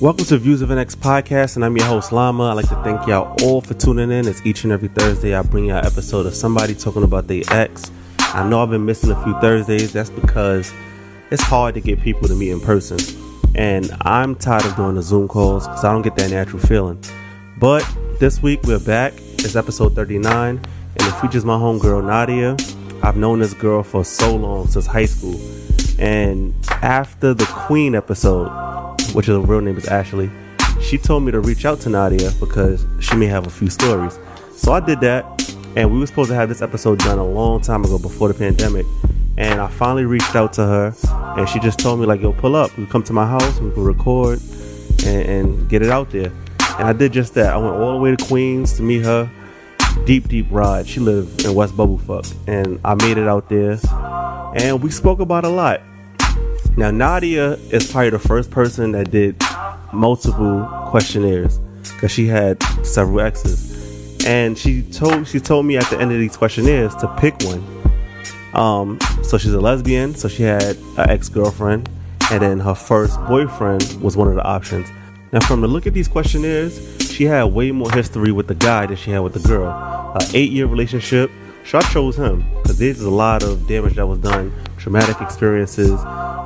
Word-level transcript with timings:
Welcome 0.00 0.24
to 0.24 0.38
Views 0.38 0.60
of 0.60 0.72
an 0.72 0.78
X 0.78 0.96
podcast, 0.96 1.54
and 1.54 1.64
I'm 1.64 1.76
your 1.76 1.86
host 1.86 2.10
Lama. 2.10 2.46
I'd 2.50 2.54
like 2.54 2.68
to 2.70 2.74
thank 2.82 3.06
y'all 3.06 3.36
all 3.44 3.60
for 3.60 3.74
tuning 3.74 4.10
in. 4.10 4.26
It's 4.26 4.44
each 4.44 4.64
and 4.64 4.72
every 4.72 4.88
Thursday 4.88 5.36
I 5.36 5.42
bring 5.42 5.66
y'all 5.66 5.78
an 5.78 5.86
episode 5.86 6.26
of 6.26 6.34
somebody 6.34 6.74
talking 6.74 7.04
about 7.04 7.28
their 7.28 7.44
ex. 7.50 7.92
I 8.18 8.48
know 8.48 8.60
I've 8.60 8.70
been 8.70 8.84
missing 8.84 9.12
a 9.12 9.22
few 9.22 9.38
Thursdays. 9.40 9.92
That's 9.92 10.10
because 10.10 10.72
it's 11.30 11.44
hard 11.44 11.74
to 11.74 11.80
get 11.80 12.00
people 12.00 12.26
to 12.26 12.34
meet 12.34 12.50
in 12.50 12.58
person, 12.58 12.98
and 13.54 13.92
I'm 14.00 14.34
tired 14.34 14.66
of 14.66 14.74
doing 14.74 14.96
the 14.96 15.02
Zoom 15.02 15.28
calls 15.28 15.68
because 15.68 15.84
I 15.84 15.92
don't 15.92 16.02
get 16.02 16.16
that 16.16 16.32
natural 16.32 16.60
feeling. 16.60 17.00
But 17.58 17.88
this 18.18 18.42
week 18.42 18.64
we're 18.64 18.80
back. 18.80 19.12
It's 19.16 19.54
episode 19.54 19.94
39, 19.94 20.24
and 20.26 20.60
it 20.96 21.20
features 21.20 21.44
my 21.44 21.54
homegirl 21.56 22.04
Nadia. 22.04 22.56
I've 23.00 23.16
known 23.16 23.38
this 23.38 23.54
girl 23.54 23.84
for 23.84 24.04
so 24.04 24.34
long 24.34 24.66
since 24.66 24.86
high 24.86 25.06
school, 25.06 25.40
and 26.00 26.54
after 26.82 27.34
the 27.34 27.44
Queen 27.44 27.94
episode, 27.94 28.48
which 29.12 29.26
her 29.26 29.38
real 29.38 29.60
name 29.60 29.76
is 29.76 29.86
Ashley, 29.86 30.30
she 30.80 30.96
told 30.96 31.22
me 31.24 31.30
to 31.32 31.40
reach 31.40 31.64
out 31.64 31.80
to 31.80 31.90
Nadia 31.90 32.30
because 32.40 32.86
she 33.00 33.16
may 33.16 33.26
have 33.26 33.46
a 33.46 33.50
few 33.50 33.68
stories. 33.68 34.18
So 34.54 34.72
I 34.72 34.80
did 34.80 35.00
that, 35.00 35.54
and 35.76 35.92
we 35.92 35.98
were 35.98 36.06
supposed 36.06 36.30
to 36.30 36.34
have 36.34 36.48
this 36.48 36.62
episode 36.62 36.98
done 37.00 37.18
a 37.18 37.24
long 37.24 37.60
time 37.60 37.84
ago 37.84 37.98
before 37.98 38.28
the 38.28 38.34
pandemic. 38.34 38.86
And 39.36 39.60
I 39.60 39.68
finally 39.68 40.04
reached 40.04 40.34
out 40.34 40.52
to 40.54 40.66
her, 40.66 40.94
and 41.36 41.48
she 41.48 41.60
just 41.60 41.78
told 41.78 42.00
me 42.00 42.06
like, 42.06 42.20
"Yo, 42.20 42.32
pull 42.32 42.56
up. 42.56 42.76
We 42.76 42.86
come 42.86 43.02
to 43.04 43.12
my 43.12 43.26
house. 43.26 43.60
We 43.60 43.70
can 43.70 43.84
record 43.84 44.40
and, 45.04 45.28
and 45.28 45.68
get 45.68 45.82
it 45.82 45.90
out 45.90 46.10
there." 46.10 46.32
And 46.78 46.88
I 46.88 46.92
did 46.92 47.12
just 47.12 47.34
that. 47.34 47.52
I 47.52 47.56
went 47.56 47.74
all 47.74 47.92
the 47.92 47.98
way 47.98 48.16
to 48.16 48.24
Queens 48.24 48.74
to 48.74 48.82
meet 48.82 49.04
her. 49.04 49.30
Deep, 50.04 50.28
deep 50.28 50.46
ride. 50.50 50.86
She 50.86 51.00
lived 51.00 51.44
in 51.44 51.54
West 51.54 51.76
Bubblefuck, 51.76 52.32
and 52.46 52.80
I 52.84 52.94
made 52.94 53.18
it 53.18 53.28
out 53.28 53.48
there, 53.48 53.78
and 54.54 54.82
we 54.82 54.90
spoke 54.90 55.20
about 55.20 55.44
a 55.44 55.48
lot. 55.48 55.80
Now, 56.76 56.90
Nadia 56.90 57.52
is 57.70 57.90
probably 57.90 58.10
the 58.10 58.18
first 58.18 58.50
person 58.50 58.92
that 58.92 59.10
did 59.10 59.42
multiple 59.92 60.66
questionnaires 60.86 61.58
because 61.82 62.12
she 62.12 62.26
had 62.26 62.62
several 62.84 63.20
exes, 63.20 64.24
and 64.24 64.56
she 64.56 64.82
told 64.82 65.26
she 65.26 65.40
told 65.40 65.66
me 65.66 65.76
at 65.76 65.84
the 65.90 66.00
end 66.00 66.12
of 66.12 66.18
these 66.18 66.36
questionnaires 66.36 66.94
to 66.96 67.08
pick 67.18 67.34
one. 67.42 67.64
Um, 68.54 68.98
so 69.22 69.36
she's 69.36 69.52
a 69.52 69.60
lesbian, 69.60 70.14
so 70.14 70.28
she 70.28 70.42
had 70.42 70.76
an 70.96 71.10
ex 71.10 71.28
girlfriend, 71.28 71.88
and 72.30 72.42
then 72.42 72.60
her 72.60 72.74
first 72.74 73.18
boyfriend 73.26 73.82
was 74.00 74.16
one 74.16 74.28
of 74.28 74.34
the 74.34 74.44
options. 74.44 74.88
Now, 75.32 75.40
from 75.40 75.60
the 75.60 75.68
look 75.68 75.86
at 75.86 75.92
these 75.92 76.08
questionnaires, 76.08 76.80
she 77.10 77.24
had 77.24 77.44
way 77.44 77.70
more 77.72 77.90
history 77.92 78.32
with 78.32 78.46
the 78.46 78.54
guy 78.54 78.86
than 78.86 78.96
she 78.96 79.10
had 79.10 79.20
with 79.20 79.34
the 79.34 79.48
girl. 79.48 79.68
A 79.68 80.20
eight 80.34 80.50
year 80.50 80.66
relationship. 80.66 81.30
So 81.64 81.78
I 81.78 81.82
chose 81.82 82.16
him 82.16 82.44
because 82.62 82.78
there's 82.78 83.00
a 83.00 83.10
lot 83.10 83.42
of 83.42 83.66
damage 83.66 83.94
that 83.94 84.06
was 84.06 84.18
done, 84.18 84.52
traumatic 84.76 85.20
experiences. 85.20 86.00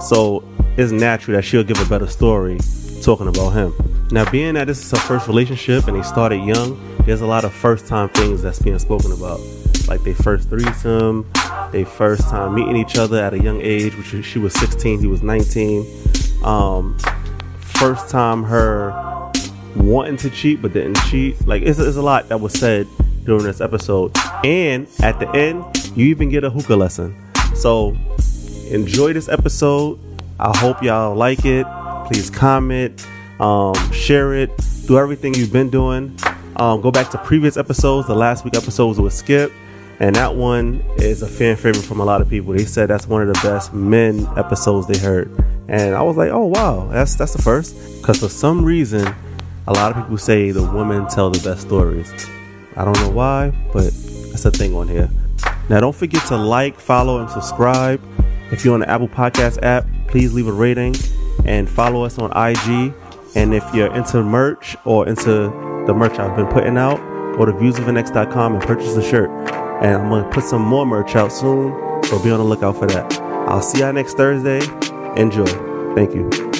So 0.07 0.45
it's 0.77 0.93
natural 0.93 1.37
that 1.37 1.43
she'll 1.43 1.65
give 1.65 1.81
a 1.81 1.89
better 1.89 2.07
story 2.07 2.59
talking 3.03 3.29
about 3.29 3.51
him. 3.51 3.73
Now, 4.11 4.31
being 4.31 4.55
that 4.55 4.67
this 4.67 4.85
is 4.85 4.91
her 4.91 5.07
first 5.07 5.29
relationship 5.29 5.89
and 5.89 5.97
they 5.97 6.03
started 6.03 6.45
young, 6.45 6.79
there's 7.07 7.21
a 7.21 7.27
lot 7.27 7.45
of 7.45 7.53
first 7.53 7.87
time 7.87 8.09
things 8.11 8.43
that's 8.43 8.59
being 8.61 8.79
spoken 8.79 9.13
about. 9.13 9.41
Like 9.89 10.03
they 10.03 10.15
first 10.15 10.49
threesome, 10.49 11.31
they 11.73 11.85
first 11.85 12.29
time 12.29 12.55
meeting 12.55 12.77
each 12.77 12.97
other 12.97 13.19
at 13.23 13.35
a 13.35 13.43
young 13.43 13.61
age, 13.61 13.97
which 13.97 14.25
she 14.25 14.39
was 14.39 14.55
16, 14.55 15.01
he 15.01 15.07
was 15.07 15.23
19. 15.23 15.87
Um, 16.45 16.97
first 17.59 18.09
time 18.09 18.45
her 18.45 18.93
wanting 19.77 20.17
to 20.19 20.31
cheat 20.31 20.63
but 20.63 20.73
didn't 20.73 20.97
cheat. 21.09 21.47
Like 21.47 21.63
it's, 21.63 21.79
it's 21.79 21.97
a 21.97 22.03
lot 22.03 22.29
that 22.29 22.39
was 22.39 22.53
said 22.53 22.87
during 23.25 23.45
this 23.45 23.61
episode. 23.61 24.13
And 24.45 24.87
at 25.01 25.19
the 25.19 25.29
end, 25.31 25.65
you 25.97 26.07
even 26.07 26.29
get 26.29 26.45
a 26.45 26.51
hookah 26.51 26.77
lesson. 26.77 27.17
So 27.55 27.97
enjoy 28.71 29.13
this 29.13 29.29
episode. 29.29 29.99
I 30.39 30.57
hope 30.57 30.83
y'all 30.83 31.15
like 31.15 31.45
it. 31.45 31.67
Please 32.07 32.29
comment, 32.29 33.07
um, 33.41 33.75
share 33.93 34.35
it, 34.35 34.51
do 34.87 34.99
everything 34.99 35.35
you've 35.35 35.53
been 35.53 35.71
doing. 35.71 36.17
Um, 36.57 36.81
go 36.81 36.91
back 36.91 37.11
to 37.11 37.19
previous 37.19 37.57
episodes. 37.57 38.07
The 38.07 38.15
last 38.15 38.45
week 38.45 38.55
episodes 38.55 39.01
with 39.01 39.13
Skip, 39.13 39.53
and 40.01 40.15
that 40.17 40.35
one 40.35 40.85
is 40.99 41.23
a 41.23 41.27
fan 41.27 41.57
favorite 41.57 41.85
from 41.85 42.01
a 42.01 42.05
lot 42.05 42.21
of 42.21 42.29
people. 42.29 42.53
They 42.53 42.65
said 42.65 42.91
that's 42.91 43.07
one 43.07 43.23
of 43.23 43.29
the 43.29 43.41
best 43.43 43.73
men 43.73 44.29
episodes 44.37 44.87
they 44.87 44.99
heard, 44.99 45.31
and 45.69 45.95
I 45.95 46.03
was 46.03 46.17
like, 46.17 46.31
oh 46.31 46.45
wow, 46.45 46.89
that's 46.93 47.15
that's 47.15 47.33
the 47.33 47.43
first. 47.43 47.75
Because 48.01 48.21
for 48.21 48.29
some 48.29 48.65
reason, 48.65 49.13
a 49.67 49.73
lot 49.73 49.91
of 49.91 50.03
people 50.03 50.19
say 50.19 50.51
the 50.51 50.63
women 50.63 51.07
tell 51.09 51.31
the 51.31 51.41
best 51.49 51.63
stories. 51.63 52.13
I 52.77 52.85
don't 52.85 52.99
know 53.01 53.11
why, 53.11 53.51
but 53.73 53.93
that's 54.31 54.45
a 54.45 54.51
thing 54.51 54.75
on 54.75 54.89
here. 54.89 55.09
Now, 55.69 55.81
don't 55.81 55.95
forget 55.95 56.27
to 56.27 56.37
like, 56.37 56.79
follow, 56.79 57.21
and 57.21 57.31
subscribe. 57.31 58.01
If 58.51 58.65
you're 58.65 58.75
on 58.75 58.81
the 58.81 58.91
Apple 58.91 59.09
Podcast 59.09 59.63
app, 59.63 59.87
please 60.09 60.35
leave 60.35 60.47
a 60.47 60.53
rating 60.53 60.95
and 61.45 61.69
follow 61.69 62.05
us 62.05 62.19
on 62.19 62.31
IG. 62.31 62.93
And 63.35 63.55
if 63.55 63.65
you're 63.75 63.93
into 63.95 64.23
merch 64.23 64.77
or 64.85 65.09
into 65.09 65.51
the 65.87 65.95
merch 65.95 66.19
I've 66.19 66.37
been 66.37 66.47
putting 66.47 66.77
out, 66.77 66.99
go 67.37 67.45
to 67.45 67.53
viewsofnx.com 67.53 68.55
and 68.55 68.63
purchase 68.63 68.97
a 68.97 69.03
shirt. 69.03 69.31
And 69.83 69.97
I'm 69.97 70.09
going 70.09 70.25
to 70.25 70.31
put 70.31 70.45
some 70.45 70.63
more 70.63 70.87
merch 70.87 71.17
out 71.17 71.33
soon, 71.33 71.73
so 72.05 72.23
be 72.23 72.31
on 72.31 72.39
the 72.39 72.45
lookout 72.45 72.79
for 72.79 72.87
that. 72.87 73.13
I'll 73.49 73.63
see 73.63 73.81
y'all 73.81 73.93
next 73.93 74.17
Thursday. 74.17 74.61
Enjoy. 75.17 75.47
Thank 75.95 76.15
you. 76.15 76.54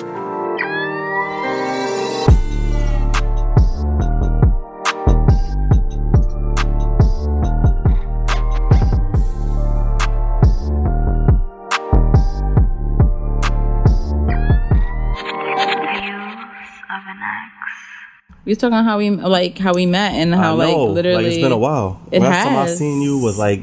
We 18.45 18.51
was 18.51 18.59
talking 18.59 18.77
how 18.85 18.99
we 18.99 19.11
like 19.11 19.57
how 19.59 19.73
we 19.73 19.87
met 19.87 20.13
and 20.13 20.35
how 20.35 20.57
like 20.57 20.77
literally 20.77 21.17
like 21.17 21.27
it's 21.27 21.37
been 21.43 21.53
a 21.53 21.57
while. 21.57 22.01
It 22.13 22.21
Last 22.21 22.45
time 22.45 22.57
I 22.57 22.67
seen 22.67 23.01
you 23.01 23.19
was 23.19 23.39
like 23.39 23.61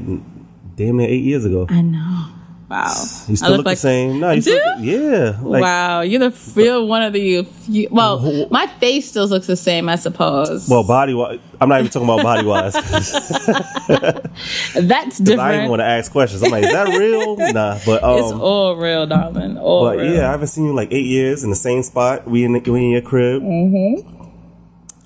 damn 0.74 0.96
near 0.96 1.08
eight 1.08 1.22
years 1.22 1.44
ago. 1.44 1.66
I 1.70 1.82
know. 1.82 2.26
Wow. 2.72 2.94
You 3.28 3.32
I 3.32 3.34
still 3.34 3.56
look, 3.58 3.66
the 3.66 3.76
same. 3.76 4.18
No, 4.18 4.30
you 4.30 4.40
Do? 4.40 4.58
still, 4.58 4.80
yeah. 4.80 5.38
Like, 5.42 5.60
wow, 5.60 6.00
you're 6.00 6.30
the 6.30 6.52
real 6.54 6.88
one 6.88 7.02
of 7.02 7.12
the 7.12 7.42
few. 7.42 7.88
Well, 7.90 8.48
my 8.50 8.66
face 8.66 9.10
still 9.10 9.26
looks 9.26 9.46
the 9.46 9.56
same, 9.56 9.90
I 9.90 9.96
suppose. 9.96 10.70
Well, 10.70 10.82
body 10.82 11.12
wise, 11.12 11.38
I'm 11.60 11.68
not 11.68 11.80
even 11.80 11.90
talking 11.90 12.08
about 12.08 12.22
body 12.22 12.46
wise. 12.46 12.72
That's 14.74 15.18
different. 15.18 15.40
I 15.40 15.56
even 15.56 15.68
want 15.68 15.80
to 15.80 15.84
ask 15.84 16.10
questions. 16.10 16.42
I'm 16.42 16.50
like, 16.50 16.64
is 16.64 16.72
that 16.72 16.98
real? 16.98 17.36
Nah, 17.52 17.78
but 17.84 18.02
um, 18.02 18.18
it's 18.18 18.32
all 18.32 18.76
real, 18.76 19.06
darling. 19.06 19.58
All 19.58 19.84
but 19.84 19.98
real. 19.98 20.14
yeah, 20.14 20.28
I 20.28 20.30
haven't 20.30 20.46
seen 20.46 20.64
you 20.64 20.72
like 20.72 20.90
eight 20.90 21.04
years 21.04 21.44
in 21.44 21.50
the 21.50 21.56
same 21.56 21.82
spot. 21.82 22.26
We 22.26 22.44
in, 22.44 22.54
the, 22.54 22.60
we 22.60 22.84
in 22.84 22.90
your 22.90 23.02
crib. 23.02 23.42
Mm-hmm. 23.42 24.21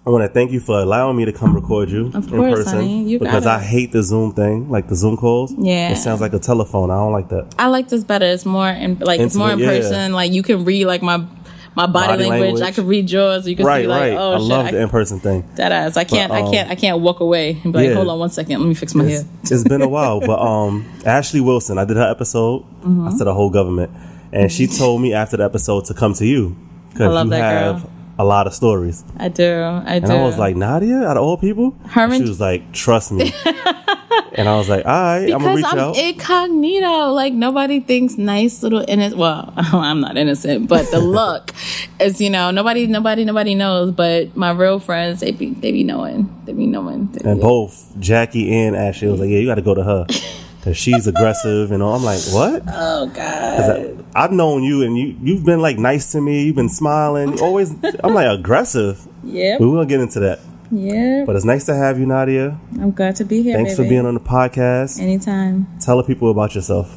I 0.06 0.10
want 0.10 0.22
to 0.22 0.28
thank 0.28 0.52
you 0.52 0.60
for 0.60 0.78
allowing 0.78 1.16
me 1.16 1.24
to 1.24 1.32
come 1.32 1.52
record 1.54 1.90
you 1.90 2.06
Of 2.14 2.32
in 2.32 2.38
course, 2.38 2.54
person 2.64 2.78
honey. 2.78 3.04
You 3.04 3.18
because 3.18 3.42
got 3.42 3.58
I 3.60 3.62
hate 3.62 3.90
the 3.90 4.04
Zoom 4.04 4.32
thing, 4.32 4.70
like 4.70 4.86
the 4.88 4.94
Zoom 4.94 5.16
calls. 5.16 5.52
Yeah. 5.58 5.90
it 5.90 5.96
sounds 5.96 6.20
like 6.20 6.32
a 6.32 6.38
telephone. 6.38 6.92
I 6.92 6.94
don't 6.94 7.12
like 7.12 7.28
that. 7.30 7.54
I 7.58 7.66
like 7.66 7.88
this 7.88 8.04
better. 8.04 8.24
It's 8.26 8.46
more 8.46 8.68
in, 8.68 8.98
like 9.00 9.18
it's 9.18 9.34
more 9.34 9.48
in 9.50 9.58
Intimate, 9.58 9.74
yeah. 9.74 9.80
person. 9.80 10.12
Like 10.12 10.30
you 10.32 10.44
can 10.44 10.64
read 10.64 10.84
like 10.86 11.02
my 11.02 11.26
my 11.74 11.86
body, 11.86 12.06
Body 12.06 12.22
language. 12.30 12.40
language. 12.40 12.62
I 12.62 12.70
can 12.70 12.86
read 12.86 13.10
yours. 13.10 13.46
You 13.48 13.56
can 13.56 13.66
Right, 13.66 13.82
see 13.82 13.88
like 13.88 14.00
right. 14.00 14.12
oh 14.16 14.34
I 14.34 14.38
shit. 14.38 14.48
love 14.48 14.66
I, 14.66 14.70
the 14.70 14.80
in 14.82 14.88
person 14.90 15.18
thing. 15.20 15.44
that 15.56 15.72
ass. 15.72 15.96
I 15.96 16.04
can't. 16.04 16.30
um, 16.30 16.46
I 16.46 16.50
can't. 16.52 16.70
I 16.70 16.74
can't 16.76 17.00
walk 17.00 17.18
away 17.18 17.60
and 17.64 17.72
be 17.72 17.78
like, 17.80 17.88
yeah. 17.88 17.94
hold 17.94 18.08
on 18.08 18.18
one 18.20 18.30
second. 18.30 18.60
Let 18.60 18.66
me 18.68 18.74
fix 18.74 18.94
my 18.94 19.04
hair. 19.04 19.24
It's, 19.42 19.50
it's 19.50 19.64
been 19.64 19.82
a 19.82 19.88
while, 19.88 20.20
but 20.20 20.38
um, 20.40 20.86
Ashley 21.04 21.40
Wilson, 21.40 21.78
I 21.78 21.84
did 21.84 21.96
her 21.96 22.08
episode. 22.08 22.62
Mm-hmm. 22.62 23.08
I 23.08 23.10
said 23.10 23.26
the 23.26 23.34
whole 23.34 23.50
government, 23.50 23.90
and 24.32 24.50
she 24.52 24.66
told 24.78 25.02
me 25.02 25.12
after 25.12 25.36
the 25.36 25.44
episode 25.44 25.84
to 25.86 25.94
come 25.94 26.14
to 26.14 26.24
you 26.24 26.56
because 26.92 27.24
you 27.24 27.30
that 27.30 27.40
have 27.40 27.82
girl. 27.82 27.92
A 28.18 28.24
lot 28.24 28.46
of 28.46 28.54
stories. 28.54 29.04
I 29.18 29.28
do. 29.28 29.44
I 29.44 29.98
do. 29.98 30.04
And 30.04 30.12
I 30.12 30.22
was 30.22 30.38
like, 30.38 30.56
Nadia, 30.56 31.02
out 31.02 31.16
of 31.16 31.22
all 31.22 31.36
people, 31.36 31.72
Herman- 31.88 32.22
she 32.22 32.28
was 32.28 32.40
like, 32.40 32.72
trust 32.72 33.12
me. 33.12 33.32
and 34.32 34.48
I 34.48 34.56
was 34.56 34.68
like, 34.68 34.84
all 34.86 34.92
right, 34.92 35.24
I'm 35.24 35.42
gonna 35.42 35.54
because 35.54 35.56
reach 35.56 35.66
I'm 35.66 35.78
out. 35.78 35.96
incognito. 35.96 37.12
Like 37.12 37.32
nobody 37.32 37.80
thinks 37.80 38.16
nice 38.16 38.62
little 38.62 38.84
innocent. 38.88 39.18
Well, 39.18 39.52
I'm 39.56 40.00
not 40.00 40.16
innocent, 40.16 40.68
but 40.68 40.90
the 40.90 40.98
look 41.18 41.52
is 42.00 42.20
you 42.20 42.30
know 42.30 42.50
nobody, 42.50 42.86
nobody, 42.86 43.24
nobody 43.24 43.54
knows. 43.54 43.92
But 43.92 44.36
my 44.36 44.50
real 44.50 44.78
friends, 44.78 45.20
they 45.20 45.32
be 45.32 45.50
they 45.50 45.72
be 45.72 45.84
knowing. 45.84 46.32
They 46.46 46.52
be 46.52 46.66
knowing. 46.66 47.06
They 47.08 47.30
and 47.30 47.40
be- 47.40 47.42
both 47.42 47.98
Jackie 47.98 48.52
and 48.52 48.76
Ashley 48.76 49.08
was 49.08 49.20
like, 49.20 49.28
yeah, 49.30 49.38
you 49.38 49.46
got 49.46 49.56
to 49.56 49.62
go 49.62 49.74
to 49.74 49.82
her 49.84 50.06
because 50.66 50.76
she's 50.76 51.06
aggressive. 51.06 51.70
And 51.70 51.80
all. 51.82 51.94
I'm 51.94 52.02
like, 52.02 52.20
what? 52.32 52.62
oh 52.68 53.06
god. 53.06 54.04
I've 54.14 54.32
known 54.32 54.64
you, 54.64 54.82
and 54.82 54.98
you 54.98 55.16
you've 55.22 55.44
been 55.44 55.60
like 55.60 55.78
nice 55.78 56.12
to 56.12 56.20
me. 56.20 56.44
You've 56.44 56.56
been 56.56 56.68
smiling. 56.68 57.40
Always, 57.40 57.72
I'm 58.02 58.14
like 58.14 58.26
aggressive. 58.26 59.06
Yeah, 59.22 59.58
we 59.58 59.66
will 59.66 59.84
get 59.84 60.00
into 60.00 60.20
that. 60.20 60.40
Yeah. 60.70 61.22
But 61.24 61.36
it's 61.36 61.44
nice 61.44 61.66
to 61.66 61.74
have 61.74 62.00
you, 62.00 62.06
Nadia. 62.06 62.58
I'm 62.80 62.90
glad 62.90 63.14
to 63.16 63.24
be 63.24 63.42
here. 63.42 63.54
Thanks 63.54 63.76
for 63.76 63.84
being 63.84 64.04
on 64.04 64.14
the 64.14 64.20
podcast. 64.20 65.00
Anytime. 65.00 65.68
Tell 65.80 65.96
the 65.96 66.02
people 66.02 66.30
about 66.30 66.56
yourself. 66.56 66.96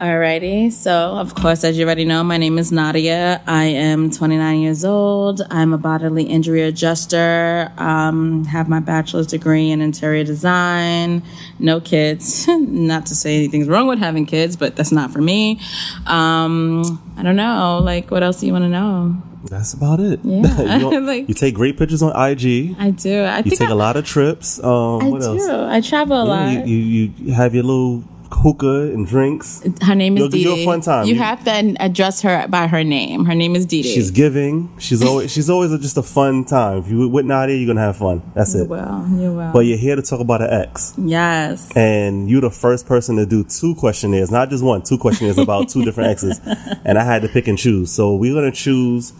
Alrighty, 0.00 0.72
so 0.72 0.92
of 1.18 1.34
course, 1.34 1.62
as 1.62 1.76
you 1.76 1.84
already 1.84 2.06
know, 2.06 2.24
my 2.24 2.38
name 2.38 2.56
is 2.56 2.72
Nadia. 2.72 3.42
I 3.46 3.64
am 3.64 4.10
29 4.10 4.60
years 4.60 4.82
old. 4.82 5.42
I'm 5.50 5.74
a 5.74 5.78
bodily 5.78 6.22
injury 6.24 6.62
adjuster. 6.62 7.70
Um, 7.76 8.44
have 8.46 8.66
my 8.66 8.80
bachelor's 8.80 9.26
degree 9.26 9.70
in 9.70 9.82
interior 9.82 10.24
design. 10.24 11.22
No 11.58 11.80
kids. 11.82 12.48
not 12.48 13.04
to 13.06 13.14
say 13.14 13.36
anything's 13.36 13.68
wrong 13.68 13.88
with 13.88 13.98
having 13.98 14.24
kids, 14.24 14.56
but 14.56 14.74
that's 14.74 14.90
not 14.90 15.10
for 15.12 15.20
me. 15.20 15.60
Um, 16.06 16.98
I 17.18 17.22
don't 17.22 17.36
know. 17.36 17.80
Like, 17.84 18.10
what 18.10 18.22
else 18.22 18.40
do 18.40 18.46
you 18.46 18.52
want 18.54 18.64
to 18.64 18.70
know? 18.70 19.22
That's 19.50 19.74
about 19.74 20.00
it. 20.00 20.20
Yeah, 20.24 20.78
you, 20.78 21.00
like- 21.06 21.28
you 21.28 21.34
take 21.34 21.54
great 21.54 21.76
pictures 21.76 22.00
on 22.00 22.10
IG. 22.16 22.74
I 22.78 22.90
do. 22.90 23.20
I 23.20 23.38
You 23.40 23.50
take 23.50 23.68
I, 23.68 23.70
a 23.70 23.74
lot 23.74 23.96
of 23.96 24.06
trips. 24.06 24.58
Um, 24.64 25.02
I 25.02 25.08
what 25.10 25.20
do. 25.20 25.26
else? 25.26 25.46
I 25.46 25.82
travel 25.82 26.16
a 26.16 26.24
Yeah, 26.24 26.58
lot. 26.60 26.66
you, 26.66 26.76
you 26.76 27.12
you 27.18 27.32
have 27.34 27.54
your 27.54 27.64
little 27.64 28.02
hookah 28.32 28.92
and 28.94 29.06
drinks. 29.06 29.62
her 29.82 29.94
name 29.94 30.16
is 30.16 30.28
Dee 30.28 30.44
a 30.50 30.54
Dee. 30.54 30.64
fun 30.64 30.80
time. 30.80 31.06
You 31.06 31.14
You- 31.14 31.20
have 31.20 31.44
to 31.44 31.74
address 31.80 32.22
her 32.22 32.46
by 32.48 32.66
her 32.68 32.82
name. 32.84 33.24
Her 33.24 33.34
name 33.34 33.54
is 33.56 33.66
Dee 33.66 33.82
Dee. 33.82 33.92
She's 33.94 34.10
giving. 34.10 34.70
She's 34.78 35.02
always 35.02 35.30
she's 35.32 35.50
always 35.50 35.70
just 35.80 35.96
a 35.96 36.02
fun 36.02 36.44
time. 36.44 36.78
If 36.78 36.88
you 36.90 37.08
with 37.08 37.26
Nadia, 37.26 37.56
you're 37.56 37.66
gonna 37.66 37.84
have 37.86 37.96
fun. 37.96 38.22
That's 38.34 38.54
You 38.54 38.62
it. 38.62 38.68
Well, 38.68 39.06
You 39.18 39.32
will. 39.34 39.50
But 39.52 39.60
you're 39.60 39.78
here 39.78 39.96
to 39.96 40.02
talk 40.02 40.20
about 40.20 40.42
an 40.42 40.50
ex, 40.50 40.94
yes. 40.96 41.70
and 41.76 42.30
you're 42.30 42.40
the 42.40 42.50
first 42.50 42.86
person 42.86 43.16
to 43.16 43.26
do 43.26 43.44
two 43.44 43.74
questionnaires, 43.74 44.30
not 44.30 44.48
just 44.50 44.62
one, 44.64 44.82
two 44.82 44.96
questionnaires 44.98 45.38
about 45.38 45.68
two 45.68 45.84
different 45.84 46.10
exes, 46.14 46.40
and 46.84 46.98
I 46.98 47.04
had 47.04 47.22
to 47.22 47.28
pick 47.28 47.48
and 47.48 47.58
choose. 47.58 47.90
So 47.90 48.14
we're 48.14 48.34
gonna 48.34 48.52
choose 48.52 49.12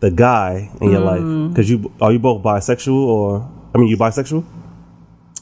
the 0.00 0.10
guy 0.10 0.70
in 0.80 0.90
your 0.90 1.00
Mm. 1.00 1.04
life 1.04 1.50
because 1.54 1.70
you 1.70 1.90
are 2.00 2.12
you 2.12 2.18
both 2.18 2.42
bisexual 2.42 2.94
or 2.94 3.48
I 3.74 3.78
mean 3.78 3.88
you 3.88 3.96
bisexual? 3.96 4.42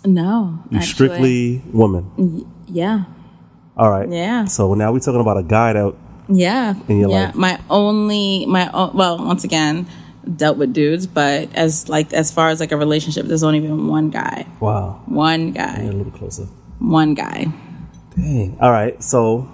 No. 0.05 0.59
You 0.71 0.81
strictly 0.83 1.63
woman. 1.73 2.45
Yeah. 2.73 3.05
All 3.77 3.91
right. 3.91 4.09
Yeah. 4.11 4.47
So 4.47 4.75
now 4.75 4.93
we're 4.93 5.01
talking 5.01 5.21
about 5.21 5.37
a 5.39 5.43
guy 5.43 5.73
that 5.75 5.95
Yeah. 6.29 6.75
In 6.89 6.99
your 6.99 7.11
yeah. 7.11 7.27
life. 7.27 7.35
My 7.35 7.61
only 7.71 8.47
my 8.47 8.71
own, 8.73 8.97
well, 8.97 9.19
once 9.19 9.45
again, 9.45 9.87
dealt 10.37 10.57
with 10.57 10.73
dudes, 10.73 11.07
but 11.07 11.55
as 11.55 11.89
like 11.89 12.13
as 12.13 12.31
far 12.31 12.49
as 12.49 12.61
like 12.61 12.73
a 12.73 12.77
relationship, 12.77 13.27
there's 13.27 13.43
only 13.43 13.61
been 13.61 13.87
one 13.89 14.11
guy. 14.11 14.47
wow. 14.61 15.01
One 15.07 15.53
Get 15.53 15.81
a 15.81 15.83
little 15.93 16.13
closer. 16.13 16.47
One 16.79 17.15
guy. 17.15 17.47
Dang. 18.17 18.57
All 18.61 18.71
right. 18.73 19.03
So 19.03 19.49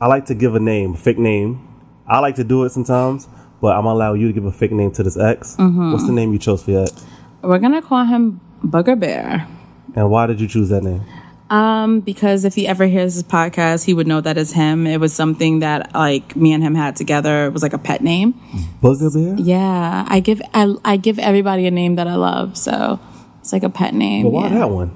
I 0.00 0.06
like 0.06 0.26
to 0.26 0.34
give 0.34 0.54
a 0.54 0.60
name, 0.60 0.94
a 0.94 0.96
fake 0.96 1.18
name. 1.18 1.62
I 2.06 2.20
like 2.20 2.36
to 2.36 2.44
do 2.44 2.64
it 2.64 2.70
sometimes, 2.70 3.28
but 3.60 3.74
I'm 3.76 3.82
gonna 3.82 3.94
allow 3.96 4.14
you 4.14 4.28
to 4.28 4.32
give 4.32 4.44
a 4.44 4.52
fake 4.52 4.72
name 4.72 4.92
to 4.92 5.02
this 5.02 5.16
ex. 5.16 5.56
Mm-hmm. 5.56 5.92
What's 5.92 6.06
the 6.06 6.12
name 6.12 6.32
you 6.32 6.38
chose 6.38 6.62
for 6.62 6.70
your 6.70 6.82
ex? 6.84 7.04
We're 7.42 7.58
gonna 7.58 7.82
call 7.82 8.04
him 8.04 8.40
Booger 8.64 8.98
Bear. 8.98 9.46
And 9.94 10.10
why 10.10 10.26
did 10.26 10.40
you 10.40 10.46
choose 10.46 10.68
that 10.68 10.82
name? 10.82 11.02
Um, 11.48 12.00
because 12.00 12.44
if 12.44 12.54
he 12.54 12.66
ever 12.66 12.86
hears 12.86 13.14
this 13.14 13.22
podcast, 13.22 13.84
he 13.84 13.94
would 13.94 14.06
know 14.06 14.20
that 14.20 14.36
is 14.36 14.52
him. 14.52 14.86
It 14.86 14.98
was 14.98 15.12
something 15.12 15.60
that 15.60 15.94
like 15.94 16.34
me 16.34 16.52
and 16.52 16.62
him 16.62 16.74
had 16.74 16.96
together. 16.96 17.46
It 17.46 17.52
was 17.52 17.62
like 17.62 17.72
a 17.72 17.78
pet 17.78 18.02
name. 18.02 18.34
Booger 18.82 19.12
Bear? 19.14 19.36
Yeah, 19.38 20.04
I 20.08 20.20
give 20.20 20.42
I, 20.52 20.74
I 20.84 20.96
give 20.96 21.18
everybody 21.18 21.66
a 21.66 21.70
name 21.70 21.96
that 21.96 22.08
I 22.08 22.16
love, 22.16 22.56
so 22.56 22.98
it's 23.40 23.52
like 23.52 23.62
a 23.62 23.70
pet 23.70 23.94
name. 23.94 24.24
But 24.24 24.32
why 24.32 24.48
yeah. 24.48 24.58
that 24.58 24.70
one? 24.70 24.90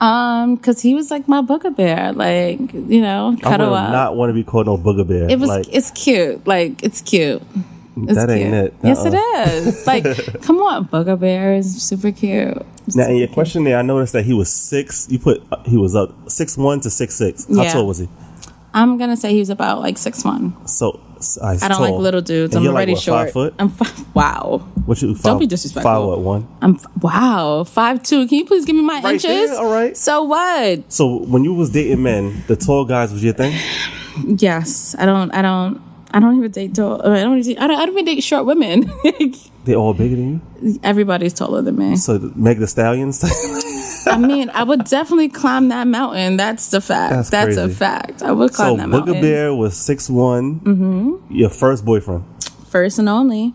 Um, 0.00 0.56
because 0.56 0.80
he 0.80 0.94
was 0.94 1.10
like 1.10 1.28
my 1.28 1.40
booger 1.40 1.74
bear, 1.74 2.12
like 2.12 2.72
you 2.72 3.00
know, 3.00 3.28
I 3.28 3.30
would 3.30 3.42
cuddle 3.42 3.74
up. 3.74 3.90
not 3.90 4.16
want 4.16 4.30
to 4.30 4.34
be 4.34 4.44
called 4.44 4.66
no 4.66 4.76
Bear. 5.04 5.30
it 5.30 5.38
was 5.38 5.48
like 5.48 5.66
it's 5.72 5.90
cute, 5.90 6.46
like 6.46 6.82
it's 6.82 7.00
cute. 7.00 7.42
It's 7.96 8.14
that 8.14 8.28
ain't 8.30 8.50
cute. 8.52 8.64
it. 8.64 8.74
Yes, 8.82 8.98
Uh-uh. 8.98 9.12
it 9.12 9.48
is. 9.66 9.86
Like, 9.86 10.04
come 10.42 10.58
on, 10.58 10.86
booger 10.88 11.18
bear 11.18 11.54
is 11.54 11.80
super 11.82 12.10
cute. 12.10 12.58
now 12.94 13.08
in 13.08 13.16
your 13.16 13.28
questionnaire, 13.28 13.78
I 13.78 13.82
noticed 13.82 14.12
that 14.14 14.24
he 14.24 14.32
was 14.32 14.50
six. 14.52 15.06
You 15.10 15.18
put 15.18 15.42
uh, 15.52 15.62
he 15.64 15.76
was 15.76 15.94
up 15.94 16.12
six 16.30 16.56
one 16.58 16.80
to 16.80 16.90
six 16.90 17.14
six. 17.14 17.46
How 17.46 17.62
Yeah. 17.62 17.72
tall 17.72 17.86
was 17.86 17.98
he? 17.98 18.08
I'm 18.72 18.98
gonna 18.98 19.16
say 19.16 19.32
he 19.32 19.38
was 19.38 19.50
about 19.50 19.80
like 19.80 19.96
six 19.98 20.24
one. 20.24 20.54
So 20.66 21.00
I 21.40 21.56
don't 21.56 21.70
tall. 21.70 21.80
like 21.80 21.92
little 21.94 22.20
dudes. 22.20 22.54
And 22.56 22.66
I'm 22.66 22.74
already 22.74 22.92
like, 22.92 22.96
what, 22.98 23.02
short. 23.04 23.24
Five 23.26 23.32
foot. 23.32 23.54
I'm 23.60 23.68
fi- 23.70 24.04
wow. 24.12 24.58
What 24.86 25.00
you? 25.00 25.14
Five, 25.14 25.38
be 25.38 25.46
disrespectful. 25.46 25.90
Five 25.90 26.04
what 26.04 26.20
one? 26.20 26.48
I'm 26.60 26.74
f- 26.74 26.86
wow 27.00 27.62
five 27.64 28.02
two. 28.02 28.26
Can 28.26 28.38
you 28.38 28.44
please 28.44 28.64
give 28.66 28.74
me 28.74 28.82
my 28.82 29.00
Right 29.00 29.14
inches? 29.14 29.50
there, 29.50 29.58
all 29.60 29.72
right. 29.72 29.96
So 29.96 30.24
what? 30.24 30.92
So 30.92 31.18
when 31.24 31.44
you 31.44 31.54
was 31.54 31.70
dating 31.70 32.02
men, 32.02 32.42
the 32.48 32.56
tall 32.56 32.84
guys 32.84 33.12
was 33.12 33.22
your 33.22 33.34
thing. 33.34 33.56
Yes, 34.26 34.94
I 34.98 35.06
don't. 35.06 35.32
I 35.32 35.42
don't. 35.42 35.80
I 36.14 36.20
don't 36.20 36.36
even 36.36 36.50
date 36.52 36.76
tall. 36.76 37.02
I 37.04 37.22
don't. 37.22 37.38
Even, 37.38 37.58
I 37.60 37.66
don't. 37.66 37.76
I 37.76 37.86
don't 37.86 37.94
even 37.94 38.04
date 38.04 38.22
short 38.22 38.46
women. 38.46 38.88
They're 39.64 39.74
all 39.74 39.94
bigger 39.94 40.14
than 40.14 40.40
you. 40.62 40.80
Everybody's 40.84 41.34
taller 41.34 41.60
than 41.60 41.76
me. 41.76 41.96
So 41.96 42.30
Meg 42.36 42.60
the 42.60 42.68
Stallions. 42.68 43.24
I 44.06 44.16
mean, 44.16 44.48
I 44.50 44.62
would 44.62 44.84
definitely 44.84 45.28
climb 45.28 45.70
that 45.70 45.88
mountain. 45.88 46.36
That's 46.36 46.70
the 46.70 46.80
fact. 46.80 47.30
That's 47.30 47.30
That's, 47.30 47.56
a 47.56 47.68
fact. 47.68 48.22
I 48.22 48.30
would 48.30 48.52
climb 48.52 48.74
so 48.74 48.76
that 48.76 48.86
Booger 48.86 49.06
mountain. 49.06 49.22
Bear 49.22 49.54
was 49.54 49.76
six 49.76 50.08
Mm-hmm. 50.08 51.34
Your 51.34 51.50
first 51.50 51.84
boyfriend. 51.84 52.24
First 52.68 53.00
and 53.00 53.08
only. 53.08 53.54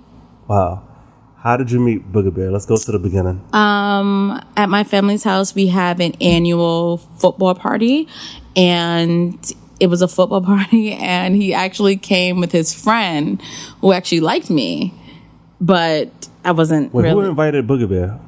Wow. 0.49 0.85
How 1.37 1.55
did 1.55 1.71
you 1.71 1.79
meet 1.79 2.11
Booger 2.11 2.33
Bear? 2.33 2.51
Let's 2.51 2.65
go 2.65 2.75
to 2.75 2.91
the 2.91 2.99
beginning. 2.99 3.41
Um, 3.53 4.41
at 4.57 4.67
my 4.67 4.83
family's 4.83 5.23
house, 5.23 5.55
we 5.55 5.67
have 5.67 6.01
an 6.01 6.13
annual 6.19 6.97
football 6.97 7.55
party, 7.55 8.09
and 8.57 9.39
it 9.79 9.87
was 9.87 10.01
a 10.01 10.07
football 10.07 10.41
party, 10.55 10.93
and 10.93 11.35
he 11.35 11.53
actually 11.53 11.97
came 11.97 12.39
with 12.39 12.51
his 12.51 12.73
friend 12.73 13.41
who 13.81 13.91
actually 13.91 14.21
liked 14.21 14.49
me, 14.49 14.93
but 15.61 16.29
I 16.43 16.51
wasn't 16.51 16.93
Wait, 16.93 17.09
who 17.09 17.21
invited 17.21 17.67
Booger 17.67 17.89
Bear? 17.89 18.19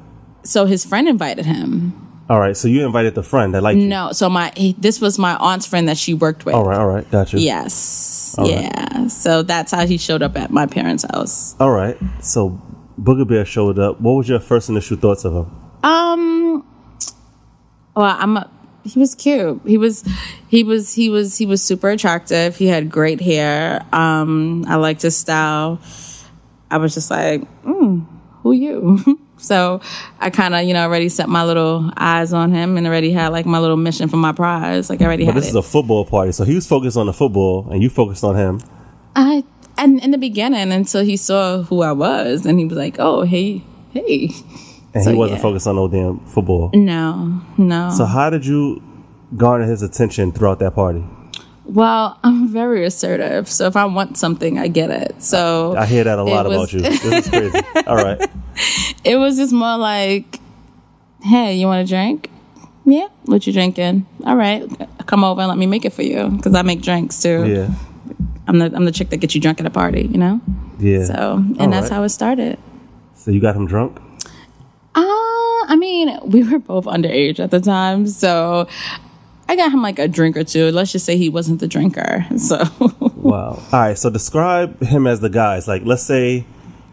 So 0.44 0.66
his 0.66 0.84
friend 0.84 1.08
invited 1.08 1.46
him. 1.46 1.98
All 2.28 2.40
right, 2.40 2.56
so 2.56 2.68
you 2.68 2.86
invited 2.86 3.14
the 3.14 3.22
friend 3.22 3.54
that 3.54 3.62
liked 3.62 3.78
you. 3.78 3.86
No, 3.86 4.12
so 4.12 4.30
my 4.30 4.52
he, 4.56 4.74
this 4.78 5.00
was 5.00 5.18
my 5.18 5.36
aunt's 5.36 5.66
friend 5.66 5.88
that 5.88 5.98
she 5.98 6.14
worked 6.14 6.46
with. 6.46 6.54
All 6.54 6.64
right, 6.64 6.78
all 6.78 6.86
right, 6.86 7.10
gotcha. 7.10 7.38
Yes. 7.38 8.34
All 8.38 8.44
right. 8.44 8.62
yeah. 8.62 9.06
So 9.08 9.42
that's 9.42 9.72
how 9.72 9.86
he 9.86 9.98
showed 9.98 10.22
up 10.22 10.36
at 10.38 10.50
my 10.50 10.66
parents' 10.66 11.04
house. 11.04 11.54
All 11.60 11.70
right. 11.70 11.98
So 12.20 12.60
Booger 12.98 13.28
Bear 13.28 13.44
showed 13.44 13.78
up. 13.78 14.00
What 14.00 14.12
was 14.12 14.28
your 14.28 14.40
first 14.40 14.68
initial 14.68 14.96
thoughts 14.96 15.24
of 15.24 15.34
him? 15.34 15.50
Um. 15.82 16.66
Well, 17.94 18.16
I'm. 18.18 18.36
A, 18.36 18.50
he 18.84 18.98
was 18.98 19.14
cute. 19.14 19.60
He 19.66 19.78
was. 19.78 20.04
He 20.48 20.64
was. 20.64 20.92
He 20.94 21.08
was. 21.08 21.36
He 21.38 21.46
was 21.46 21.62
super 21.62 21.90
attractive. 21.90 22.56
He 22.56 22.66
had 22.66 22.90
great 22.90 23.20
hair. 23.20 23.84
Um. 23.92 24.64
I 24.68 24.76
liked 24.76 25.02
his 25.02 25.16
style. 25.16 25.80
I 26.70 26.78
was 26.78 26.94
just 26.94 27.10
like, 27.10 27.42
mm, 27.64 28.06
who 28.42 28.52
you? 28.52 29.18
so 29.36 29.80
I 30.18 30.30
kind 30.30 30.54
of, 30.54 30.64
you 30.64 30.72
know, 30.72 30.82
already 30.82 31.10
set 31.10 31.28
my 31.28 31.44
little 31.44 31.90
eyes 31.98 32.32
on 32.32 32.50
him 32.52 32.78
and 32.78 32.86
already 32.86 33.12
had 33.12 33.28
like 33.28 33.44
my 33.44 33.58
little 33.58 33.76
mission 33.76 34.08
for 34.08 34.16
my 34.16 34.32
prize. 34.32 34.88
Like 34.88 35.02
I 35.02 35.04
already 35.04 35.26
But 35.26 35.34
had 35.34 35.42
this 35.42 35.48
it. 35.48 35.50
is 35.50 35.54
a 35.56 35.62
football 35.62 36.06
party, 36.06 36.32
so 36.32 36.44
he 36.44 36.54
was 36.54 36.66
focused 36.66 36.96
on 36.96 37.06
the 37.06 37.12
football, 37.12 37.68
and 37.70 37.82
you 37.82 37.90
focused 37.90 38.24
on 38.24 38.36
him. 38.36 38.60
I 39.14 39.44
and 39.76 40.02
in 40.02 40.10
the 40.12 40.18
beginning 40.18 40.72
until 40.72 41.04
he 41.04 41.16
saw 41.16 41.62
who 41.62 41.82
I 41.82 41.92
was 41.92 42.46
and 42.46 42.58
he 42.58 42.64
was 42.64 42.78
like, 42.78 42.96
"Oh, 42.98 43.22
hey, 43.22 43.62
hey." 43.92 44.30
And 44.94 45.04
So, 45.04 45.10
he 45.10 45.16
wasn't 45.16 45.38
yeah. 45.38 45.42
focused 45.42 45.66
on 45.66 45.76
no 45.76 45.88
damn 45.88 46.20
football. 46.26 46.70
No, 46.74 47.40
no. 47.56 47.90
So 47.96 48.04
how 48.04 48.28
did 48.30 48.44
you 48.44 48.82
garner 49.36 49.64
his 49.64 49.82
attention 49.82 50.32
throughout 50.32 50.58
that 50.60 50.74
party? 50.74 51.04
well, 51.64 52.18
I'm 52.24 52.48
very 52.48 52.84
assertive, 52.84 53.48
so 53.48 53.66
if 53.66 53.76
I 53.76 53.84
want 53.86 54.18
something, 54.18 54.58
I 54.58 54.66
get 54.68 54.90
it. 54.90 55.22
So 55.22 55.74
I 55.76 55.86
hear 55.86 56.04
that 56.04 56.18
a 56.18 56.22
lot 56.24 56.46
was- 56.46 56.56
about 56.56 56.72
you. 56.72 56.80
This 56.82 57.04
is 57.04 57.28
crazy. 57.30 57.60
All 57.86 57.96
right. 57.96 58.20
It 59.04 59.16
was 59.16 59.36
just 59.36 59.52
more 59.52 59.78
like, 59.78 60.40
"Hey, 61.22 61.56
you 61.56 61.66
want 61.66 61.84
a 61.86 61.88
drink?" 61.88 62.28
Yeah, 62.84 63.06
what 63.24 63.46
you 63.46 63.52
drinking? 63.52 64.06
All 64.26 64.36
right, 64.36 64.62
come 65.06 65.22
over 65.24 65.40
and 65.40 65.48
let 65.48 65.56
me 65.56 65.66
make 65.66 65.84
it 65.84 65.92
for 65.94 66.02
you 66.02 66.28
because 66.30 66.54
I 66.54 66.62
make 66.62 66.82
drinks 66.82 67.22
too. 67.22 67.46
Yeah. 67.46 67.70
I'm 68.48 68.58
the 68.58 68.66
I'm 68.74 68.84
the 68.84 68.92
chick 68.92 69.08
that 69.10 69.18
gets 69.18 69.34
you 69.34 69.40
drunk 69.40 69.60
at 69.60 69.66
a 69.66 69.70
party, 69.70 70.02
you 70.02 70.18
know. 70.18 70.40
Yeah. 70.80 71.04
So 71.04 71.36
and 71.36 71.60
All 71.60 71.68
that's 71.70 71.90
right. 71.90 71.96
how 71.96 72.02
it 72.02 72.08
started. 72.10 72.58
So 73.14 73.30
you 73.30 73.40
got 73.40 73.54
him 73.56 73.66
drunk? 73.66 73.98
I 75.72 75.76
mean, 75.76 76.18
we 76.22 76.42
were 76.42 76.58
both 76.58 76.84
underage 76.84 77.40
at 77.40 77.50
the 77.50 77.58
time, 77.58 78.06
so 78.06 78.68
I 79.48 79.56
got 79.56 79.72
him 79.72 79.80
like 79.80 79.98
a 79.98 80.06
drink 80.06 80.36
or 80.36 80.44
two. 80.44 80.70
Let's 80.70 80.92
just 80.92 81.06
say 81.06 81.16
he 81.16 81.30
wasn't 81.30 81.60
the 81.60 81.66
drinker. 81.66 82.26
So 82.36 82.58
Wow. 83.00 83.52
All 83.54 83.66
right. 83.72 83.96
So 83.96 84.10
describe 84.10 84.82
him 84.82 85.06
as 85.06 85.20
the 85.20 85.30
guys. 85.30 85.66
Like, 85.66 85.80
let's 85.86 86.02
say, 86.02 86.44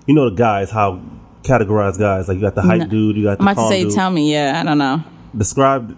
you 0.05 0.13
know, 0.13 0.29
the 0.29 0.36
guys, 0.38 0.71
how 0.71 1.01
categorize 1.43 2.00
guys. 2.00 2.29
Like, 2.29 2.36
you 2.36 2.41
got 2.41 2.55
the 2.55 2.62
hype 2.62 2.88
dude, 2.88 3.17
you 3.17 3.24
got 3.25 3.39
the 3.39 3.43
I'm 3.43 3.50
about 3.50 3.63
to 3.63 3.67
say, 3.67 3.83
dude. 3.83 3.93
tell 3.93 4.12
me, 4.12 4.31
yeah, 4.31 4.62
I 4.62 4.63
don't 4.63 4.77
know. 4.77 5.03
describe 5.36 5.98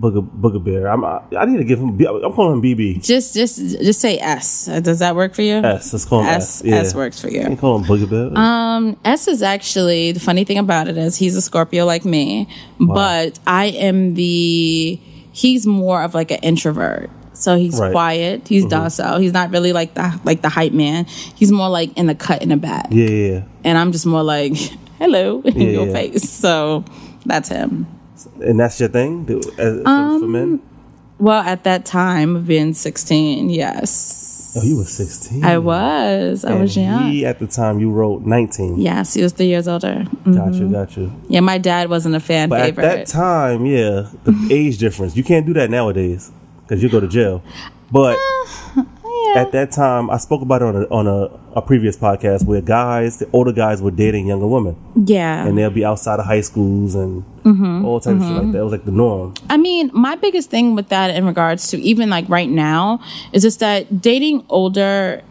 Booger, 0.00 0.20
Booger 0.40 0.62
Bear. 0.62 0.88
I'm, 0.88 1.04
I, 1.04 1.22
I 1.38 1.44
need 1.46 1.56
to 1.56 1.64
give 1.64 1.78
him, 1.78 1.88
I'm 2.06 2.32
calling 2.34 2.58
him 2.58 2.62
BB. 2.62 3.02
Just, 3.02 3.34
just, 3.34 3.58
just 3.58 3.98
say 4.00 4.18
S. 4.18 4.68
Uh, 4.68 4.80
Does 4.80 4.98
that 4.98 5.16
work 5.16 5.34
for 5.34 5.40
you? 5.42 5.54
S. 5.56 5.92
Let's 5.92 6.04
call 6.04 6.20
him 6.20 6.26
S. 6.26 6.60
S, 6.60 6.64
Yeah. 6.66 6.74
S 6.76 6.94
works 6.94 7.18
for 7.20 7.28
you. 7.30 7.40
can't 7.40 7.58
call 7.58 7.78
him 7.78 7.84
Booger 7.84 8.08
Bear. 8.10 8.38
Um, 8.38 8.98
S 9.06 9.26
is 9.26 9.42
actually 9.42 10.12
the 10.12 10.20
funny 10.20 10.44
thing 10.44 10.58
about 10.58 10.88
it 10.88 10.98
is 10.98 11.16
he's 11.16 11.34
a 11.34 11.40
Scorpio 11.40 11.86
like 11.86 12.04
me, 12.04 12.46
but 12.78 13.38
I 13.46 13.66
am 13.66 14.12
the 14.14 15.00
he's 15.32 15.66
more 15.66 16.02
of 16.02 16.14
like 16.14 16.30
an 16.30 16.40
introvert. 16.42 17.10
So 17.32 17.56
he's 17.56 17.78
Right. 17.78 17.92
quiet, 17.92 18.48
he's 18.48 18.64
docile. 18.66 19.18
He's 19.18 19.32
not 19.32 19.50
really 19.50 19.72
like 19.72 19.94
the 19.94 20.20
like 20.24 20.40
the 20.42 20.48
hype 20.50 20.72
man. 20.72 21.04
He's 21.06 21.52
more 21.52 21.68
like 21.70 21.96
in 21.96 22.06
the 22.06 22.14
cut 22.14 22.42
in 22.42 22.50
the 22.50 22.56
back. 22.58 22.88
yeah, 22.90 23.08
yeah, 23.08 23.32
yeah. 23.34 23.42
and 23.64 23.76
I'm 23.78 23.92
just 23.92 24.04
more 24.06 24.22
like, 24.22 24.52
hello 24.98 25.40
in 25.44 25.58
Yeah, 25.60 25.68
your 25.70 25.86
yeah. 25.86 25.92
face. 25.92 26.30
So 26.30 26.84
that's 27.26 27.48
him. 27.48 27.86
And 28.40 28.58
that's 28.60 28.78
your 28.80 28.88
thing? 28.88 29.24
Do- 29.24 29.40
as- 29.58 29.80
Um, 29.84 30.20
for 30.20 30.26
men? 30.28 30.60
Well, 31.18 31.40
at 31.42 31.64
that 31.64 31.84
time 31.86 32.36
of 32.36 32.46
being 32.46 32.74
16, 32.74 33.48
yes. 33.50 34.52
Oh, 34.58 34.62
you 34.62 34.76
were 34.78 34.84
16. 34.84 35.44
I 35.44 35.58
was. 35.58 36.44
I 36.44 36.52
And 36.52 36.60
was 36.62 36.76
young. 36.76 37.10
He, 37.10 37.24
at 37.26 37.38
the 37.38 37.46
time, 37.46 37.78
you 37.78 37.90
wrote 37.90 38.22
19. 38.22 38.78
yes, 38.78 39.14
he 39.14 39.22
was 39.22 39.32
three 39.32 39.46
years 39.48 39.66
older. 39.68 40.04
Mm. 40.24 40.34
Got 40.34 40.54
you, 40.54 40.68
got 40.70 40.96
you. 40.96 41.12
Yeah, 41.28 41.40
my 41.40 41.58
dad 41.58 41.88
wasn't 41.90 42.14
a 42.14 42.20
fan 42.20 42.48
But 42.48 42.60
favorite. 42.60 42.84
at 42.84 43.06
that 43.06 43.06
time, 43.12 43.66
yeah, 43.66 44.08
the 44.24 44.48
age 44.50 44.78
difference. 44.78 45.16
You 45.16 45.24
can't 45.24 45.44
do 45.46 45.52
that 45.54 45.68
nowadays 45.70 46.30
because 46.62 46.82
you 46.82 46.88
go 46.88 47.00
to 47.00 47.08
jail. 47.08 47.42
But 47.90 48.16
yeah. 49.34 49.40
at 49.42 49.52
that 49.52 49.72
time, 49.72 50.10
I 50.10 50.16
spoke 50.18 50.42
about 50.42 50.62
it 50.62 50.66
on 50.66 50.76
a, 50.76 50.84
on 50.86 51.06
a, 51.06 51.58
a 51.58 51.62
previous 51.62 51.96
podcast 51.96 52.44
where 52.46 52.60
guys, 52.60 53.18
the 53.18 53.28
older 53.32 53.52
guys, 53.52 53.80
were 53.82 53.90
dating 53.90 54.26
younger 54.28 54.46
women, 54.46 54.76
yeah. 54.94 55.46
and 55.46 55.56
they'll 55.56 55.70
be 55.70 55.84
outside 55.84 56.18
of 56.20 56.26
high 56.26 56.40
schools 56.42 56.94
and 56.94 57.24
Mm-hmm. 57.46 57.84
all 57.84 58.00
types 58.00 58.20
of 58.22 58.26
shit 58.26 58.42
like 58.42 58.50
that. 58.50 58.58
It 58.58 58.62
was 58.64 58.72
like 58.72 58.84
the 58.86 58.90
norm. 58.90 59.34
I 59.48 59.56
mean, 59.56 59.92
my 59.94 60.16
biggest 60.16 60.50
thing 60.50 60.74
with 60.74 60.88
that 60.88 61.14
in 61.14 61.24
regards 61.26 61.68
to 61.68 61.80
even 61.80 62.10
like 62.10 62.28
right 62.28 62.48
now 62.48 62.98
is 63.32 63.44
just 63.44 63.60
that 63.60 64.02
dating 64.02 64.44
older 64.48 65.22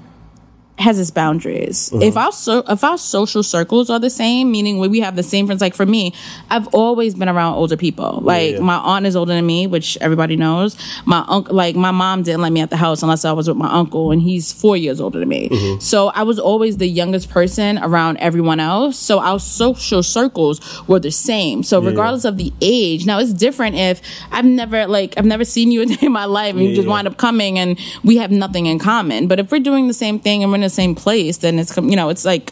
has 0.77 0.99
its 0.99 1.09
boundaries. 1.09 1.91
Uh-huh. 1.91 2.03
If 2.03 2.17
our 2.17 2.31
so, 2.31 2.63
if 2.67 2.83
our 2.83 2.97
social 2.97 3.43
circles 3.43 3.89
are 3.89 3.99
the 3.99 4.09
same, 4.09 4.51
meaning 4.51 4.77
we 4.77 4.99
have 4.99 5.15
the 5.15 5.23
same 5.23 5.45
friends, 5.45 5.61
like 5.61 5.73
for 5.73 5.85
me, 5.85 6.13
I've 6.49 6.67
always 6.67 7.15
been 7.15 7.29
around 7.29 7.55
older 7.55 7.77
people. 7.77 8.19
Like 8.21 8.55
yeah. 8.55 8.59
my 8.59 8.75
aunt 8.75 9.05
is 9.05 9.15
older 9.15 9.33
than 9.33 9.45
me, 9.45 9.67
which 9.67 9.97
everybody 10.01 10.35
knows. 10.35 10.77
My 11.05 11.23
uncle, 11.27 11.55
like 11.55 11.75
my 11.75 11.91
mom 11.91 12.23
didn't 12.23 12.41
let 12.41 12.51
me 12.51 12.61
at 12.61 12.69
the 12.69 12.77
house 12.77 13.03
unless 13.03 13.23
I 13.23 13.31
was 13.31 13.47
with 13.47 13.57
my 13.57 13.71
uncle, 13.71 14.11
and 14.11 14.21
he's 14.21 14.51
four 14.51 14.75
years 14.75 14.99
older 14.99 15.19
than 15.19 15.29
me. 15.29 15.49
Mm-hmm. 15.49 15.79
So 15.79 16.07
I 16.09 16.23
was 16.23 16.39
always 16.39 16.77
the 16.77 16.87
youngest 16.87 17.29
person 17.29 17.77
around 17.77 18.17
everyone 18.17 18.59
else. 18.59 18.99
So 18.99 19.19
our 19.19 19.39
social 19.39 20.03
circles 20.03 20.59
were 20.87 20.99
the 20.99 21.11
same. 21.11 21.63
So 21.63 21.81
regardless 21.81 22.25
of 22.25 22.37
the 22.37 22.51
age, 22.61 23.05
now 23.05 23.19
it's 23.19 23.33
different 23.33 23.75
if 23.75 24.01
I've 24.31 24.45
never 24.45 24.87
like 24.87 25.17
I've 25.17 25.25
never 25.25 25.45
seen 25.45 25.71
you 25.71 25.83
a 25.83 25.85
day 25.95 26.07
in 26.07 26.11
my 26.11 26.25
life 26.25 26.55
and 26.55 26.63
you 26.63 26.75
just 26.75 26.85
yeah. 26.85 26.91
wind 26.91 27.07
up 27.07 27.17
coming 27.17 27.57
and 27.59 27.79
we 28.03 28.17
have 28.17 28.31
nothing 28.31 28.65
in 28.65 28.77
common. 28.77 29.27
But 29.27 29.39
if 29.39 29.51
we're 29.51 29.59
doing 29.59 29.87
the 29.87 29.93
same 29.93 30.19
thing 30.19 30.43
and 30.43 30.51
we're 30.51 30.64
the 30.65 30.69
same 30.81 30.95
place, 30.95 31.37
then 31.37 31.59
it's 31.59 31.75
you 31.77 31.95
know 31.95 32.09
it's 32.09 32.25
like 32.25 32.51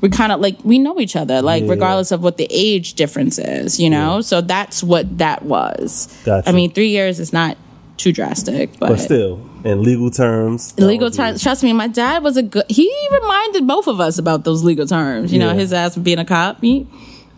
we 0.00 0.08
kind 0.08 0.32
of 0.32 0.40
like 0.40 0.58
we 0.64 0.78
know 0.78 0.98
each 1.00 1.16
other, 1.16 1.40
like 1.42 1.62
Yeah. 1.64 1.70
regardless 1.70 2.10
of 2.12 2.22
what 2.22 2.36
the 2.36 2.46
age 2.50 2.94
difference 2.94 3.38
is, 3.38 3.78
you 3.80 3.88
know. 3.88 4.20
So 4.20 4.40
that's 4.40 4.82
what 4.82 5.18
that 5.18 5.44
was. 5.44 6.08
Gotcha. 6.24 6.48
I 6.48 6.52
mean, 6.52 6.72
three 6.72 6.88
years 6.88 7.20
is 7.20 7.32
not 7.32 7.56
too 7.98 8.12
drastic, 8.12 8.78
but, 8.80 8.88
But 8.88 9.00
still, 9.00 9.38
in 9.64 9.82
legal 9.84 10.10
terms, 10.10 10.74
legal 10.78 11.10
terms. 11.10 11.40
Trust 11.42 11.62
me, 11.62 11.72
my 11.72 11.86
dad 11.88 12.22
was 12.24 12.36
a 12.36 12.42
good. 12.42 12.64
He 12.68 12.90
reminded 13.12 13.66
both 13.68 13.86
of 13.86 14.00
us 14.00 14.18
about 14.18 14.44
those 14.44 14.64
legal 14.64 14.86
terms. 14.86 15.32
You 15.32 15.38
know, 15.38 15.54
his 15.54 15.72
ass 15.72 15.96
being 15.96 16.18
a 16.18 16.24
cop. 16.24 16.60
He 16.60 16.86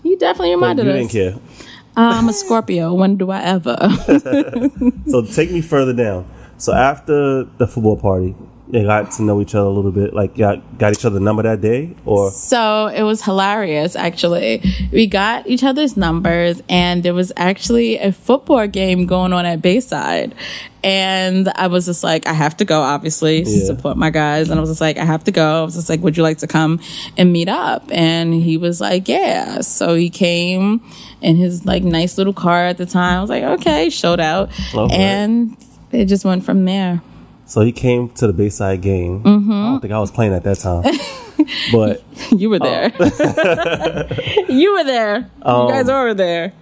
he 0.02 0.16
definitely 0.16 0.54
But 0.54 0.60
reminded 0.60 0.86
you 0.86 0.92
us. 0.92 0.98
didn't 0.98 1.10
care. 1.12 1.34
I'm 1.96 2.28
a 2.28 2.32
Scorpio. 2.32 2.92
When 2.94 3.16
do 3.16 3.30
I 3.30 3.40
ever? 3.42 3.76
So 5.06 5.22
take 5.22 5.50
me 5.52 5.60
further 5.60 5.92
down. 5.92 6.26
So 6.56 6.72
after 6.72 7.44
the 7.58 7.66
football 7.68 7.96
party, 7.98 8.34
you 8.70 8.82
got 8.82 9.10
to 9.12 9.22
know 9.22 9.40
each 9.42 9.54
other 9.54 9.66
a 9.66 9.70
little 9.70 9.92
bit. 9.92 10.14
Like, 10.14 10.36
got 10.36 10.78
got 10.78 10.92
each 10.92 11.04
other 11.04 11.20
number 11.20 11.42
that 11.42 11.60
day, 11.60 11.94
or 12.06 12.30
So 12.30 12.86
it 12.86 13.02
was 13.02 13.22
hilarious, 13.22 13.94
actually. 13.94 14.62
We 14.92 15.06
got 15.06 15.46
each 15.46 15.62
other's 15.62 15.96
numbers, 15.96 16.62
and 16.68 17.02
there 17.02 17.14
was 17.14 17.30
actually 17.36 17.98
a 17.98 18.10
football 18.12 18.66
game 18.66 19.06
going 19.06 19.32
on 19.32 19.44
at 19.46 19.60
Bayside. 19.60 20.34
And 20.82 21.48
I 21.56 21.68
was 21.68 21.86
just 21.86 22.04
like, 22.04 22.26
I 22.26 22.34
have 22.34 22.58
to 22.58 22.66
go, 22.66 22.82
obviously, 22.82 23.42
to 23.44 23.50
Yeah. 23.50 23.64
support 23.64 23.96
my 23.96 24.10
guys. 24.10 24.50
And 24.50 24.58
I 24.58 24.60
was 24.60 24.68
just 24.70 24.82
like, 24.82 24.98
I 24.98 25.04
have 25.06 25.24
to 25.24 25.30
go. 25.32 25.62
I 25.62 25.64
was 25.64 25.74
just 25.76 25.88
like, 25.88 26.00
would 26.02 26.14
you 26.16 26.22
like 26.22 26.38
to 26.38 26.46
come 26.46 26.78
and 27.16 27.32
meet 27.32 27.48
up? 27.48 27.84
And 27.90 28.34
he 28.34 28.58
was 28.58 28.82
like, 28.82 29.08
yeah. 29.08 29.60
So 29.62 29.94
he 29.94 30.10
came 30.10 30.82
in 31.22 31.36
his 31.36 31.64
like 31.64 31.82
nice 31.84 32.18
little 32.18 32.34
car 32.34 32.66
at 32.66 32.76
the 32.76 32.84
time. 32.84 33.16
I 33.16 33.20
was 33.22 33.30
like, 33.30 33.44
okay, 33.44 33.88
showed 33.88 34.20
out. 34.20 34.50
And 34.74 35.56
it 35.90 36.04
just 36.04 36.24
went 36.26 36.44
from 36.44 36.66
there. 36.66 37.00
So 37.46 37.60
he 37.60 37.72
came 37.72 38.08
to 38.10 38.26
the 38.26 38.32
Bayside 38.32 38.80
game. 38.80 39.22
Mm-hmm. 39.22 39.52
I 39.52 39.66
don't 39.70 39.80
think 39.80 39.92
I 39.92 39.98
was 40.00 40.10
playing 40.10 40.32
at 40.34 40.44
that 40.44 40.58
time, 40.58 40.82
but 41.72 42.02
You 42.36 42.50
were 42.50 42.58
there. 42.58 42.90
you 44.48 44.72
were 44.72 44.84
there. 44.84 45.18
you 45.18 45.68
guys 45.68 45.86
were 45.86 46.14
there. 46.14 46.52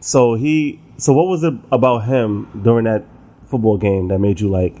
so 0.00 0.34
he. 0.34 0.80
So 0.98 1.12
what 1.12 1.26
was 1.26 1.42
it 1.44 1.52
about 1.70 2.04
him 2.06 2.48
during 2.62 2.84
that 2.86 3.04
football 3.46 3.76
game 3.76 4.08
that 4.08 4.18
made 4.18 4.40
you 4.40 4.48
like 4.48 4.74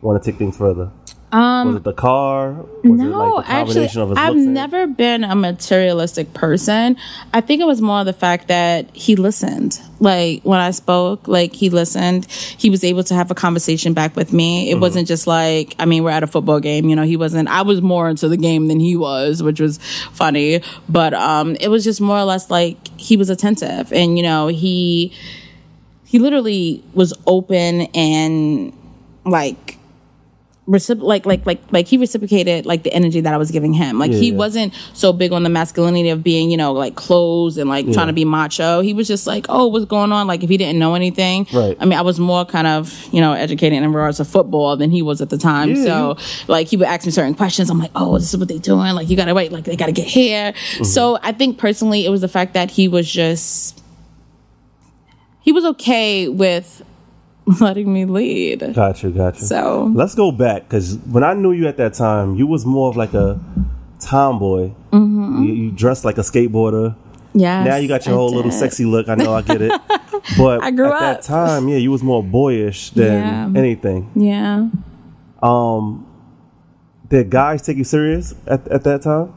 want 0.00 0.22
to 0.22 0.30
take 0.30 0.38
things 0.38 0.56
further? 0.56 0.90
Um, 1.32 1.68
was 1.68 1.76
it 1.76 1.84
the 1.84 1.94
car? 1.94 2.52
Was 2.52 2.66
it 2.84 2.88
No, 2.88 3.36
like 3.36 3.46
the 3.46 3.52
actually, 3.52 4.16
I've 4.18 4.36
never 4.36 4.86
been 4.86 5.24
a 5.24 5.34
materialistic 5.34 6.34
person. 6.34 6.98
I 7.32 7.40
think 7.40 7.62
it 7.62 7.64
was 7.64 7.80
more 7.80 8.04
the 8.04 8.12
fact 8.12 8.48
that 8.48 8.94
he 8.94 9.16
listened. 9.16 9.80
Like 9.98 10.42
when 10.42 10.60
I 10.60 10.72
spoke, 10.72 11.26
like 11.26 11.54
he 11.54 11.70
listened. 11.70 12.26
He 12.26 12.68
was 12.68 12.84
able 12.84 13.02
to 13.04 13.14
have 13.14 13.30
a 13.30 13.34
conversation 13.34 13.94
back 13.94 14.14
with 14.14 14.34
me. 14.34 14.66
Mm-hmm. 14.66 14.76
It 14.76 14.80
wasn't 14.80 15.08
just 15.08 15.26
like, 15.26 15.74
I 15.78 15.86
mean, 15.86 16.04
we're 16.04 16.10
at 16.10 16.22
a 16.22 16.26
football 16.26 16.60
game. 16.60 16.90
You 16.90 16.96
know, 16.96 17.04
he 17.04 17.16
wasn't. 17.16 17.48
I 17.48 17.62
was 17.62 17.80
more 17.80 18.10
into 18.10 18.28
the 18.28 18.36
game 18.36 18.68
than 18.68 18.78
he 18.78 18.94
was, 18.94 19.42
which 19.42 19.58
was 19.58 19.78
funny. 20.12 20.60
But 20.86 21.14
um, 21.14 21.56
it 21.60 21.68
was 21.68 21.82
just 21.82 22.02
more 22.02 22.18
or 22.18 22.24
less 22.24 22.50
like 22.50 22.76
he 23.00 23.16
was 23.16 23.30
attentive, 23.30 23.90
and 23.90 24.18
you 24.18 24.22
know, 24.22 24.48
he 24.48 25.14
he 26.04 26.18
literally 26.18 26.84
was 26.92 27.14
open 27.26 27.82
and 27.94 28.76
like 29.24 29.78
recip- 30.68 31.02
like 31.02 31.26
like 31.26 31.44
like 31.44 31.60
like 31.72 31.88
he 31.88 31.98
reciprocated 31.98 32.66
like 32.66 32.84
the 32.84 32.92
energy 32.92 33.20
that 33.20 33.34
I 33.34 33.36
was 33.36 33.50
giving 33.50 33.72
him. 33.72 33.98
Like 33.98 34.12
he 34.12 34.30
Yeah. 34.30 34.36
wasn't 34.36 34.72
so 34.94 35.12
big 35.12 35.32
on 35.32 35.42
the 35.42 35.48
masculinity 35.48 36.08
of 36.10 36.22
being, 36.22 36.50
you 36.52 36.56
know, 36.56 36.72
like 36.72 36.94
clothes 36.94 37.58
and 37.58 37.68
like 37.68 37.90
trying 37.92 38.06
to 38.06 38.12
be 38.12 38.24
macho. 38.24 38.80
He 38.80 38.94
was 38.94 39.08
just 39.08 39.26
like, 39.26 39.46
"Oh, 39.48 39.66
what's 39.66 39.86
going 39.86 40.12
on?" 40.12 40.26
Like 40.28 40.44
if 40.44 40.48
he 40.50 40.56
didn't 40.56 40.78
know 40.78 40.94
anything. 40.94 41.48
Right. 41.52 41.76
I 41.80 41.84
mean, 41.84 41.98
I 41.98 42.02
was 42.02 42.20
more 42.20 42.44
kind 42.44 42.66
of, 42.68 42.92
you 43.12 43.20
know, 43.20 43.32
educated 43.32 43.82
in 43.82 43.92
regards 43.92 44.18
to 44.18 44.24
football 44.24 44.76
than 44.76 44.90
he 44.92 45.02
was 45.02 45.20
at 45.20 45.30
the 45.30 45.38
time. 45.38 45.70
Yeah, 45.74 45.84
so 45.84 46.16
like 46.46 46.68
he 46.68 46.76
would 46.76 46.86
ask 46.86 47.04
me 47.06 47.10
certain 47.12 47.34
questions. 47.34 47.68
I'm 47.68 47.80
like, 47.80 47.90
"Oh, 47.96 48.16
this 48.18 48.32
is 48.32 48.38
what 48.38 48.46
they 48.48 48.58
doing. 48.58 48.94
Like 48.94 49.10
you 49.10 49.16
got 49.16 49.24
to 49.24 49.34
wait, 49.34 49.50
like 49.50 49.64
they 49.64 49.74
got 49.76 49.86
to 49.86 49.92
get 49.92 50.06
here." 50.06 50.52
Mm-hmm. 50.52 50.84
So 50.84 51.18
I 51.22 51.32
think 51.32 51.58
personally 51.58 52.06
it 52.06 52.10
was 52.10 52.20
the 52.20 52.28
fact 52.28 52.54
that 52.54 52.70
he 52.70 52.86
was 52.86 53.10
just 53.10 53.80
he 55.40 55.50
was 55.50 55.64
okay 55.64 56.28
with 56.28 56.82
letting 57.60 57.92
me 57.92 58.04
lead. 58.04 58.74
Got 58.74 59.02
you, 59.02 59.10
got 59.10 59.40
you. 59.40 59.46
So 59.46 59.90
Let's 59.94 60.14
go 60.14 60.32
back 60.32 60.62
because 60.68 60.96
when 60.98 61.24
I 61.24 61.34
knew 61.34 61.52
you 61.52 61.66
at 61.68 61.76
that 61.78 61.94
time, 61.94 62.34
you 62.36 62.46
was 62.46 62.64
more 62.66 62.88
of 62.88 62.96
like 62.96 63.14
a 63.14 63.38
tomboy. 64.00 64.68
Mm-hmm. 64.92 65.42
You, 65.44 65.52
you 65.54 65.70
dressed 65.70 66.04
like 66.04 66.18
a 66.18 66.22
skateboarder. 66.22 66.94
yeah. 67.34 67.64
Now 67.64 67.76
you 67.76 67.88
got 67.88 68.04
your 68.06 68.16
whole 68.16 68.30
little 68.34 68.50
sexy 68.50 68.84
look. 68.84 69.08
I 69.08 69.14
know, 69.14 69.34
I 69.34 69.42
get 69.42 69.62
it. 69.62 69.72
But 70.38 70.62
I 70.62 70.70
grew 70.70 70.86
at 70.92 71.00
that 71.00 71.22
time, 71.22 71.68
yeah, 71.68 71.78
you 71.78 71.90
was 71.90 72.00
more 72.02 72.22
boyish 72.22 72.90
than 72.90 73.12
Yeah. 73.54 73.60
anything. 73.60 74.08
Yeah. 74.14 74.68
Um, 75.42 76.06
did 77.08 77.28
guys 77.28 77.60
take 77.62 77.76
you 77.76 77.82
serious 77.84 78.32
at, 78.46 78.66
at 78.68 78.84
that 78.84 79.02
time? 79.02 79.32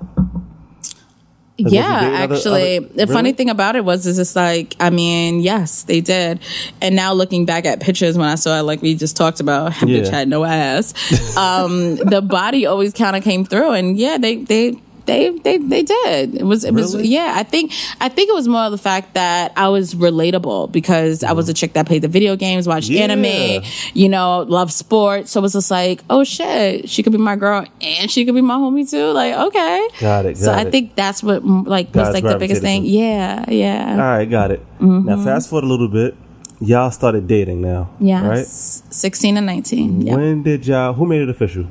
Yeah, 1.57 2.01
dating 2.01 2.15
other- 2.21 2.35
actually, 2.35 2.77
other- 2.77 2.87
the 3.05 3.07
funny 3.07 3.31
thing 3.31 3.49
about 3.49 3.75
it 3.75 3.85
was, 3.85 4.05
is 4.05 4.17
just 4.17 4.35
like, 4.35 4.75
I 4.79 4.89
mean, 4.89 5.39
yes, 5.39 5.83
they 5.83 6.01
did. 6.01 6.39
And 6.81 6.95
now 6.95 7.13
looking 7.13 7.45
back 7.45 7.65
at 7.65 7.79
pictures 7.79 8.17
when 8.17 8.27
I 8.27 8.35
saw 8.35 8.59
it, 8.59 8.63
like 8.63 8.81
we 8.81 8.93
just 8.95 9.15
talked 9.15 9.39
about, 9.39 9.71
bitch 9.73 10.05
Yeah. 10.05 10.11
had 10.11 10.27
no 10.27 10.43
ass. 10.43 10.93
um, 11.37 11.95
the 11.95 12.21
body 12.21 12.65
always 12.65 12.93
kind 12.93 13.15
of 13.15 13.23
came 13.23 13.45
through, 13.45 13.71
and 13.71 13.97
yeah, 13.97 14.17
they 14.17 14.35
they. 14.37 14.75
They, 15.05 15.29
they 15.37 15.57
they 15.57 15.83
did 15.83 16.35
it 16.35 16.43
was 16.43 16.63
it 16.63 16.73
was 16.73 16.95
Really? 16.95 17.09
yeah 17.09 17.33
I 17.35 17.43
think 17.43 17.71
I 18.01 18.09
think 18.09 18.29
it 18.29 18.33
was 18.33 18.47
more 18.47 18.63
of 18.63 18.71
the 18.71 18.77
fact 18.77 19.13
that 19.13 19.53
I 19.55 19.67
was 19.69 19.93
relatable 19.93 20.71
because 20.71 21.23
I 21.23 21.33
was 21.33 21.47
a 21.47 21.53
chick 21.53 21.73
that 21.73 21.85
played 21.85 22.01
the 22.01 22.07
video 22.07 22.35
games 22.35 22.67
watched 22.67 22.89
Yeah. 22.89 23.03
anime 23.03 23.63
you 23.93 24.09
know 24.09 24.39
loved 24.47 24.71
sports 24.73 25.31
so 25.31 25.39
it 25.39 25.43
was 25.43 25.53
just 25.53 25.69
like 25.69 26.03
oh 26.09 26.23
shit 26.23 26.89
she 26.89 27.03
could 27.03 27.11
be 27.11 27.19
my 27.19 27.35
girl 27.35 27.65
and 27.81 28.09
she 28.09 28.25
could 28.25 28.35
be 28.35 28.41
my 28.41 28.55
homie 28.55 28.89
too 28.89 29.11
like 29.11 29.33
okay 29.35 29.87
Got 29.99 30.25
it, 30.25 30.37
so 30.37 30.47
got 30.47 30.67
I 30.67 30.69
think 30.71 30.95
that's 30.95 31.21
what 31.21 31.43
mm, 31.43 31.65
like 31.67 31.93
was 31.93 32.13
like 32.13 32.23
the 32.23 32.37
biggest 32.37 32.61
thing. 32.61 32.85
Yeah, 32.85 33.45
yeah. 33.49 33.91
All 33.91 33.97
right, 33.97 34.25
got 34.25 34.51
it. 34.51 34.59
Mm-hmm. 34.79 35.07
Now, 35.07 35.23
fast 35.23 35.49
forward 35.49 35.65
a 35.65 35.67
little 35.67 35.87
bit. 35.87 36.15
Y'all 36.59 36.91
started 36.91 37.27
dating 37.27 37.61
now. 37.61 37.89
Yes. 37.99 38.23
Right? 38.23 38.45
16 38.93 39.37
and 39.37 39.45
19. 39.45 40.01
Yeah. 40.01 40.15
When 40.15 40.43
did 40.43 40.65
y'all, 40.67 40.93
who 40.93 41.05
made 41.05 41.21
it 41.21 41.29
official? 41.29 41.65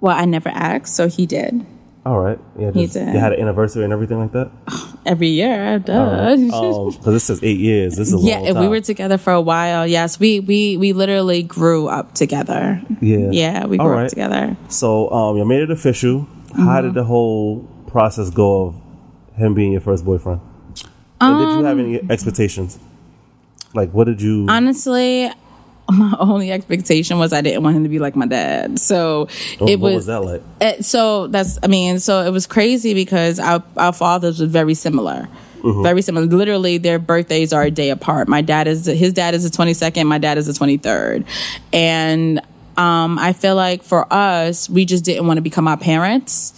Well, 0.00 0.16
I 0.16 0.24
never 0.24 0.48
asked, 0.48 0.94
so 0.94 1.08
he 1.08 1.26
did. 1.26 1.66
All 2.06 2.20
right. 2.20 2.38
Yeah, 2.58 2.70
He 2.70 2.84
just, 2.84 2.94
did. 2.94 3.12
you 3.12 3.20
had 3.20 3.32
an 3.32 3.40
anniversary 3.40 3.84
and 3.84 3.92
everything 3.92 4.18
like 4.18 4.32
that? 4.32 4.50
Every 5.04 5.28
year, 5.28 5.78
duh. 5.78 6.32
Um, 6.32 6.46
because 6.90 7.04
this 7.04 7.28
is 7.28 7.42
eight 7.42 7.58
years. 7.58 7.96
This 7.96 8.12
is 8.12 8.14
a 8.14 8.26
yeah, 8.26 8.58
we 8.58 8.68
were 8.68 8.80
together 8.80 9.18
for 9.18 9.32
a 9.32 9.40
while. 9.40 9.86
Yes, 9.86 10.18
we 10.18 10.40
we 10.40 10.76
we 10.76 10.92
literally 10.92 11.42
grew 11.42 11.88
up 11.88 12.14
together. 12.14 12.80
Yeah. 13.00 13.28
Yeah, 13.30 13.66
we 13.66 13.76
grew 13.78 13.88
right. 13.88 14.04
up 14.04 14.08
together. 14.10 14.56
So, 14.68 15.10
um, 15.10 15.36
you 15.36 15.44
made 15.44 15.62
it 15.62 15.70
official. 15.70 16.20
Mm-hmm. 16.20 16.64
How 16.64 16.80
did 16.80 16.94
the 16.94 17.04
whole 17.04 17.60
process 17.86 18.30
go 18.30 18.66
of 18.66 18.74
him 19.36 19.54
being 19.54 19.72
your 19.72 19.80
first 19.80 20.04
boyfriend? 20.04 20.40
and 21.20 21.38
did 21.38 21.58
you 21.58 21.64
have 21.64 21.78
any 21.78 22.10
expectations? 22.10 22.78
Like, 23.74 23.92
what 23.92 24.04
did 24.04 24.22
you? 24.22 24.46
Honestly, 24.48 25.30
my 25.92 26.16
only 26.18 26.52
expectation 26.52 27.18
was 27.18 27.32
I 27.32 27.40
didn't 27.40 27.62
want 27.62 27.76
him 27.76 27.82
to 27.84 27.88
be 27.88 27.98
like 27.98 28.14
my 28.14 28.26
dad. 28.26 28.78
So 28.78 29.28
oh, 29.60 29.68
it 29.68 29.80
what 29.80 29.92
was, 29.92 29.94
was 29.94 30.06
that 30.06 30.20
like? 30.20 30.42
Uh, 30.60 30.82
so 30.82 31.26
that's 31.28 31.58
I 31.62 31.66
mean, 31.66 31.98
so 31.98 32.24
it 32.24 32.30
was 32.30 32.46
crazy 32.46 32.94
because 32.94 33.38
our 33.38 33.62
our 33.76 33.92
fathers 33.92 34.40
were 34.40 34.46
very 34.46 34.74
similar. 34.74 35.28
Very 35.82 36.02
similar. 36.02 36.26
Literally, 36.26 36.78
their 36.78 36.98
birthdays 36.98 37.52
are 37.52 37.62
a 37.62 37.70
day 37.70 37.90
apart. 37.90 38.28
My 38.28 38.42
dad 38.42 38.68
is 38.68 38.86
his 38.86 39.12
dad 39.12 39.34
is 39.34 39.42
the 39.42 39.50
twenty 39.50 39.74
second. 39.74 40.06
My 40.06 40.18
dad 40.18 40.38
is 40.38 40.46
the 40.46 40.52
twenty 40.52 40.76
third, 40.76 41.24
and 41.72 42.40
um, 42.76 43.18
I 43.18 43.32
feel 43.32 43.56
like 43.56 43.82
for 43.82 44.10
us, 44.12 44.70
we 44.70 44.84
just 44.84 45.04
didn't 45.04 45.26
want 45.26 45.38
to 45.38 45.42
become 45.42 45.66
our 45.66 45.76
parents. 45.76 46.54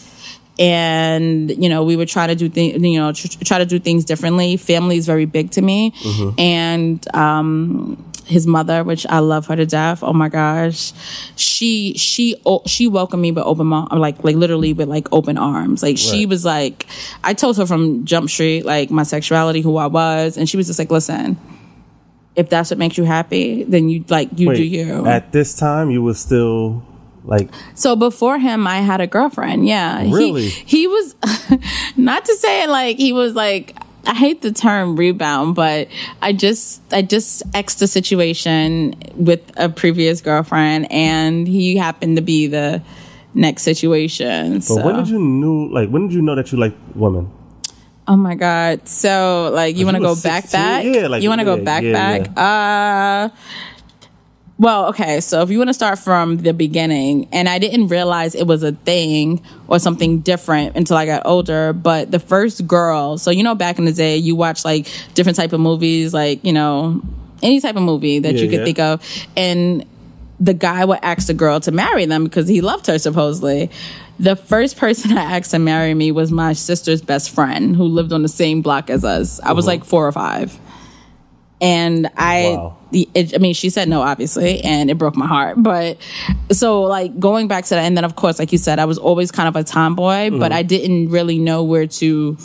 And 0.59 1.51
you 1.51 1.71
know, 1.71 1.85
we 1.85 1.97
would 1.97 2.09
try 2.09 2.27
to 2.27 2.35
do 2.35 2.51
things. 2.51 2.83
You 2.83 3.01
know, 3.01 3.13
tr- 3.13 3.43
try 3.43 3.59
to 3.59 3.67
do 3.67 3.79
things 3.79 4.05
differently. 4.05 4.59
Family 4.59 4.99
is 4.99 5.07
very 5.07 5.25
big 5.25 5.53
to 5.53 5.63
me, 5.63 5.95
and 6.37 7.17
um, 7.17 8.10
his 8.31 8.47
mother, 8.47 8.85
which 8.85 9.07
I 9.07 9.19
love 9.19 9.47
her 9.47 9.57
to 9.57 9.67
death. 9.67 10.03
Oh 10.03 10.13
my 10.13 10.29
gosh, 10.29 10.93
she 11.37 11.95
she 11.95 12.41
she 12.67 12.89
welcomed 12.89 13.21
me 13.23 13.33
with 13.33 13.45
open 13.45 13.69
like 13.71 14.23
like 14.25 14.37
literally 14.37 14.73
with 14.73 14.89
like 14.89 15.09
open 15.13 15.37
arms. 15.37 15.83
Like 15.83 15.99
she 15.99 16.27
was 16.27 16.45
like, 16.45 16.87
I 17.25 17.35
told 17.35 17.57
her 17.59 17.67
from 17.67 18.05
Jump 18.05 18.31
Street 18.31 18.65
like 18.65 18.91
my 18.91 19.03
sexuality, 19.03 19.61
who 19.61 19.77
I 19.77 19.87
was, 19.87 20.37
and 20.37 20.49
she 20.49 20.57
was 20.57 20.67
just 20.69 20.79
like, 20.79 20.91
listen, 20.91 21.37
if 22.37 22.49
that's 22.49 22.71
what 22.71 22.79
makes 22.79 22.97
you 22.97 23.05
happy, 23.05 23.65
then 23.65 23.89
you 23.89 24.05
like 24.09 24.31
you 24.39 24.49
Wait, 24.49 24.57
do 24.57 24.65
you. 24.65 25.07
At 25.07 25.33
this 25.33 25.55
time, 25.57 25.91
you 25.91 26.03
were 26.03 26.15
still 26.15 26.83
like 27.25 27.51
So 27.75 27.97
before 27.97 28.39
him, 28.39 28.67
I 28.67 28.79
had 28.79 29.01
a 29.01 29.07
girlfriend. 29.07 29.67
Yeah, 29.67 30.03
He- 30.03 30.15
Really? 30.15 30.49
He, 30.49 30.87
was 30.87 31.15
not 31.97 32.25
to 32.25 32.35
say 32.37 32.63
it 32.65 32.69
like 32.71 32.97
he 32.97 33.13
was 33.13 33.35
like. 33.35 33.77
I 34.11 34.14
hate 34.14 34.43
the 34.43 34.50
term 34.50 34.97
rebound, 34.97 35.55
but 35.55 35.87
I 36.21 36.33
just 36.33 36.83
I 36.93 37.00
just 37.00 37.49
exed 37.52 37.79
the 37.79 37.87
situation 37.87 38.97
with 39.14 39.40
a 39.57 39.69
previous 39.69 40.21
girlfriend, 40.21 40.90
and 40.90 41.47
he 41.47 41.76
happened 41.76 42.17
to 42.17 42.23
be 42.23 42.49
the 42.49 42.83
next 43.35 43.62
situation. 43.62 44.55
But 44.55 44.62
so. 44.64 44.85
when 44.85 44.97
did 44.97 45.09
you 45.09 45.21
knew 45.21 45.73
like 45.73 45.90
when 45.90 46.09
did 46.09 46.14
you 46.14 46.23
know 46.23 46.35
that 46.35 46.50
you 46.50 46.59
like 46.59 46.75
women? 46.97 47.31
Oh 48.09 48.17
my 48.17 48.35
god! 48.35 48.88
So 48.88 49.49
like, 49.55 49.76
you 49.76 49.85
want 49.85 49.97
to 49.97 50.02
go 50.02 50.14
were 50.14 50.21
back 50.21 50.50
back? 50.50 50.85
Yeah, 50.85 51.07
like, 51.07 51.23
you 51.23 51.29
want 51.29 51.43
to 51.43 51.45
go 51.45 51.55
yeah, 51.55 51.62
back 51.62 52.26
yeah. 52.35 53.31
Uh, 53.31 53.37
well, 54.61 54.88
okay. 54.88 55.23
So 55.23 55.40
if 55.40 55.49
you 55.49 55.57
want 55.57 55.71
to 55.71 55.75
start 55.75 55.99
from 55.99 56.37
the 56.37 56.52
beginning, 56.52 57.29
and 57.33 57.49
I 57.49 57.59
didn't 57.59 57.88
realize 57.88 58.35
it 58.35 58.47
was 58.47 58.62
a 58.62 58.73
thing 58.73 59.43
or 59.69 59.79
something 59.79 60.21
different 60.21 60.76
until 60.76 60.99
I 60.99 61.07
got 61.07 61.23
older. 61.25 61.73
But 61.73 62.11
the 62.11 62.19
first 62.19 62.67
girl, 62.67 63.17
so 63.17 63.31
you 63.31 63.43
know, 63.43 63.55
back 63.55 63.79
in 63.79 63.87
the 63.87 63.93
day, 63.93 64.19
you 64.19 64.37
watch 64.37 64.62
like 64.62 64.87
different 65.14 65.37
type 65.37 65.55
of 65.55 65.61
movies, 65.61 66.12
like 66.12 66.45
you 66.45 66.52
know, 66.52 67.00
any 67.43 67.62
type 67.62 67.76
of 67.76 67.83
movie 67.83 68.19
that 68.19 68.35
Yeah, 68.35 68.43
you 68.43 68.50
could 68.50 68.59
yeah. 68.59 68.64
think 68.67 68.79
of, 68.79 69.26
and 69.35 69.87
the 70.38 70.52
guy 70.52 70.85
would 70.85 70.99
ask 71.00 71.26
the 71.26 71.35
girl 71.35 71.61
to 71.61 71.73
marry 71.73 72.05
them 72.05 72.25
because 72.25 72.47
he 72.47 72.61
loved 72.61 72.87
her 72.88 72.99
supposedly. 72.99 73.71
The 74.19 74.37
first 74.37 74.76
person 74.76 75.12
I 75.17 75.38
asked 75.38 75.52
to 75.52 75.59
marry 75.59 75.95
me 75.95 76.12
was 76.12 76.31
my 76.31 76.52
sister's 76.52 77.00
best 77.00 77.31
friend 77.31 77.75
who 77.75 77.85
lived 77.85 78.12
on 78.12 78.21
the 78.21 78.29
same 78.29 78.61
block 78.61 78.90
as 78.90 79.07
us. 79.07 79.40
I 79.40 79.52
was 79.52 79.67
uh-huh. 79.67 79.73
like 79.73 79.85
four 79.85 80.07
or 80.07 80.12
five. 80.12 80.59
And 81.61 82.11
I, 82.17 82.55
Wow. 82.57 82.76
the, 82.90 83.09
it, 83.14 83.35
I 83.35 83.38
mean, 83.38 83.55
she 83.55 83.71
said 83.71 83.88
no, 83.88 84.00
obviously, 84.00 84.62
and 84.62 84.90
it 84.90 84.97
broke 84.97 85.17
my 85.17 85.26
heart. 85.26 85.62
But 85.62 85.99
so, 86.50 86.83
like, 86.83 87.19
going 87.19 87.49
back 87.49 87.64
to 87.67 87.75
that, 87.75 87.85
and 87.85 87.97
then, 87.97 88.05
of 88.05 88.17
course, 88.17 88.38
like 88.38 88.52
you 88.52 88.59
said, 88.59 88.79
I 88.79 88.87
was 88.87 88.99
always 88.99 89.31
kind 89.31 89.49
of 89.49 89.57
a 89.57 89.64
tomboy, 89.64 90.31
but 90.31 90.38
mm-hmm. 90.38 90.52
I 90.52 90.62
didn't 90.62 91.11
really 91.11 91.38
know 91.38 91.64
where 91.64 91.87
to 91.87 92.37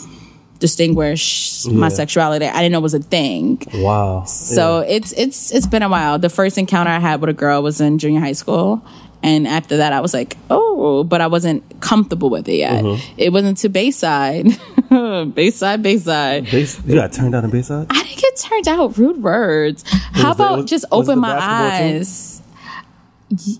distinguish 0.58 1.66
my 1.66 1.88
sexuality. 1.88 2.46
I 2.46 2.56
didn't 2.60 2.72
know 2.72 2.78
it 2.78 2.82
was 2.82 2.94
a 2.94 3.00
thing. 3.00 3.62
Wow. 3.74 4.24
So 4.24 4.80
it's 4.80 5.12
it's 5.12 5.52
it's 5.52 5.66
been 5.66 5.82
a 5.82 5.88
while. 5.88 6.18
The 6.18 6.30
first 6.30 6.58
encounter 6.58 6.90
I 6.90 6.98
had 6.98 7.20
with 7.20 7.30
a 7.30 7.34
girl 7.34 7.62
was 7.62 7.80
in 7.80 7.98
junior 7.98 8.20
high 8.20 8.32
school. 8.32 8.84
And 9.22 9.48
after 9.48 9.78
that, 9.78 9.92
I 9.92 10.00
was 10.00 10.14
like, 10.14 10.36
oh, 10.50 11.02
but 11.02 11.20
I 11.20 11.26
wasn't 11.26 11.80
comfortable 11.80 12.30
with 12.30 12.48
it 12.48 12.56
yet. 12.56 12.84
Mm-hmm. 12.84 13.14
It 13.18 13.32
wasn't 13.32 13.58
to 13.58 13.68
Bayside. 13.68 14.46
Bayside, 15.34 15.82
Bayside. 15.82 16.44
Base, 16.50 16.80
you 16.86 16.94
got 16.94 17.12
turned 17.12 17.32
down 17.32 17.44
in 17.44 17.50
Bayside? 17.50 17.86
I 17.90 18.02
didn't 18.04 18.20
get 18.20 18.36
turned 18.36 18.68
out. 18.68 18.96
Rude 18.98 19.22
words. 19.22 19.84
How 20.12 20.28
was 20.28 20.36
about 20.36 20.58
was- 20.58 20.70
just 20.70 20.84
open 20.92 21.18
my 21.18 21.34
basketball 21.34 21.78
team? 21.88 21.96
eyes? 21.98 22.42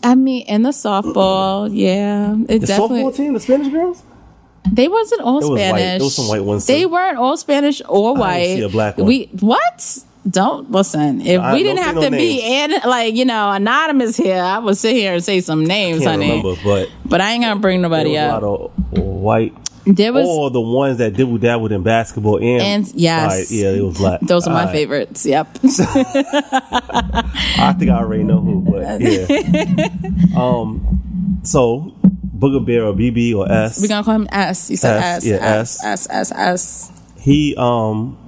I 0.05 0.15
mean, 0.15 0.47
in 0.47 0.63
the 0.63 0.71
softball, 0.71 1.69
yeah, 1.73 2.35
it 2.49 2.61
The 2.61 2.67
definitely. 2.67 3.03
softball 3.03 3.17
team, 3.17 3.35
the 3.35 3.41
Spanish 3.41 3.69
girls? 3.73 4.03
They 4.71 4.87
wasn't 4.89 5.23
all 5.23 5.37
was 5.41 5.49
white. 5.51 5.59
Spanish. 5.59 5.99
There 5.99 6.05
was 6.05 6.15
some 6.15 6.29
white 6.29 6.45
ones, 6.45 6.67
They 6.67 6.87
weren't 6.87 7.19
all 7.19 7.37
Spanish 7.37 7.83
or 7.89 8.15
white. 8.15 8.37
I 8.43 8.45
see 8.57 8.63
a 8.63 8.69
black 8.69 8.99
one. 8.99 9.07
We 9.09 9.25
what? 9.41 9.99
Don't 10.29 10.71
listen. 10.71 11.21
If 11.21 11.41
I 11.41 11.55
we 11.55 11.63
didn't 11.63 11.85
have 11.85 11.95
no 11.95 12.03
to 12.03 12.11
be 12.11 12.39
names. 12.39 12.75
and 12.75 12.85
like 12.91 13.15
you 13.15 13.25
know 13.25 13.51
anonymous 13.53 14.17
here, 14.17 14.43
I 14.43 14.59
would 14.59 14.77
sit 14.77 14.95
here 14.97 15.15
and 15.15 15.25
say 15.25 15.41
some 15.41 15.65
names, 15.65 16.05
honey. 16.05 16.43
remember, 16.43 16.61
but 16.65 16.91
But 17.05 17.21
I 17.21 17.31
ain't 17.33 17.45
gonna 17.45 17.61
bring 17.61 17.81
nobody 17.81 18.11
was 18.11 18.19
a 18.19 18.27
up. 18.27 18.43
lot 18.43 18.73
of 18.93 18.99
white. 18.99 19.55
There 19.89 20.13
was 20.13 20.27
or 20.27 20.51
the 20.51 20.61
ones 20.61 20.99
that 20.99 21.15
dibble 21.15 21.39
dabbled 21.39 21.71
in 21.71 21.85
basketball 21.85 22.39
and, 22.39 22.61
And- 22.61 22.93
yes. 22.97 23.31
Alright, 23.33 23.51
yeah, 23.53 23.71
it 23.71 23.83
was 23.85 23.97
black. 23.99 24.21
those 24.21 24.49
are 24.49 24.53
my 24.53 24.63
Alright. 24.63 24.75
favorites. 24.75 25.25
Yep. 25.25 25.47
I 25.63 27.75
think 27.79 27.91
I 27.91 27.95
already 27.99 28.25
know 28.25 28.41
who, 28.41 28.61
but 28.63 28.83
yeah. 29.01 29.89
um, 30.37 31.41
so 31.45 31.95
Booger 32.37 32.65
Bear 32.67 32.85
or 32.87 32.95
BB 32.95 33.35
or 33.37 33.49
S, 33.51 33.81
We're 33.81 33.87
gonna 33.89 34.03
call 34.05 34.17
him 34.17 34.29
S. 34.33 34.71
You 34.71 34.77
said 34.77 34.97
S, 34.97 35.17
S. 35.19 35.25
yeah, 35.25 35.37
S. 35.37 35.85
S. 35.85 36.09
S. 36.11 36.13
S. 36.33 36.33
S. 36.33 36.91
he 37.21 37.55
um 37.57 38.19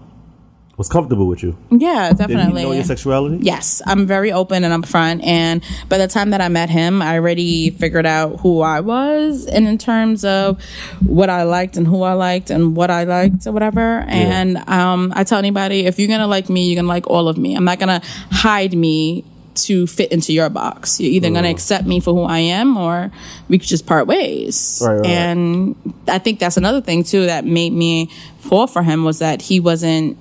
was 0.79 0.89
comfortable 0.89 1.27
with 1.27 1.43
you. 1.43 1.59
Yeah, 1.71 2.11
Did 2.11 2.21
he 2.21 2.35
definitely. 2.35 2.63
know 2.63 2.71
your 2.71 2.85
sexuality? 2.85 3.39
Yes, 3.43 3.83
I'm 3.85 4.07
very 4.07 4.31
open 4.31 4.63
and 4.63 4.85
upfront. 4.85 5.27
And 5.27 5.63
by 5.89 5.99
the 5.99 6.07
time 6.07 6.31
that 6.31 6.41
I 6.41 6.49
met 6.49 6.71
him, 6.71 7.03
I 7.03 7.17
already 7.17 7.71
figured 7.71 8.07
out 8.07 8.39
who 8.41 8.61
I 8.61 8.79
was 8.81 9.45
and 9.47 9.67
in 9.67 9.77
terms 9.77 10.25
of 10.25 10.63
what 11.05 11.31
I 11.31 11.43
liked 11.43 11.77
and 11.77 11.85
who 11.85 12.03
I 12.03 12.13
liked 12.13 12.51
and 12.51 12.77
what 12.77 12.93
I 12.93 13.05
liked 13.05 13.45
or 13.49 13.53
whatever. 13.53 14.05
And 14.07 14.57
um, 14.69 15.13
I 15.17 15.25
tell 15.25 15.41
anybody, 15.41 15.87
if 15.87 15.99
you're 15.99 16.09
going 16.09 16.21
to 16.21 16.29
like 16.29 16.49
me, 16.49 16.69
you're 16.69 16.77
going 16.77 16.85
to 16.85 16.89
like 16.89 17.09
all 17.09 17.29
of 17.29 17.37
me. 17.37 17.57
I'm 17.57 17.65
not 17.65 17.81
going 17.81 18.01
to 18.01 18.07
hide 18.31 18.73
me 18.73 19.25
to 19.55 19.89
fit 19.89 20.13
into 20.13 20.33
your 20.33 20.49
box. 20.49 21.01
You're 21.01 21.11
either 21.11 21.31
going 21.31 21.43
to 21.43 21.51
accept 21.51 21.87
me 21.87 21.99
for 21.99 22.15
who 22.15 22.23
I 22.23 22.39
am 22.39 22.77
or 22.77 23.11
we 23.49 23.59
could 23.59 23.67
just 23.67 23.85
part 23.85 24.07
ways. 24.07 24.81
Right, 24.87 24.99
right. 24.99 25.07
and 25.07 25.75
I 26.07 26.19
think 26.19 26.39
that's 26.39 26.57
another 26.57 26.81
thing 26.81 27.03
too 27.03 27.27
that 27.27 27.45
made 27.45 27.73
me 27.73 28.07
fall 28.39 28.69
for 28.69 28.85
him 28.85 29.03
was 29.05 29.19
that 29.19 29.43
he 29.43 29.59
wasn't 29.59 30.17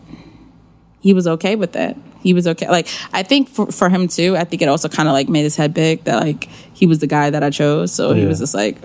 he 0.99 1.13
was 1.13 1.27
okay 1.27 1.55
with 1.55 1.75
it. 1.75 1.95
He 2.21 2.33
was 2.33 2.47
okay. 2.47 2.69
Like 2.69 2.87
I 3.13 3.23
think 3.23 3.49
for 3.49 3.67
for 3.71 3.89
him 3.89 4.07
too. 4.07 4.35
I 4.35 4.43
think 4.43 4.61
it 4.61 4.67
also 4.67 4.89
kind 4.89 5.07
of 5.07 5.13
like 5.13 5.29
made 5.29 5.43
his 5.43 5.55
head 5.55 5.73
big 5.73 6.03
that 6.05 6.21
like 6.21 6.49
he 6.73 6.85
was 6.87 6.99
the 6.99 7.07
guy 7.07 7.29
that 7.29 7.43
I 7.43 7.49
chose. 7.49 7.91
So 7.93 8.13
he 8.13 8.25
was 8.25 8.39
just 8.39 8.53
like, 8.53 8.77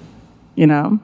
you 0.54 0.66
know, 0.66 0.98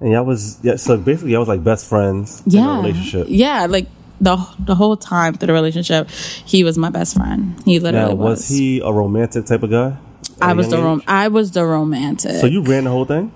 And 0.00 0.12
y'all 0.12 0.24
was 0.24 0.58
yeah, 0.62 0.76
so 0.76 0.96
basically 0.96 1.32
y'all 1.32 1.40
was 1.40 1.48
like 1.48 1.64
best 1.64 1.88
friends 1.88 2.42
in 2.46 2.52
yeah, 2.52 2.74
a 2.78 2.82
relationship. 2.82 3.26
yeah. 3.28 3.66
Like 3.66 3.86
the 4.20 4.36
the 4.60 4.74
whole 4.74 4.96
time 4.96 5.34
through 5.34 5.48
the 5.48 5.52
relationship, 5.52 6.08
he 6.10 6.64
was 6.64 6.78
my 6.78 6.88
best 6.90 7.16
friend. 7.16 7.60
He 7.64 7.78
literally 7.80 8.08
Now 8.10 8.14
was 8.14 8.38
was. 8.38 8.48
he 8.48 8.80
a 8.80 8.90
romantic 8.92 9.44
type 9.46 9.62
of 9.62 9.70
guy? 9.70 9.96
I 10.40 10.52
was 10.52 10.68
the 10.68 10.78
rom- 10.78 11.02
I 11.06 11.28
was 11.28 11.50
the 11.52 11.64
romantic. 11.66 12.36
So 12.40 12.46
you 12.46 12.62
ran 12.62 12.84
the 12.84 12.90
whole 12.90 13.04
thing? 13.04 13.32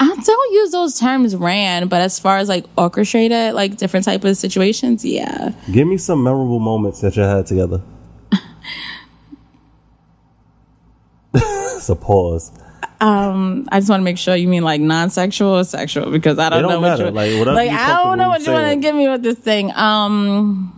I 0.00 0.14
don't 0.14 0.52
use 0.52 0.70
those 0.70 0.98
terms 0.98 1.34
ran, 1.34 1.88
but 1.88 2.00
as 2.00 2.18
far 2.18 2.38
as 2.38 2.48
like 2.48 2.64
orchestrated, 2.76 3.54
like 3.54 3.76
different 3.76 4.04
type 4.04 4.24
of 4.24 4.36
situations, 4.36 5.04
yeah. 5.04 5.52
Give 5.72 5.86
me 5.88 5.98
some 5.98 6.22
memorable 6.22 6.60
moments 6.60 7.00
that 7.00 7.16
you 7.16 7.22
had 7.22 7.46
together. 7.46 7.82
it's 11.34 11.88
a 11.88 11.96
pause. 11.96 12.52
I 13.70 13.78
just 13.78 13.90
want 13.90 14.00
to 14.00 14.04
make 14.04 14.18
sure 14.18 14.34
you 14.34 14.48
mean 14.48 14.64
like 14.64 14.80
non-sexual 14.80 15.56
or 15.58 15.64
sexual 15.64 16.10
because 16.10 16.38
I 16.38 16.50
don't, 16.50 16.62
don't 16.62 16.70
know 16.70 16.80
what 16.80 16.88
matter. 16.90 17.04
you 17.06 17.10
Like, 17.10 17.38
whatever 17.38 17.54
like. 17.56 17.70
you 17.70 17.76
I 17.76 18.02
don't 18.04 18.18
know 18.18 18.28
what 18.28 18.44
you 18.44 18.52
want 18.52 18.70
to 18.70 18.76
give 18.76 18.94
me 18.94 19.08
with 19.08 19.22
this 19.22 19.38
thing. 19.38 19.72
Um, 19.72 20.74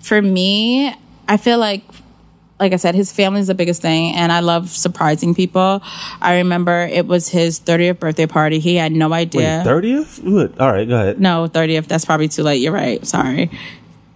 for 0.00 0.20
me, 0.22 0.94
I 1.28 1.36
feel 1.36 1.58
like, 1.58 1.82
like 2.58 2.72
I 2.72 2.76
said, 2.76 2.94
his 2.94 3.12
family 3.12 3.40
is 3.40 3.48
the 3.48 3.54
biggest 3.54 3.82
thing, 3.82 4.14
and 4.14 4.32
I 4.32 4.40
love 4.40 4.70
surprising 4.70 5.34
people. 5.34 5.82
I 6.22 6.36
remember 6.38 6.88
it 6.90 7.06
was 7.06 7.28
his 7.28 7.60
30th 7.60 7.98
birthday 7.98 8.26
party. 8.26 8.58
He 8.60 8.76
had 8.76 8.92
no 8.92 9.12
idea. 9.12 9.60
Thirtieth? 9.62 10.22
Good. 10.24 10.58
All 10.58 10.72
right, 10.72 10.88
go 10.88 10.94
ahead. 10.96 11.20
no, 11.20 11.48
30th. 11.52 11.86
That's 11.86 12.04
probably 12.04 12.28
too 12.28 12.42
late. 12.42 12.56
You're 12.62 12.72
right. 12.72 13.06
Sorry. 13.06 13.50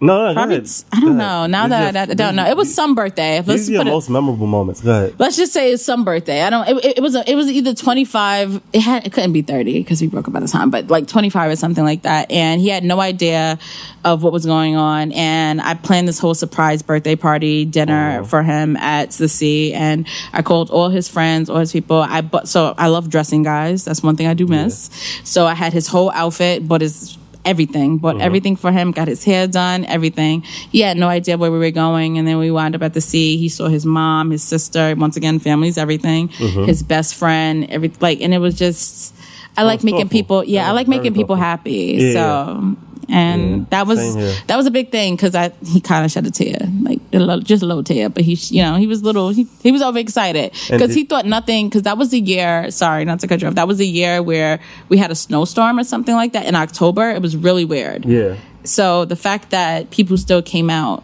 No, 0.02 0.28
no, 0.28 0.32
Probably. 0.34 0.64
I 0.92 1.00
don't 1.00 1.18
know. 1.18 1.46
Now 1.46 1.68
that 1.68 1.94
are- 1.94 1.98
I, 1.98 2.02
I 2.02 2.14
don't 2.14 2.34
know, 2.34 2.46
it 2.46 2.56
was 2.56 2.74
some 2.74 2.94
birthday. 2.94 3.36
Let's 3.42 3.46
These 3.66 3.68
are 3.68 3.72
your 3.74 3.80
put 3.82 3.88
it. 3.88 3.92
most 3.92 4.08
memorable 4.08 4.46
moments. 4.46 4.80
Go 4.80 4.90
ahead. 4.90 5.14
Let's 5.18 5.36
just 5.36 5.52
say 5.52 5.72
it's 5.72 5.84
some 5.84 6.04
birthday. 6.04 6.40
I 6.42 6.48
don't. 6.48 6.66
It, 6.68 6.96
it, 6.98 7.02
was. 7.02 7.14
A, 7.14 7.30
it 7.30 7.34
was 7.34 7.48
either 7.50 7.74
twenty 7.74 8.06
five. 8.06 8.62
It 8.72 8.80
had. 8.80 9.06
It 9.06 9.12
couldn't 9.12 9.34
be 9.34 9.42
thirty 9.42 9.74
because 9.78 10.00
we 10.00 10.06
broke 10.08 10.26
up 10.26 10.32
by 10.32 10.40
the 10.40 10.48
time. 10.48 10.70
But 10.70 10.88
like 10.88 11.06
twenty 11.06 11.28
five 11.28 11.50
or 11.50 11.56
something 11.56 11.84
like 11.84 12.02
that. 12.02 12.30
And 12.30 12.60
he 12.62 12.68
had 12.68 12.82
no 12.82 12.98
idea 12.98 13.58
of 14.04 14.22
what 14.22 14.32
was 14.32 14.46
going 14.46 14.76
on. 14.76 15.12
And 15.12 15.60
I 15.60 15.74
planned 15.74 16.08
this 16.08 16.18
whole 16.18 16.34
surprise 16.34 16.80
birthday 16.82 17.16
party 17.16 17.66
dinner 17.66 18.20
Oh. 18.22 18.24
for 18.24 18.42
him 18.42 18.78
at 18.78 19.10
the 19.12 19.28
sea. 19.28 19.74
And 19.74 20.06
I 20.32 20.40
called 20.40 20.70
all 20.70 20.88
his 20.88 21.08
friends, 21.08 21.50
all 21.50 21.58
his 21.58 21.72
people. 21.72 21.98
I 22.00 22.22
but 22.22 22.48
so 22.48 22.74
I 22.78 22.88
love 22.88 23.10
dressing 23.10 23.42
guys. 23.42 23.84
That's 23.84 24.02
one 24.02 24.16
thing 24.16 24.26
I 24.28 24.34
do 24.34 24.46
miss. 24.46 24.88
So 25.24 25.46
I 25.46 25.52
had 25.54 25.74
his 25.74 25.86
whole 25.88 26.10
outfit, 26.12 26.66
but 26.66 26.80
his 26.80 27.18
everything, 27.44 27.98
bought 27.98 28.20
everything 28.20 28.56
for 28.56 28.70
him, 28.70 28.90
got 28.92 29.08
his 29.08 29.24
hair 29.24 29.46
done, 29.46 29.84
everything. 29.86 30.42
He 30.42 30.80
had 30.80 30.96
no 30.96 31.08
idea 31.08 31.38
where 31.38 31.50
we 31.50 31.58
were 31.58 31.70
going. 31.70 32.18
And 32.18 32.26
then 32.26 32.38
we 32.38 32.50
wound 32.50 32.74
up 32.74 32.82
at 32.82 32.94
the 32.94 33.00
sea. 33.00 33.36
He 33.36 33.48
saw 33.48 33.68
his 33.68 33.86
mom, 33.86 34.30
his 34.30 34.42
sister, 34.42 34.94
once 34.96 35.16
again, 35.16 35.38
family's 35.38 35.78
everything, 35.78 36.28
his 36.28 36.82
best 36.82 37.14
friend, 37.14 37.66
every, 37.70 37.92
like, 38.00 38.20
and 38.20 38.34
it 38.34 38.38
was 38.38 38.58
just, 38.58 39.14
I 39.56 39.62
like 39.62 39.82
making 39.82 40.02
thoughtful. 40.02 40.10
people, 40.10 40.44
yeah, 40.44 40.68
I 40.68 40.72
like 40.72 40.88
making 40.88 41.14
people 41.14 41.36
happy. 41.36 41.96
Yeah, 41.98 42.12
so, 42.12 42.76
and 43.10 43.68
that 43.70 43.86
was 43.86 44.14
that 44.46 44.56
was 44.56 44.66
a 44.66 44.70
big 44.70 44.90
thing 44.90 45.16
because 45.16 45.34
I 45.34 45.52
he 45.64 45.80
kind 45.80 46.04
of 46.04 46.10
shed 46.10 46.26
a 46.26 46.30
tear, 46.30 46.56
like 46.82 47.00
a 47.12 47.18
little, 47.18 47.40
just 47.40 47.62
a 47.62 47.66
little 47.66 47.84
tear, 47.84 48.08
but 48.08 48.22
he 48.22 48.34
you 48.56 48.62
know 48.62 48.76
he 48.76 48.86
was 48.86 49.02
little 49.02 49.30
he, 49.30 49.46
he 49.62 49.72
was 49.72 49.82
overexcited 49.82 50.52
because 50.70 50.94
he 50.94 51.04
thought 51.04 51.26
nothing 51.26 51.68
because 51.68 51.82
that 51.82 51.98
was 51.98 52.10
the 52.10 52.20
year. 52.20 52.70
Sorry, 52.70 53.04
not 53.04 53.20
to 53.20 53.28
cut 53.28 53.42
you 53.42 53.48
off. 53.48 53.54
That 53.54 53.68
was 53.68 53.78
the 53.78 53.86
year 53.86 54.22
where 54.22 54.60
we 54.88 54.96
had 54.98 55.10
a 55.10 55.14
snowstorm 55.14 55.78
or 55.78 55.84
something 55.84 56.14
like 56.14 56.32
that 56.32 56.46
in 56.46 56.54
October. 56.54 57.10
It 57.10 57.22
was 57.22 57.36
really 57.36 57.64
weird. 57.64 58.04
Yeah. 58.04 58.36
So 58.64 59.04
the 59.04 59.16
fact 59.16 59.50
that 59.50 59.90
people 59.90 60.16
still 60.18 60.42
came 60.42 60.68
out, 60.70 61.02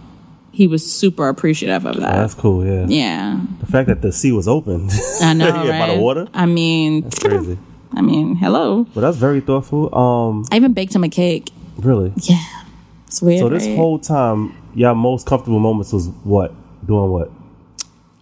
he 0.52 0.66
was 0.66 0.90
super 0.90 1.28
appreciative 1.28 1.86
of 1.86 1.96
that. 1.96 2.12
That's 2.12 2.34
cool. 2.34 2.64
Yeah. 2.64 2.86
yeah, 2.86 3.40
The 3.60 3.66
fact 3.66 3.88
that 3.88 4.02
the 4.02 4.12
sea 4.12 4.32
was 4.32 4.46
open. 4.48 4.88
I 5.20 5.32
know, 5.34 5.46
yeah, 5.64 5.70
right? 5.70 5.88
by 5.88 5.94
the 5.94 6.00
water. 6.00 6.28
I 6.34 6.46
mean, 6.46 7.02
That's 7.02 7.18
crazy. 7.18 7.58
I 7.92 8.02
mean, 8.02 8.36
hello. 8.36 8.84
But 8.94 9.00
that's 9.00 9.16
very 9.16 9.40
thoughtful. 9.40 9.94
Um, 9.94 10.44
I 10.52 10.56
even 10.56 10.74
baked 10.74 10.94
him 10.94 11.04
a 11.04 11.08
cake. 11.08 11.50
Really. 11.78 12.12
Yeah, 12.16 12.42
it's 13.06 13.22
weird. 13.22 13.40
So 13.40 13.48
this 13.48 13.66
right? 13.66 13.76
whole 13.76 13.98
time, 13.98 14.54
y'all 14.74 14.94
most 14.94 15.26
comfortable 15.26 15.60
moments 15.60 15.92
was 15.92 16.08
what? 16.24 16.54
Doing 16.86 17.10
what? 17.10 17.30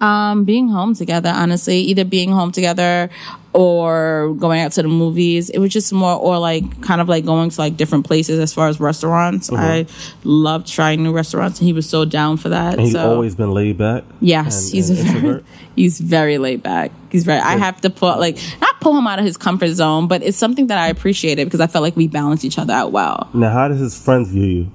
Um, 0.00 0.44
being 0.44 0.68
home 0.68 0.94
together, 0.94 1.30
honestly, 1.30 1.78
either 1.78 2.04
being 2.04 2.30
home 2.30 2.52
together 2.52 3.10
or 3.54 4.34
going 4.36 4.60
out 4.60 4.72
to 4.72 4.82
the 4.82 4.88
movies. 4.88 5.48
It 5.48 5.58
was 5.60 5.72
just 5.72 5.92
more, 5.92 6.16
or 6.18 6.38
like 6.38 6.82
kind 6.82 7.00
of 7.00 7.08
like 7.08 7.24
going 7.24 7.50
to 7.50 7.60
like 7.60 7.76
different 7.76 8.04
places 8.04 8.40
as 8.40 8.52
far 8.52 8.68
as 8.68 8.80
restaurants. 8.80 9.50
Uh-huh. 9.50 9.62
I 9.62 9.86
love 10.24 10.66
trying 10.66 11.02
new 11.02 11.12
restaurants, 11.12 11.60
and 11.60 11.66
he 11.66 11.72
was 11.72 11.88
so 11.88 12.04
down 12.04 12.36
for 12.36 12.48
that. 12.50 12.74
And 12.74 12.82
he's 12.82 12.92
so 12.92 13.12
always 13.14 13.36
been 13.36 13.52
laid 13.52 13.78
back. 13.78 14.04
yes, 14.20 14.66
and- 14.66 14.74
he's 14.74 14.90
and 14.90 14.98
a 14.98 15.20
very, 15.20 15.44
he's 15.76 16.00
very 16.00 16.38
laid 16.38 16.62
back. 16.62 16.90
He's 17.10 17.24
very. 17.24 17.38
I 17.38 17.56
have 17.56 17.80
to 17.82 17.90
put 17.90 18.18
like 18.18 18.38
not 18.60 18.80
pull 18.80 18.98
him 18.98 19.06
out 19.06 19.20
of 19.20 19.24
his 19.24 19.36
comfort 19.36 19.72
zone, 19.72 20.08
but 20.08 20.22
it's 20.22 20.36
something 20.36 20.66
that 20.66 20.78
I 20.78 20.88
appreciated 20.88 21.44
because 21.46 21.60
I 21.60 21.68
felt 21.68 21.82
like 21.82 21.96
we 21.96 22.08
balanced 22.08 22.44
each 22.44 22.58
other 22.58 22.72
out 22.72 22.90
well. 22.90 23.30
Now, 23.32 23.50
how 23.52 23.68
does 23.68 23.78
his 23.78 23.96
friends 23.98 24.30
view 24.30 24.44
you? 24.44 24.70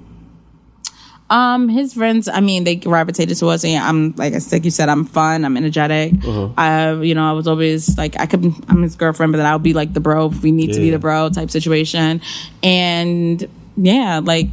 Um, 1.30 1.68
his 1.68 1.94
friends, 1.94 2.28
I 2.28 2.40
mean, 2.40 2.64
they 2.64 2.74
gravitated 2.74 3.36
towards 3.38 3.62
me. 3.62 3.78
I'm 3.78 4.12
like, 4.16 4.34
like 4.52 4.64
you 4.64 4.70
said, 4.72 4.88
I'm 4.88 5.04
fun. 5.04 5.44
I'm 5.44 5.56
energetic. 5.56 6.12
Uh-huh. 6.24 6.48
I, 6.58 6.92
you 6.94 7.14
know, 7.14 7.28
I 7.28 7.32
was 7.32 7.46
always 7.46 7.96
like, 7.96 8.18
I 8.18 8.26
could, 8.26 8.52
I'm 8.68 8.82
his 8.82 8.96
girlfriend, 8.96 9.32
but 9.32 9.36
then 9.36 9.46
I'll 9.46 9.60
be 9.60 9.72
like 9.72 9.94
the 9.94 10.00
bro 10.00 10.26
if 10.26 10.42
we 10.42 10.50
need 10.50 10.72
to 10.72 10.80
be 10.80 10.90
the 10.90 10.98
bro 10.98 11.28
type 11.30 11.50
situation. 11.50 12.20
And 12.64 13.48
yeah, 13.76 14.20
like, 14.22 14.48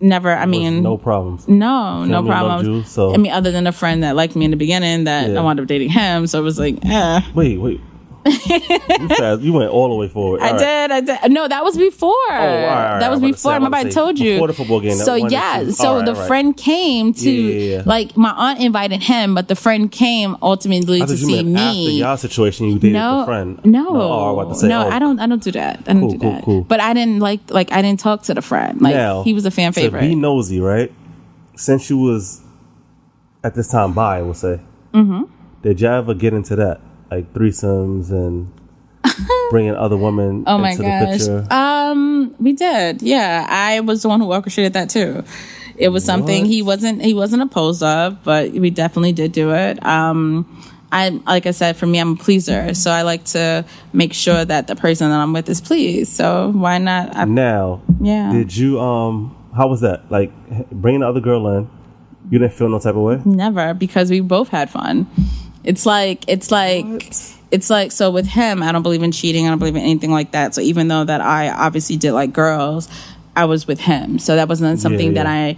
never. 0.00 0.32
I 0.32 0.46
mean, 0.46 0.82
no 0.82 0.98
problems. 0.98 1.46
no, 1.48 2.04
no 2.04 2.16
Family 2.18 2.30
loved 2.30 2.30
problem. 2.30 2.66
you, 2.74 2.82
so- 2.82 3.14
I 3.14 3.16
mean, 3.18 3.30
other 3.32 3.52
than 3.52 3.66
a 3.68 3.72
friend 3.72 4.02
that 4.02 4.16
liked 4.16 4.34
me 4.34 4.44
in 4.44 4.50
the 4.50 4.56
beginning, 4.56 5.04
that 5.04 5.30
Yeah. 5.30 5.38
I 5.38 5.42
wound 5.42 5.60
up 5.60 5.66
dating 5.68 5.90
him. 5.90 6.26
So 6.26 6.40
it 6.40 6.42
was 6.42 6.58
like, 6.58 6.78
eh. 6.84 7.20
Wait, 7.34 7.58
wait. 7.58 7.80
You, 8.26 9.38
you 9.40 9.52
went 9.52 9.70
all 9.70 9.88
the 9.88 9.94
way 9.94 10.08
forward. 10.08 10.40
I 10.42 10.46
All 10.48 10.52
right. 10.54 10.58
did. 10.58 10.90
I 10.90 11.00
did. 11.22 11.32
No, 11.32 11.46
that 11.48 11.62
was 11.64 11.76
before. 11.76 12.10
right, 12.28 12.64
right. 12.66 12.98
That 13.00 13.10
was 13.10 13.20
I 13.20 13.20
was 13.20 13.20
about 13.20 13.20
to 13.20 13.20
say, 13.20 13.30
before. 13.32 13.52
I 13.52 13.54
Remember, 13.56 13.76
I 13.76 13.82
say, 13.84 13.90
told 13.90 14.18
you 14.18 14.32
before 14.34 14.48
the 14.48 14.54
football 14.54 14.80
game, 14.80 14.94
So 14.96 15.14
yeah. 15.14 15.70
So 15.70 15.96
right, 15.96 16.04
the 16.06 16.14
right. 16.14 16.26
friend 16.26 16.56
came 16.56 17.12
to 17.14 17.30
Yeah, 17.30 17.82
like 17.86 18.16
my 18.16 18.30
aunt 18.30 18.60
invited 18.60 19.02
him, 19.02 19.34
but 19.34 19.48
the 19.48 19.56
friend 19.56 19.90
came 19.90 20.36
ultimately 20.42 21.00
to 21.00 21.16
see 21.16 21.42
meant 21.42 21.56
after 21.56 21.74
me. 21.76 21.98
y'all 22.00 22.16
situation, 22.16 22.66
you 22.66 22.74
dated 22.78 22.94
No, 22.94 23.20
the 23.20 23.26
friend. 23.26 23.60
no, 23.64 23.86
oh, 23.90 24.50
I 24.50 24.52
say, 24.54 24.68
no. 24.68 24.86
oh, 24.86 24.90
I 24.90 24.98
don't. 24.98 25.18
I 25.20 25.26
don't 25.26 25.42
do 25.42 25.52
that. 25.52 25.80
I 25.86 25.92
don't 25.92 26.00
Cool, 26.02 26.10
do 26.12 26.18
cool, 26.18 26.32
that. 26.32 26.44
cool. 26.44 26.62
But 26.64 26.80
I 26.80 26.94
didn't 26.94 27.20
like. 27.20 27.40
Like 27.50 27.72
I 27.72 27.82
didn't 27.82 28.00
talk 28.00 28.22
to 28.24 28.34
the 28.34 28.42
friend. 28.42 28.80
Like 28.80 28.94
Now, 28.94 29.22
he 29.22 29.32
was 29.34 29.44
a 29.46 29.50
fan 29.50 29.72
favorite. 29.72 30.00
be 30.00 30.14
nosy, 30.14 30.60
right? 30.60 30.92
Since 31.56 31.88
you 31.90 31.98
was 31.98 32.42
at 33.44 33.54
this 33.54 33.68
time 33.70 33.92
by, 33.92 34.20
we'll 34.22 34.34
say, 34.34 34.60
mm-hmm. 34.92 35.22
did 35.62 35.80
y'all 35.80 35.94
ever 35.94 36.14
get 36.14 36.34
into 36.34 36.56
that, 36.56 36.80
like 37.10 37.32
threesomes 37.32 38.10
and 38.10 38.52
bringing 39.50 39.74
other 39.74 39.96
women 39.96 40.44
Oh 40.46 40.58
my 40.58 40.70
into 40.70 40.82
the 40.82 40.88
gosh. 40.88 41.18
picture? 41.18 41.46
Um, 41.52 42.34
we 42.38 42.52
did. 42.52 43.02
Yeah, 43.02 43.46
I 43.48 43.80
was 43.80 44.02
the 44.02 44.08
one 44.08 44.20
who 44.20 44.32
orchestrated 44.32 44.72
that 44.74 44.90
too. 44.90 45.24
It 45.76 45.88
was 45.90 46.04
something 46.04 46.42
What? 46.44 46.50
he 46.50 46.62
wasn't 46.62 47.02
he 47.02 47.12
wasn't 47.14 47.42
opposed 47.42 47.82
of, 47.82 48.22
but 48.24 48.50
we 48.52 48.70
definitely 48.70 49.12
did 49.12 49.32
do 49.32 49.52
it. 49.52 49.84
Um, 49.84 50.62
I 50.90 51.10
like 51.26 51.46
I 51.46 51.50
said, 51.50 51.76
for 51.76 51.86
me, 51.86 51.98
I'm 51.98 52.12
a 52.12 52.16
pleaser, 52.16 52.72
so 52.72 52.90
I 52.90 53.02
like 53.02 53.24
to 53.26 53.64
make 53.92 54.14
sure 54.14 54.44
that 54.44 54.68
the 54.68 54.76
person 54.76 55.10
that 55.10 55.18
I'm 55.20 55.32
with 55.32 55.48
is 55.48 55.60
pleased. 55.60 56.12
So 56.12 56.50
why 56.54 56.78
not? 56.78 57.14
I, 57.14 57.24
now, 57.24 57.82
Yeah. 58.00 58.32
did 58.32 58.56
you 58.56 58.80
um? 58.80 59.36
How 59.54 59.68
was 59.68 59.80
that? 59.82 60.10
Like 60.10 60.32
bringing 60.70 61.00
the 61.00 61.08
other 61.08 61.20
girl 61.20 61.46
in, 61.56 61.68
you 62.30 62.38
didn't 62.38 62.54
feel 62.54 62.68
no 62.70 62.78
type 62.78 62.94
of 62.94 63.02
way. 63.02 63.20
Never, 63.24 63.74
because 63.74 64.10
we 64.10 64.20
both 64.20 64.48
had 64.48 64.70
fun. 64.70 65.06
It's 65.66 65.84
like 65.84 66.24
it's 66.28 66.50
like 66.50 66.86
it's 67.50 67.68
like 67.70 67.92
so 67.92 68.10
with 68.10 68.26
him, 68.26 68.62
I 68.62 68.72
don't 68.72 68.82
believe 68.82 69.02
in 69.02 69.12
cheating. 69.12 69.46
I 69.46 69.50
don't 69.50 69.58
believe 69.58 69.76
in 69.76 69.82
anything 69.82 70.10
like 70.12 70.32
that. 70.32 70.54
So 70.54 70.60
even 70.62 70.88
though 70.88 71.04
that 71.04 71.20
I 71.20 71.50
obviously 71.50 71.96
did 71.96 72.12
like 72.12 72.32
girls, 72.32 72.88
I 73.34 73.44
was 73.44 73.66
with 73.66 73.80
him. 73.80 74.18
So 74.18 74.36
that 74.36 74.48
wasn't 74.48 74.80
something 74.80 75.14
Yeah, 75.14 75.24
that. 75.24 75.26
I 75.26 75.56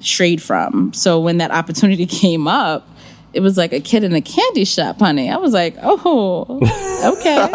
strayed 0.00 0.42
from. 0.42 0.92
So 0.94 1.20
when 1.20 1.38
that 1.38 1.50
opportunity 1.50 2.06
came 2.22 2.48
up, 2.48 2.88
it 3.32 3.40
was 3.40 3.56
like 3.56 3.72
a 3.72 3.80
kid 3.80 4.02
in 4.02 4.12
a 4.14 4.20
candy 4.20 4.64
shop, 4.64 4.98
honey. 4.98 5.30
I 5.30 5.36
was 5.36 5.52
like, 5.52 5.76
oh, 5.82 6.58
okay, 7.18 7.54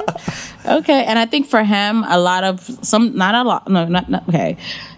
okay. 0.79 1.03
And 1.05 1.19
I 1.19 1.25
think 1.25 1.47
for 1.47 1.63
him, 1.63 2.03
a 2.07 2.17
lot 2.17 2.43
of 2.45 2.61
some, 2.85 3.17
not 3.17 3.35
a 3.35 3.43
lot, 3.43 3.67
no, 3.67 3.85
not, 3.85 4.09
not 4.09 4.29
okay, 4.29 4.55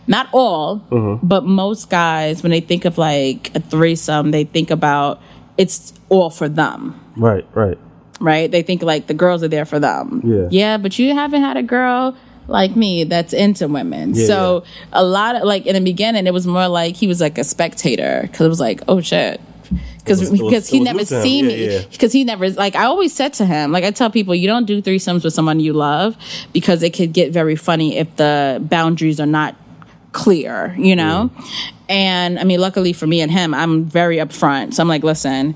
not 0.07 0.27
all, 0.33 0.79
Mm-hmm. 0.91 1.25
but 1.25 1.45
most 1.45 1.89
guys, 1.89 2.43
when 2.43 2.51
they 2.51 2.59
think 2.61 2.85
of 2.85 2.97
like 2.99 3.49
a 3.55 3.59
threesome, 3.59 4.31
they 4.31 4.43
think 4.43 4.69
about 4.69 5.19
it's 5.57 5.93
all 6.09 6.29
for 6.29 6.47
them 6.49 6.99
Right, 7.15 7.45
right. 7.53 7.77
right? 8.19 8.49
They 8.51 8.61
think 8.61 8.81
like 8.83 9.07
the 9.07 9.13
girls 9.13 9.41
are 9.43 9.47
there 9.47 9.65
for 9.65 9.79
them. 9.79 10.21
Yeah. 10.23 10.47
Yeah, 10.51 10.77
but 10.77 10.97
you 10.99 11.13
haven't 11.13 11.41
had 11.41 11.57
a 11.57 11.63
girl 11.63 12.15
like 12.47 12.75
me 12.75 13.03
that's 13.03 13.33
into 13.33 13.67
women. 13.67 14.13
Yeah, 14.15 14.27
so 14.27 14.63
a 14.93 15.03
lot 15.03 15.35
of 15.35 15.43
like 15.43 15.65
in 15.65 15.73
the 15.75 15.81
beginning, 15.81 16.27
it 16.27 16.33
was 16.33 16.45
more 16.47 16.67
like 16.67 16.95
he 16.95 17.07
was 17.07 17.19
like 17.19 17.37
a 17.37 17.43
spectator 17.43 18.19
because 18.21 18.45
it 18.45 18.49
was 18.49 18.59
like, 18.59 18.81
oh 18.87 19.01
shit. 19.01 19.41
Because 19.99 20.19
was- 20.21 20.29
it 20.29 20.31
was- 20.31 20.41
because 20.41 20.67
he 20.69 20.79
never 20.79 21.03
seen 21.03 21.45
Yeah, 21.45 21.51
me 21.55 21.73
yeah. 21.73 21.81
because 21.91 22.13
he 22.13 22.23
never 22.23 22.49
like 22.51 22.75
I 22.75 22.85
always 22.85 23.11
said 23.13 23.33
to 23.33 23.45
him 23.45 23.73
like 23.73 23.83
I 23.83 23.91
tell 23.91 24.09
people 24.09 24.33
you 24.33 24.47
don't 24.47 24.65
do 24.65 24.81
threesomes 24.81 25.25
with 25.25 25.33
someone 25.33 25.59
you 25.59 25.73
love 25.73 26.15
because 26.53 26.83
it 26.83 26.93
could 26.93 27.11
get 27.11 27.33
very 27.33 27.57
funny 27.57 27.97
if 27.97 28.15
the 28.15 28.59
boundaries 28.61 29.19
are 29.19 29.25
not 29.25 29.55
clear 30.13 30.73
you 30.79 30.95
know 30.95 31.29
and 31.89 32.39
I 32.39 32.43
mean 32.43 32.59
luckily 32.59 32.93
for 32.93 33.07
me 33.07 33.21
and 33.21 33.31
him 33.31 33.53
I'm 33.53 33.85
very 33.85 34.17
upfront 34.17 34.73
so 34.73 34.81
I'm 34.81 34.87
like 34.87 35.03
listen 35.03 35.55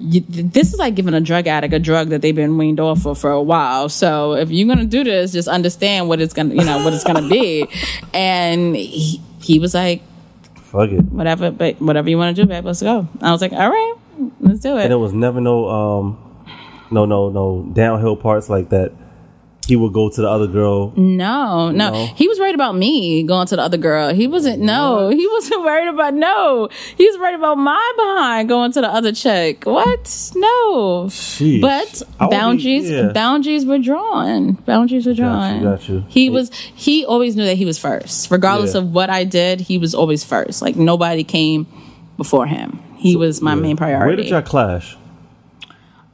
you, 0.00 0.22
this 0.26 0.72
is 0.72 0.78
like 0.78 0.94
giving 0.94 1.12
a 1.14 1.20
drug 1.20 1.46
addict 1.46 1.74
a 1.74 1.78
drug 1.78 2.08
that 2.08 2.22
they've 2.22 2.34
been 2.34 2.56
weaned 2.56 2.80
off 2.80 3.02
for 3.02 3.14
for 3.14 3.30
a 3.30 3.42
while. 3.42 3.88
So 3.90 4.32
if 4.32 4.50
you're 4.50 4.66
gonna 4.66 4.86
do 4.86 5.04
this, 5.04 5.32
just 5.32 5.46
understand 5.46 6.08
what 6.08 6.20
it's 6.22 6.32
gonna, 6.32 6.54
you 6.54 6.64
know, 6.64 6.82
what 6.82 6.94
it's 6.94 7.04
gonna 7.04 7.28
be. 7.28 7.68
And 8.14 8.74
he, 8.74 9.20
he 9.42 9.58
was 9.58 9.74
like, 9.74 10.02
Fuck 10.54 10.90
it. 10.90 11.04
whatever, 11.04 11.50
but 11.50 11.80
whatever 11.80 12.08
you 12.08 12.16
want 12.16 12.34
to 12.34 12.42
do, 12.42 12.48
babe, 12.48 12.64
let's 12.64 12.80
go. 12.80 13.08
I 13.20 13.32
was 13.32 13.40
like, 13.40 13.52
all 13.52 13.68
right, 13.68 13.94
let's 14.40 14.60
do 14.60 14.76
it." 14.78 14.84
And 14.84 14.92
it 14.92 14.96
was 14.96 15.12
never 15.12 15.40
no 15.40 15.68
um, 15.68 16.46
no 16.90 17.04
no 17.04 17.28
no 17.28 17.68
downhill 17.72 18.16
parts 18.16 18.48
like 18.48 18.70
that. 18.70 18.92
He 19.66 19.76
would 19.76 19.92
go 19.92 20.08
to 20.08 20.20
the 20.20 20.28
other 20.28 20.48
girl. 20.48 20.92
No, 20.96 21.70
no, 21.70 21.90
No? 21.92 22.06
he 22.16 22.26
was 22.26 22.40
worried 22.40 22.56
about 22.56 22.74
me 22.74 23.22
going 23.22 23.46
to 23.48 23.56
the 23.56 23.62
other 23.62 23.76
girl. 23.76 24.12
He 24.12 24.26
wasn't. 24.26 24.60
No, 24.60 25.10
he 25.10 25.28
wasn't 25.28 25.60
worried 25.64 25.86
about. 25.86 26.14
No, 26.14 26.68
he 26.96 27.06
was 27.06 27.16
worried 27.18 27.36
about 27.36 27.56
my 27.56 27.92
behind 27.96 28.48
going 28.48 28.72
to 28.72 28.80
the 28.80 28.88
other 28.88 29.12
chick. 29.12 29.64
What? 29.66 30.32
No. 30.34 31.04
Sheesh. 31.08 31.60
But 31.60 32.02
would 32.20 32.30
be- 32.30 32.36
boundaries, 32.36 32.90
yeah. 32.90 33.12
boundaries 33.12 33.64
were 33.64 33.78
drawn. 33.78 34.54
Boundaries 34.66 35.06
were 35.06 35.12
Got 35.14 35.22
drawn. 35.22 35.56
you, 35.58 35.62
got 35.62 35.88
you. 35.88 36.04
He 36.08 36.30
was. 36.30 36.50
He 36.52 37.04
always 37.04 37.36
knew 37.36 37.44
that 37.44 37.56
he 37.56 37.64
was 37.64 37.78
first, 37.78 38.30
regardless 38.30 38.74
Yeah. 38.74 38.80
of 38.80 38.92
what 38.92 39.08
I 39.08 39.22
did. 39.22 39.60
He 39.60 39.78
was 39.78 39.94
always 39.94 40.24
first. 40.24 40.62
Like 40.62 40.74
nobody 40.74 41.22
came 41.22 41.66
before 42.16 42.46
him. 42.46 42.80
He 42.96 43.14
was 43.14 43.40
my 43.40 43.54
Yeah. 43.54 43.60
main 43.60 43.76
priority. 43.76 44.06
Where 44.06 44.16
did 44.16 44.26
y'all 44.30 44.42
clash? 44.42 44.96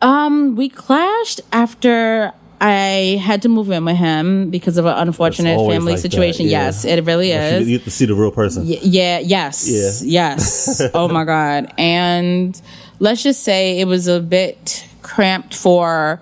Um, 0.03 0.57
we 0.57 0.69
clashed 0.69 1.41
after 1.53 2.33
I 2.61 3.21
had 3.23 3.43
to 3.43 3.49
move 3.49 3.71
in 3.71 3.85
with 3.85 3.97
him 3.97 4.51
because 4.51 4.79
of 4.79 4.87
an 4.87 4.97
unfortunate 4.97 5.57
family 5.57 5.93
like 5.93 5.99
situation. 5.99 6.47
yeah. 6.47 6.67
Yes, 6.67 6.85
it 6.85 7.05
really 7.05 7.31
is. 7.31 7.69
you 7.69 7.79
get 7.79 7.85
to 7.85 7.91
see 7.91 8.07
the 8.07 8.15
real 8.15 8.31
person. 8.31 8.67
Y- 8.67 8.79
yeah, 8.83 9.19
yes. 9.19 9.69
Yeah. 9.69 9.87
Yes. 10.17 10.81
oh 10.95 11.09
my 11.09 11.25
God. 11.25 11.73
And 11.77 12.61
let's 12.99 13.23
just 13.23 13.43
say 13.43 13.79
it 13.79 13.87
was 13.87 14.09
a 14.09 14.21
bit 14.21 14.87
cramped 15.03 15.55
for 15.55 16.21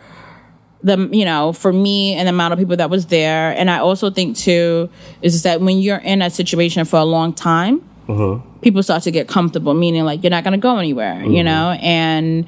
the 0.83 1.09
you 1.12 1.25
know 1.25 1.53
for 1.53 1.73
me 1.73 2.14
and 2.14 2.27
the 2.29 2.31
amount 2.31 2.53
of 2.53 2.59
people 2.59 2.77
that 2.77 2.90
was 2.90 3.07
there 3.07 3.57
and 3.57 3.70
i 3.70 3.79
also 3.79 4.11
think 4.11 4.37
too 4.37 4.90
is 5.23 5.42
that 5.42 5.62
when 5.62 5.79
you're 5.79 5.97
in 5.99 6.20
a 6.20 6.29
situation 6.29 6.85
for 6.85 6.99
a 6.99 7.05
long 7.05 7.33
time 7.33 7.83
uh-huh. 8.07 8.38
people 8.61 8.83
start 8.83 9.03
to 9.03 9.11
get 9.11 9.27
comfortable 9.27 9.73
meaning 9.73 10.05
like 10.05 10.23
you're 10.23 10.31
not 10.31 10.44
going 10.44 10.53
to 10.53 10.59
go 10.59 10.77
anywhere 10.77 11.20
you 11.23 11.29
mm-hmm. 11.29 11.47
know 11.47 11.70
and 11.81 12.47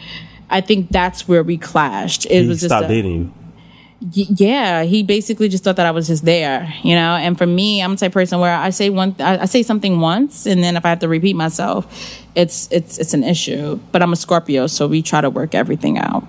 i 0.51 0.61
think 0.61 0.91
that's 0.91 1.27
where 1.27 1.43
we 1.43 1.57
clashed 1.57 2.27
it 2.27 2.43
He 2.43 2.49
was 2.49 2.61
just 2.61 2.69
stopped 2.69 2.85
a- 2.85 2.89
dating 2.89 3.13
you. 3.13 3.33
Y- 4.03 4.27
yeah, 4.37 4.83
he 4.83 5.03
basically 5.03 5.49
just 5.49 5.65
thought 5.65 5.77
that 5.77 5.87
I 5.87 5.91
was 5.91 6.07
just 6.07 6.25
there, 6.25 6.71
you 6.83 6.95
know. 6.95 7.13
And 7.17 7.37
for 7.39 7.47
me, 7.47 7.83
I'm 7.83 7.93
the 7.93 7.97
type 7.97 8.11
of 8.11 8.15
person 8.15 8.39
where 8.41 8.55
I 8.55 8.69
say 8.71 8.91
one, 8.91 9.17
I, 9.19 9.39
I 9.39 9.45
say 9.47 9.63
something 9.63 10.01
once, 10.01 10.45
and 10.47 10.63
then 10.63 10.77
if 10.77 10.85
I 10.85 10.91
have 10.91 10.99
to 11.01 11.09
repeat 11.09 11.35
myself, 11.35 11.87
it's 12.35 12.69
it's 12.71 12.99
it's 12.99 13.15
an 13.15 13.25
issue. 13.25 13.81
But 13.93 14.03
I'm 14.03 14.13
a 14.13 14.17
Scorpio, 14.17 14.67
so 14.67 14.87
we 14.87 15.01
try 15.01 15.23
to 15.23 15.31
work 15.31 15.55
everything 15.55 15.97
out, 15.99 16.21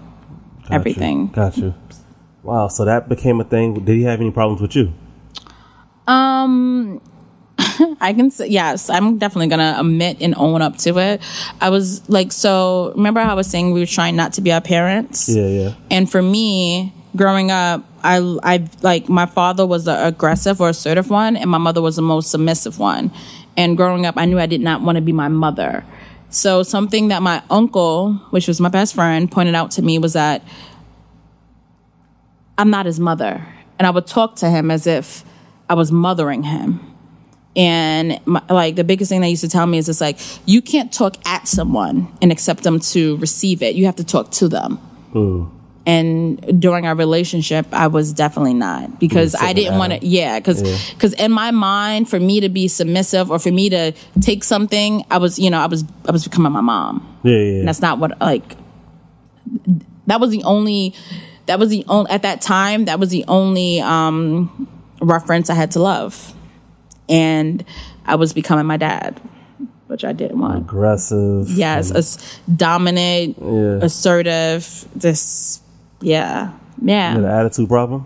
Got 0.64 0.70
you. 0.70 0.76
everything. 0.76 1.28
Got 1.28 1.58
you. 1.58 1.74
Wow. 2.44 2.70
So 2.70 2.86
that 2.86 3.10
became 3.10 3.42
a 3.42 3.44
thing. 3.44 3.84
Did 3.84 3.98
he 3.98 4.04
have 4.04 4.22
any 4.22 4.32
problems 4.32 4.62
with 4.62 4.74
you? 4.76 4.94
Um, 6.08 7.02
I 8.00 8.14
can 8.14 8.32
say 8.32 8.48
yes. 8.48 8.90
I'm 8.90 9.18
definitely 9.18 9.48
gonna 9.48 9.76
admit 9.80 10.18
and 10.22 10.36
own 10.38 10.62
up 10.62 10.78
to 10.80 10.98
it. 11.00 11.22
I 11.60 11.70
was 11.70 12.08
like, 12.10 12.32
so 12.32 12.94
remember 12.96 13.20
how 13.20 13.32
I 13.32 13.36
was 13.36 13.48
saying 13.48 13.72
we 13.74 13.82
were 13.82 13.86
trying 13.86 14.16
not 14.16 14.34
to 14.34 14.42
be 14.42 14.52
our 14.54 14.62
parents. 14.62 15.28
Yeah, 15.28 15.48
yeah. 15.48 15.74
And 15.92 16.10
for 16.10 16.22
me, 16.22 16.94
growing 17.18 17.52
up, 17.52 17.84
I 18.04 18.18
I 18.44 18.68
like 18.82 19.10
my 19.10 19.26
father 19.26 19.66
was 19.66 19.86
the 19.86 20.08
aggressive 20.08 20.62
or 20.62 20.70
assertive 20.70 21.10
one, 21.10 21.36
and 21.36 21.50
my 21.50 21.58
mother 21.58 21.82
was 21.82 21.98
the 21.98 22.02
most 22.02 22.32
submissive 22.32 22.80
one. 22.80 23.12
And 23.58 23.76
growing 23.76 24.06
up, 24.06 24.16
I 24.18 24.26
knew 24.26 24.40
I 24.40 24.46
did 24.46 24.62
not 24.62 24.82
want 24.82 24.96
to 24.96 25.02
be 25.02 25.12
my 25.12 25.28
mother. 25.28 25.84
So 26.30 26.64
something 26.64 27.08
that 27.08 27.22
my 27.22 27.42
uncle, 27.50 28.14
which 28.30 28.48
was 28.48 28.62
my 28.62 28.70
best 28.70 28.96
friend, 28.96 29.30
pointed 29.32 29.56
out 29.56 29.72
to 29.72 29.82
me 29.82 29.98
was 29.98 30.14
that 30.14 30.44
I'm 32.58 32.70
not 32.70 32.86
his 32.86 33.00
mother. 33.00 33.46
And 33.80 33.88
I 33.88 33.92
would 33.92 34.08
talk 34.08 34.38
to 34.38 34.50
him 34.50 34.72
as 34.72 34.88
if 34.88 35.24
I 35.70 35.74
was 35.76 35.92
mothering 35.92 36.44
him. 36.44 36.80
And 37.56 38.20
my, 38.26 38.42
like 38.50 38.76
the 38.76 38.84
biggest 38.84 39.10
thing 39.10 39.22
they 39.22 39.30
used 39.30 39.42
to 39.42 39.50
tell 39.50 39.66
me 39.66 39.80
is 39.80 39.90
it's 39.90 40.02
like, 40.02 40.20
you 40.46 40.62
can't 40.62 40.94
talk 40.94 41.16
at 41.26 41.48
someone 41.48 42.12
and 42.22 42.32
expect 42.32 42.64
them 42.64 42.80
to 42.80 43.18
receive 43.18 43.64
it. 43.64 43.76
You 43.76 43.86
have 43.86 43.96
to 43.96 44.04
talk 44.04 44.32
to 44.34 44.48
them. 44.48 44.80
And 45.88 46.60
during 46.62 46.86
our 46.86 46.96
relationship, 46.96 47.66
I 47.72 47.88
was 47.88 48.12
definitely 48.12 48.56
not 48.56 49.00
because 49.00 49.36
I 49.36 49.54
didn't 49.54 49.78
want 49.78 49.94
to, 49.94 50.06
yeah, 50.06 50.38
because 50.38 50.62
because 50.92 51.14
in 51.14 51.32
my 51.32 51.52
mind, 51.52 52.10
for 52.10 52.20
me 52.20 52.42
to 52.42 52.50
be 52.50 52.68
submissive 52.68 53.32
or 53.32 53.40
for 53.40 53.52
me 53.52 53.70
to 53.70 53.94
take 54.20 54.44
something, 54.44 55.06
I 55.10 55.18
was, 55.18 55.40
you 55.40 55.50
know, 55.50 55.60
I 55.60 55.68
was 55.68 55.86
I 56.06 56.12
was 56.12 56.26
becoming 56.26 56.52
my 56.52 56.60
mom. 56.60 57.18
Yeah, 57.24 57.38
yeah. 57.38 57.60
And 57.60 57.68
that's 57.70 57.80
not 57.82 58.00
what 58.00 58.20
like 58.20 58.58
that 60.08 60.20
was 60.20 60.30
the 60.32 60.44
only 60.44 60.94
that 61.46 61.58
was 61.58 61.70
the 61.70 61.86
only 61.88 62.12
at 62.12 62.24
that 62.24 62.42
time 62.42 62.84
that 62.86 63.00
was 63.00 63.10
the 63.10 63.24
only 63.30 63.80
um 63.80 64.68
reference 65.02 65.50
I 65.50 65.54
had 65.54 65.72
to 65.72 65.80
love. 65.80 66.34
And 67.08 67.64
I 68.06 68.16
was 68.16 68.34
becoming 68.34 68.66
my 68.66 68.76
dad, 68.76 69.22
which 69.88 70.04
I 70.04 70.12
didn't 70.12 70.40
want. 70.40 70.58
Aggressive. 70.58 71.50
Yes, 71.50 71.92
as 71.92 72.18
dominant, 72.54 73.38
Yeah. 73.42 73.80
assertive, 73.86 74.86
this 74.94 75.62
yeah. 76.02 76.54
Yeah. 76.82 77.14
You 77.18 77.26
an 77.26 77.32
attitude 77.32 77.68
problem? 77.70 78.06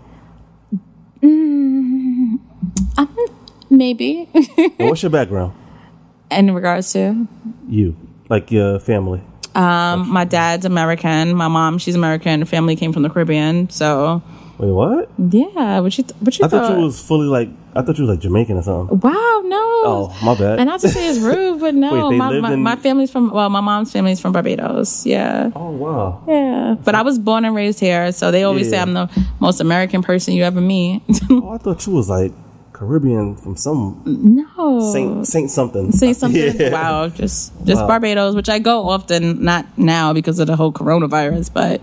Maybe. 3.70 4.28
And 4.34 4.88
what's 4.90 5.02
your 5.02 5.10
background? 5.10 5.54
In 6.30 6.54
regards 6.54 6.92
to 6.92 7.26
You. 7.68 7.96
Like 8.28 8.50
your 8.50 8.78
family. 8.78 9.20
um 9.54 10.08
my 10.08 10.24
dad's 10.24 10.64
American, 10.64 11.34
my 11.34 11.48
mom, 11.48 11.78
she's 11.78 11.94
American, 11.94 12.44
family 12.46 12.76
came 12.76 12.92
from 12.92 13.02
the 13.02 13.10
Caribbean, 13.10 13.68
so 13.68 14.22
Wait, 14.58 14.70
what? 14.70 15.10
yeah, 15.18 15.80
what 15.80 15.96
you 15.98 16.04
th- 16.04 16.14
what 16.20 16.38
you 16.38 16.44
I 16.44 16.48
thought 16.48 16.68
thought? 16.68 16.78
you 16.78 16.84
was 16.84 17.00
fully 17.02 17.26
like 17.26 17.48
I 17.74 17.82
thought 17.82 17.96
you 17.98 18.04
was 18.04 18.10
like 18.10 18.20
Jamaican 18.20 18.56
or 18.58 18.62
something. 18.62 19.00
Wow, 19.00 19.42
no. 19.44 19.58
Oh, 19.84 20.18
my 20.22 20.34
bad. 20.38 20.58
And 20.60 20.68
not 20.68 20.80
to 20.80 20.88
say 20.88 21.08
it's 21.08 21.18
rude, 21.30 21.58
but 21.58 21.74
no, 21.74 22.08
Wait, 22.10 22.16
my, 22.18 22.38
my, 22.38 22.52
in- 22.52 22.62
my 22.62 22.76
family's 22.76 23.10
from 23.10 23.30
well, 23.30 23.48
my 23.48 23.60
mom's 23.60 23.90
family's 23.92 24.20
from 24.20 24.32
Barbados. 24.32 25.04
Yeah, 25.06 25.50
Oh 25.56 25.70
wow. 25.70 26.22
yeah. 26.28 26.76
But 26.84 26.94
I 26.94 27.02
was 27.02 27.18
born 27.18 27.44
and 27.44 27.54
raised 27.56 27.80
here, 27.80 28.12
so 28.12 28.30
they 28.30 28.44
always 28.44 28.68
say 28.70 28.78
I'm 28.78 28.92
the 28.94 29.08
most 29.40 29.60
American 29.60 30.02
person 30.02 30.34
you 30.34 30.44
ever 30.44 30.60
meet. 30.60 31.02
Oh, 31.30 31.50
I 31.50 31.58
thought 31.58 31.84
you 31.86 31.92
was 31.94 32.08
like 32.10 32.32
Caribbean 32.72 33.36
from 33.36 33.56
some 33.56 34.02
no, 34.06 34.92
Saint 34.92 35.26
Saint 35.26 35.50
something. 35.50 35.92
say 35.92 36.12
something. 36.12 36.54
Yeah. 36.60 36.70
Wow, 36.72 37.08
just 37.08 37.52
just 37.64 37.80
Wow. 37.82 37.88
Barbados, 37.88 38.34
which 38.36 38.48
I 38.50 38.58
go 38.58 38.88
often, 38.88 39.42
not 39.42 39.66
now 39.78 40.12
because 40.12 40.38
of 40.38 40.46
the 40.46 40.56
whole 40.56 40.72
coronavirus, 40.72 41.52
but 41.52 41.80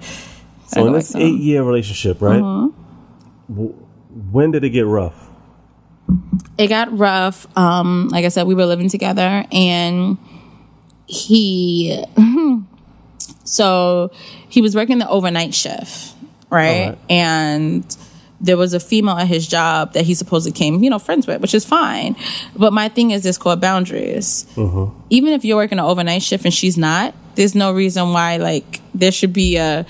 So 0.69 0.85
in 0.85 0.93
this 0.93 1.15
eight 1.15 1.39
year 1.39 1.63
relationship, 1.63 2.21
right? 2.21 2.41
Uh-huh. 2.41 2.69
w- 3.49 3.73
when 4.31 4.51
did 4.51 4.63
it 4.63 4.69
get 4.69 4.85
rough? 4.85 5.27
it 6.57 6.67
got 6.67 6.95
rough. 6.97 7.45
Um, 7.57 8.09
like 8.09 8.25
I 8.25 8.29
said, 8.29 8.45
we 8.47 8.55
were 8.55 8.65
living 8.65 8.89
together, 8.89 9.45
and 9.51 10.17
he, 11.07 12.03
so 13.43 14.11
he 14.49 14.61
was 14.61 14.75
working 14.75 14.97
the 14.99 15.09
overnight 15.09 15.53
shift, 15.53 16.15
right? 16.49 16.81
Alright. 16.85 16.97
And 17.09 17.97
there 18.41 18.57
was 18.57 18.73
a 18.73 18.79
female 18.79 19.17
at 19.17 19.27
his 19.27 19.47
job 19.47 19.93
that 19.93 20.05
he 20.05 20.13
supposedly 20.13 20.57
came, 20.57 20.81
you 20.83 20.89
know, 20.89 20.99
friends 20.99 21.27
with, 21.27 21.41
which 21.41 21.53
is 21.53 21.65
fine. 21.65 22.15
But 22.55 22.73
my 22.73 22.89
thing 22.89 23.11
is 23.11 23.23
this 23.23 23.37
called 23.37 23.59
boundaries. 23.61 24.45
Even 25.09 25.33
if 25.33 25.43
you're 25.43 25.57
working 25.57 25.77
an 25.79 25.85
overnight 25.85 26.23
shift 26.23 26.45
and 26.45 26.53
she's 26.53 26.77
not, 26.77 27.13
there's 27.35 27.53
no 27.55 27.71
reason 27.71 28.13
why 28.13 28.37
like 28.37 28.81
there 28.93 29.11
should 29.11 29.33
be 29.33 29.57
a 29.57 29.85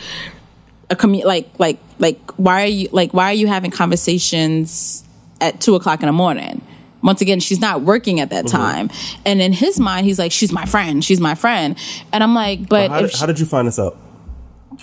a 0.89 0.95
commu- 0.95 1.23
like 1.25 1.49
like 1.60 1.78
like 1.99 2.19
why 2.38 2.63
are 2.63 2.67
you 2.67 2.89
like 2.91 3.13
why 3.13 3.25
are 3.32 3.34
you 3.34 3.47
having 3.47 3.71
conversations 3.71 5.04
at 5.41 5.60
two 5.62 5.75
o'clock 5.75 6.02
in 6.02 6.08
the 6.08 6.12
morning? 6.13 6.62
Once 7.02 7.21
again 7.21 7.39
she's 7.39 7.62
not 7.62 7.82
working 7.82 8.19
at 8.19 8.30
that 8.32 8.45
Mm-hmm. 8.45 8.58
time. 8.58 8.89
And 9.25 9.41
in 9.41 9.54
his 9.54 9.80
mind 9.80 10.06
he's 10.06 10.19
like 10.19 10.32
she's 10.32 10.52
my 10.52 10.65
friend 10.65 11.04
she's 11.04 11.19
my 11.21 11.36
friend. 11.36 11.78
And 12.12 12.23
i'm 12.23 12.34
like 12.34 12.67
but 12.67 12.89
How, 12.91 13.02
did, 13.02 13.12
she- 13.12 13.17
how 13.19 13.25
did 13.25 13.39
you 13.39 13.45
find 13.45 13.67
this 13.67 13.80
out? 13.80 13.97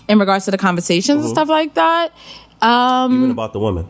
in 0.08 0.18
regards 0.18 0.44
to 0.44 0.50
the 0.50 0.58
conversations 0.58 1.24
and 1.24 1.30
stuff 1.30 1.48
like 1.48 1.74
that 1.74 2.12
um 2.62 3.14
Even 3.16 3.30
about 3.30 3.52
the 3.52 3.58
woman, 3.58 3.86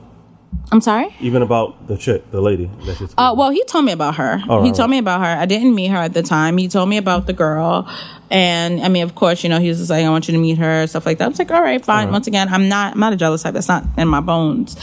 i'm 0.73 0.81
sorry 0.81 1.15
even 1.21 1.43
about 1.43 1.87
the 1.87 1.97
chick, 1.97 2.29
the 2.31 2.41
lady. 2.41 2.71
That 2.85 3.15
Uh, 3.17 3.35
well, 3.37 3.51
he 3.51 3.63
told 3.65 3.85
me 3.85 3.93
about 3.93 4.17
her. 4.17 4.43
All 4.49 4.63
he 4.63 4.71
right, 4.71 4.77
told 4.77 4.91
right. 4.91 4.91
me 4.91 4.99
about 4.99 5.21
her. 5.21 5.41
I 5.41 5.47
didn't 5.47 5.75
meet 5.75 5.89
her 5.89 5.97
at 5.99 6.15
the 6.15 6.23
time. 6.23 6.57
He 6.59 6.69
told 6.69 6.89
me 6.89 6.97
about 6.97 7.27
the 7.27 7.33
girl, 7.33 7.89
and 8.31 8.81
I 8.81 8.89
mean, 8.89 9.03
of 9.05 9.15
course, 9.15 9.45
you 9.45 9.49
know, 9.51 9.61
he 9.61 9.69
was 9.69 9.79
just 9.79 9.91
like, 9.91 10.05
"I 10.05 10.11
want 10.11 10.27
you 10.29 10.33
to 10.33 10.41
meet 10.41 10.59
her," 10.59 10.87
stuff 10.87 11.07
like 11.07 11.19
that. 11.19 11.25
I 11.25 11.29
was 11.29 11.39
like, 11.39 11.51
"All 11.51 11.63
right, 11.63 11.85
fine." 11.85 12.11
Once 12.11 12.27
again, 12.27 12.49
I'm 12.49 12.69
not, 12.69 12.95
I'm 12.95 13.01
not 13.01 13.13
a 13.13 13.17
jealous 13.17 13.43
type. 13.43 13.55
That's 13.55 13.69
not 13.69 13.85
in 13.97 14.09
my 14.09 14.21
bones. 14.21 14.77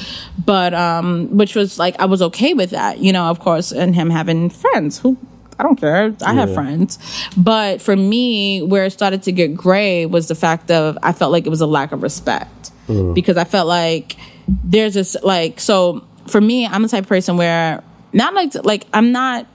But 0.45 0.73
um, 0.73 1.36
which 1.38 1.55
was 1.55 1.77
like, 1.77 1.99
I 1.99 2.05
was 2.05 2.21
okay 2.21 2.53
with 2.53 2.71
that, 2.71 2.99
you 2.99 3.12
know, 3.12 3.25
of 3.25 3.39
course, 3.39 3.71
and 3.71 3.93
him 3.95 4.09
having 4.09 4.49
friends 4.49 4.99
who. 4.99 5.17
I 5.59 5.62
don't 5.62 5.75
care. 5.79 6.15
I 6.25 6.33
have 6.33 6.51
friends. 6.55 6.97
But 7.38 7.79
for 7.79 7.95
me, 7.95 8.63
where 8.63 8.86
it 8.86 8.91
started 8.91 9.21
to 9.23 9.31
get 9.31 9.55
gray 9.55 10.07
was 10.07 10.27
the 10.27 10.33
fact 10.36 10.71
of 10.71 10.97
I 11.03 11.13
felt 11.13 11.31
like 11.31 11.45
it 11.45 11.49
was 11.49 11.62
a 11.62 11.67
lack 11.67 11.91
of 11.91 12.01
respect. 12.01 12.71
Because 13.13 13.38
I 13.38 13.43
felt 13.43 13.67
like 13.67 14.17
there's 14.47 14.93
this 14.93 15.15
like 15.23 15.60
so 15.60 16.06
for 16.27 16.41
me, 16.41 16.65
I'm 16.65 16.82
the 16.82 16.88
type 16.88 17.03
of 17.03 17.10
person 17.10 17.38
where 17.38 17.84
not 18.12 18.34
like 18.34 18.53
like 18.63 18.88
I'm 18.93 19.12
not 19.12 19.47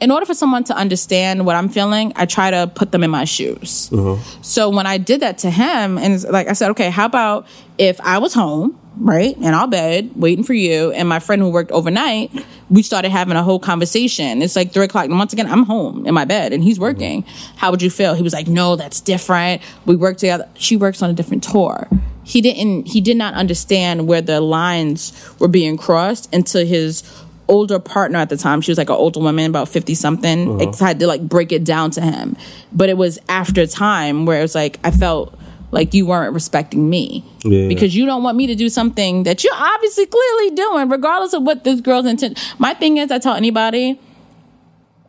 in 0.00 0.10
order 0.10 0.26
for 0.26 0.34
someone 0.34 0.64
to 0.64 0.74
understand 0.74 1.46
what 1.46 1.56
I'm 1.56 1.68
feeling, 1.68 2.12
I 2.16 2.26
try 2.26 2.50
to 2.50 2.70
put 2.74 2.92
them 2.92 3.02
in 3.02 3.10
my 3.10 3.24
shoes. 3.24 3.90
Uh-huh. 3.92 4.16
So 4.42 4.68
when 4.70 4.86
I 4.86 4.98
did 4.98 5.20
that 5.20 5.38
to 5.38 5.50
him, 5.50 5.98
and 5.98 6.22
like 6.24 6.48
I 6.48 6.54
said, 6.54 6.70
okay, 6.72 6.90
how 6.90 7.06
about 7.06 7.46
if 7.78 8.00
I 8.00 8.18
was 8.18 8.34
home, 8.34 8.78
right, 8.96 9.36
in 9.36 9.54
our 9.54 9.68
bed, 9.68 10.10
waiting 10.16 10.44
for 10.44 10.54
you, 10.54 10.92
and 10.92 11.08
my 11.08 11.18
friend 11.18 11.40
who 11.40 11.50
worked 11.50 11.70
overnight, 11.70 12.32
we 12.68 12.82
started 12.82 13.10
having 13.10 13.36
a 13.36 13.42
whole 13.42 13.58
conversation. 13.58 14.42
It's 14.42 14.56
like 14.56 14.72
three 14.72 14.84
o'clock, 14.84 15.06
and 15.06 15.18
once 15.18 15.32
again, 15.32 15.46
I'm 15.46 15.64
home 15.64 16.06
in 16.06 16.14
my 16.14 16.24
bed, 16.24 16.52
and 16.52 16.62
he's 16.62 16.78
uh-huh. 16.78 16.86
working. 16.86 17.24
How 17.56 17.70
would 17.70 17.82
you 17.82 17.90
feel? 17.90 18.14
He 18.14 18.22
was 18.22 18.32
like, 18.32 18.48
no, 18.48 18.76
that's 18.76 19.00
different. 19.00 19.62
We 19.86 19.96
work 19.96 20.16
together. 20.16 20.48
She 20.54 20.76
works 20.76 21.02
on 21.02 21.10
a 21.10 21.14
different 21.14 21.44
tour. 21.44 21.88
He 22.24 22.40
didn't. 22.40 22.86
He 22.88 23.00
did 23.00 23.16
not 23.16 23.34
understand 23.34 24.06
where 24.06 24.20
the 24.22 24.40
lines 24.40 25.12
were 25.38 25.48
being 25.48 25.76
crossed 25.76 26.32
until 26.34 26.64
his 26.66 27.02
older 27.48 27.78
partner 27.80 28.18
at 28.18 28.28
the 28.28 28.36
time. 28.36 28.60
She 28.60 28.70
was 28.70 28.78
like 28.78 28.90
an 28.90 28.96
older 28.96 29.18
woman, 29.20 29.46
about 29.50 29.68
50 29.68 29.94
something. 29.94 30.60
Uh-huh. 30.62 30.72
I 30.80 30.88
had 30.88 31.00
to 31.00 31.06
like 31.06 31.22
break 31.22 31.50
it 31.50 31.64
down 31.64 31.90
to 31.92 32.00
him. 32.00 32.36
But 32.72 32.88
it 32.88 32.96
was 32.96 33.18
after 33.28 33.66
time 33.66 34.24
where 34.26 34.38
it 34.38 34.42
was 34.42 34.54
like, 34.54 34.78
I 34.84 34.90
felt 34.92 35.36
like 35.72 35.94
you 35.94 36.04
weren't 36.06 36.34
respecting 36.34 36.88
me 36.90 37.24
Yeah. 37.44 37.68
because 37.68 37.94
you 37.94 38.04
don't 38.06 38.22
want 38.22 38.36
me 38.36 38.46
to 38.48 38.54
do 38.54 38.68
something 38.68 39.22
that 39.24 39.42
you're 39.44 39.54
obviously 39.54 40.06
clearly 40.06 40.50
doing, 40.54 40.88
regardless 40.88 41.32
of 41.32 41.42
what 41.44 41.64
this 41.64 41.80
girl's 41.80 42.06
intent. 42.06 42.38
My 42.58 42.74
thing 42.74 42.96
is, 42.98 43.10
I 43.10 43.18
tell 43.18 43.34
anybody, 43.34 44.00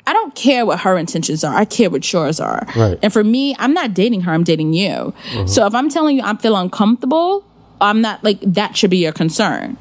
I 0.07 0.13
don't 0.13 0.33
care 0.35 0.65
what 0.65 0.79
her 0.79 0.97
intentions 0.97 1.43
are. 1.43 1.53
I 1.53 1.65
care 1.65 1.89
what 1.89 2.11
yours 2.11 2.39
are. 2.39 2.67
Right. 2.75 2.97
And 3.03 3.13
for 3.13 3.23
me, 3.23 3.55
I'm 3.59 3.73
not 3.73 3.93
dating 3.93 4.21
her. 4.21 4.31
I'm 4.31 4.43
dating 4.43 4.73
you. 4.73 4.89
Mm-hmm. 4.89 5.47
So 5.47 5.65
if 5.65 5.75
I'm 5.75 5.89
telling 5.89 6.17
you 6.17 6.23
I 6.23 6.35
feel 6.37 6.55
uncomfortable, 6.55 7.45
I'm 7.79 8.01
not 8.01 8.23
like 8.23 8.39
that 8.41 8.75
should 8.75 8.89
be 8.89 8.97
your 8.97 9.11
concern. 9.11 9.77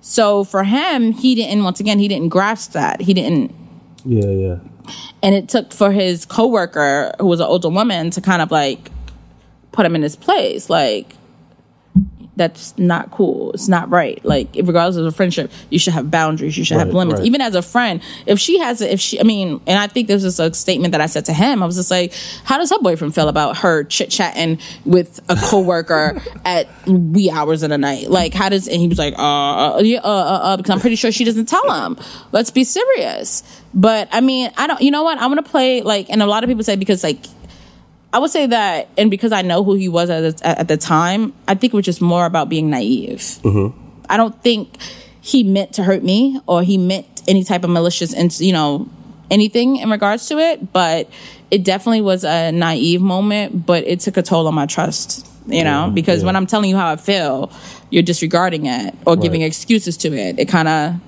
So 0.00 0.44
for 0.44 0.64
him, 0.64 1.12
he 1.12 1.34
didn't. 1.34 1.62
Once 1.62 1.80
again, 1.80 1.98
he 1.98 2.08
didn't 2.08 2.30
grasp 2.30 2.72
that. 2.72 3.00
He 3.00 3.14
didn't. 3.14 3.54
Yeah, 4.04 4.30
yeah. 4.30 4.58
And 5.22 5.34
it 5.34 5.48
took 5.48 5.72
for 5.72 5.92
his 5.92 6.24
coworker, 6.24 7.14
who 7.18 7.26
was 7.26 7.40
an 7.40 7.46
older 7.46 7.68
woman, 7.68 8.10
to 8.10 8.20
kind 8.20 8.40
of 8.40 8.50
like 8.50 8.90
put 9.72 9.84
him 9.84 9.94
in 9.94 10.02
his 10.02 10.16
place. 10.16 10.70
Like 10.70 11.14
that's 12.40 12.76
not 12.78 13.10
cool. 13.10 13.52
It's 13.52 13.68
not 13.68 13.90
right. 13.90 14.18
Like 14.24 14.48
regardless 14.54 14.96
of 14.96 15.04
the 15.04 15.12
friendship, 15.12 15.52
you 15.68 15.78
should 15.78 15.92
have 15.92 16.10
boundaries. 16.10 16.56
You 16.56 16.64
should 16.64 16.78
have 16.78 16.88
limits. 16.88 17.18
right. 17.18 17.26
Even 17.26 17.42
as 17.42 17.54
a 17.54 17.60
friend, 17.60 18.00
if 18.24 18.40
she 18.40 18.58
has, 18.60 18.80
if 18.80 18.98
she, 18.98 19.20
I 19.20 19.24
mean, 19.24 19.60
and 19.66 19.78
I 19.78 19.88
think 19.88 20.08
this 20.08 20.24
is 20.24 20.40
a 20.40 20.54
statement 20.54 20.92
that 20.92 21.02
I 21.02 21.06
said 21.06 21.26
to 21.26 21.34
him. 21.34 21.62
I 21.62 21.66
was 21.66 21.76
just 21.76 21.90
like, 21.90 22.14
how 22.44 22.56
does 22.56 22.70
her 22.70 22.78
boyfriend 22.78 23.14
feel 23.14 23.28
about 23.28 23.58
her 23.58 23.84
chit 23.84 24.08
chatting 24.08 24.58
with 24.86 25.20
a 25.28 25.36
coworker 25.36 26.22
at 26.46 26.66
wee 26.86 27.30
hours 27.30 27.62
of 27.62 27.68
the 27.68 27.76
night? 27.76 28.08
Like, 28.08 28.32
how 28.32 28.48
does? 28.48 28.68
And 28.68 28.80
he 28.80 28.88
was 28.88 28.98
like, 28.98 29.12
uh, 29.18 29.74
uh, 29.76 29.80
yeah, 29.80 29.98
uh, 29.98 30.08
uh, 30.08 30.40
uh, 30.42 30.56
because 30.56 30.70
I'm 30.70 30.80
pretty 30.80 30.96
sure 30.96 31.12
she 31.12 31.24
doesn't 31.24 31.46
tell 31.46 31.70
him. 31.70 31.98
Let's 32.32 32.50
be 32.50 32.64
serious. 32.64 33.42
But 33.74 34.08
I 34.12 34.22
mean, 34.22 34.50
I 34.56 34.66
don't. 34.66 34.80
You 34.80 34.92
know 34.92 35.02
what? 35.02 35.18
I'm 35.18 35.30
gonna 35.30 35.42
play 35.42 35.82
like, 35.82 36.08
and 36.08 36.22
a 36.22 36.26
lot 36.26 36.42
of 36.42 36.48
people 36.48 36.64
say 36.64 36.76
because 36.76 37.04
like 37.04 37.18
I 38.12 38.18
would 38.18 38.30
say 38.30 38.46
that, 38.46 38.88
and 38.98 39.10
because 39.10 39.32
I 39.32 39.42
know 39.42 39.62
who 39.62 39.74
he 39.74 39.88
was 39.88 40.10
at 40.10 40.38
the, 40.38 40.46
at 40.46 40.68
the 40.68 40.76
time, 40.76 41.32
I 41.46 41.54
think 41.54 41.72
it 41.72 41.76
was 41.76 41.84
just 41.84 42.00
more 42.00 42.26
about 42.26 42.48
being 42.48 42.68
naive. 42.68 43.18
Mm-hmm. 43.18 43.78
I 44.08 44.16
don't 44.16 44.40
think 44.42 44.76
he 45.20 45.44
meant 45.44 45.74
to 45.74 45.84
hurt 45.84 46.02
me 46.02 46.40
or 46.46 46.62
he 46.62 46.76
meant 46.76 47.22
any 47.28 47.44
type 47.44 47.62
of 47.62 47.70
malicious, 47.70 48.12
and 48.12 48.36
you 48.40 48.52
know, 48.52 48.88
anything 49.30 49.76
in 49.76 49.90
regards 49.90 50.26
to 50.28 50.38
it. 50.38 50.72
But 50.72 51.08
it 51.50 51.62
definitely 51.64 52.00
was 52.00 52.24
a 52.24 52.50
naive 52.50 53.00
moment, 53.00 53.64
but 53.64 53.84
it 53.84 54.00
took 54.00 54.16
a 54.16 54.22
toll 54.22 54.48
on 54.48 54.54
my 54.54 54.66
trust. 54.66 55.26
You 55.46 55.64
know, 55.64 55.86
Yeah, 55.86 55.90
because 55.90 56.20
yeah. 56.20 56.26
when 56.26 56.36
I'm 56.36 56.46
telling 56.46 56.68
you 56.68 56.76
how 56.76 56.92
I 56.92 56.96
feel, 56.96 57.50
you're 57.90 58.02
disregarding 58.02 58.66
it 58.66 58.94
or 59.06 59.16
giving 59.16 59.42
excuses 59.42 59.96
to 59.98 60.12
it. 60.12 60.38
It 60.38 60.48
kind 60.48 60.68
of 60.68 61.00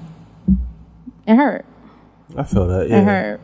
it 1.27 1.37
hurt. 1.37 1.65
I 2.37 2.43
feel 2.45 2.67
that. 2.69 2.89
Yeah. 2.89 3.01
It 3.01 3.05
hurt. 3.05 3.41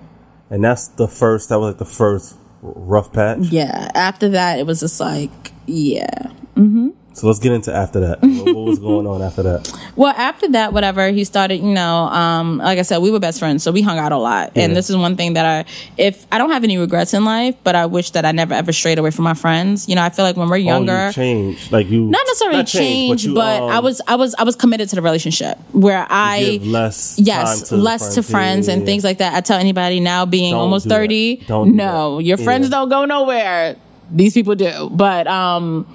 And 0.51 0.65
that's 0.65 0.89
the 0.89 1.07
first. 1.07 1.51
That 1.51 1.59
was 1.59 1.75
like 1.75 1.79
the 1.79 1.85
first 1.85 2.37
rough 2.63 3.13
patch. 3.13 3.39
Yeah. 3.41 3.91
After 3.95 4.31
that, 4.31 4.59
it 4.59 4.67
was 4.67 4.81
just 4.81 5.01
like, 5.01 5.53
yeah. 5.67 6.31
Mm-hmm. 6.57 6.91
So 7.19 7.27
let's 7.27 7.41
get 7.41 7.51
into 7.53 7.75
after 7.75 7.99
that. 8.01 8.23
what 8.23 8.55
what 8.55 8.65
was 8.65 8.79
going 8.79 9.07
on 9.07 9.23
after 9.23 9.43
that? 9.43 9.69
Well, 9.99 10.15
after 10.17 10.47
that, 10.51 10.73
whatever, 10.73 11.09
he 11.11 11.25
started, 11.25 11.57
you 11.57 11.73
know, 11.75 12.05
um, 12.05 12.59
like 12.59 12.79
I 12.79 12.83
said, 12.83 12.99
we 12.99 13.11
were 13.11 13.19
best 13.19 13.41
friends, 13.41 13.65
so 13.65 13.73
we 13.73 13.83
hung 13.83 13.99
out 13.99 14.13
a 14.13 14.17
lot. 14.17 14.53
And 14.55 14.77
this 14.77 14.89
is 14.91 14.97
one 14.97 15.17
thing 15.17 15.33
that 15.35 15.45
I, 15.45 15.65
if 15.97 16.25
I 16.31 16.39
don't 16.39 16.51
have 16.53 16.63
any 16.63 16.79
regrets 16.79 17.15
in 17.15 17.25
life, 17.25 17.57
but 17.65 17.75
I 17.75 17.87
wish 17.87 18.13
that 18.13 18.25
I 18.25 18.31
never 18.31 18.55
ever 18.55 18.71
strayed 18.73 19.01
away 19.01 19.11
from 19.11 19.25
my 19.25 19.35
friends. 19.35 19.89
You 19.89 19.97
know, 19.97 20.03
I 20.03 20.11
feel 20.11 20.25
like 20.25 20.37
when 20.37 20.49
we're 20.49 20.55
Oh, 20.59 20.73
younger, 20.73 21.07
you 21.09 21.13
changed. 21.13 21.73
Like 21.73 21.89
you 21.89 22.03
not 22.05 22.25
necessarily 22.29 22.59
not 22.59 22.67
change, 22.69 23.25
you, 23.25 23.35
but 23.35 23.61
um, 23.61 23.71
I 23.71 23.81
was, 23.81 24.01
I 24.07 24.15
was, 24.15 24.37
I 24.37 24.45
was 24.45 24.55
committed 24.55 24.89
to 24.91 24.95
the 24.97 25.03
relationship 25.03 25.59
where 25.73 26.07
I, 26.09 26.61
less. 26.63 27.19
yes, 27.19 27.71
to 27.71 27.77
less 27.77 28.15
to 28.15 28.23
friends 28.23 28.69
Yeah, 28.69 28.75
and 28.75 28.83
yeah. 28.83 28.87
things 28.87 29.03
like 29.03 29.19
that. 29.19 29.35
I 29.35 29.41
tell 29.41 29.59
anybody 29.59 29.99
now, 29.99 30.27
being 30.27 30.53
Don't 30.53 30.61
almost 30.61 30.85
do 30.85 30.91
thirty, 30.91 31.37
do 31.39 31.67
no, 31.67 32.19
that. 32.19 32.23
your 32.25 32.37
friends 32.37 32.67
Yeah. 32.67 32.71
don't 32.79 32.89
go 32.89 33.05
nowhere. 33.05 33.75
These 34.13 34.35
people 34.35 34.55
do, 34.55 34.91
but 34.93 35.27
um, 35.27 35.87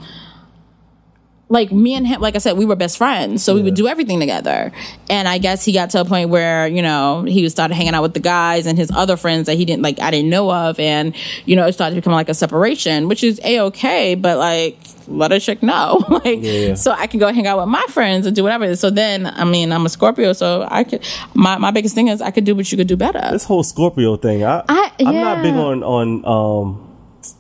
like 1.53 1.71
me 1.71 1.93
and 1.93 2.05
him, 2.07 2.19
like 2.19 2.35
I 2.35 2.39
said, 2.39 2.57
we 2.57 2.65
were 2.65 2.75
best 2.75 2.97
friends, 2.97 3.43
so 3.43 3.53
we 3.53 3.61
would 3.61 3.75
do 3.75 3.87
everything 3.87 4.19
together. 4.19 4.71
And 5.09 5.27
I 5.27 5.37
guess 5.37 5.63
he 5.63 5.71
got 5.71 5.91
to 5.91 6.01
a 6.01 6.05
point 6.05 6.29
where 6.29 6.67
you 6.67 6.81
know 6.81 7.23
he 7.23 7.47
started 7.49 7.75
hanging 7.75 7.93
out 7.93 8.01
with 8.01 8.13
the 8.15 8.19
guys 8.19 8.65
and 8.65 8.77
his 8.77 8.89
other 8.91 9.15
friends 9.15 9.45
that 9.45 9.55
he 9.55 9.63
didn't 9.63 9.83
like, 9.83 9.99
I 9.99 10.11
didn't 10.11 10.29
know 10.29 10.51
of, 10.51 10.79
and 10.79 11.15
you 11.45 11.55
know 11.55 11.65
it 11.67 11.73
started 11.73 11.95
to 11.95 12.01
become 12.01 12.13
like 12.13 12.27
a 12.29 12.33
separation, 12.33 13.07
which 13.07 13.23
is 13.23 13.39
a 13.43 13.59
okay, 13.61 14.15
but 14.15 14.37
like 14.37 14.77
let 15.07 15.31
a 15.31 15.39
chick 15.39 15.61
know, 15.61 16.03
like 16.25 16.39
Yeah. 16.41 16.73
so 16.75 16.91
I 16.91 17.07
can 17.07 17.19
go 17.19 17.31
hang 17.31 17.45
out 17.45 17.59
with 17.59 17.67
my 17.67 17.85
friends 17.89 18.25
and 18.25 18.35
do 18.35 18.41
whatever. 18.43 18.75
So 18.75 18.89
then, 18.89 19.27
I 19.27 19.43
mean, 19.43 19.71
I'm 19.71 19.85
a 19.85 19.89
Scorpio, 19.89 20.33
so 20.33 20.67
I 20.69 20.83
could. 20.85 21.05
My 21.33 21.57
my 21.57 21.71
biggest 21.71 21.93
thing 21.93 22.07
is 22.07 22.21
I 22.21 22.31
could 22.31 22.45
do 22.45 22.55
what 22.55 22.71
you 22.71 22.77
could 22.77 22.87
do 22.87 22.97
better. 22.97 23.21
This 23.31 23.45
whole 23.45 23.63
Scorpio 23.63 24.17
thing. 24.17 24.43
I, 24.43 24.63
I- 24.67 24.91
I'm 24.99 25.15
not 25.15 25.43
big 25.43 25.53
on 25.53 25.83
on 25.83 26.25
um 26.25 26.89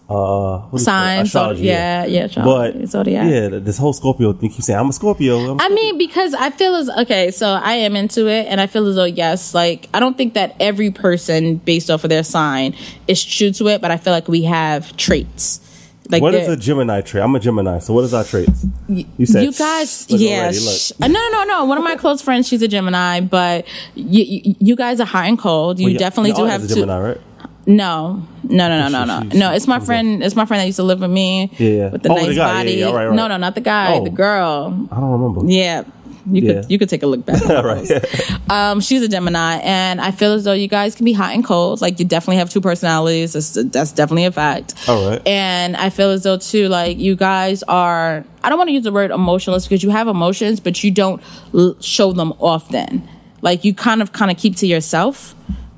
uh 0.09 0.59
what 0.69 0.81
is 0.81 0.83
it 0.83 0.85
called? 0.91 0.99
Signs, 0.99 1.27
astrology. 1.29 1.63
yeah, 1.63 2.05
yeah, 2.05 2.23
astrology, 2.25 2.79
But 2.79 2.87
zodiac. 2.89 3.29
yeah, 3.31 3.59
this 3.59 3.77
whole 3.77 3.93
Scorpio 3.93 4.33
thing. 4.33 4.49
Keep 4.49 4.61
saying 4.61 4.79
I'm 4.79 4.89
a 4.89 4.93
Scorpio. 4.93 5.51
I'm 5.51 5.61
I 5.61 5.69
mean, 5.69 5.97
because 5.97 6.33
I 6.33 6.49
feel 6.49 6.75
as 6.75 6.89
okay, 6.89 7.31
so 7.31 7.47
I 7.47 7.73
am 7.73 7.95
into 7.95 8.27
it, 8.27 8.47
and 8.47 8.59
I 8.59 8.67
feel 8.67 8.85
as 8.87 8.95
though 8.95 9.05
yes, 9.05 9.53
like 9.53 9.87
I 9.93 9.99
don't 9.99 10.17
think 10.17 10.33
that 10.33 10.55
every 10.59 10.91
person 10.91 11.55
based 11.55 11.89
off 11.89 12.03
of 12.03 12.09
their 12.09 12.23
sign 12.23 12.75
is 13.07 13.23
true 13.23 13.51
to 13.51 13.67
it, 13.69 13.81
but 13.81 13.91
I 13.91 13.97
feel 13.97 14.11
like 14.13 14.27
we 14.27 14.43
have 14.43 14.95
traits. 14.97 15.61
Like 16.09 16.21
What 16.21 16.35
is 16.35 16.49
a 16.49 16.57
Gemini 16.57 16.99
trait? 16.99 17.23
I'm 17.23 17.33
a 17.33 17.39
Gemini. 17.39 17.79
So 17.79 17.93
what 17.93 18.03
is 18.03 18.13
our 18.13 18.25
traits? 18.25 18.65
You 18.89 19.25
said 19.25 19.45
you 19.45 19.53
guys, 19.53 20.05
yeah, 20.09 20.47
look. 20.53 20.53
sh- 20.75 20.91
no, 20.99 21.07
no, 21.07 21.29
no, 21.31 21.43
no. 21.45 21.63
One 21.65 21.77
of 21.77 21.83
my 21.85 21.95
close 21.95 22.21
friends, 22.21 22.45
she's 22.45 22.61
a 22.61 22.67
Gemini, 22.67 23.21
but 23.21 23.65
you, 23.95 24.55
you, 24.59 24.75
guys 24.75 24.99
are 24.99 25.05
hot 25.05 25.27
and 25.29 25.39
cold. 25.39 25.79
You 25.79 25.85
Well, 25.85 25.93
yeah, 25.93 25.99
definitely 25.99 26.33
do 26.33 26.43
have 26.43 26.61
a 26.65 26.67
to. 26.67 26.73
Gemini, 26.75 26.99
right? 26.99 27.21
No, 27.65 28.21
no, 28.43 28.67
no, 28.67 28.89
no, 28.89 29.05
no, 29.05 29.19
no. 29.21 29.29
No, 29.37 29.53
it's 29.53 29.67
my 29.67 29.79
friend. 29.79 30.21
It's 30.21 30.35
my 30.35 30.45
friend 30.45 30.59
that 30.61 30.65
used 30.65 30.75
to 30.77 30.83
live 30.83 30.99
with 30.99 31.11
me. 31.11 31.49
Yeah. 31.57 31.89
with 31.91 32.03
the 32.03 32.09
Oh, 32.11 32.15
the 32.19 32.27
nice 32.27 32.35
guy. 32.35 32.53
Body. 32.63 32.71
yeah, 32.73 32.91
right, 32.91 33.05
right. 33.07 33.15
No, 33.15 33.27
no, 33.29 33.37
not 33.37 33.55
the 33.55 33.61
guy. 33.61 33.93
Oh. 33.95 34.03
The 34.03 34.09
girl. 34.09 34.87
I 34.91 34.99
don't 34.99 35.11
remember. 35.11 35.49
Yeah. 35.51 35.83
You 36.29 36.41
Yeah. 36.41 36.53
could 36.61 36.71
you 36.71 36.79
could 36.79 36.89
take 36.89 37.03
a 37.03 37.07
look 37.07 37.25
back. 37.25 37.41
right. 37.49 38.49
Um, 38.49 38.79
she's 38.81 39.01
a 39.01 39.07
Gemini, 39.09 39.57
and 39.63 39.99
I 40.01 40.11
feel 40.11 40.33
as 40.33 40.43
though 40.45 40.53
you 40.53 40.67
guys 40.69 40.95
can 40.95 41.03
be 41.05 41.13
hot 41.13 41.33
and 41.33 41.43
cold. 41.43 41.81
Like 41.81 41.99
you 41.99 42.05
definitely 42.05 42.37
have 42.37 42.49
two 42.49 42.61
personalities. 42.61 43.33
That's, 43.33 43.53
that's 43.71 43.91
definitely 43.93 44.25
a 44.25 44.31
fact. 44.31 44.73
All 44.89 45.09
right. 45.09 45.25
And 45.27 45.75
I 45.77 45.89
feel 45.89 46.09
as 46.11 46.23
though 46.23 46.37
too, 46.37 46.67
like 46.69 46.97
you 46.97 47.15
guys 47.15 47.63
are. 47.63 48.25
I 48.43 48.49
don't 48.49 48.57
want 48.57 48.69
to 48.69 48.73
use 48.73 48.83
the 48.83 48.91
word 48.91 49.11
emotionless 49.11 49.65
because 49.65 49.83
you 49.83 49.89
have 49.89 50.07
emotions, 50.09 50.59
but 50.59 50.83
you 50.83 50.91
don't 50.91 51.21
l- 51.53 51.75
show 51.81 52.11
them 52.13 52.33
often. 52.39 53.07
Like 53.41 53.63
you 53.65 53.73
kind 53.73 54.01
of 54.01 54.11
kind 54.13 54.31
of 54.31 54.37
keep 54.37 54.55
to 54.57 54.67
yourself 54.67 55.33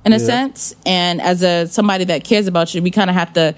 in 0.05 0.13
a 0.13 0.17
Yeah. 0.17 0.25
sense. 0.25 0.75
And 0.85 1.21
as 1.21 1.41
a 1.43 1.67
somebody 1.67 2.03
that 2.05 2.23
cares 2.23 2.47
about 2.47 2.73
you, 2.73 2.81
we 2.81 2.91
kind 2.91 3.09
of 3.09 3.15
have 3.15 3.33
to 3.33 3.55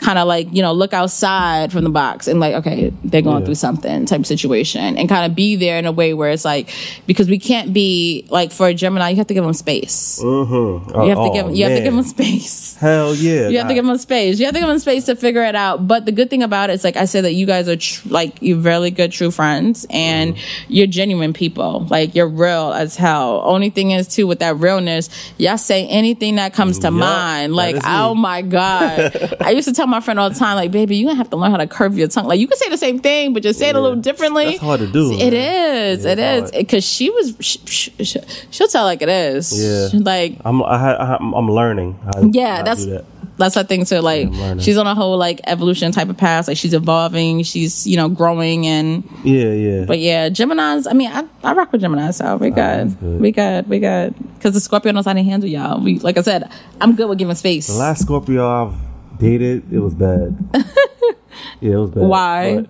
kind 0.00 0.18
of 0.18 0.26
like 0.26 0.48
you 0.52 0.60
know 0.60 0.72
look 0.72 0.92
outside 0.92 1.72
from 1.72 1.84
the 1.84 1.88
box 1.90 2.26
and 2.26 2.38
like 2.40 2.54
okay 2.56 2.92
they're 3.04 3.22
going 3.22 3.38
Yeah. 3.40 3.44
through 3.46 3.54
something 3.54 4.04
type 4.06 4.26
situation 4.26 4.98
and 4.98 5.08
kind 5.08 5.30
of 5.30 5.34
be 5.36 5.56
there 5.56 5.78
in 5.78 5.86
a 5.86 5.92
way 5.92 6.12
where 6.12 6.30
it's 6.30 6.44
like 6.44 6.70
because 7.06 7.28
we 7.28 7.38
can't 7.38 7.72
be 7.72 8.26
like 8.28 8.50
for 8.52 8.66
a 8.66 8.74
gemini 8.74 9.10
you 9.10 9.16
have 9.16 9.28
to 9.28 9.34
give 9.34 9.44
them 9.44 9.54
space 9.54 10.20
Mm-hmm. 10.22 11.00
you 11.02 11.08
have 11.08 11.18
to 11.18 11.30
give 11.32 11.56
you 11.56 11.64
have 11.64 11.76
to 11.76 11.82
give 11.82 11.94
them 11.94 12.02
space 12.04 12.76
Hell 12.80 13.14
yeah. 13.14 13.48
you 13.48 13.56
have 13.58 13.68
to 13.68 13.74
give 13.74 13.86
them 13.86 13.96
space. 13.96 14.38
You 14.38 14.46
have 14.46 14.54
to 14.54 14.60
give 14.60 14.68
them 14.68 14.78
space 14.80 15.06
to 15.06 15.14
figure 15.16 15.42
it 15.44 15.54
out. 15.54 15.86
But 15.86 16.04
the 16.04 16.12
good 16.12 16.28
thing 16.28 16.42
about 16.42 16.68
it 16.70 16.74
is, 16.74 16.84
like 16.84 16.96
I 16.96 17.04
said, 17.06 17.24
that 17.24 17.32
you 17.32 17.46
guys 17.46 17.66
are 17.68 17.76
tr- 17.76 18.08
like 18.08 18.42
you're 18.42 18.58
really 18.58 18.90
good, 18.90 19.12
true 19.12 19.30
friends, 19.30 19.86
and 19.88 20.34
Mm-hmm. 20.34 20.72
you're 20.72 20.86
genuine 20.88 21.32
people. 21.32 21.86
Like 21.88 22.14
you're 22.14 22.28
real 22.28 22.72
as 22.72 22.96
hell. 22.96 23.42
Only 23.44 23.70
thing 23.70 23.92
is 23.92 24.08
too 24.08 24.26
with 24.26 24.40
that 24.40 24.56
realness, 24.56 25.08
y'all 25.38 25.56
say 25.56 25.86
anything 25.86 26.34
that 26.36 26.52
comes 26.52 26.80
to 26.80 26.88
Yup, 26.88 26.94
mind. 26.94 27.54
Like 27.54 27.76
oh 27.84 28.14
my 28.14 28.42
god, 28.42 29.36
I 29.40 29.50
used 29.50 29.68
to 29.68 29.72
tell 29.72 29.83
my 29.88 30.00
friend 30.00 30.18
all 30.20 30.28
the 30.30 30.34
time, 30.38 30.56
like 30.56 30.70
baby, 30.70 30.96
you 30.96 31.06
gonna 31.06 31.16
have 31.16 31.30
to 31.30 31.36
learn 31.36 31.50
how 31.50 31.56
to 31.56 31.66
curve 31.66 31.96
your 31.96 32.08
tongue. 32.08 32.26
Like 32.26 32.40
you 32.40 32.46
can 32.48 32.56
say 32.58 32.68
the 32.70 32.78
same 32.78 32.98
thing, 32.98 33.32
but 33.34 33.42
just 33.42 33.58
say 33.58 33.68
it 33.68 33.76
a 33.76 33.80
little 33.80 33.96
differently. 34.00 34.46
That's 34.46 34.58
hard 34.58 34.80
to 34.80 34.86
do, 34.90 35.12
It 35.12 35.32
man. 35.32 35.32
is. 35.34 36.04
Yeah, 36.04 36.10
it 36.12 36.18
is. 36.18 36.50
because 36.50 36.84
she 36.84 37.10
was. 37.10 37.36
She, 37.40 37.58
she, 37.66 38.04
she, 38.04 38.20
she'll 38.50 38.68
tell 38.68 38.84
like 38.84 39.02
it 39.02 39.08
is. 39.08 39.52
Yeah. 39.94 40.00
Like 40.00 40.38
I'm 40.44 40.62
I, 40.62 40.94
I, 40.94 41.16
I'm 41.16 41.50
learning. 41.50 41.98
How 42.04 42.22
yeah, 42.32 42.56
how 42.58 42.62
that's 42.62 42.84
that. 42.86 43.04
that's 43.36 43.54
her 43.56 43.64
thing 43.64 43.84
too. 43.84 43.98
Like 44.00 44.28
I'm 44.32 44.58
she's 44.60 44.76
on 44.76 44.86
a 44.86 44.94
whole 44.94 45.16
like 45.18 45.40
evolution 45.44 45.92
type 45.92 46.08
of 46.08 46.16
path. 46.16 46.48
Like 46.48 46.56
she's 46.56 46.74
evolving. 46.74 47.42
She's 47.42 47.86
you 47.86 47.96
know 47.96 48.08
growing 48.08 48.66
and 48.66 49.04
Yeah, 49.24 49.52
yeah. 49.52 49.84
but 49.84 49.98
yeah, 49.98 50.28
Gemini's. 50.28 50.86
I 50.86 50.92
mean, 50.92 51.10
I, 51.10 51.24
I 51.42 51.52
rock 51.54 51.72
with 51.72 51.80
Gemini, 51.80 52.10
so 52.12 52.36
we 52.36 52.50
good. 52.50 52.88
Oh, 52.88 52.96
good. 53.00 53.20
We 53.20 53.30
good. 53.32 53.68
We 53.68 53.78
good. 53.80 54.14
Because 54.34 54.54
the 54.54 54.60
Scorpio 54.60 54.92
knows 54.92 55.06
how 55.06 55.12
to 55.14 55.22
handle 55.22 55.48
y'all. 55.48 55.80
We 55.82 55.98
like 56.00 56.18
I 56.18 56.22
said, 56.22 56.50
I'm 56.80 56.94
good 56.96 57.08
with 57.08 57.18
giving 57.18 57.34
space. 57.34 57.66
the 57.68 57.74
last 57.74 58.02
Scorpio 58.02 58.46
I've 58.48 58.74
dated, 59.18 59.72
it 59.72 59.78
was 59.78 59.94
bad. 59.94 60.36
yeah, 61.60 61.72
it 61.72 61.76
was 61.76 61.90
bad. 61.90 62.02
Why? 62.04 62.66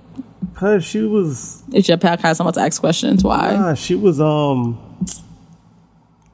Because 0.52 0.84
she 0.84 1.00
was 1.02 1.62
it's 1.72 1.88
your 1.88 1.98
podcast. 1.98 2.40
I'm 2.40 2.46
about 2.46 2.54
to 2.54 2.60
ask 2.60 2.80
questions. 2.80 3.24
Why? 3.24 3.54
Ah, 3.56 3.74
she 3.74 3.94
was 3.94 4.20
um 4.20 4.78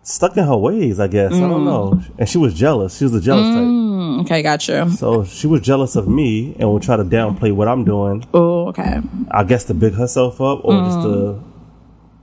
stuck 0.03 0.37
in 0.37 0.45
her 0.45 0.57
ways, 0.57 0.99
I 1.01 1.07
guess. 1.09 1.33
I 1.33 1.37
Mm. 1.37 1.51
don't 1.51 1.65
know. 1.65 2.03
And 2.19 2.29
she 2.29 2.39
was 2.39 2.53
jealous. 2.55 2.99
She 2.99 3.05
was 3.05 3.15
a 3.15 3.21
jealous 3.21 3.47
type. 3.55 4.27
okay, 4.27 4.43
got 4.43 4.67
you. 4.69 4.91
So 4.91 5.25
she 5.25 5.47
was 5.47 5.61
jealous 5.61 5.97
of 5.97 6.09
me 6.09 6.55
and 6.59 6.71
would 6.73 6.83
try 6.83 6.97
to 6.97 7.05
downplay 7.05 7.53
what 7.55 7.69
I'm 7.69 7.85
doing. 7.85 8.25
Oh, 8.35 8.69
okay. 8.69 9.01
I 9.31 9.45
guess 9.45 9.65
to 9.65 9.75
big 9.75 9.95
herself 9.95 10.41
up 10.41 10.65
or 10.65 10.73
just 10.85 11.03
to 11.03 11.43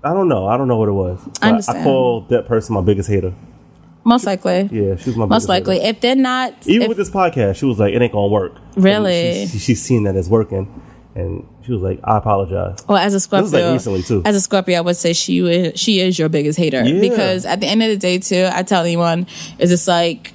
I 0.04 0.14
don't 0.14 0.28
know. 0.28 0.48
I 0.48 0.58
don't 0.58 0.68
know 0.68 0.78
what 0.78 0.90
it 0.90 0.94
was. 0.94 1.20
I, 1.42 1.50
understand. 1.50 1.84
call 1.84 2.22
that 2.30 2.46
person 2.46 2.76
my 2.76 2.82
biggest 2.82 3.10
hater. 3.10 3.34
Most 4.08 4.26
likely. 4.26 4.70
Yeah, 4.72 4.96
she 4.96 5.10
was 5.10 5.18
my 5.18 5.26
Most 5.26 5.50
likely. 5.50 5.80
hater. 5.80 5.90
If 5.90 6.02
they're 6.02 6.16
not, 6.16 6.54
Even 6.66 6.84
if, 6.84 6.88
with 6.88 6.98
this 6.98 7.10
podcast, 7.10 7.58
she 7.58 7.66
was 7.66 7.78
like, 7.78 7.94
"It 7.94 8.02
ain't 8.02 8.14
gonna 8.14 8.28
work." 8.28 8.54
Really? 8.76 9.46
She, 9.46 9.52
she, 9.54 9.58
she's 9.60 9.82
seen 9.82 10.04
that 10.04 10.16
it's 10.16 10.30
working, 10.30 10.82
and 11.14 11.46
she 11.66 11.74
was 11.74 11.82
like, 11.82 12.00
"I 12.04 12.18
apologize." 12.18 12.78
Well, 12.88 12.98
as 12.98 13.14
a 13.14 13.20
Scorpio, 13.20 13.50
like 13.66 13.74
recently, 13.74 14.04
too. 14.04 14.22
As 14.26 14.36
a 14.36 14.42
Scorpio, 14.42 14.78
I 14.78 14.82
would 14.82 14.96
say 14.96 15.12
she 15.14 15.40
is, 15.40 15.80
she 15.80 16.00
is 16.00 16.18
your 16.18 16.30
biggest 16.30 16.58
hater 16.58 16.84
Yeah. 16.84 17.02
because 17.02 17.46
at 17.46 17.60
the 17.60 17.68
end 17.68 17.84
of 17.84 17.90
the 17.90 17.98
day, 17.98 18.18
too, 18.20 18.48
I 18.52 18.64
tell 18.64 18.82
anyone 18.84 19.28
is 19.60 19.72
it's 19.72 19.88
like. 19.88 20.34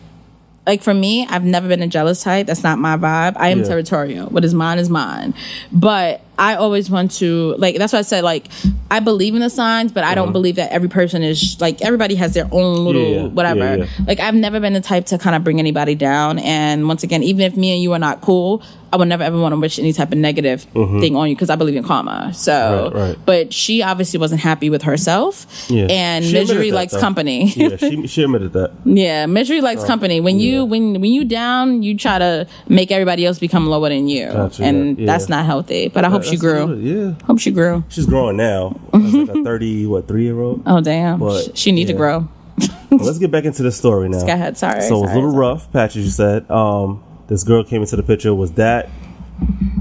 Like 0.65 0.85
for 0.85 0.95
me, 0.95 1.27
I've 1.29 1.43
never 1.43 1.67
been 1.67 1.83
a 1.83 1.89
jealous 1.89 2.23
type. 2.23 2.47
That's 2.47 2.63
not 2.63 2.79
my 2.79 2.97
vibe. 2.97 3.33
I 3.37 3.49
am 3.49 3.59
Yeah. 3.59 3.65
territorial. 3.65 4.27
What 4.29 4.45
is 4.45 4.55
mine 4.55 4.79
is 4.79 4.89
mine. 4.89 5.35
But 5.73 6.21
I 6.39 6.55
always 6.57 6.91
want 6.91 7.11
to 7.13 7.55
like. 7.59 7.77
That's 7.77 7.93
why 7.93 7.99
I 8.01 8.03
said 8.03 8.25
like 8.25 8.49
I 8.91 9.01
believe 9.01 9.35
in 9.35 9.41
the 9.41 9.51
signs, 9.51 9.93
but 9.93 10.03
I 10.05 10.15
don't 10.15 10.33
believe 10.33 10.57
that 10.57 10.73
every 10.73 10.89
person 10.89 11.23
is 11.23 11.57
like 11.61 11.83
everybody 11.83 12.15
has 12.17 12.35
their 12.35 12.49
own 12.51 12.85
little 12.85 13.03
Uh-huh. 13.03 13.11
Yeah, 13.13 13.23
yeah. 13.23 13.29
whatever. 13.29 13.77
Yeah. 13.79 13.87
Like 14.07 14.21
I've 14.21 14.35
never 14.35 14.59
been 14.61 14.73
the 14.73 14.81
type 14.81 15.07
to 15.07 15.19
kind 15.19 15.37
of 15.37 15.45
bring 15.45 15.59
anybody 15.59 15.95
down. 15.95 16.39
And 16.39 16.89
once 16.89 17.03
again, 17.03 17.23
even 17.23 17.43
if 17.43 17.57
me 17.57 17.73
and 17.75 17.83
you 17.83 17.93
are 17.93 17.99
not 17.99 18.21
cool, 18.23 18.63
I 18.93 18.97
would 18.97 19.09
never 19.09 19.23
ever 19.25 19.39
want 19.39 19.55
to 19.55 19.61
wish 19.61 19.79
any 19.79 19.93
type 19.95 20.13
of 20.13 20.19
negative 20.19 20.63
thing 20.75 21.17
on 21.17 21.29
you 21.31 21.35
because 21.35 21.49
I 21.49 21.57
believe 21.57 21.77
in 21.77 21.83
karma. 21.85 22.33
So, 22.35 22.53
Mm-hmm. 22.53 22.97
Right, 22.99 23.09
right. 23.09 23.19
but 23.25 23.53
she 23.55 23.83
obviously 23.83 24.19
wasn't 24.19 24.41
happy 24.43 24.69
with 24.69 24.83
herself. 24.83 25.47
Yeah, 25.71 25.87
And 25.89 26.25
She 26.25 26.33
misery 26.35 26.71
that, 26.71 26.77
likes 26.77 26.93
though. 26.93 27.01
company. 27.01 27.47
yeah, 27.57 27.77
she 27.77 28.07
she 28.07 28.23
admitted 28.27 28.53
that. 28.53 28.73
yeah, 28.85 29.25
misery 29.27 29.61
likes 29.63 29.85
company. 29.85 30.21
When 30.21 30.39
you 30.39 30.65
when 30.67 30.95
when 31.01 31.11
you 31.13 31.25
down, 31.25 31.83
you 31.83 31.97
try 31.97 32.19
to 32.19 32.47
make 32.69 32.91
everybody 32.91 33.25
else 33.25 33.39
become 33.39 33.67
lower 33.67 33.89
than 33.89 34.09
you, 34.09 34.27
Gotcha, 34.27 34.63
and 34.65 35.09
that's 35.09 35.29
not 35.31 35.47
healthy. 35.47 35.89
But 35.89 36.05
I 36.05 36.11
hope 36.11 36.22
she 36.23 36.31
That's 36.37 36.41
grew. 36.43 36.77
Yeah, 36.79 37.15
Hope 37.27 37.39
she 37.39 37.51
grew. 37.51 37.85
she's 37.89 38.07
growing 38.07 38.37
now. 38.37 38.81
That's 38.93 39.13
like 39.15 39.29
a 39.37 39.43
thirty, 39.45 39.87
what 39.87 40.09
three 40.09 40.25
year 40.25 40.39
old. 40.41 40.63
Oh 40.67 40.81
damn, 40.81 41.19
But, 41.19 41.43
Sh- 41.45 41.49
she 41.61 41.73
need 41.73 41.87
to 41.87 41.93
yeah. 41.93 41.99
grow. 41.99 42.29
Let's 42.91 43.19
get 43.19 43.31
back 43.31 43.45
into 43.45 43.63
the 43.63 43.73
story 43.73 44.09
now. 44.09 44.21
Go 44.27 44.33
ahead. 44.33 44.57
Sorry. 44.59 44.83
So 44.83 44.99
it 44.99 45.01
was 45.03 45.11
a 45.13 45.15
little 45.15 45.31
sorry. 45.33 45.41
rough, 45.41 45.73
Patch, 45.73 45.97
as 45.97 46.05
you 46.05 46.11
said. 46.11 46.51
Um, 46.51 47.03
this 47.29 47.45
girl 47.45 47.65
came 47.65 47.81
into 47.81 47.97
the 47.97 48.03
picture. 48.03 48.35
Was 48.35 48.53
that 48.53 48.89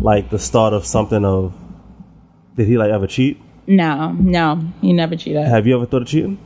like 0.02 0.30
the 0.30 0.40
start 0.40 0.74
of 0.74 0.86
something 0.86 1.26
of? 1.26 1.54
Did 2.56 2.68
he 2.68 2.78
like 2.78 2.92
ever 2.92 3.08
cheat? 3.08 3.40
No, 3.68 4.12
no, 4.14 4.60
he 4.82 4.92
never 4.94 5.16
cheated. 5.16 5.46
Have 5.48 5.68
you 5.68 5.76
ever 5.76 5.86
thought 5.86 6.02
of 6.02 6.08
cheating? 6.08 6.38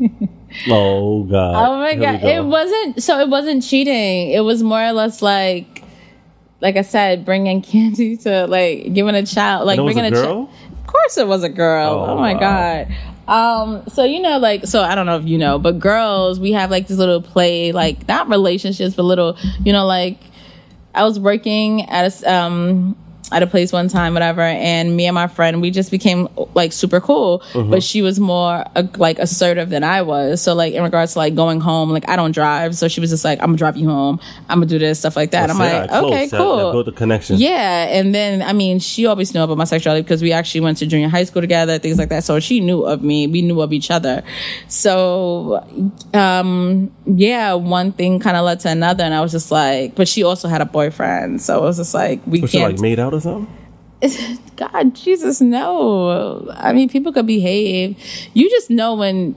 oh 0.68 1.24
God. 1.24 1.54
Oh 1.54 1.76
my 1.78 1.90
Here 1.92 2.00
god, 2.00 2.20
go. 2.22 2.28
it 2.28 2.44
wasn't. 2.44 3.02
So 3.02 3.18
it 3.20 3.28
wasn't 3.28 3.62
cheating. 3.62 4.30
It 4.30 4.40
was 4.40 4.62
more 4.62 4.82
or 4.82 4.92
less 4.92 5.22
like, 5.22 5.71
like 6.62 6.76
I 6.76 6.82
said, 6.82 7.24
bringing 7.26 7.60
candy 7.72 8.16
to 8.18 8.46
like 8.46 8.94
giving 8.94 9.14
a 9.14 9.26
child, 9.26 9.66
like 9.66 9.78
And 9.78 9.80
it 9.80 9.84
was 9.84 9.94
bringing 9.94 10.12
a 10.12 10.14
girl? 10.14 10.24
child. 10.24 10.50
Of 10.80 10.86
course, 10.86 11.18
it 11.18 11.26
was 11.28 11.42
a 11.44 11.48
girl. 11.50 11.90
Oh, 11.90 12.12
Oh, 12.12 12.16
my 12.18 12.32
wow. 12.34 12.40
god. 12.40 12.94
Um. 13.28 13.84
So 13.88 14.04
you 14.04 14.20
know, 14.20 14.38
like, 14.38 14.66
so 14.66 14.82
I 14.82 14.94
don't 14.94 15.06
know 15.06 15.16
if 15.18 15.26
you 15.26 15.38
know, 15.38 15.58
but 15.58 15.78
girls, 15.78 16.40
we 16.40 16.52
have 16.52 16.70
like 16.70 16.88
this 16.88 16.98
little 16.98 17.22
play, 17.22 17.70
like 17.72 18.08
not 18.08 18.28
relationships, 18.28 18.94
but 18.94 19.04
little, 19.04 19.36
you 19.64 19.72
know, 19.72 19.86
like 19.86 20.18
I 20.94 21.04
was 21.04 21.18
working 21.20 21.88
at 21.88 22.22
a 22.22 22.32
um 22.34 22.96
at 23.32 23.42
a 23.42 23.46
place 23.46 23.72
one 23.72 23.88
time, 23.88 24.12
whatever, 24.14 24.42
and 24.42 24.96
me 24.96 25.06
and 25.06 25.14
my 25.14 25.26
friend 25.26 25.60
we 25.60 25.70
just 25.70 25.90
became 25.90 26.28
like 26.54 26.72
super 26.72 27.00
cool. 27.00 27.40
Mm-hmm. 27.52 27.70
But 27.70 27.82
she 27.82 28.02
was 28.02 28.20
more 28.20 28.64
uh, 28.76 28.82
like 28.96 29.18
assertive 29.18 29.70
than 29.70 29.82
I 29.84 30.02
was. 30.02 30.40
So 30.42 30.54
like 30.54 30.74
in 30.74 30.82
regards 30.82 31.14
to 31.14 31.18
like 31.18 31.34
going 31.34 31.60
home, 31.60 31.90
like 31.90 32.08
I 32.08 32.16
don't 32.16 32.32
drive, 32.32 32.76
so 32.76 32.88
she 32.88 33.00
was 33.00 33.10
just 33.10 33.24
like, 33.24 33.38
"I'm 33.40 33.46
gonna 33.46 33.58
drive 33.58 33.76
you 33.76 33.88
home. 33.88 34.20
I'm 34.48 34.58
gonna 34.58 34.66
do 34.66 34.78
this 34.78 34.98
stuff 34.98 35.16
like 35.16 35.30
that." 35.32 35.50
I'm 35.50 35.58
like, 35.58 35.88
close. 35.88 36.04
"Okay, 36.04 36.26
That- 36.26 36.30
that 36.30 36.36
cool." 36.38 36.72
built 36.72 36.88
a 36.88 36.92
connection. 36.92 37.38
Yeah, 37.38 37.86
and 37.98 38.14
then 38.14 38.42
I 38.42 38.52
mean, 38.52 38.78
she 38.78 39.06
always 39.06 39.34
knew 39.34 39.42
about 39.42 39.56
my 39.58 39.64
sexuality 39.64 40.02
because 40.02 40.22
we 40.22 40.32
actually 40.32 40.60
went 40.60 40.78
to 40.78 40.86
junior 40.86 41.08
high 41.08 41.24
school 41.24 41.40
together, 41.42 41.78
things 41.78 41.98
like 41.98 42.08
that. 42.10 42.24
So 42.24 42.38
she 42.40 42.60
knew 42.60 42.82
of 42.82 43.02
me. 43.02 43.26
We 43.26 43.42
knew 43.42 43.60
of 43.60 43.72
each 43.72 43.90
other. 43.90 44.22
So, 44.68 45.64
um, 46.14 46.90
yeah, 47.06 47.54
one 47.54 47.92
thing 47.92 48.18
kind 48.20 48.36
of 48.36 48.44
led 48.44 48.60
to 48.60 48.68
another, 48.70 49.04
and 49.04 49.14
I 49.14 49.20
was 49.20 49.32
just 49.32 49.50
like, 49.50 49.94
but 49.94 50.08
she 50.08 50.22
also 50.24 50.48
had 50.48 50.60
a 50.60 50.64
boyfriend, 50.66 51.40
so 51.40 51.58
it 51.58 51.62
was 51.62 51.76
just 51.78 51.94
like 51.94 52.20
we 52.26 52.40
Was 52.40 52.50
can't. 52.52 52.72
like 52.74 52.80
made 52.80 52.98
out 52.98 53.14
or 53.14 53.20
something? 53.22 53.58
God, 54.56 54.94
Jesus, 54.94 55.40
no. 55.40 56.50
I 56.54 56.72
mean, 56.72 56.88
people 56.88 57.12
could 57.12 57.26
behave. 57.26 57.96
You 58.34 58.50
just 58.50 58.68
know 58.70 58.94
when 58.94 59.36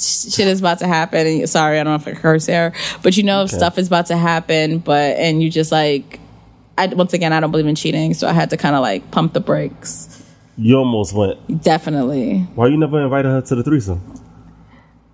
shit 0.00 0.48
is 0.48 0.60
about 0.60 0.78
to 0.80 0.86
happen. 0.86 1.26
And 1.26 1.48
sorry, 1.48 1.78
I 1.78 1.84
don't 1.84 1.92
know 1.92 2.12
if 2.12 2.16
I 2.16 2.18
curse 2.18 2.46
here, 2.46 2.72
but 3.02 3.16
you 3.16 3.22
know 3.22 3.42
if 3.42 3.50
stuff 3.50 3.78
is 3.78 3.86
about 3.86 4.06
to 4.06 4.16
happen. 4.16 4.78
But 4.78 5.16
and 5.16 5.42
you 5.42 5.50
just 5.50 5.72
like, 5.72 6.18
I 6.76 6.86
once 6.86 7.12
again, 7.12 7.32
I 7.32 7.40
don't 7.40 7.50
believe 7.50 7.66
in 7.66 7.74
cheating, 7.74 8.14
so 8.14 8.28
I 8.28 8.32
had 8.32 8.50
to 8.50 8.56
kind 8.56 8.74
of 8.74 8.82
like 8.82 9.10
pump 9.10 9.32
the 9.32 9.40
brakes. 9.40 10.08
You 10.56 10.76
almost 10.76 11.14
went. 11.14 11.62
Definitely, 11.62 12.40
Why 12.54 12.66
you 12.66 12.76
never 12.76 13.00
invited 13.00 13.28
her 13.28 13.40
to 13.42 13.54
the 13.54 13.62
threesome? 13.62 14.19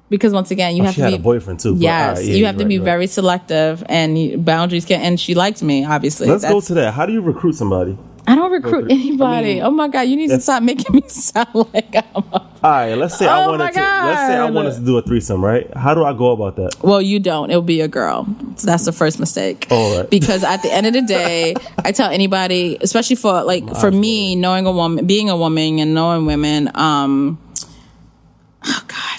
Because 0.08 0.32
once 0.32 0.50
again, 0.50 0.76
you 0.76 0.82
Oh, 0.82 0.86
have 0.86 0.94
she 0.94 1.00
to 1.00 1.04
had 1.04 1.10
be. 1.10 1.16
a 1.16 1.18
boyfriend 1.18 1.60
too. 1.60 1.74
Yes, 1.78 2.18
ah, 2.18 2.20
yeah, 2.22 2.34
you 2.34 2.46
have 2.46 2.56
to 2.56 2.64
right, 2.64 2.68
be 2.68 2.78
right. 2.78 2.84
very 2.84 3.06
selective, 3.06 3.82
and 3.88 4.44
boundaries 4.44 4.84
can. 4.84 5.00
And 5.00 5.18
she 5.20 5.34
liked 5.34 5.62
me, 5.62 5.84
obviously. 5.84 6.28
Let's 6.28 6.44
go 6.44 6.60
to 6.60 6.74
that. 6.74 6.94
How 6.94 7.06
do 7.06 7.12
you 7.12 7.20
recruit 7.20 7.54
somebody? 7.54 7.96
I 8.28 8.34
don't 8.34 8.50
recruit 8.50 8.90
I 8.90 8.94
anybody. 8.94 9.54
mean, 9.54 9.62
oh 9.62 9.70
my 9.70 9.86
god, 9.86 10.00
you 10.02 10.16
need 10.16 10.30
to 10.30 10.40
stop 10.40 10.60
making 10.60 10.96
me 10.96 11.02
sound 11.08 11.54
like 11.72 11.94
I'm. 11.94 12.24
A, 12.32 12.40
All 12.40 12.48
right, 12.64 12.94
let's 12.96 13.16
say 13.16 13.24
I 13.28 13.44
Oh 13.44 13.50
wanted 13.50 13.72
to. 13.72 13.78
Let's 13.80 14.20
say 14.28 14.36
I 14.36 14.50
wanted 14.50 14.74
to 14.74 14.80
do 14.80 14.98
a 14.98 15.02
threesome, 15.02 15.44
right? 15.44 15.72
How 15.76 15.94
do 15.94 16.02
I 16.04 16.12
go 16.12 16.32
about 16.32 16.56
that? 16.56 16.74
Well, 16.82 17.00
you 17.00 17.20
don't. 17.20 17.50
It'll 17.50 17.62
be 17.62 17.82
a 17.82 17.86
girl. 17.88 18.26
So 18.56 18.66
that's 18.66 18.84
the 18.84 18.90
first 18.90 19.20
mistake. 19.20 19.68
All 19.70 19.98
right. 20.00 20.10
Because 20.10 20.42
at 20.42 20.62
the 20.62 20.72
end 20.72 20.88
of 20.88 20.92
the 20.94 21.02
day, 21.02 21.54
I 21.84 21.92
tell 21.92 22.10
anybody, 22.10 22.76
especially 22.80 23.14
for 23.14 23.44
like 23.44 23.76
for 23.76 23.92
me, 23.92 24.34
knowing 24.34 24.66
a 24.66 24.72
woman, 24.72 25.06
being 25.06 25.30
a 25.30 25.36
woman, 25.36 25.78
and 25.78 25.94
knowing 25.94 26.26
women. 26.26 26.68
Um, 26.74 27.38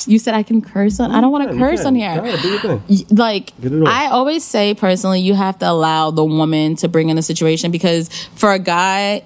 you 0.07 0.19
said 0.19 0.33
I 0.33 0.43
can 0.43 0.61
curse 0.61 0.99
on. 0.99 1.11
I 1.11 1.21
don't 1.21 1.31
want 1.31 1.51
to 1.51 1.57
curse 1.57 1.83
on 1.85 1.95
here. 1.95 2.15
Go 2.15 2.23
ahead, 2.23 2.41
do 2.41 2.49
your 2.49 2.59
thing. 2.59 2.83
Y- 2.89 3.05
like 3.11 3.59
Get 3.61 3.71
it 3.73 3.81
on. 3.81 3.87
I 3.87 4.07
always 4.07 4.43
say 4.43 4.73
personally, 4.73 5.21
you 5.21 5.33
have 5.33 5.59
to 5.59 5.69
allow 5.69 6.11
the 6.11 6.23
woman 6.25 6.75
to 6.77 6.87
bring 6.87 7.09
in 7.09 7.15
the 7.15 7.21
situation 7.21 7.71
because 7.71 8.09
for 8.35 8.51
a 8.51 8.59
guy, 8.59 9.23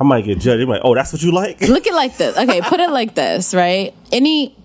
I 0.00 0.04
might 0.04 0.24
get 0.24 0.38
judged. 0.38 0.68
Like, 0.68 0.80
oh, 0.84 0.94
that's 0.94 1.12
what 1.12 1.22
you 1.22 1.32
like? 1.32 1.60
look 1.68 1.86
at 1.86 1.94
like 1.94 2.16
this. 2.16 2.36
Okay, 2.36 2.60
put 2.62 2.80
it 2.80 2.90
like 2.90 3.14
this, 3.14 3.54
right? 3.54 3.94
Any, 4.10 4.56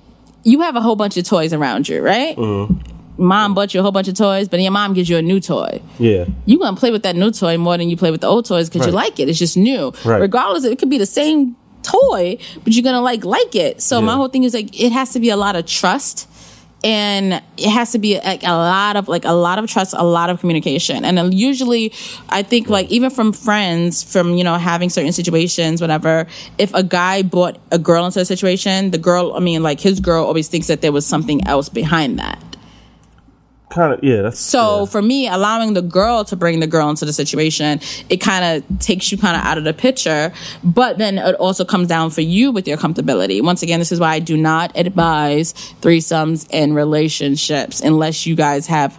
you 0.44 0.62
have 0.62 0.76
a 0.76 0.82
whole 0.82 0.96
bunch 0.96 1.18
of 1.18 1.26
toys 1.26 1.54
around 1.54 1.88
you, 1.88 2.02
right? 2.02 2.36
Mm-hmm. 2.36 2.94
Mom 3.24 3.54
bought 3.56 3.74
you 3.74 3.80
a 3.80 3.84
whole 3.84 3.92
bunch 3.92 4.08
of 4.08 4.16
toys, 4.16 4.48
but 4.48 4.60
your 4.60 4.72
mom 4.72 4.94
gives 4.94 5.10
you 5.10 5.18
a 5.18 5.22
new 5.22 5.40
toy. 5.40 5.82
yeah. 5.98 6.26
You 6.46 6.60
gonna 6.60 6.78
play 6.78 6.92
with 6.92 7.02
that 7.04 7.16
new 7.16 7.32
toy 7.32 7.58
more 7.58 7.76
than 7.78 7.90
you 7.90 7.98
play 7.98 8.12
with 8.12 8.22
the 8.22 8.28
old 8.28 8.46
toys 8.46 8.70
because 8.70 8.86
you 8.86 8.94
like 8.94 9.20
it. 9.20 9.28
It's 9.28 9.40
just 9.40 9.58
new, 9.58 9.92
Right. 10.06 10.22
regardless. 10.22 10.66
It 10.66 10.78
could 10.78 10.90
be 10.92 11.00
the 11.00 11.06
same 11.08 11.56
toy, 11.88 12.38
but 12.64 12.74
you're 12.74 12.84
gonna 12.84 13.02
like 13.02 13.24
like 13.24 13.56
it. 13.56 13.82
So 13.82 14.02
my 14.02 14.14
whole 14.14 14.28
thing 14.30 14.44
is 14.44 14.54
like 14.54 14.80
it 14.80 14.92
has 14.92 15.14
to 15.14 15.20
be 15.20 15.30
a 15.30 15.38
lot 15.38 15.56
of 15.56 15.66
trust. 15.66 16.28
And 16.84 17.42
it 17.58 17.70
has 17.72 17.92
to 17.94 18.00
be 18.00 18.20
like 18.20 18.44
a 18.44 18.54
lot 18.54 18.98
of 18.98 19.08
like 19.08 19.26
a 19.26 19.34
lot 19.34 19.58
of 19.58 19.68
trust, 19.68 19.96
a 19.98 20.06
lot 20.06 20.30
of 20.30 20.40
communication, 20.40 21.06
and 21.06 21.18
uh, 21.18 21.24
usually, 21.24 21.92
I 22.30 22.44
think 22.44 22.70
like 22.70 22.88
even 22.92 23.10
from 23.10 23.34
friends, 23.34 24.04
from 24.04 24.38
you 24.38 24.44
know 24.44 24.56
having 24.56 24.90
certain 24.90 25.12
situations, 25.12 25.82
whatever. 25.82 26.28
If 26.60 26.72
a 26.76 26.84
guy 26.84 27.24
brought 27.24 27.58
a 27.72 27.80
girl 27.80 28.06
into 28.06 28.20
a 28.20 28.26
situation, 28.26 28.92
the 28.92 29.00
girl, 29.00 29.34
I 29.36 29.40
mean, 29.40 29.64
like 29.64 29.80
his 29.80 30.00
girl 30.00 30.24
always 30.24 30.50
thinks 30.50 30.68
that 30.68 30.82
there 30.82 30.92
was 30.92 31.04
something 31.04 31.48
else 31.48 31.68
behind 31.68 32.20
that. 32.20 32.38
Kind 33.70 33.94
of. 33.94 34.04
Yeah. 34.04 34.22
That's 34.22 34.40
So 34.40 34.80
yeah. 34.80 34.86
for 34.86 35.02
me, 35.02 35.28
allowing 35.28 35.74
the 35.74 35.82
girl 35.82 36.24
to 36.26 36.36
bring 36.38 36.62
the 36.62 36.68
girl 36.68 36.90
into 36.90 37.04
the 37.04 37.12
situation, 37.12 37.82
it 38.10 38.18
kind 38.18 38.64
of 38.64 38.80
takes 38.80 39.12
you 39.12 39.18
kind 39.18 39.36
of 39.36 39.44
out 39.44 39.58
of 39.58 39.66
the 39.66 39.74
picture. 39.74 40.32
But 40.64 40.98
then 40.98 41.18
it 41.18 41.36
also 41.36 41.66
comes 41.66 41.90
down 41.90 42.12
for 42.12 42.22
you 42.22 42.52
with 42.52 42.68
your 42.68 42.78
comfortability. 42.78 43.44
Once 43.44 43.64
again, 43.64 43.80
this 43.80 43.92
is 43.92 44.00
why 44.00 44.14
I 44.14 44.20
do 44.20 44.38
not 44.38 44.72
advise 44.78 45.54
threesomes 45.82 46.48
in 46.50 46.74
relationships 46.74 47.82
unless 47.82 48.26
you 48.26 48.36
guys 48.36 48.68
have 48.68 48.98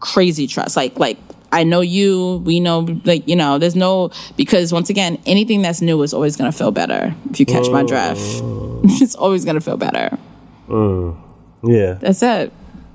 crazy 0.00 0.48
trust. 0.48 0.76
Like, 0.76 0.98
like, 0.98 1.18
I 1.52 1.62
know 1.62 1.80
you, 1.80 2.42
we 2.44 2.58
know, 2.58 2.80
like, 3.04 3.28
you 3.28 3.36
know, 3.36 3.58
there's 3.58 3.76
no, 3.76 4.10
because 4.36 4.72
once 4.72 4.90
again, 4.90 5.22
anything 5.26 5.62
that's 5.62 5.80
new 5.80 6.02
is 6.02 6.12
always 6.12 6.36
going 6.36 6.50
to 6.50 6.56
feel 6.56 6.72
better. 6.72 7.14
If 7.30 7.38
you 7.38 7.46
catch 7.46 7.68
my 7.68 7.84
drift, 7.84 8.20
oh. 8.42 8.80
it's 8.84 9.14
always 9.14 9.44
going 9.44 9.54
to 9.54 9.60
feel 9.60 9.76
better. 9.76 10.18
Mm. 10.66 11.16
yeah. 11.62 11.94
That's 11.94 12.22
it. 12.22 12.52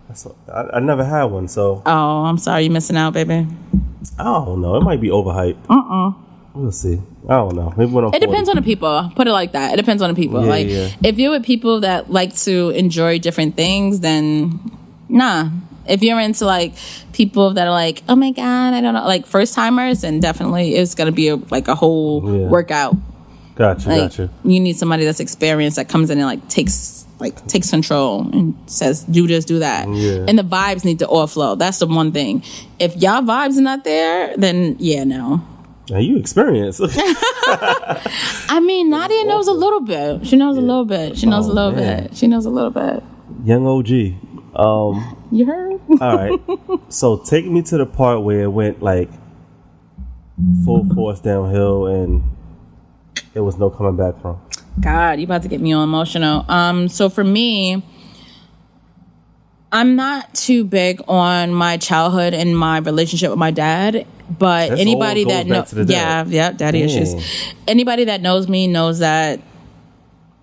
That's, 0.08 0.28
I, 0.52 0.70
I 0.74 0.80
never 0.80 1.04
had 1.04 1.26
one, 1.26 1.48
so 1.48 1.82
Oh, 1.86 2.24
I'm 2.26 2.38
sorry 2.38 2.64
you're 2.64 2.74
missing 2.74 2.98
out, 2.98 3.14
baby. 3.14 3.46
I 4.18 4.24
don't 4.24 4.62
know. 4.62 4.76
It 4.78 4.82
might 4.84 5.02
be 5.02 5.10
overhyped. 5.10 5.58
Uh 5.70 5.74
uh 6.10 6.12
We'll 6.54 6.72
see. 6.72 7.00
I 7.30 7.36
don't 7.36 7.56
know. 7.56 7.72
Maybe 7.78 7.92
when 7.92 8.06
I'm 8.06 8.14
It 8.16 8.20
depends 8.22 8.50
on 8.50 8.56
the 8.56 8.62
people. 8.64 9.12
Put 9.16 9.28
it 9.28 9.32
like 9.32 9.52
that. 9.52 9.74
It 9.74 9.78
depends 9.78 10.02
on 10.02 10.10
the 10.10 10.16
people. 10.16 10.42
Yeah, 10.44 10.50
like 10.50 10.68
yeah. 10.68 10.90
if 11.04 11.20
you're 11.20 11.30
with 11.32 11.46
people 11.46 11.82
that 11.82 12.10
like 12.12 12.36
to 12.38 12.70
enjoy 12.72 13.20
different 13.20 13.56
things, 13.56 14.00
then 14.00 14.60
nah. 15.08 15.50
If 15.88 16.02
you're 16.04 16.20
into 16.20 16.46
like 16.46 16.74
people 17.14 17.54
that 17.54 17.68
are 17.68 17.72
like, 17.72 18.02
oh 18.10 18.16
my 18.16 18.32
god, 18.32 18.74
I 18.74 18.82
don't 18.82 18.94
know, 18.94 19.06
like 19.06 19.26
first 19.28 19.54
timers, 19.54 20.02
then 20.02 20.20
definitely 20.20 20.74
it's 20.76 20.96
gonna 20.96 21.12
be 21.12 21.28
a, 21.30 21.36
like 21.36 21.68
a 21.68 21.76
whole 21.76 22.24
Yeah. 22.42 22.48
workout. 22.48 22.96
Gotcha. 23.56 23.90
Like 23.90 24.00
gotcha. 24.12 24.30
you 24.44 24.60
need 24.60 24.78
somebody 24.78 25.06
that's 25.06 25.20
experienced 25.20 25.78
that 25.78 25.90
comes 25.90 26.10
in 26.10 26.18
and 26.18 26.28
like 26.28 26.48
takes 26.50 26.97
like 27.20 27.46
takes 27.48 27.70
control 27.70 28.30
and 28.32 28.56
says 28.68 29.04
do 29.06 29.26
this, 29.28 29.44
do 29.46 29.60
that. 29.60 29.88
Yeah. 29.90 30.26
And 30.28 30.38
the 30.38 30.44
vibes 30.44 30.86
need 30.86 31.00
to 31.00 31.08
offload. 31.08 31.60
That's 31.60 31.80
the 31.80 31.88
one 31.88 32.12
thing. 32.12 32.44
If 32.80 32.96
y'all 32.98 33.22
vibes 33.22 33.58
are 33.58 33.62
not 33.62 33.84
there, 33.84 34.36
then 34.38 34.76
yeah, 34.80 35.04
no. 35.04 35.42
Now 35.90 36.00
you 36.00 36.18
experience. 36.18 36.80
I 37.50 38.60
mean, 38.64 38.90
Nadia 38.90 39.24
knows 39.26 39.48
a 39.48 39.54
little 39.54 39.82
bit. 39.82 40.28
She 40.28 40.36
knows 40.36 40.58
a 40.58 40.62
little 40.62 40.86
bit. 40.86 41.18
She 41.18 41.26
knows 41.26 41.48
Oh, 41.48 41.52
a 41.52 41.54
little 41.54 41.72
man. 41.72 42.04
bit. 42.04 42.16
She 42.18 42.28
knows 42.28 42.46
a 42.46 42.50
little 42.50 42.72
bit. 42.72 43.04
Young 43.46 43.66
OG. 43.66 44.60
Um. 44.60 45.14
You 45.32 45.46
heard? 45.46 45.80
All 46.02 46.16
right. 46.18 46.40
so 46.90 47.18
take 47.18 47.46
me 47.46 47.62
to 47.64 47.78
the 47.78 47.86
part 47.86 48.22
where 48.24 48.42
it 48.44 48.52
went 48.52 48.82
like 48.82 49.10
full 50.66 50.88
force 50.94 51.20
downhill 51.20 51.88
and 51.88 52.24
it 53.34 53.40
was 53.42 53.58
no 53.58 53.70
coming 53.70 53.96
back 53.98 54.22
from. 54.22 54.40
God, 54.80 55.20
you 55.20 55.26
about 55.26 55.44
to 55.44 55.48
get 55.48 55.62
me 55.62 55.74
all 55.74 55.84
emotional. 55.84 56.46
Um, 56.50 56.88
so 56.88 57.10
for 57.10 57.24
me, 57.24 57.84
I'm 59.72 59.96
not 59.96 60.34
too 60.34 60.64
big 60.64 61.02
on 61.08 61.54
my 61.54 61.78
childhood 61.78 62.34
and 62.34 62.58
my 62.58 62.78
relationship 62.80 63.30
with 63.30 63.40
my 63.40 63.52
dad. 63.52 64.08
But 64.30 64.70
That's 64.70 64.82
anybody 64.82 65.24
that 65.26 65.48
knows, 65.48 65.74
yeah, 65.74 66.26
yeah, 66.26 66.52
daddy 66.52 66.86
Dang. 66.86 66.90
issues. 66.90 67.54
Anybody 67.68 68.06
that 68.06 68.22
knows 68.22 68.48
me 68.48 68.68
knows 68.68 69.00
that 69.00 69.40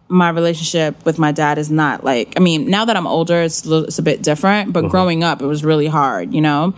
my 0.08 0.28
relationship 0.30 1.04
with 1.04 1.18
my 1.18 1.32
dad 1.32 1.58
is 1.58 1.70
not 1.70 2.04
like. 2.04 2.34
I 2.36 2.40
mean, 2.40 2.70
now 2.70 2.84
that 2.86 2.96
I'm 2.96 3.06
older, 3.06 3.42
it's 3.42 3.66
a 3.66 3.84
it's 3.84 3.98
a 3.98 4.02
bit 4.02 4.22
different. 4.22 4.72
But 4.72 4.88
growing 4.88 5.22
up, 5.22 5.42
it 5.42 5.46
was 5.46 5.64
really 5.64 5.86
hard, 5.86 6.32
you 6.32 6.40
know. 6.40 6.74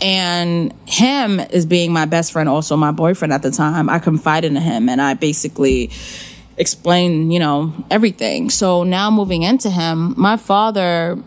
And 0.00 0.72
him 0.86 1.40
is 1.40 1.66
being 1.66 1.92
my 1.92 2.04
best 2.04 2.32
friend, 2.32 2.48
also 2.48 2.76
my 2.76 2.92
boyfriend 2.92 3.32
at 3.32 3.42
the 3.42 3.50
time, 3.50 3.88
I 3.88 3.98
confided 3.98 4.52
in 4.52 4.56
him, 4.56 4.88
and 4.88 5.00
I 5.02 5.14
basically 5.14 5.90
explained, 6.56 7.32
you 7.32 7.38
know, 7.38 7.72
everything. 7.90 8.50
So 8.50 8.84
now 8.84 9.10
moving 9.10 9.42
into 9.42 9.70
him, 9.70 10.14
my 10.16 10.36
father 10.36 11.18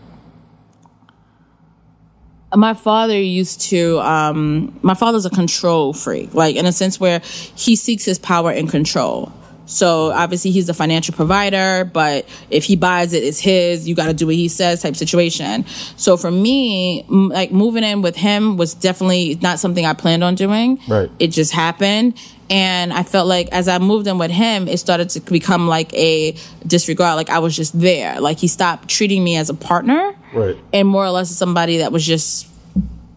my 2.56 2.72
father 2.72 3.20
used 3.20 3.60
to 3.60 4.00
um 4.00 4.78
my 4.82 4.94
father's 4.94 5.26
a 5.26 5.30
control 5.30 5.92
freak 5.92 6.32
like 6.32 6.56
in 6.56 6.64
a 6.64 6.72
sense 6.72 6.98
where 6.98 7.20
he 7.54 7.76
seeks 7.76 8.06
his 8.06 8.18
power 8.18 8.50
and 8.50 8.70
control 8.70 9.30
So 9.68 10.10
obviously 10.12 10.50
he's 10.50 10.66
the 10.66 10.72
financial 10.74 11.14
provider, 11.14 11.84
but 11.84 12.26
if 12.50 12.64
he 12.64 12.74
buys 12.74 13.12
it, 13.12 13.22
it's 13.22 13.38
his. 13.38 13.86
You 13.86 13.94
got 13.94 14.06
to 14.06 14.14
do 14.14 14.24
what 14.26 14.34
he 14.34 14.48
says 14.48 14.82
type 14.82 14.96
situation. 14.96 15.66
So 15.96 16.16
for 16.16 16.30
me, 16.30 17.02
m- 17.08 17.28
like 17.28 17.52
moving 17.52 17.84
in 17.84 18.00
with 18.00 18.16
him 18.16 18.56
was 18.56 18.72
definitely 18.74 19.38
not 19.42 19.58
something 19.60 19.84
I 19.84 19.92
planned 19.92 20.24
on 20.24 20.34
doing. 20.34 20.80
Right. 20.88 21.10
It 21.18 21.28
just 21.28 21.52
happened. 21.52 22.18
And 22.50 22.94
I 22.94 23.02
felt 23.02 23.28
like 23.28 23.48
as 23.52 23.68
I 23.68 23.78
moved 23.78 24.06
in 24.06 24.16
with 24.16 24.30
him, 24.30 24.68
it 24.68 24.78
started 24.78 25.10
to 25.10 25.20
become 25.20 25.68
like 25.68 25.92
a 25.92 26.34
disregard. 26.66 27.16
Like 27.16 27.28
I 27.28 27.40
was 27.40 27.54
just 27.54 27.78
there. 27.78 28.20
Like 28.22 28.38
he 28.38 28.48
stopped 28.48 28.88
treating 28.88 29.22
me 29.22 29.36
as 29.36 29.50
a 29.50 29.54
partner 29.54 30.14
Right. 30.32 30.56
and 30.72 30.88
more 30.88 31.04
or 31.04 31.10
less 31.10 31.30
somebody 31.30 31.76
that 31.78 31.92
was 31.92 32.06
just 32.06 32.46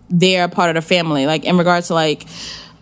there, 0.09 0.49
part 0.49 0.69
of 0.69 0.75
the 0.75 0.81
family. 0.85 1.27
Like 1.27 1.45
in 1.45 1.57
regards 1.57 1.87
to 1.87 1.93
like, 1.93 2.25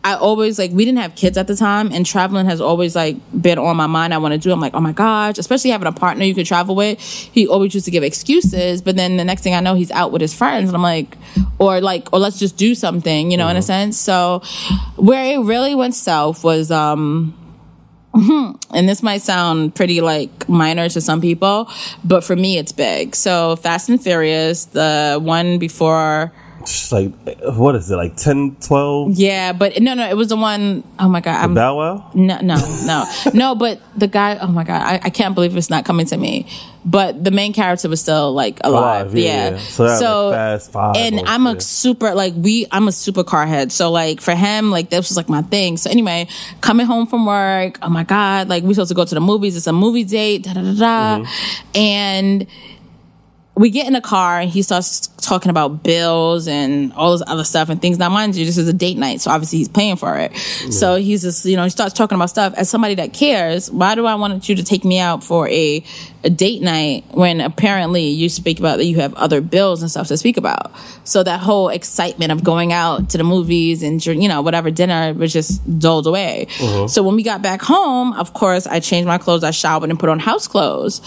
I 0.03 0.15
always 0.15 0.57
like 0.57 0.71
we 0.71 0.85
didn't 0.85 0.99
have 0.99 1.15
kids 1.15 1.37
at 1.37 1.47
the 1.47 1.55
time, 1.55 1.91
and 1.91 2.05
traveling 2.05 2.45
has 2.45 2.61
always 2.61 2.95
like 2.95 3.17
been 3.39 3.59
on 3.59 3.75
my 3.75 3.87
mind. 3.87 4.13
I 4.13 4.17
want 4.17 4.33
to 4.33 4.37
do. 4.37 4.51
I'm 4.51 4.61
like, 4.61 4.73
oh 4.73 4.79
my 4.79 4.93
gosh, 4.93 5.37
especially 5.37 5.71
having 5.71 5.87
a 5.87 5.91
partner 5.91 6.23
you 6.23 6.33
could 6.33 6.45
travel 6.45 6.73
with. 6.73 6.99
He 7.01 7.47
always 7.47 7.73
used 7.73 7.85
to 7.85 7.91
give 7.91 8.03
excuses, 8.03 8.81
but 8.81 8.95
then 8.95 9.17
the 9.17 9.25
next 9.25 9.41
thing 9.41 9.55
I 9.55 9.59
know, 9.59 9.75
he's 9.75 9.91
out 9.91 10.11
with 10.11 10.21
his 10.21 10.33
friends, 10.33 10.69
and 10.69 10.75
I'm 10.75 10.81
like, 10.81 11.17
or 11.57 11.81
like, 11.81 12.13
or 12.13 12.19
let's 12.19 12.39
just 12.39 12.55
do 12.55 12.75
something, 12.75 13.29
you 13.29 13.37
know, 13.37 13.49
in 13.49 13.57
a 13.57 13.61
sense. 13.61 13.97
So 13.97 14.41
where 14.95 15.33
it 15.33 15.39
really 15.39 15.75
went 15.75 15.95
south 15.95 16.43
was 16.43 16.71
um 16.71 17.35
and 18.13 18.89
this 18.89 19.03
might 19.03 19.21
sound 19.21 19.75
pretty 19.75 20.01
like 20.01 20.49
minor 20.49 20.89
to 20.89 21.01
some 21.01 21.21
people, 21.21 21.69
but 22.03 22.23
for 22.23 22.35
me 22.35 22.57
it's 22.57 22.71
big. 22.71 23.15
So 23.15 23.55
Fast 23.57 23.89
and 23.89 24.01
Furious, 24.01 24.65
the 24.65 25.19
one 25.21 25.59
before 25.59 26.31
like, 26.91 27.11
what 27.43 27.75
is 27.75 27.89
it, 27.89 27.95
like 27.95 28.15
10, 28.15 28.57
12? 28.61 29.11
yeah, 29.17 29.53
but 29.53 29.79
no, 29.81 29.93
no, 29.93 30.07
it 30.09 30.15
was 30.17 30.29
the 30.29 30.35
one 30.35 30.83
oh 30.99 31.07
my 31.09 31.21
god, 31.21 31.43
I'm 31.43 31.53
Bow 31.53 31.77
Wow? 31.77 32.11
no, 32.13 32.39
no, 32.41 32.55
no, 32.85 33.05
no. 33.33 33.55
But 33.55 33.79
the 33.97 34.07
guy, 34.07 34.37
oh 34.39 34.47
my 34.47 34.63
god, 34.63 34.81
I, 34.81 34.99
I 35.03 35.09
can't 35.09 35.35
believe 35.35 35.55
it's 35.55 35.69
not 35.69 35.85
coming 35.85 36.05
to 36.07 36.17
me. 36.17 36.47
But 36.85 37.21
the 37.23 37.31
main 37.31 37.51
character 37.51 37.89
was 37.89 37.99
still 37.99 38.33
like 38.33 38.59
alive. 38.63 39.07
Alive, 39.07 39.17
yeah, 39.17 39.49
yeah. 39.51 39.57
So 39.57 39.83
was, 39.85 39.99
Fast 40.33 40.71
Five 40.71 40.95
and 40.95 41.19
I'm 41.27 41.45
a 41.45 41.59
super 41.59 42.15
like 42.15 42.33
we. 42.37 42.67
I'm 42.71 42.87
a 42.87 42.93
super 42.93 43.23
car 43.25 43.45
head. 43.45 43.73
So 43.73 43.91
like 43.91 44.21
for 44.21 44.33
him, 44.33 44.71
like 44.71 44.89
this 44.89 45.09
was 45.09 45.17
like 45.17 45.27
my 45.27 45.41
thing. 45.41 45.75
So 45.75 45.89
anyway, 45.91 46.27
coming 46.61 46.85
home 46.85 47.05
from 47.05 47.25
work, 47.25 47.79
oh 47.81 47.89
my 47.89 48.05
god, 48.05 48.47
like 48.47 48.63
we 48.63 48.73
supposed 48.73 48.89
to 48.89 48.95
go 48.95 49.03
to 49.03 49.13
the 49.13 49.19
movies. 49.21 49.57
It's 49.57 49.67
a 49.67 49.73
movie 49.73 50.05
date. 50.05 50.43
Da 50.43 50.53
da 50.53 50.61
da 50.61 50.73
da, 50.73 51.19
Mm-hmm. 51.19 51.77
and 51.77 52.47
we 53.55 53.69
get 53.69 53.85
in 53.87 53.93
the 53.93 53.99
car 54.01 54.39
and 54.39 54.49
he 54.49 54.61
starts 54.61 55.07
talking 55.29 55.51
about 55.51 55.83
bills 55.83 56.47
and 56.47 56.91
all 56.93 57.11
this 57.11 57.21
other 57.27 57.43
stuff 57.43 57.69
and 57.69 57.79
things. 57.79 57.99
Now, 57.99 58.09
mind 58.09 58.35
you, 58.35 58.45
this 58.45 58.57
is 58.57 58.67
a 58.67 58.73
date 58.73 58.97
night, 58.97 59.21
so 59.21 59.29
obviously 59.29 59.59
he's 59.59 59.69
paying 59.69 59.95
for 59.95 60.17
it. 60.17 60.35
So 60.71 60.95
he's 60.95 61.21
just, 61.21 61.45
you 61.45 61.55
know, 61.55 61.63
he 61.63 61.69
starts 61.69 61.93
talking 61.93 62.15
about 62.15 62.31
stuff. 62.31 62.53
As 62.55 62.69
somebody 62.69 62.95
that 62.95 63.13
cares, 63.13 63.69
why 63.69 63.93
do 63.93 64.07
I 64.07 64.15
want 64.15 64.49
you 64.49 64.55
to 64.55 64.63
take 64.63 64.83
me 64.83 64.99
out 64.99 65.23
for 65.23 65.47
a, 65.47 65.83
a 66.23 66.29
date 66.29 66.63
night 66.63 67.05
when 67.11 67.41
apparently 67.41 68.07
you 68.09 68.27
speak 68.27 68.59
about 68.59 68.77
that 68.77 68.85
you 68.85 68.99
have 68.99 69.13
other 69.13 69.39
bills 69.39 69.81
and 69.83 69.91
stuff 69.91 70.07
to 70.07 70.17
speak 70.17 70.37
about? 70.37 70.71
So 71.03 71.21
that 71.21 71.39
whole 71.39 71.69
excitement 71.69 72.31
of 72.31 72.43
going 72.43 72.73
out 72.73 73.11
to 73.11 73.19
the 73.19 73.23
movies 73.23 73.83
and, 73.83 74.03
you 74.05 74.27
know, 74.27 74.41
whatever 74.41 74.71
dinner 74.71 75.13
was 75.13 75.31
just 75.31 75.79
dulled 75.79 76.07
away. 76.07 76.47
Uh-huh. 76.59 76.87
So 76.87 77.03
when 77.03 77.15
we 77.15 77.21
got 77.21 77.43
back 77.43 77.61
home, 77.61 78.13
of 78.13 78.33
course, 78.33 78.65
I 78.65 78.79
changed 78.79 79.07
my 79.07 79.19
clothes, 79.19 79.43
I 79.43 79.51
showered 79.51 79.89
and 79.91 79.99
put 79.99 80.09
on 80.09 80.17
house 80.17 80.47
clothes 80.47 81.01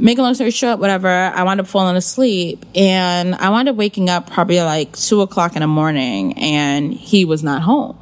make 0.00 0.18
a 0.18 0.22
long 0.22 0.34
story 0.34 0.50
short, 0.50 0.78
whatever, 0.78 1.08
I 1.08 1.42
wound 1.42 1.60
up 1.60 1.66
falling 1.66 1.96
asleep 1.96 2.64
and 2.74 3.34
I 3.34 3.49
wound 3.50 3.68
up 3.68 3.76
waking 3.76 4.08
up 4.08 4.30
probably 4.30 4.60
like 4.60 4.96
two 4.96 5.20
o'clock 5.22 5.54
in 5.56 5.60
the 5.60 5.66
morning 5.68 6.34
and 6.38 6.92
he 6.92 7.24
was 7.24 7.42
not 7.42 7.62
home. 7.62 7.96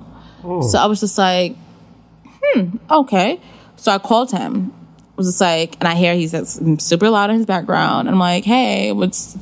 So 0.63 0.79
I 0.79 0.87
was 0.87 1.01
just 1.01 1.19
like, 1.19 1.57
hmm, 2.25 2.77
okay. 2.91 3.41
So 3.77 3.93
I 3.93 3.99
called 3.99 4.31
him. 4.31 4.73
was 5.17 5.27
just 5.27 5.41
like, 5.41 5.77
and 5.81 5.89
I 5.89 5.95
hear 5.95 6.15
he's 6.15 6.35
super 6.83 7.11
loud 7.11 7.31
in 7.31 7.37
his 7.37 7.47
background. 7.47 8.09
And 8.09 8.15
I'm 8.15 8.19
like, 8.21 8.45
hey, 8.45 8.93
what's, 8.93 9.35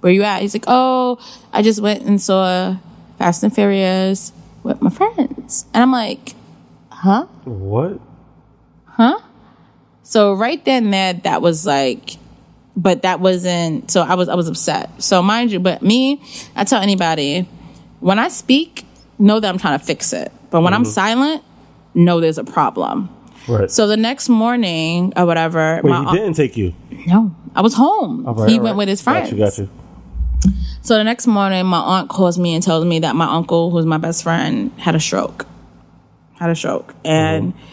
where 0.00 0.12
you 0.12 0.22
at? 0.22 0.42
He's 0.42 0.54
like, 0.54 0.64
oh, 0.66 1.18
I 1.52 1.62
just 1.62 1.80
went 1.80 2.02
and 2.02 2.20
saw 2.20 2.76
Fast 3.18 3.42
and 3.42 3.54
Furious 3.54 4.32
with 4.62 4.80
my 4.82 4.90
friends. 4.90 5.66
And 5.74 5.82
I'm 5.82 5.92
like, 5.92 6.34
huh? 6.90 7.26
What? 7.44 8.00
Huh? 8.86 9.20
So 10.02 10.32
right 10.34 10.64
then 10.64 10.84
and 10.84 10.94
there, 10.94 11.14
that 11.14 11.42
was 11.42 11.66
like, 11.66 12.16
but 12.78 13.02
that 13.02 13.18
wasn't. 13.18 13.90
So 13.90 14.02
I 14.02 14.14
was 14.14 14.28
I 14.28 14.36
was 14.36 14.48
upset. 14.48 15.02
So 15.02 15.20
mind 15.20 15.50
you, 15.50 15.58
but 15.58 15.82
me, 15.82 16.22
I 16.54 16.62
tell 16.64 16.80
anybody, 16.80 17.48
when 17.98 18.20
I 18.20 18.28
speak, 18.28 18.86
know 19.18 19.40
that 19.40 19.48
I'm 19.48 19.58
trying 19.58 19.78
to 19.78 19.84
fix 19.84 20.12
it. 20.12 20.32
But 20.50 20.62
when 20.62 20.72
I'm 20.72 20.84
mm-hmm. 20.84 20.90
silent, 20.90 21.44
know 21.92 22.20
there's 22.20 22.38
a 22.38 22.44
problem. 22.44 23.14
Right. 23.48 23.70
So 23.70 23.88
the 23.88 23.96
next 23.96 24.28
morning 24.28 25.12
or 25.16 25.26
whatever, 25.26 25.80
Wait, 25.82 25.90
my 25.90 26.10
he 26.10 26.18
didn't 26.18 26.34
take 26.34 26.56
you. 26.56 26.72
no, 27.06 27.34
I 27.54 27.62
was 27.62 27.74
home. 27.74 28.24
Right, 28.24 28.48
he 28.48 28.60
went 28.60 28.74
right. 28.74 28.76
with 28.76 28.88
his 28.88 29.02
Got 29.02 29.12
friends. 29.12 29.32
you, 29.32 29.38
got 29.38 29.58
you. 29.58 29.68
So 30.82 30.96
the 30.96 31.04
next 31.04 31.26
morning, 31.26 31.66
my 31.66 31.80
aunt 31.80 32.08
calls 32.08 32.38
me 32.38 32.54
and 32.54 32.62
tells 32.62 32.84
me 32.84 33.00
that 33.00 33.16
my 33.16 33.26
uncle, 33.26 33.70
who's 33.70 33.84
my 33.84 33.98
best 33.98 34.22
friend, 34.22 34.70
had 34.78 34.94
a 34.94 35.00
stroke. 35.00 35.46
Had 36.34 36.50
a 36.50 36.54
stroke, 36.54 36.94
and 37.04 37.54
mm-hmm. 37.54 37.64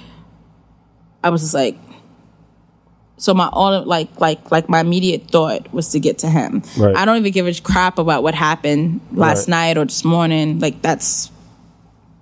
I 1.24 1.30
was 1.30 1.41
just 1.41 1.53
like, 1.53 1.78
so 3.18 3.34
my 3.34 3.47
all 3.51 3.84
like 3.86 4.20
like 4.20 4.51
like 4.51 4.68
my 4.70 4.80
immediate 4.82 5.30
thought 5.30 5.74
was 5.74 5.89
to 5.89 5.99
get 5.99 6.20
to 6.20 6.30
him. 6.30 6.63
Right. 6.78 6.95
I 6.95 7.05
don't 7.05 7.18
even 7.18 7.32
give 7.32 7.47
a 7.47 7.53
crap 7.61 7.97
about 7.97 8.24
what 8.24 8.36
happened 8.36 8.99
last 9.11 9.47
Right. 9.47 9.49
night 9.49 9.78
or 9.78 9.86
this 9.86 10.03
morning. 10.03 10.59
Like 10.59 10.82
that's 10.82 11.32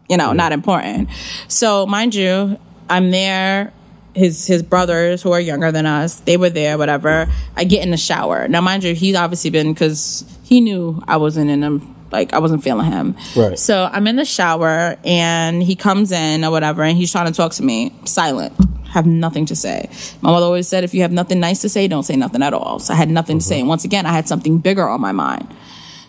you 0.10 0.18
know 0.18 0.34
not 0.34 0.52
important. 0.52 1.10
So 1.48 1.86
mind 1.86 2.14
you, 2.16 2.60
I'm 2.90 3.12
there. 3.12 3.74
His 4.16 4.46
his 4.46 4.62
brothers 4.62 5.24
who 5.24 5.32
are 5.32 5.40
younger 5.40 5.72
than 5.72 5.88
us, 5.88 6.20
they 6.20 6.38
were 6.38 6.52
there. 6.52 6.78
Whatever. 6.78 7.28
I 7.56 7.64
get 7.64 7.82
in 7.84 7.90
the 7.90 7.98
shower. 7.98 8.48
Now, 8.48 8.62
mind 8.62 8.84
you, 8.84 8.94
he's 8.94 9.16
obviously 9.16 9.50
been 9.50 9.74
because 9.74 10.24
he 10.44 10.62
knew 10.62 11.02
I 11.08 11.18
wasn't 11.18 11.50
in 11.50 11.64
him. 11.64 11.96
Like 12.12 12.32
I 12.32 12.38
wasn't 12.38 12.64
feeling 12.64 12.86
him. 12.92 13.16
Right. 13.36 13.58
So 13.58 13.90
I'm 13.92 14.06
in 14.06 14.18
the 14.18 14.26
shower 14.26 14.98
and 15.04 15.64
he 15.64 15.76
comes 15.76 16.12
in 16.12 16.46
or 16.46 16.52
whatever, 16.52 16.84
and 16.84 16.96
he's 16.96 17.12
trying 17.12 17.26
to 17.26 17.34
talk 17.34 17.54
to 17.54 17.64
me. 17.64 17.92
Silent. 18.06 18.54
Have 18.94 19.08
nothing 19.08 19.48
to 19.48 19.56
say. 19.56 19.90
My 20.22 20.30
mother 20.30 20.46
always 20.46 20.68
said, 20.68 20.84
if 20.84 20.94
you 20.94 21.02
have 21.02 21.12
nothing 21.12 21.40
nice 21.40 21.62
to 21.62 21.70
say, 21.70 21.88
don't 21.88 22.04
say 22.04 22.16
nothing 22.16 22.44
at 22.44 22.54
all. 22.54 22.78
So 22.78 22.94
I 22.94 22.98
had 22.98 23.10
nothing 23.10 23.40
to 23.40 23.44
say. 23.44 23.60
And 23.60 23.68
once 23.68 23.84
again, 23.86 24.06
I 24.06 24.12
had 24.12 24.28
something 24.28 24.60
bigger 24.60 24.88
on 24.88 25.02
my 25.02 25.12
mind. 25.12 25.52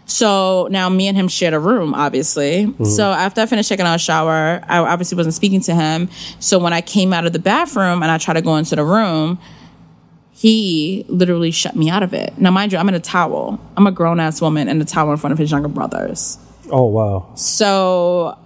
So 0.05 0.68
now 0.70 0.91
me 0.91 1.09
and 1.09 1.16
him 1.16 1.28
shared 1.28 1.55
a 1.55 1.59
room, 1.59 1.95
obviously. 1.95 2.66
Mm-hmm. 2.66 2.85
So 2.85 3.11
after 3.11 3.41
I 3.41 3.47
finished 3.47 3.70
taking 3.70 3.87
out 3.87 3.95
a 3.95 3.99
shower, 3.99 4.62
I 4.68 4.80
obviously 4.80 5.16
wasn't 5.16 5.35
speaking 5.35 5.62
to 5.62 5.74
him. 5.74 6.11
So 6.41 6.59
when 6.59 6.74
I 6.74 6.82
came 6.82 7.14
out 7.14 7.24
of 7.24 7.32
the 7.32 7.39
bathroom 7.39 8.03
and 8.03 8.12
I 8.12 8.18
tried 8.18 8.35
to 8.35 8.43
go 8.43 8.57
into 8.57 8.76
the 8.76 8.85
room, 8.85 9.39
he 10.35 11.07
literally 11.09 11.53
shut 11.53 11.74
me 11.74 11.89
out 11.89 12.03
of 12.03 12.12
it. 12.12 12.37
Now, 12.37 12.51
mind 12.51 12.72
you, 12.72 12.78
I'm 12.78 12.89
in 12.91 12.95
a 12.95 13.01
towel. 13.01 13.59
I'm 13.78 13.87
a 13.87 13.93
grown 13.93 14.20
ass 14.20 14.43
woman 14.43 14.68
in 14.68 14.78
a 14.78 14.85
towel 14.85 15.11
in 15.11 15.16
front 15.16 15.32
of 15.32 15.39
his 15.39 15.51
younger 15.51 15.68
brothers. 15.68 16.37
Oh, 16.70 16.85
wow. 16.85 17.30
So 17.35 18.37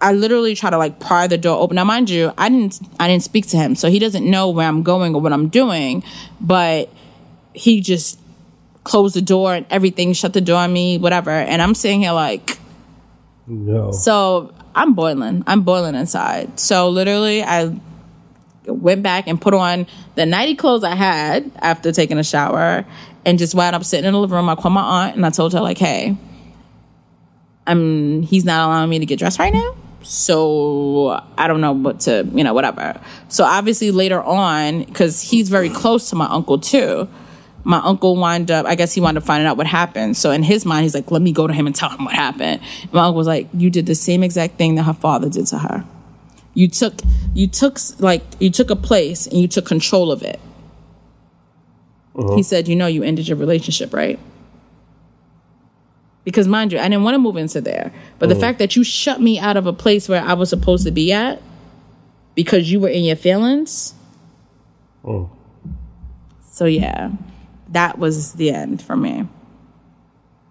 I 0.00 0.12
literally 0.12 0.54
try 0.54 0.70
to 0.70 0.78
like 0.78 0.98
pry 0.98 1.26
the 1.26 1.36
door 1.36 1.60
open. 1.60 1.74
Now, 1.76 1.84
mind 1.84 2.08
you, 2.08 2.32
I 2.38 2.48
didn't 2.48 2.80
I 2.98 3.08
didn't 3.08 3.22
speak 3.22 3.46
to 3.48 3.56
him, 3.56 3.74
so 3.74 3.90
he 3.90 3.98
doesn't 3.98 4.28
know 4.28 4.48
where 4.50 4.66
I'm 4.66 4.82
going 4.82 5.14
or 5.14 5.20
what 5.20 5.32
I'm 5.32 5.48
doing. 5.48 6.02
But 6.40 6.88
he 7.52 7.80
just 7.80 8.18
closed 8.84 9.14
the 9.14 9.22
door 9.22 9.54
and 9.54 9.66
everything, 9.70 10.12
shut 10.14 10.32
the 10.32 10.40
door 10.40 10.58
on 10.60 10.72
me, 10.72 10.96
whatever. 10.98 11.30
And 11.30 11.60
I'm 11.60 11.74
sitting 11.74 12.00
here 12.00 12.12
like, 12.12 12.58
No. 13.46 13.92
so 13.92 14.54
I'm 14.74 14.94
boiling. 14.94 15.44
I'm 15.46 15.62
boiling 15.62 15.94
inside. 15.94 16.58
So 16.58 16.88
literally, 16.88 17.42
I 17.42 17.78
went 18.66 19.02
back 19.02 19.26
and 19.26 19.40
put 19.40 19.52
on 19.52 19.86
the 20.14 20.24
nighty 20.24 20.54
clothes 20.54 20.84
I 20.84 20.94
had 20.94 21.50
after 21.56 21.92
taking 21.92 22.18
a 22.18 22.24
shower, 22.24 22.86
and 23.26 23.38
just 23.38 23.54
wound 23.54 23.76
up 23.76 23.84
sitting 23.84 24.06
in 24.06 24.14
the 24.14 24.18
living 24.18 24.36
room. 24.36 24.48
I 24.48 24.54
called 24.54 24.72
my 24.72 24.80
aunt 25.06 25.16
and 25.16 25.26
I 25.26 25.30
told 25.30 25.52
her 25.52 25.60
like, 25.60 25.76
"Hey, 25.76 26.16
I'm 27.66 28.22
he's 28.22 28.44
not 28.46 28.66
allowing 28.66 28.88
me 28.88 28.98
to 28.98 29.06
get 29.06 29.18
dressed 29.18 29.38
right 29.38 29.52
now." 29.52 29.74
So 30.02 31.22
I 31.36 31.46
don't 31.46 31.60
know 31.60 31.72
what 31.72 32.00
to, 32.00 32.26
you 32.32 32.42
know, 32.42 32.54
whatever. 32.54 33.00
So 33.28 33.44
obviously 33.44 33.90
later 33.90 34.22
on, 34.22 34.84
because 34.84 35.20
he's 35.20 35.48
very 35.48 35.68
close 35.68 36.10
to 36.10 36.16
my 36.16 36.26
uncle 36.26 36.58
too, 36.58 37.08
my 37.64 37.78
uncle 37.78 38.16
wound 38.16 38.50
up, 38.50 38.64
I 38.64 38.74
guess 38.74 38.94
he 38.94 39.00
wound 39.00 39.18
up 39.18 39.24
finding 39.24 39.46
out 39.46 39.58
what 39.58 39.66
happened. 39.66 40.16
So 40.16 40.30
in 40.30 40.42
his 40.42 40.64
mind, 40.64 40.84
he's 40.84 40.94
like, 40.94 41.10
let 41.10 41.20
me 41.20 41.32
go 41.32 41.46
to 41.46 41.52
him 41.52 41.66
and 41.66 41.76
tell 41.76 41.90
him 41.90 42.06
what 42.06 42.14
happened. 42.14 42.62
My 42.92 43.02
uncle 43.02 43.16
was 43.16 43.26
like, 43.26 43.48
you 43.52 43.68
did 43.68 43.84
the 43.86 43.94
same 43.94 44.22
exact 44.22 44.56
thing 44.56 44.76
that 44.76 44.84
her 44.84 44.94
father 44.94 45.28
did 45.28 45.46
to 45.48 45.58
her. 45.58 45.84
You 46.54 46.68
took, 46.68 46.94
you 47.34 47.46
took, 47.46 47.78
like, 47.98 48.22
you 48.40 48.50
took 48.50 48.70
a 48.70 48.76
place 48.76 49.26
and 49.26 49.36
you 49.38 49.46
took 49.48 49.66
control 49.66 50.10
of 50.10 50.22
it. 50.22 50.40
Uh-huh. 52.16 52.34
He 52.34 52.42
said, 52.42 52.66
you 52.66 52.76
know, 52.76 52.86
you 52.86 53.02
ended 53.02 53.28
your 53.28 53.36
relationship, 53.36 53.92
right? 53.92 54.18
Because 56.30 56.46
mind 56.46 56.72
you, 56.72 56.78
I 56.78 56.84
didn't 56.84 57.02
want 57.02 57.14
to 57.14 57.18
move 57.18 57.36
into 57.36 57.60
there. 57.60 57.92
But 58.18 58.28
the 58.28 58.36
mm. 58.36 58.40
fact 58.40 58.60
that 58.60 58.76
you 58.76 58.84
shut 58.84 59.20
me 59.20 59.38
out 59.38 59.56
of 59.56 59.66
a 59.66 59.72
place 59.72 60.08
where 60.08 60.22
I 60.22 60.34
was 60.34 60.48
supposed 60.48 60.84
to 60.84 60.92
be 60.92 61.12
at 61.12 61.42
because 62.34 62.70
you 62.70 62.78
were 62.80 62.88
in 62.88 63.02
your 63.02 63.16
feelings. 63.16 63.94
Oh. 65.04 65.30
So 66.42 66.66
yeah, 66.66 67.10
that 67.70 67.98
was 67.98 68.34
the 68.34 68.50
end 68.50 68.82
for 68.82 68.96
me. 68.96 69.26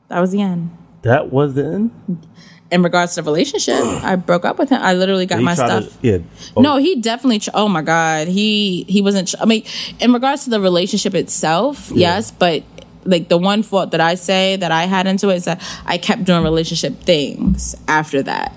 That 0.09 0.19
was 0.19 0.31
the 0.31 0.41
end. 0.41 0.75
That 1.03 1.31
was 1.31 1.55
the 1.55 1.65
end? 1.65 2.27
in 2.71 2.83
regards 2.83 3.15
to 3.15 3.21
the 3.21 3.25
relationship, 3.25 3.81
I 4.03 4.15
broke 4.15 4.45
up 4.45 4.59
with 4.59 4.69
him. 4.69 4.81
I 4.81 4.93
literally 4.93 5.25
got 5.25 5.41
my 5.41 5.55
stuff. 5.55 5.85
To, 6.01 6.07
yeah. 6.07 6.17
Oh, 6.55 6.61
No, 6.61 6.77
he 6.77 6.95
definitely. 6.95 7.41
Oh 7.53 7.67
my 7.67 7.81
god, 7.81 8.27
he 8.27 8.83
he 8.87 9.01
wasn't. 9.01 9.33
I 9.39 9.45
mean, 9.45 9.63
in 9.99 10.13
regards 10.13 10.43
to 10.43 10.49
the 10.49 10.59
relationship 10.59 11.15
itself, 11.15 11.91
yes, 11.93 12.31
but 12.31 12.63
like 13.09 13.27
the 13.27 13.37
one 13.37 13.63
fault 13.63 13.91
that 13.91 14.01
I 14.01 14.15
say 14.15 14.55
that 14.55 14.71
I 14.71 14.83
had 14.85 15.07
into 15.07 15.29
it 15.29 15.35
is 15.35 15.45
that 15.45 15.61
I 15.85 15.97
kept 15.97 16.23
doing 16.23 16.43
relationship 16.43 17.01
things 17.01 17.75
after 17.87 18.23
that. 18.23 18.53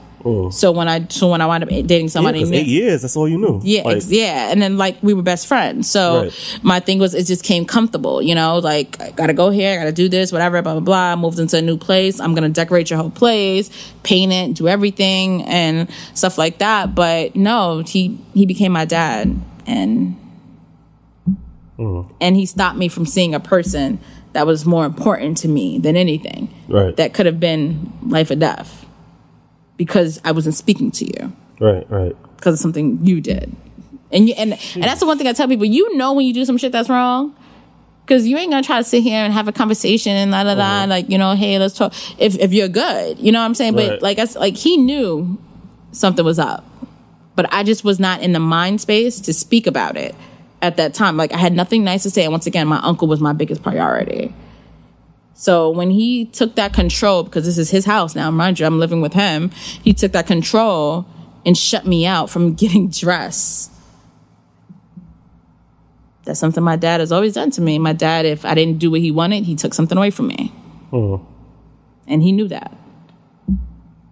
So 0.52 0.70
when 0.70 0.86
I 0.86 1.08
so 1.08 1.28
when 1.28 1.40
I 1.40 1.46
wound 1.46 1.64
up 1.64 1.68
dating 1.68 2.02
yeah, 2.02 2.06
somebody, 2.10 2.44
new- 2.44 2.56
eight 2.56 2.66
years. 2.68 3.02
That's 3.02 3.16
all 3.16 3.28
you 3.28 3.38
knew. 3.38 3.60
yeah, 3.64 3.82
Like, 3.82 4.04
yeah, 4.06 4.52
and 4.52 4.62
then 4.62 4.76
like 4.78 4.96
we 5.02 5.14
were 5.14 5.22
best 5.22 5.48
friends. 5.48 5.90
So 5.90 6.22
Right. 6.22 6.58
my 6.62 6.78
thing 6.78 7.00
was 7.00 7.12
it 7.14 7.26
just 7.26 7.42
came 7.42 7.64
comfortable, 7.64 8.22
you 8.22 8.36
know, 8.36 8.58
like 8.58 9.00
I 9.00 9.10
gotta 9.10 9.32
go 9.32 9.50
here, 9.50 9.72
I 9.74 9.76
gotta 9.78 9.90
do 9.90 10.08
this, 10.08 10.30
whatever, 10.30 10.62
blah 10.62 10.74
blah 10.74 10.80
blah. 10.80 11.12
I 11.12 11.16
moved 11.16 11.40
into 11.40 11.58
a 11.58 11.62
new 11.62 11.76
place. 11.76 12.20
I'm 12.20 12.34
gonna 12.34 12.50
decorate 12.50 12.88
your 12.88 13.00
whole 13.00 13.10
place, 13.10 13.68
paint 14.04 14.32
it, 14.32 14.54
do 14.54 14.68
everything, 14.68 15.42
and 15.42 15.88
stuff 16.14 16.38
like 16.38 16.58
that. 16.58 16.94
But 16.94 17.34
no, 17.34 17.82
he 17.84 18.16
he 18.32 18.46
became 18.46 18.70
my 18.70 18.84
dad, 18.84 19.34
and 19.66 20.16
mm. 21.76 22.08
and 22.20 22.36
he 22.36 22.46
stopped 22.46 22.78
me 22.78 22.86
from 22.86 23.06
seeing 23.06 23.34
a 23.34 23.40
person 23.40 23.98
that 24.32 24.46
was 24.46 24.64
more 24.64 24.84
important 24.84 25.36
to 25.38 25.48
me 25.48 25.78
than 25.78 25.96
anything. 25.96 26.52
Right. 26.68 26.96
That 26.96 27.14
could 27.14 27.26
have 27.26 27.38
been 27.40 27.92
life 28.06 28.30
or 28.30 28.36
death, 28.36 28.86
because 29.76 30.20
I 30.24 30.32
wasn't 30.32 30.54
speaking 30.54 30.90
to 30.92 31.04
you 31.04 31.32
Right. 31.60 31.88
Right. 31.90 32.16
because 32.36 32.54
of 32.54 32.60
something 32.60 33.04
you 33.04 33.20
did. 33.20 33.54
And 34.10 34.28
you, 34.28 34.34
and 34.36 34.52
and 34.52 34.84
that's 34.84 35.00
the 35.00 35.06
one 35.06 35.16
thing 35.16 35.26
I 35.26 35.32
tell 35.32 35.48
people. 35.48 35.64
You 35.64 35.96
know 35.96 36.12
when 36.12 36.26
you 36.26 36.34
do 36.34 36.44
some 36.44 36.58
shit 36.58 36.70
that's 36.72 36.90
wrong, 36.90 37.34
because 38.04 38.26
you 38.26 38.36
ain't 38.36 38.50
gonna 38.50 38.62
try 38.62 38.76
to 38.78 38.84
sit 38.84 39.02
here 39.02 39.24
and 39.24 39.32
have 39.32 39.48
a 39.48 39.52
conversation 39.52 40.12
and 40.12 40.30
la 40.30 40.42
la 40.42 40.52
la. 40.52 40.78
Uh-huh. 40.78 40.86
Like 40.88 41.08
you 41.08 41.16
know, 41.16 41.34
hey, 41.34 41.58
let's 41.58 41.74
talk. 41.74 41.94
If 42.18 42.38
if 42.38 42.52
you're 42.52 42.68
good, 42.68 43.18
you 43.18 43.32
know 43.32 43.40
what 43.40 43.46
I'm 43.46 43.54
saying. 43.54 43.74
But 43.74 44.02
like 44.02 44.18
I 44.18 44.26
like 44.36 44.56
he 44.56 44.76
knew 44.76 45.38
something 45.92 46.24
was 46.24 46.38
up, 46.38 46.64
but 47.36 47.50
I 47.54 47.62
just 47.62 47.84
was 47.84 47.98
not 47.98 48.20
in 48.20 48.32
the 48.32 48.40
mind 48.40 48.82
space 48.82 49.18
to 49.20 49.32
speak 49.32 49.66
about 49.66 49.96
it 49.96 50.14
at 50.62 50.76
that 50.78 50.94
time. 50.94 51.16
Like 51.16 51.32
I 51.32 51.38
had 51.38 51.52
nothing 51.52 51.84
nice 51.84 52.04
to 52.04 52.10
say. 52.10 52.22
And 52.22 52.32
once 52.32 52.46
again, 52.46 52.66
my 52.68 52.78
uncle 52.78 53.08
was 53.08 53.20
my 53.20 53.32
biggest 53.34 53.62
priority. 53.62 54.32
So 55.34 55.70
when 55.70 55.90
he 55.90 56.26
took 56.26 56.54
that 56.54 56.72
control, 56.72 57.24
because 57.24 57.44
this 57.44 57.58
is 57.58 57.68
his 57.68 57.84
house 57.84 58.14
now, 58.14 58.30
mind 58.30 58.60
you, 58.60 58.66
I'm 58.66 58.78
living 58.78 59.00
with 59.00 59.12
him. 59.12 59.50
He 59.50 59.92
took 59.92 60.12
that 60.12 60.26
control 60.26 61.06
and 61.44 61.58
shut 61.58 61.84
me 61.84 62.06
out 62.06 62.30
from 62.30 62.54
getting 62.62 62.88
dressed. 62.88 63.70
That's 66.24 66.38
something 66.38 66.62
my 66.62 66.76
dad 66.76 67.00
has 67.00 67.10
always 67.10 67.34
done 67.34 67.50
to 67.50 67.60
me. 67.60 67.80
My 67.80 67.92
dad, 67.92 68.24
if 68.24 68.44
I 68.44 68.54
didn't 68.54 68.78
do 68.78 68.92
what 68.92 69.00
he 69.00 69.10
wanted, 69.10 69.44
he 69.44 69.56
took 69.56 69.74
something 69.74 69.98
away 69.98 70.10
from 70.10 70.28
me. 70.28 70.52
Mm. 70.92 71.26
And 72.06 72.22
he 72.22 72.30
knew 72.30 72.46
that. 72.46 72.76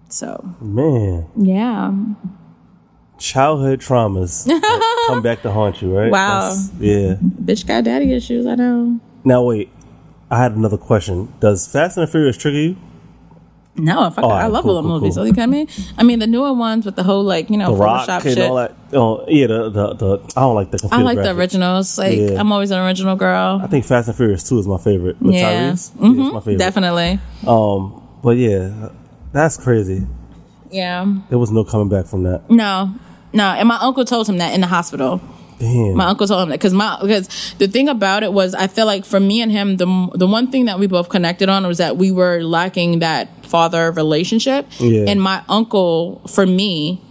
So, 0.08 0.56
Man, 0.60 1.28
yeah. 1.36 1.92
Childhood 3.20 3.80
traumas 3.80 4.48
come 5.06 5.22
back 5.22 5.42
to 5.42 5.52
haunt 5.52 5.80
you, 5.82 5.96
right? 5.96 6.10
Wow. 6.10 6.40
That's- 6.50 6.70
yeah. 6.80 7.14
Bitch 7.44 7.66
got 7.66 7.84
daddy 7.84 8.12
issues, 8.12 8.46
I 8.46 8.54
know. 8.56 8.98
Now 9.24 9.42
wait, 9.44 9.70
I 10.30 10.42
had 10.42 10.52
another 10.52 10.78
question. 10.78 11.32
Does 11.38 11.68
Fast 11.68 11.96
and 11.96 12.06
the 12.08 12.10
Furious 12.10 12.36
trigger 12.36 12.58
you? 12.58 12.76
No, 13.76 14.02
I, 14.02 14.10
fuck, 14.10 14.24
Oh, 14.24 14.28
I 14.28 14.46
love 14.46 14.64
cool, 14.64 14.76
all 14.76 14.82
the 14.82 14.88
cool, 14.88 14.98
movies. 15.00 15.14
cool. 15.14 15.22
So 15.24 15.26
you 15.28 15.32
kidding 15.32 15.50
me? 15.50 15.68
I 15.96 16.02
mean, 16.02 16.18
the 16.18 16.26
newer 16.26 16.52
ones 16.52 16.84
with 16.84 16.96
the 16.96 17.02
whole 17.04 17.22
like 17.22 17.48
you 17.50 17.56
know 17.56 17.72
The 17.74 17.80
Rock 17.82 18.08
Photoshop 18.08 18.22
shit. 18.22 18.38
all 18.38 18.56
that. 18.56 18.74
Oh, 18.92 19.24
yeah. 19.28 19.46
The, 19.46 19.70
the 19.70 19.94
the 19.94 20.18
I 20.36 20.40
don't 20.40 20.54
like 20.56 20.70
the. 20.72 20.88
I 20.90 21.02
like 21.02 21.16
the 21.18 21.30
originals. 21.34 21.96
Like 21.96 22.18
Yeah. 22.18 22.40
I'm 22.40 22.50
always 22.52 22.72
an 22.72 22.80
original 22.80 23.16
girl. 23.16 23.60
I 23.62 23.68
think 23.68 23.84
Fast 23.84 24.08
and 24.08 24.16
Furious 24.16 24.46
Two 24.46 24.58
is 24.58 24.66
my 24.66 24.76
favorite. 24.76 25.20
With 25.22 25.34
Yeah. 25.34 25.72
Mhm, 25.72 25.98
Yeah, 26.00 26.30
my 26.32 26.40
favorite. 26.40 26.58
Definitely. 26.58 27.20
Um, 27.46 28.02
but 28.22 28.36
yeah, 28.36 28.90
that's 29.32 29.56
crazy. 29.56 30.04
Yeah. 30.70 31.06
There 31.30 31.38
was 31.38 31.50
no 31.50 31.64
coming 31.64 31.88
back 31.88 32.06
from 32.06 32.24
that. 32.24 32.50
No. 32.50 32.92
No. 33.32 33.44
And 33.44 33.68
my 33.68 33.78
uncle 33.80 34.04
told 34.04 34.28
him 34.28 34.38
that 34.38 34.54
in 34.54 34.60
the 34.60 34.66
hospital. 34.66 35.20
Damn. 35.58 35.94
My 35.96 36.06
uncle 36.06 36.26
told 36.26 36.42
him 36.44 36.48
that 36.48 36.58
because 36.58 36.72
my 36.72 36.96
because 37.02 37.54
the 37.58 37.68
thing 37.68 37.88
about 37.88 38.22
it 38.22 38.32
was 38.32 38.54
I 38.54 38.66
feel 38.66 38.86
like 38.86 39.04
for 39.04 39.20
me 39.20 39.42
and 39.42 39.52
him 39.52 39.76
the 39.76 39.86
the 40.14 40.26
one 40.26 40.50
thing 40.50 40.64
that 40.64 40.78
we 40.78 40.86
both 40.86 41.10
connected 41.10 41.48
on 41.50 41.66
was 41.66 41.78
that 41.78 41.98
we 41.98 42.10
were 42.10 42.42
lacking 42.42 43.00
that 43.00 43.44
father 43.44 43.92
relationship. 43.92 44.66
Yeah. 44.78 45.04
And 45.08 45.20
my 45.20 45.42
uncle 45.50 46.22
for 46.28 46.46
me, 46.46 47.02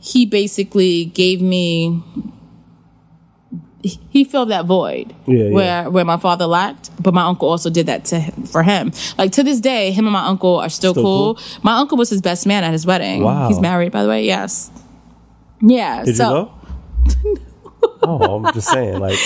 he 0.00 0.24
basically 0.24 1.04
gave 1.06 1.42
me 1.42 2.02
he 3.82 4.24
filled 4.24 4.50
that 4.50 4.66
void 4.66 5.14
Yeah, 5.26 5.44
yeah. 5.44 5.50
where 5.50 5.90
where 5.90 6.04
my 6.04 6.18
father 6.18 6.46
lacked, 6.46 6.90
but 7.02 7.14
my 7.14 7.22
uncle 7.24 7.48
also 7.48 7.70
did 7.70 7.86
that 7.86 8.04
to 8.06 8.20
him, 8.20 8.44
for 8.44 8.62
him. 8.62 8.92
Like 9.16 9.32
to 9.32 9.42
this 9.42 9.58
day, 9.60 9.90
him 9.90 10.04
and 10.06 10.12
my 10.12 10.26
uncle 10.26 10.56
are 10.56 10.68
still, 10.68 10.92
Still 10.92 11.02
cool. 11.02 11.34
cool? 11.36 11.60
My 11.62 11.78
uncle 11.78 11.96
was 11.96 12.10
his 12.10 12.20
best 12.20 12.46
man 12.46 12.62
at 12.62 12.72
his 12.72 12.84
wedding. 12.84 13.22
Wow. 13.22 13.48
He's 13.48 13.58
married, 13.58 13.90
by 13.92 14.02
the 14.02 14.08
way. 14.10 14.24
Yes. 14.26 14.70
Yeah. 15.60 16.04
Did 16.04 16.16
so, 16.16 16.52
you 17.06 17.14
go? 17.36 17.40
oh, 18.02 18.36
I'm 18.44 18.52
just 18.54 18.68
saying. 18.68 18.98
Like, 18.98 19.18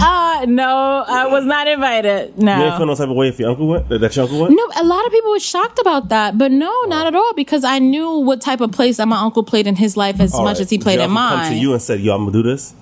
Uh, 0.00 0.44
no, 0.46 1.04
I 1.08 1.26
was 1.26 1.44
not 1.46 1.66
invited. 1.66 2.38
No. 2.38 2.56
you 2.58 2.64
ain't 2.64 2.76
feel 2.76 2.86
no 2.86 2.94
type 2.94 3.08
of 3.08 3.16
way 3.16 3.28
if 3.28 3.38
your 3.38 3.50
uncle 3.50 3.66
went. 3.68 3.88
That 3.88 4.14
your 4.14 4.24
uncle 4.24 4.40
went. 4.42 4.54
No, 4.54 4.62
a 4.76 4.84
lot 4.84 5.04
of 5.06 5.12
people 5.12 5.30
were 5.30 5.40
shocked 5.40 5.78
about 5.78 6.10
that, 6.10 6.36
but 6.36 6.52
no, 6.52 6.70
not 6.86 7.06
at 7.06 7.14
all, 7.14 7.32
because 7.34 7.64
I 7.64 7.78
knew 7.78 8.18
what 8.18 8.40
type 8.40 8.60
of 8.60 8.70
place 8.70 8.98
that 8.98 9.08
my 9.08 9.18
uncle 9.18 9.42
played 9.42 9.66
in 9.66 9.76
his 9.76 9.96
life 9.96 10.20
as 10.20 10.34
All 10.34 10.44
much 10.44 10.56
right. 10.56 10.60
as 10.62 10.70
he 10.70 10.78
played 10.78 10.96
in 11.00 11.10
uncle 11.10 11.16
Come 11.16 11.44
to 11.44 11.50
mine. 11.50 11.58
you 11.58 11.72
and 11.72 11.80
said, 11.82 12.00
"Yo, 12.00 12.14
I'm 12.14 12.20
gonna 12.26 12.32
do 12.32 12.42
this." 12.42 12.74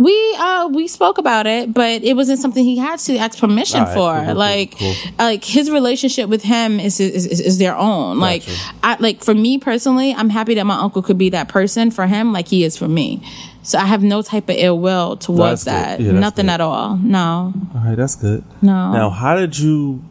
We 0.00 0.34
uh 0.38 0.68
we 0.72 0.88
spoke 0.88 1.18
about 1.18 1.46
it, 1.46 1.72
but 1.74 2.02
it 2.02 2.14
wasn't 2.14 2.38
something 2.40 2.64
he 2.64 2.76
had 2.78 2.98
to 3.00 3.16
ask 3.18 3.38
permission 3.38 3.82
right, 3.82 3.94
for. 3.94 4.24
cool, 4.24 4.34
like, 4.34 4.78
cool. 4.78 4.94
like 5.18 5.44
his 5.44 5.70
relationship 5.70 6.28
with 6.28 6.42
him 6.42 6.80
is 6.80 6.98
is, 7.00 7.26
is, 7.26 7.40
is 7.40 7.58
their 7.58 7.76
own. 7.76 8.18
Like, 8.18 8.46
Gotcha. 8.46 8.74
I 8.82 8.96
like 8.98 9.22
for 9.22 9.34
me 9.34 9.58
personally, 9.58 10.14
I'm 10.14 10.30
happy 10.30 10.54
that 10.54 10.64
my 10.64 10.76
uncle 10.80 11.02
could 11.02 11.18
be 11.18 11.30
that 11.30 11.48
person 11.48 11.90
for 11.90 12.06
him, 12.06 12.32
like 12.32 12.48
he 12.48 12.64
is 12.64 12.76
for 12.76 12.88
me. 12.88 13.22
So 13.62 13.78
I 13.78 13.84
have 13.84 14.02
no 14.02 14.22
type 14.22 14.48
of 14.48 14.56
ill 14.58 14.78
will 14.78 15.16
towards 15.18 15.64
That's 15.64 15.98
that. 15.98 16.00
Yeah, 16.00 16.12
Nothing 16.12 16.46
good. 16.46 16.52
at 16.52 16.60
all. 16.62 16.96
No. 16.96 17.52
All 17.74 17.82
right, 17.84 17.94
that's 17.94 18.16
good. 18.16 18.42
No. 18.62 18.92
Now, 18.92 19.10
how 19.10 19.36
did 19.36 19.58
you? 19.58 20.02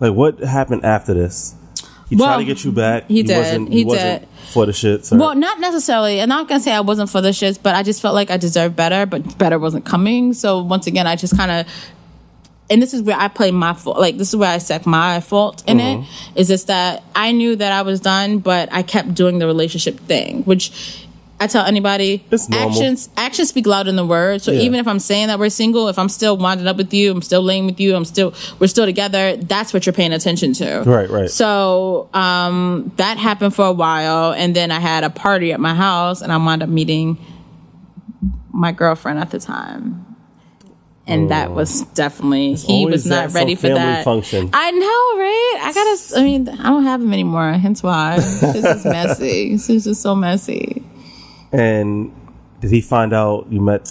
Like, 0.00 0.14
what 0.14 0.40
happened 0.40 0.84
after 0.84 1.14
this? 1.14 1.54
He 2.08 2.16
Well, 2.16 2.26
tried 2.26 2.38
to 2.38 2.44
get 2.44 2.64
you 2.64 2.72
back. 2.72 3.06
he 3.06 3.22
did. 3.22 3.36
Wasn't, 3.36 3.72
He 3.72 3.84
wasn't 3.84 4.20
did. 4.22 4.27
For 4.48 4.66
the 4.66 4.72
shits. 4.72 5.04
Sorry. 5.04 5.20
Well, 5.20 5.34
not 5.34 5.60
necessarily. 5.60 6.20
And 6.20 6.32
I'm 6.32 6.40
not 6.40 6.48
gonna 6.48 6.60
say 6.60 6.72
I 6.72 6.80
wasn't 6.80 7.10
for 7.10 7.20
the 7.20 7.30
shits, 7.30 7.58
but 7.62 7.74
I 7.74 7.82
just 7.82 8.02
felt 8.02 8.14
like 8.14 8.30
I 8.30 8.36
deserved 8.36 8.76
better, 8.76 9.06
but 9.06 9.38
better 9.38 9.58
wasn't 9.58 9.84
coming. 9.84 10.32
So 10.32 10.62
once 10.62 10.86
again, 10.86 11.06
I 11.06 11.16
just 11.16 11.36
kind 11.36 11.50
of, 11.50 11.72
and 12.70 12.82
this 12.82 12.94
is 12.94 13.02
where 13.02 13.16
I 13.16 13.28
play 13.28 13.50
my 13.50 13.74
fault. 13.74 13.98
Like 13.98 14.18
this 14.18 14.28
is 14.28 14.36
where 14.36 14.50
I 14.50 14.58
set 14.58 14.86
my 14.86 15.20
fault 15.20 15.62
in 15.66 15.80
it. 15.80 15.98
Uh-huh. 15.98 16.32
Is 16.34 16.48
just 16.48 16.66
that 16.66 17.02
I 17.14 17.32
knew 17.32 17.56
that 17.56 17.72
I 17.72 17.82
was 17.82 18.00
done, 18.00 18.38
but 18.38 18.68
I 18.72 18.82
kept 18.82 19.14
doing 19.14 19.38
the 19.38 19.46
relationship 19.46 19.98
thing, 20.00 20.42
which. 20.44 21.04
I 21.40 21.46
tell 21.46 21.64
anybody, 21.64 22.24
It's 22.32 22.50
actions 22.52 23.08
actions 23.16 23.48
speak 23.50 23.66
louder 23.66 23.88
than 23.88 23.96
the 23.96 24.04
words. 24.04 24.42
So 24.44 24.50
Yeah. 24.50 24.62
even 24.62 24.80
if 24.80 24.88
I'm 24.88 24.98
saying 24.98 25.28
that 25.28 25.38
we're 25.38 25.50
single, 25.50 25.88
if 25.88 25.98
I'm 25.98 26.08
still 26.08 26.36
winding 26.36 26.66
up 26.66 26.76
with 26.76 26.92
you, 26.92 27.12
I'm 27.12 27.22
still 27.22 27.42
laying 27.42 27.66
with 27.66 27.78
you, 27.78 27.94
I'm 27.94 28.04
still 28.04 28.34
we're 28.58 28.66
still 28.66 28.86
together. 28.86 29.36
That's 29.36 29.72
what 29.72 29.86
you're 29.86 29.92
paying 29.92 30.12
attention 30.12 30.52
to. 30.54 30.82
Right, 30.84 31.08
right. 31.08 31.30
So 31.30 32.08
um, 32.12 32.90
that 32.96 33.18
happened 33.18 33.54
for 33.54 33.66
a 33.66 33.72
while, 33.72 34.32
and 34.32 34.54
then 34.56 34.70
I 34.72 34.80
had 34.80 35.04
a 35.04 35.10
party 35.10 35.52
at 35.52 35.60
my 35.60 35.74
house, 35.74 36.22
and 36.22 36.32
I 36.32 36.36
wound 36.38 36.62
up 36.62 36.68
meeting 36.68 37.18
my 38.52 38.72
girlfriend 38.72 39.18
at 39.20 39.30
the 39.30 39.38
time. 39.38 40.04
And 41.06 41.30
that 41.30 41.52
was 41.52 41.82
definitely 41.94 42.54
he 42.54 42.84
was 42.84 43.06
not 43.06 43.32
ready 43.32 43.54
for 43.54 43.68
that. 43.68 44.04
function. 44.04 44.50
I 44.52 44.70
know, 44.72 44.78
right? 45.18 45.58
I 45.62 45.72
gotta. 45.72 46.20
I 46.20 46.22
mean, 46.22 46.48
I 46.50 46.64
don't 46.64 46.84
have 46.84 47.00
him 47.00 47.12
anymore. 47.14 47.50
Hence 47.52 47.82
why 47.82 48.16
this 48.18 48.42
is 48.64 48.84
messy. 48.84 49.52
This 49.52 49.70
is 49.70 49.84
just 49.84 50.02
so 50.02 50.14
messy. 50.14 50.82
And 51.52 52.12
did 52.60 52.70
he 52.70 52.80
find 52.80 53.12
out 53.12 53.46
you 53.50 53.60
met? 53.60 53.88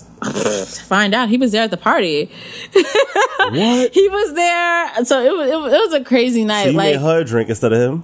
Find 0.88 1.14
out 1.14 1.30
he 1.30 1.38
was 1.38 1.51
there 1.53 1.64
at 1.64 1.72
the 1.72 1.78
party. 1.78 2.30
What? 2.74 3.93
He 3.93 4.10
was 4.10 4.34
there, 4.34 5.05
so 5.05 5.24
it 5.24 5.32
was. 5.32 5.49
It 5.49 5.80
was, 5.80 5.93
a 5.93 6.03
crazy 6.03 6.43
night. 6.43 6.66
So 6.66 6.72
like 6.72 6.93
made 6.93 7.01
her 7.01 7.24
drink 7.24 7.49
instead 7.49 7.72
of 7.72 7.80
him. 7.80 8.03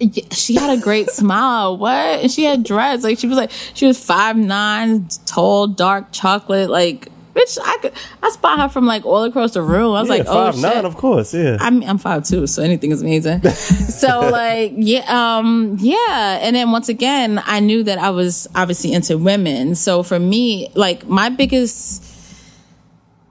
Yeah, 0.00 0.24
she 0.32 0.54
had 0.56 0.76
a 0.76 0.80
great 0.80 1.10
smile. 1.10 1.76
What? 1.86 2.20
And 2.22 2.30
she 2.30 2.44
had 2.44 2.64
dreads. 2.64 3.04
Like 3.04 3.18
she 3.18 3.28
was 3.28 3.36
like 3.36 3.52
she 3.74 3.86
was 3.86 4.02
five 4.02 4.36
nine, 4.36 5.08
tall, 5.24 5.68
dark 5.68 6.10
chocolate. 6.10 6.68
Like 6.68 7.08
bitch, 7.36 7.58
I 7.62 7.76
could 7.82 7.92
I 8.22 8.30
spot 8.30 8.58
her 8.58 8.68
from 8.68 8.86
like 8.86 9.04
all 9.04 9.24
across 9.24 9.52
the 9.52 9.62
room. 9.62 9.94
I 9.94 10.00
was 10.00 10.08
yeah, 10.08 10.16
like, 10.16 10.26
oh 10.26 10.32
five 10.32 10.54
shit. 10.54 10.62
nine, 10.62 10.84
of 10.84 10.96
course. 10.96 11.34
Yeah. 11.34 11.58
I'm 11.60 11.82
I'm 11.82 11.98
five 11.98 12.24
two, 12.24 12.46
so 12.46 12.62
anything 12.62 12.90
is 12.90 13.02
amazing. 13.02 13.42
so 13.50 14.20
like 14.20 14.72
yeah, 14.76 15.04
um, 15.38 15.76
yeah. 15.78 16.38
And 16.42 16.56
then 16.56 16.70
once 16.72 16.88
again, 16.88 17.42
I 17.44 17.60
knew 17.60 17.82
that 17.84 17.98
I 17.98 18.10
was 18.10 18.48
obviously 18.54 18.92
into 18.92 19.18
women. 19.18 19.74
So 19.74 20.02
for 20.02 20.18
me, 20.18 20.70
like 20.74 21.06
my 21.06 21.28
biggest 21.28 22.02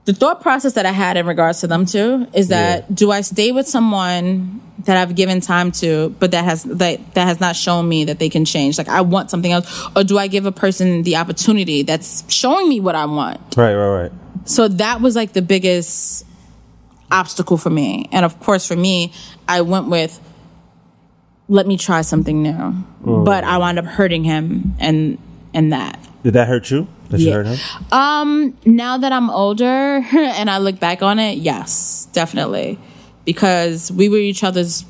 the 0.05 0.13
thought 0.13 0.41
process 0.41 0.73
that 0.73 0.85
I 0.85 0.91
had 0.91 1.17
in 1.17 1.25
regards 1.25 1.61
to 1.61 1.67
them 1.67 1.85
too 1.85 2.27
is 2.33 2.47
that 2.49 2.85
Yeah. 2.89 2.95
do 2.95 3.11
I 3.11 3.21
stay 3.21 3.51
with 3.51 3.67
someone 3.67 4.61
that 4.85 4.97
I've 4.97 5.15
given 5.15 5.41
time 5.41 5.71
to, 5.73 6.09
but 6.19 6.31
that 6.31 6.43
has 6.45 6.63
that 6.63 6.99
that 7.15 7.27
has 7.27 7.39
not 7.39 7.55
shown 7.55 7.89
me 7.89 8.05
that 8.05 8.19
they 8.19 8.29
can 8.29 8.45
change? 8.45 8.77
Like 8.77 8.87
I 8.89 9.01
want 9.01 9.31
something 9.31 9.51
else, 9.51 9.65
or 9.95 10.03
do 10.03 10.17
I 10.17 10.27
give 10.27 10.45
a 10.45 10.51
person 10.51 11.03
the 11.03 11.15
opportunity 11.17 11.81
that's 11.81 12.23
showing 12.31 12.69
me 12.69 12.79
what 12.79 12.93
I 12.95 13.05
want? 13.05 13.39
right, 13.57 13.73
right, 13.73 14.01
right. 14.03 14.11
So 14.45 14.67
that 14.67 15.01
was 15.01 15.15
like 15.15 15.33
the 15.33 15.41
biggest 15.41 16.23
obstacle 17.11 17.57
for 17.57 17.69
me. 17.71 18.07
And 18.11 18.25
of 18.25 18.39
course, 18.39 18.67
for 18.67 18.75
me, 18.75 19.11
I 19.47 19.61
went 19.61 19.87
with 19.89 20.19
let 21.47 21.67
me 21.67 21.77
try 21.77 22.01
something 22.01 22.41
new. 22.43 22.73
Oh. 23.05 23.23
But 23.23 23.43
I 23.43 23.57
wound 23.57 23.79
up 23.79 23.85
hurting 23.85 24.23
him 24.23 24.75
and 24.79 25.17
and 25.53 25.73
that. 25.73 25.97
Did 26.23 26.33
that 26.33 26.47
hurt 26.47 26.69
you? 26.69 26.87
You 27.11 27.27
Yeah. 27.27 27.33
hurt 27.33 27.45
him? 27.47 27.59
Um, 27.91 28.57
now 28.65 28.97
that 28.97 29.11
I'm 29.11 29.29
older 29.29 29.65
and 30.13 30.49
I 30.49 30.57
look 30.59 30.79
back 30.79 31.01
on 31.01 31.19
it, 31.19 31.37
yes, 31.37 32.07
definitely. 32.13 32.77
Because 33.25 33.91
we 33.91 34.09
were 34.09 34.17
each 34.17 34.43
other's 34.43 34.85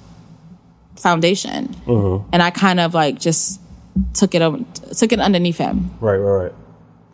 foundation. 0.98 1.76
And 1.88 2.42
I 2.42 2.50
kind 2.52 2.80
of 2.80 2.94
like 2.94 3.20
just 3.20 3.60
took 4.14 4.36
it 4.36 4.42
over, 4.42 4.60
took 4.98 5.12
it 5.12 5.20
underneath 5.20 5.58
him. 5.58 5.92
Right, 6.00 6.18
right, 6.18 6.44
right. 6.46 6.54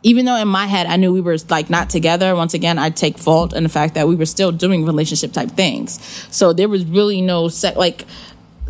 Even 0.04 0.26
though 0.26 0.36
in 0.36 0.48
my 0.48 0.66
head 0.66 0.88
I 0.88 0.96
knew 0.96 1.14
we 1.14 1.22
were 1.22 1.38
like 1.50 1.70
not 1.70 1.90
together, 1.90 2.36
once 2.36 2.54
again 2.56 2.80
I 2.80 2.90
take 2.90 3.18
fault 3.20 3.54
in 3.54 3.64
the 3.64 3.70
fact 3.70 3.94
that 3.94 4.08
we 4.08 4.16
were 4.16 4.26
still 4.26 4.52
doing 4.52 4.84
relationship 4.86 5.32
type 5.32 5.52
things. 5.52 6.00
So 6.32 6.54
there 6.54 6.68
was 6.70 6.86
really 6.86 7.22
no 7.22 7.50
sec 7.50 7.76
like 7.76 8.06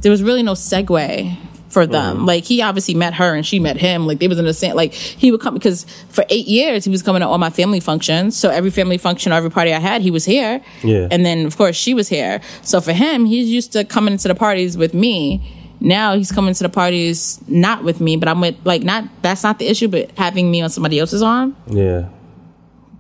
there 0.02 0.12
was 0.12 0.22
really 0.24 0.44
no 0.44 0.54
segue 0.54 1.38
for 1.72 1.88
them. 1.88 2.18
Mm-hmm. 2.18 2.26
Like 2.26 2.44
he 2.44 2.62
obviously 2.62 2.94
met 2.94 3.14
her 3.16 3.34
and 3.34 3.46
she 3.46 3.60
met 3.60 3.78
him. 3.78 4.06
Like 4.06 4.20
they 4.20 4.28
was 4.28 4.38
in 4.38 4.46
the 4.46 4.54
same 4.54 4.76
like 4.76 4.94
he 4.94 5.32
would 5.32 5.42
come 5.42 5.54
because 5.54 5.86
for 6.10 6.26
eight 6.30 6.48
years 6.48 6.84
he 6.84 6.92
was 6.92 7.02
coming 7.02 7.22
to 7.22 7.28
all 7.28 7.38
my 7.38 7.50
family 7.50 7.80
functions. 7.80 8.38
So 8.38 8.50
every 8.50 8.72
family 8.72 8.98
function 8.98 9.32
or 9.32 9.36
every 9.36 9.50
party 9.50 9.74
I 9.74 9.80
had, 9.80 10.02
he 10.02 10.12
was 10.12 10.26
here. 10.26 10.62
Yeah. 10.84 11.08
And 11.10 11.26
then 11.26 11.46
of 11.46 11.58
course 11.58 11.76
she 11.76 11.94
was 11.94 12.10
here. 12.10 12.42
So 12.62 12.82
for 12.82 12.94
him, 12.94 13.26
he's 13.26 13.50
used 13.50 13.72
to 13.74 13.84
coming 13.86 14.18
to 14.18 14.28
the 14.28 14.36
parties 14.36 14.78
with 14.78 14.94
me. 14.94 15.58
Now 15.80 16.16
he's 16.16 16.32
coming 16.32 16.54
to 16.54 16.64
the 16.64 16.70
parties 16.70 17.40
not 17.48 17.84
with 17.84 18.02
me, 18.02 18.18
but 18.18 18.28
I'm 18.28 18.42
with 18.42 18.58
like 18.66 18.84
not 18.84 19.06
that's 19.22 19.44
not 19.44 19.58
the 19.58 19.68
issue, 19.68 19.88
but 19.88 20.12
having 20.18 20.52
me 20.52 20.62
on 20.62 20.70
somebody 20.70 21.00
else's 21.00 21.22
arm. 21.22 21.56
Yeah. 21.68 22.10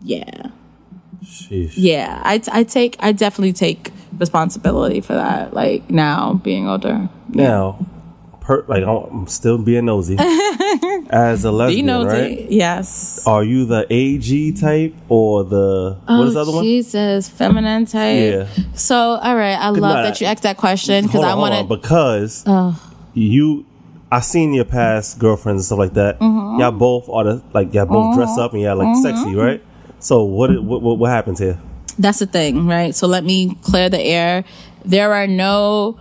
Yeah. 0.01 0.49
Sheesh. 1.23 1.73
Yeah. 1.75 2.21
I 2.23 2.41
I 2.51 2.63
take 2.63 2.95
I 2.99 3.11
definitely 3.11 3.53
take 3.53 3.91
responsibility 4.17 5.01
for 5.01 5.13
that. 5.13 5.53
Like 5.53 5.89
now 5.89 6.35
being 6.35 6.67
older. 6.67 7.09
Now, 7.29 7.85
per, 8.51 8.65
like 8.67 8.83
I'm 8.83 9.27
still 9.27 9.57
being 9.57 9.85
nosy. 9.85 10.17
As 11.09 11.43
a 11.45 11.51
lesbian, 11.51 11.85
know 11.85 12.05
right? 12.05 12.49
Yes. 12.49 13.25
Are 13.25 13.43
you 13.43 13.65
the 13.65 13.85
AG 13.89 14.53
type 14.53 14.93
or 15.09 15.43
the 15.43 15.97
what 16.05 16.27
is 16.27 16.33
the 16.33 16.41
other 16.41 16.51
one? 16.51 16.59
Oh, 16.59 16.63
Jesus, 16.63 17.29
feminine 17.29 17.85
type. 17.85 18.47
Yeah. 18.57 18.63
So, 18.73 18.95
all 18.95 19.35
right, 19.35 19.55
I 19.55 19.69
love 19.69 20.03
that 20.03 20.19
you 20.21 20.27
asked 20.27 20.43
that 20.43 20.57
question 20.57 21.05
because 21.05 21.23
I 21.23 21.31
on, 21.31 21.37
hold 21.37 21.51
on, 21.51 21.67
want 21.69 21.69
to. 21.69 21.75
because 21.77 22.45
you 23.13 23.65
I 24.11 24.19
seen 24.19 24.53
your 24.53 24.65
past 24.65 25.19
girlfriends 25.19 25.61
and 25.61 25.65
stuff 25.65 25.79
like 25.79 25.93
that. 25.93 26.19
Mm-hmm. 26.19 26.59
Y'all 26.59 26.71
both 26.71 27.07
are 27.09 27.23
the 27.23 27.43
like 27.53 27.73
y'all 27.73 27.85
both 27.85 28.15
dress 28.15 28.37
up 28.37 28.53
and 28.53 28.61
y'all 28.61 28.77
like 28.77 28.95
sexy, 29.01 29.35
right? 29.35 29.63
So 29.99 30.23
what, 30.23 30.61
what 30.63 30.81
what 30.81 30.97
what 30.97 31.09
happens 31.09 31.39
here? 31.39 31.59
That's 31.99 32.19
the 32.19 32.25
thing, 32.25 32.67
right? 32.67 32.95
So 32.95 33.07
let 33.07 33.23
me 33.23 33.55
clear 33.61 33.89
the 33.89 34.01
air. 34.01 34.43
There 34.83 35.13
are 35.13 35.27
no 35.27 35.99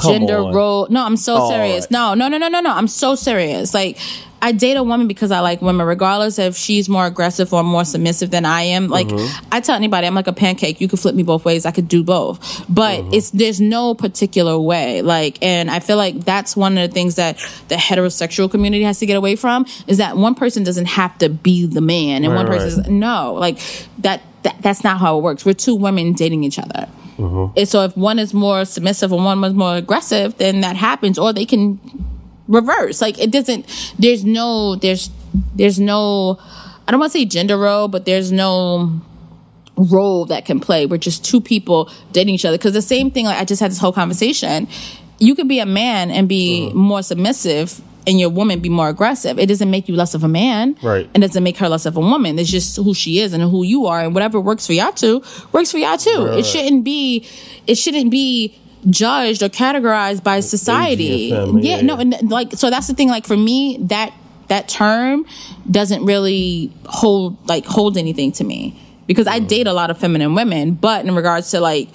Come 0.00 0.12
gender 0.12 0.38
on. 0.38 0.54
role. 0.54 0.86
No, 0.90 1.04
I'm 1.04 1.16
so 1.16 1.36
All 1.36 1.50
serious. 1.50 1.84
right. 1.84 1.90
No, 1.90 2.14
no, 2.14 2.28
no, 2.28 2.38
no, 2.38 2.48
no, 2.48 2.60
no. 2.60 2.70
I'm 2.70 2.86
so 2.88 3.14
serious. 3.16 3.74
Like, 3.74 3.98
I 4.44 4.50
date 4.52 4.76
a 4.76 4.82
woman 4.82 5.06
because 5.06 5.30
I 5.30 5.38
like 5.40 5.62
women, 5.62 5.86
regardless 5.86 6.38
if 6.38 6.56
she's 6.56 6.88
more 6.88 7.06
aggressive 7.06 7.52
or 7.52 7.62
more 7.62 7.84
submissive 7.84 8.30
than 8.30 8.44
I 8.44 8.62
am. 8.62 8.88
Like, 8.88 9.06
Mm-hmm. 9.08 9.44
I 9.52 9.60
tell 9.60 9.76
anybody, 9.76 10.06
I'm 10.06 10.14
like 10.14 10.26
a 10.26 10.32
pancake. 10.32 10.80
You 10.80 10.88
could 10.88 10.98
flip 10.98 11.14
me 11.14 11.22
both 11.22 11.44
ways. 11.44 11.64
I 11.66 11.70
could 11.72 11.86
do 11.88 12.02
both, 12.04 12.38
but 12.68 13.00
Mm-hmm. 13.00 13.14
it's 13.14 13.30
there's 13.30 13.60
no 13.60 13.94
particular 13.94 14.58
way. 14.58 15.02
Like, 15.02 15.38
and 15.42 15.70
I 15.70 15.78
feel 15.80 15.96
like 15.96 16.24
that's 16.24 16.56
one 16.56 16.76
of 16.78 16.88
the 16.88 16.92
things 16.92 17.16
that 17.16 17.38
the 17.68 17.76
heterosexual 17.76 18.50
community 18.50 18.82
has 18.84 18.98
to 19.00 19.06
get 19.06 19.16
away 19.16 19.36
from 19.36 19.64
is 19.86 19.98
that 19.98 20.16
one 20.16 20.34
person 20.34 20.64
doesn't 20.64 20.86
have 20.86 21.16
to 21.18 21.28
be 21.28 21.66
the 21.66 21.80
man, 21.80 22.24
and 22.24 22.32
Right, 22.32 22.38
one 22.38 22.46
person 22.46 22.78
right. 22.78 22.86
is 22.86 22.90
no, 22.92 23.34
like 23.34 23.58
that, 23.98 24.22
that. 24.44 24.60
That's 24.60 24.82
not 24.84 24.98
how 24.98 25.18
it 25.18 25.22
works. 25.22 25.44
We're 25.44 25.54
two 25.54 25.74
women 25.76 26.12
dating 26.14 26.42
each 26.44 26.58
other. 26.58 26.88
And 27.18 27.68
so 27.68 27.84
if 27.84 27.96
one 27.96 28.18
is 28.18 28.32
more 28.34 28.64
submissive 28.64 29.12
and 29.12 29.24
one 29.24 29.40
was 29.40 29.54
more 29.54 29.76
aggressive, 29.76 30.36
then 30.38 30.60
that 30.62 30.76
happens, 30.76 31.18
or 31.18 31.32
they 31.32 31.44
can 31.44 31.78
reverse. 32.48 33.00
Like 33.00 33.18
it 33.18 33.30
doesn't. 33.30 33.66
There's 33.98 34.24
no. 34.24 34.76
There's. 34.76 35.10
There's 35.54 35.78
no. 35.78 36.38
I 36.86 36.90
don't 36.90 37.00
want 37.00 37.12
to 37.12 37.18
say 37.18 37.24
gender 37.24 37.56
role, 37.58 37.88
but 37.88 38.04
there's 38.04 38.32
no 38.32 39.00
role 39.76 40.26
that 40.26 40.44
can 40.44 40.60
play. 40.60 40.86
We're 40.86 40.98
just 40.98 41.24
two 41.24 41.40
people 41.40 41.90
dating 42.12 42.34
each 42.34 42.44
other. 42.44 42.58
Because 42.58 42.72
the 42.74 42.82
same 42.82 43.10
thing. 43.10 43.26
Like 43.26 43.38
I 43.40 43.44
just 43.44 43.60
had 43.60 43.70
this 43.70 43.78
whole 43.78 43.92
conversation. 43.92 44.68
You 45.18 45.34
could 45.34 45.48
be 45.48 45.60
a 45.60 45.66
man 45.66 46.10
and 46.10 46.28
be 46.28 46.66
Uh-huh. 46.66 46.76
more 46.76 47.02
submissive. 47.02 47.80
And 48.06 48.18
your 48.18 48.30
woman 48.30 48.58
be 48.58 48.68
more 48.68 48.88
aggressive. 48.88 49.38
It 49.38 49.46
doesn't 49.46 49.70
make 49.70 49.88
you 49.88 49.94
less 49.94 50.14
of 50.14 50.24
a 50.24 50.28
man, 50.28 50.76
Right. 50.82 51.08
And 51.14 51.22
it 51.22 51.28
doesn't 51.28 51.44
make 51.44 51.56
her 51.58 51.68
less 51.68 51.86
of 51.86 51.96
a 51.96 52.00
woman. 52.00 52.36
It's 52.38 52.50
just 52.50 52.76
who 52.76 52.94
she 52.94 53.20
is 53.20 53.32
and 53.32 53.42
who 53.42 53.62
you 53.62 53.86
are, 53.86 54.00
and 54.00 54.12
whatever 54.12 54.40
works 54.40 54.66
for 54.66 54.72
y'all 54.72 54.90
two 54.92 55.22
works 55.52 55.70
for 55.70 55.78
y'all 55.78 55.96
too. 55.96 56.26
Right. 56.26 56.38
It 56.40 56.46
shouldn't 56.46 56.82
be. 56.84 57.26
It 57.66 57.76
shouldn't 57.76 58.10
be 58.10 58.58
judged 58.90 59.42
or 59.44 59.48
categorized 59.48 60.24
by 60.24 60.40
society. 60.40 61.28
yeah, 61.30 61.46
yeah, 61.60 61.80
no, 61.82 61.96
and 61.96 62.28
like 62.30 62.52
so 62.54 62.70
that's 62.70 62.88
the 62.88 62.94
thing. 62.94 63.08
Like 63.08 63.26
for 63.26 63.36
me, 63.36 63.78
that 63.82 64.12
that 64.48 64.68
term 64.68 65.24
doesn't 65.70 66.04
really 66.04 66.72
hold 66.86 67.36
like 67.48 67.64
hold 67.64 67.96
anything 67.96 68.32
to 68.32 68.44
me 68.44 68.76
because 69.06 69.26
I 69.26 69.38
date 69.38 69.66
a 69.66 69.72
lot 69.72 69.90
of 69.90 69.98
feminine 69.98 70.34
women, 70.34 70.72
but 70.74 71.06
in 71.06 71.14
regards 71.14 71.52
to 71.52 71.60
like 71.60 71.88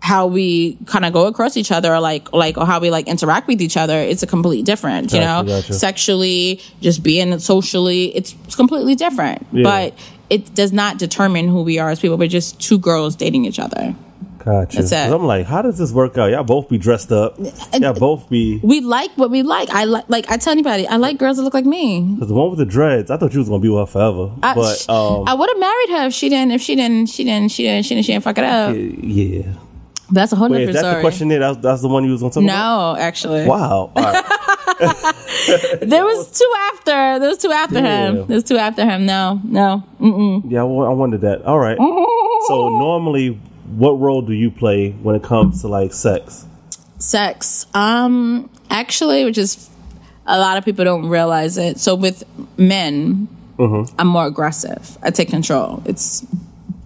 how 0.00 0.26
we 0.26 0.76
kind 0.86 1.04
of 1.04 1.12
go 1.12 1.26
across 1.26 1.56
each 1.56 1.72
other 1.72 1.92
or 1.92 2.00
like 2.00 2.32
like 2.32 2.56
or 2.56 2.64
how 2.64 2.78
we 2.80 2.88
like 2.90 3.08
interact 3.08 3.48
with 3.48 3.60
each 3.60 3.76
other 3.76 3.98
it's 3.98 4.22
a 4.22 4.26
complete 4.26 4.64
different 4.64 5.12
you 5.12 5.18
Gotcha, 5.18 5.42
know 5.46 5.54
gotcha. 5.60 5.72
sexually 5.74 6.60
just 6.80 7.02
being 7.02 7.38
socially 7.40 8.14
it's 8.16 8.34
completely 8.54 8.94
different 8.94 9.44
Yeah. 9.52 9.64
but 9.64 9.98
it 10.30 10.54
does 10.54 10.72
not 10.72 10.98
determine 10.98 11.48
who 11.48 11.62
we 11.62 11.78
are 11.80 11.90
as 11.90 11.98
people 12.00 12.16
we're 12.16 12.28
just 12.28 12.60
two 12.60 12.78
girls 12.78 13.16
dating 13.16 13.44
each 13.44 13.58
other 13.58 13.94
Gotcha. 14.44 14.78
That's 14.78 14.92
it. 14.92 15.12
I'm 15.12 15.24
like, 15.24 15.44
how 15.44 15.60
does 15.60 15.76
this 15.76 15.92
work 15.92 16.16
out? 16.16 16.30
Y'all 16.30 16.42
both 16.44 16.70
be 16.70 16.78
dressed 16.78 17.12
up. 17.12 17.34
Y'all 17.74 17.92
both 17.92 18.30
be. 18.30 18.58
we 18.62 18.80
like 18.80 19.10
what 19.16 19.30
we 19.30 19.42
like 19.42 19.68
i 19.70 19.84
like 19.84 20.08
like 20.08 20.30
i 20.30 20.38
tell 20.38 20.52
anybody 20.52 20.86
i 20.86 20.96
like 20.96 21.18
girls 21.18 21.36
that 21.36 21.42
look 21.42 21.52
like 21.52 21.66
me 21.66 22.16
Cause 22.18 22.28
the 22.28 22.34
one 22.34 22.48
with 22.48 22.58
the 22.58 22.64
dreads, 22.64 23.10
I 23.10 23.16
thought 23.18 23.32
you 23.34 23.40
was 23.40 23.48
gonna 23.48 23.60
be 23.60 23.68
with 23.68 23.80
her 23.80 23.86
forever. 23.86 24.32
I, 24.42 24.54
but 24.54 24.88
um, 24.88 25.24
I 25.28 25.34
would 25.34 25.50
have 25.50 25.58
married 25.58 25.90
her 25.90 26.06
if 26.06 26.14
she 26.14 26.28
didn't 26.30 26.52
if 26.52 26.62
she 26.62 26.76
didn't 26.76 27.06
she 27.08 27.24
didn't 27.24 27.50
she 27.50 27.64
didn't 27.64 27.84
she 27.84 27.94
didn't, 27.94 28.06
she 28.06 28.12
didn't 28.12 28.24
fuck 28.24 28.38
it 28.38 28.44
up 28.44 28.74
yeah. 28.78 29.52
That's 30.10 30.32
a 30.32 30.36
whole 30.36 30.48
Wait, 30.48 30.68
is 30.68 30.74
that 30.74 30.80
story 30.80 30.94
the 30.96 31.00
question 31.00 31.28
there? 31.28 31.38
That's, 31.40 31.58
that's 31.58 31.82
the 31.82 31.88
one 31.88 32.04
you 32.04 32.12
was 32.12 32.20
talk 32.22 32.32
about? 32.32 32.42
no 32.44 32.96
actually 32.98 33.44
Wow. 33.46 33.92
Right. 33.94 34.24
there 35.82 36.04
was 36.04 36.30
two 36.38 36.52
after 36.72 37.18
there 37.18 37.28
was 37.28 37.38
two 37.38 37.50
after 37.50 37.80
Damn. 37.80 38.16
him 38.18 38.26
there's 38.28 38.44
two 38.44 38.56
after 38.56 38.84
him 38.84 39.06
no 39.06 39.40
no 39.44 39.82
Mm-mm. 40.00 40.50
yeah, 40.50 40.60
I 40.62 40.66
I 40.66 40.94
wondered 40.94 41.22
that. 41.22 41.42
All 41.42 41.58
right. 41.58 41.76
So 41.76 42.68
normally, 42.78 43.30
what 43.76 43.92
role 43.98 44.22
do 44.22 44.32
you 44.32 44.50
play 44.50 44.90
when 44.92 45.16
it 45.16 45.22
comes 45.22 45.62
to 45.62 45.68
like 45.68 45.92
sex? 45.92 46.46
sex 47.00 47.66
um 47.74 48.50
actually 48.70 49.24
which 49.24 49.38
is 49.38 49.70
a 50.26 50.38
lot 50.38 50.58
of 50.58 50.64
people 50.64 50.84
don't 50.84 51.08
realize 51.08 51.56
it 51.58 51.78
so 51.78 51.94
with 51.94 52.24
men 52.58 53.28
Mm-hmm. 53.58 53.92
i'm 53.98 54.06
more 54.06 54.26
aggressive 54.26 54.96
i 55.02 55.10
take 55.10 55.28
control 55.30 55.82
it's 55.84 56.24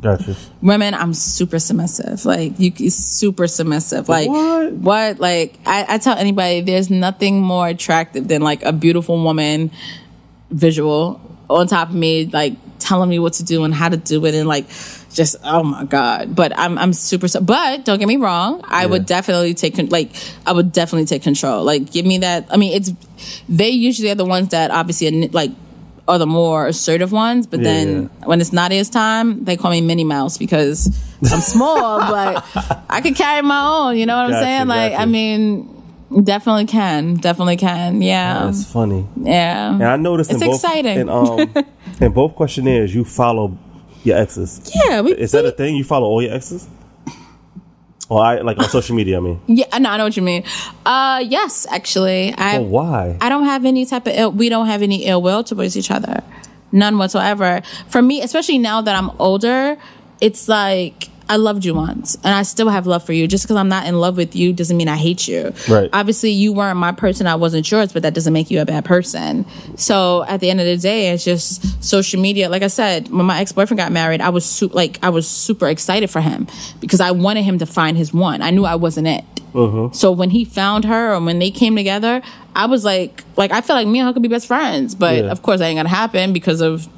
Gotcha. 0.02 0.34
women 0.60 0.94
i'm 0.94 1.14
super 1.14 1.60
submissive. 1.60 2.24
Like 2.24 2.58
you 2.58 2.90
super 2.90 3.46
submissive. 3.46 4.08
Like 4.08 4.28
What? 4.28 4.72
what? 4.72 5.20
Like 5.20 5.58
I, 5.64 5.86
I 5.88 5.98
tell 5.98 6.18
anybody 6.18 6.60
there's 6.60 6.90
nothing 6.90 7.40
more 7.40 7.68
attractive 7.68 8.26
than 8.26 8.42
like 8.42 8.64
a 8.64 8.72
beautiful 8.72 9.22
woman 9.22 9.70
visual 10.50 11.20
on 11.48 11.68
top 11.68 11.90
of 11.90 11.94
me 11.94 12.26
like 12.26 12.54
telling 12.80 13.08
me 13.08 13.20
what 13.20 13.34
to 13.34 13.44
do 13.44 13.62
and 13.62 13.72
how 13.72 13.88
to 13.88 13.96
do 13.96 14.26
it 14.26 14.34
and 14.34 14.48
like 14.48 14.66
just 15.14 15.36
oh 15.44 15.62
my 15.62 15.84
god. 15.84 16.34
But 16.34 16.52
i'm 16.58 16.78
i'm 16.78 16.92
super 16.92 17.28
but 17.40 17.84
don't 17.84 18.00
get 18.00 18.08
me 18.08 18.16
wrong 18.16 18.60
i 18.64 18.84
would 18.84 19.06
definitely 19.06 19.54
take 19.54 19.78
like 19.92 20.10
i 20.44 20.52
would 20.52 20.72
definitely 20.72 21.06
take 21.06 21.22
control. 21.22 21.62
Like 21.62 21.92
give 21.92 22.04
me 22.04 22.18
that 22.18 22.46
i 22.50 22.56
mean 22.56 22.72
it's 22.72 22.90
they 23.48 23.70
usually 23.70 24.10
are 24.10 24.16
the 24.16 24.24
ones 24.24 24.48
that 24.48 24.72
obviously 24.72 25.28
like 25.28 25.52
are 26.08 26.18
the 26.18 26.26
more 26.26 26.66
assertive 26.66 27.12
ones 27.12 27.46
but 27.46 27.62
then 27.62 28.06
when 28.24 28.40
it's 28.40 28.50
Nadia's 28.52 28.90
time 28.90 29.44
they 29.44 29.56
call 29.56 29.70
me 29.70 29.80
Minnie 29.80 30.04
Mouse 30.04 30.36
because 30.36 30.86
I'm 31.30 31.40
small 31.40 31.98
but 32.14 32.44
I 32.90 33.00
can 33.00 33.14
carry 33.14 33.42
my 33.42 33.64
own 33.88 33.96
you 33.96 34.06
know 34.06 34.16
what 34.16 34.34
I'm 34.34 34.42
saying 34.42 34.66
like. 34.68 34.92
I 34.94 35.04
mean 35.06 35.68
definitely 36.24 36.66
can 36.66 37.14
definitely 37.14 37.56
can 37.56 38.02
yeah 38.02 38.44
That's 38.46 38.64
funny. 38.70 39.06
yeah 39.16 39.72
And 39.72 39.84
I 39.84 39.96
noticed 39.96 40.30
It's 40.32 40.42
in 40.42 40.48
both 40.48 40.56
exciting. 40.56 40.98
in 40.98 41.08
um 41.08 41.38
in 42.00 42.12
both 42.12 42.34
questionnaires 42.34 42.94
you 42.94 43.04
follow 43.04 43.56
your 44.04 44.18
exes. 44.18 44.70
yeah 44.74 45.00
we, 45.02 45.12
Is 45.12 45.30
that 45.32 45.44
we- 45.44 45.50
a 45.50 45.52
thing? 45.52 45.76
You 45.76 45.84
follow 45.84 46.06
all 46.08 46.20
your 46.20 46.34
exes? 46.34 46.66
Or 48.12 48.22
I 48.22 48.40
like 48.42 48.58
on 48.58 48.68
social 48.68 48.94
media. 48.94 49.16
I 49.16 49.20
mean, 49.20 49.40
yeah 49.46 49.64
I 49.72 49.78
know, 49.78 49.88
I 49.88 49.96
know 49.96 50.04
what 50.04 50.16
you 50.16 50.22
mean 50.22 50.44
uh 50.84 51.24
yes 51.26 51.66
actually 51.70 52.34
I 52.36 52.58
oh, 52.58 52.62
why? 52.62 53.16
I 53.20 53.28
don't 53.30 53.44
have 53.44 53.64
any 53.64 53.86
type 53.86 54.06
of 54.06 54.12
ill, 54.14 54.32
we 54.32 54.50
don't 54.50 54.66
have 54.66 54.82
any 54.82 55.06
ill 55.06 55.22
will 55.22 55.42
towards 55.42 55.76
each 55.76 55.90
other. 55.90 56.22
None 56.72 56.96
whatsoever. 56.98 57.62
For 57.88 58.00
me, 58.00 58.22
especially 58.22 58.58
now 58.58 58.80
that 58.80 58.94
I'm 58.94 59.10
older, 59.18 59.76
it's 60.20 60.48
like 60.48 61.08
I 61.28 61.36
loved 61.36 61.64
you 61.64 61.74
once 61.74 62.16
and 62.16 62.34
I 62.34 62.42
still 62.42 62.68
have 62.68 62.86
love 62.86 63.04
for 63.04 63.12
you. 63.12 63.26
Just 63.26 63.44
because 63.44 63.56
I'm 63.56 63.68
not 63.68 63.86
in 63.86 63.98
love 63.98 64.16
with 64.16 64.34
you 64.36 64.52
doesn't 64.52 64.76
mean 64.76 64.88
I 64.88 64.96
hate 64.96 65.26
you. 65.28 65.52
Right. 65.68 65.88
Obviously, 65.92 66.30
you 66.30 66.52
weren't 66.52 66.76
my 66.78 66.92
person, 66.92 67.26
I 67.26 67.36
wasn't 67.36 67.70
yours, 67.70 67.92
but 67.92 68.02
that 68.02 68.14
doesn't 68.14 68.32
make 68.32 68.50
you 68.50 68.60
a 68.60 68.64
bad 68.64 68.84
person. 68.84 69.44
So 69.76 70.24
at 70.24 70.40
the 70.40 70.50
end 70.50 70.60
of 70.60 70.66
the 70.66 70.76
day, 70.76 71.10
it's 71.10 71.24
just 71.24 71.82
social 71.82 72.20
media. 72.20 72.48
Like 72.48 72.62
I 72.62 72.68
said, 72.68 73.08
when 73.08 73.26
my 73.26 73.40
ex 73.40 73.52
boyfriend 73.52 73.78
got 73.78 73.92
married, 73.92 74.20
I 74.20 74.28
was 74.30 74.44
su- 74.44 74.68
like 74.68 74.98
I 75.02 75.08
was 75.10 75.28
super 75.28 75.68
excited 75.68 76.10
for 76.10 76.20
him 76.20 76.46
because 76.80 77.00
I 77.00 77.10
wanted 77.12 77.42
him 77.42 77.58
to 77.58 77.66
find 77.66 77.96
his 77.96 78.12
one. 78.12 78.42
I 78.42 78.50
knew 78.50 78.64
I 78.64 78.74
wasn't 78.76 79.06
it. 79.08 79.24
Mm-hmm. 79.52 79.94
So 79.94 80.12
when 80.12 80.30
he 80.30 80.44
found 80.44 80.84
her 80.86 81.14
and 81.14 81.26
when 81.26 81.38
they 81.38 81.50
came 81.50 81.76
together, 81.76 82.22
I 82.56 82.66
was 82.66 82.84
like, 82.84 83.22
like 83.36 83.50
I 83.52 83.60
feel 83.60 83.76
like 83.76 83.86
me 83.86 83.98
and 84.00 84.06
her 84.08 84.12
could 84.12 84.22
be 84.22 84.28
best 84.28 84.46
friends, 84.46 84.94
but 84.94 85.16
Yeah. 85.24 85.30
of 85.30 85.42
course 85.42 85.58
that 85.60 85.66
ain't 85.66 85.78
gonna 85.78 85.88
happen 85.88 86.32
because 86.32 86.60
of, 86.60 86.88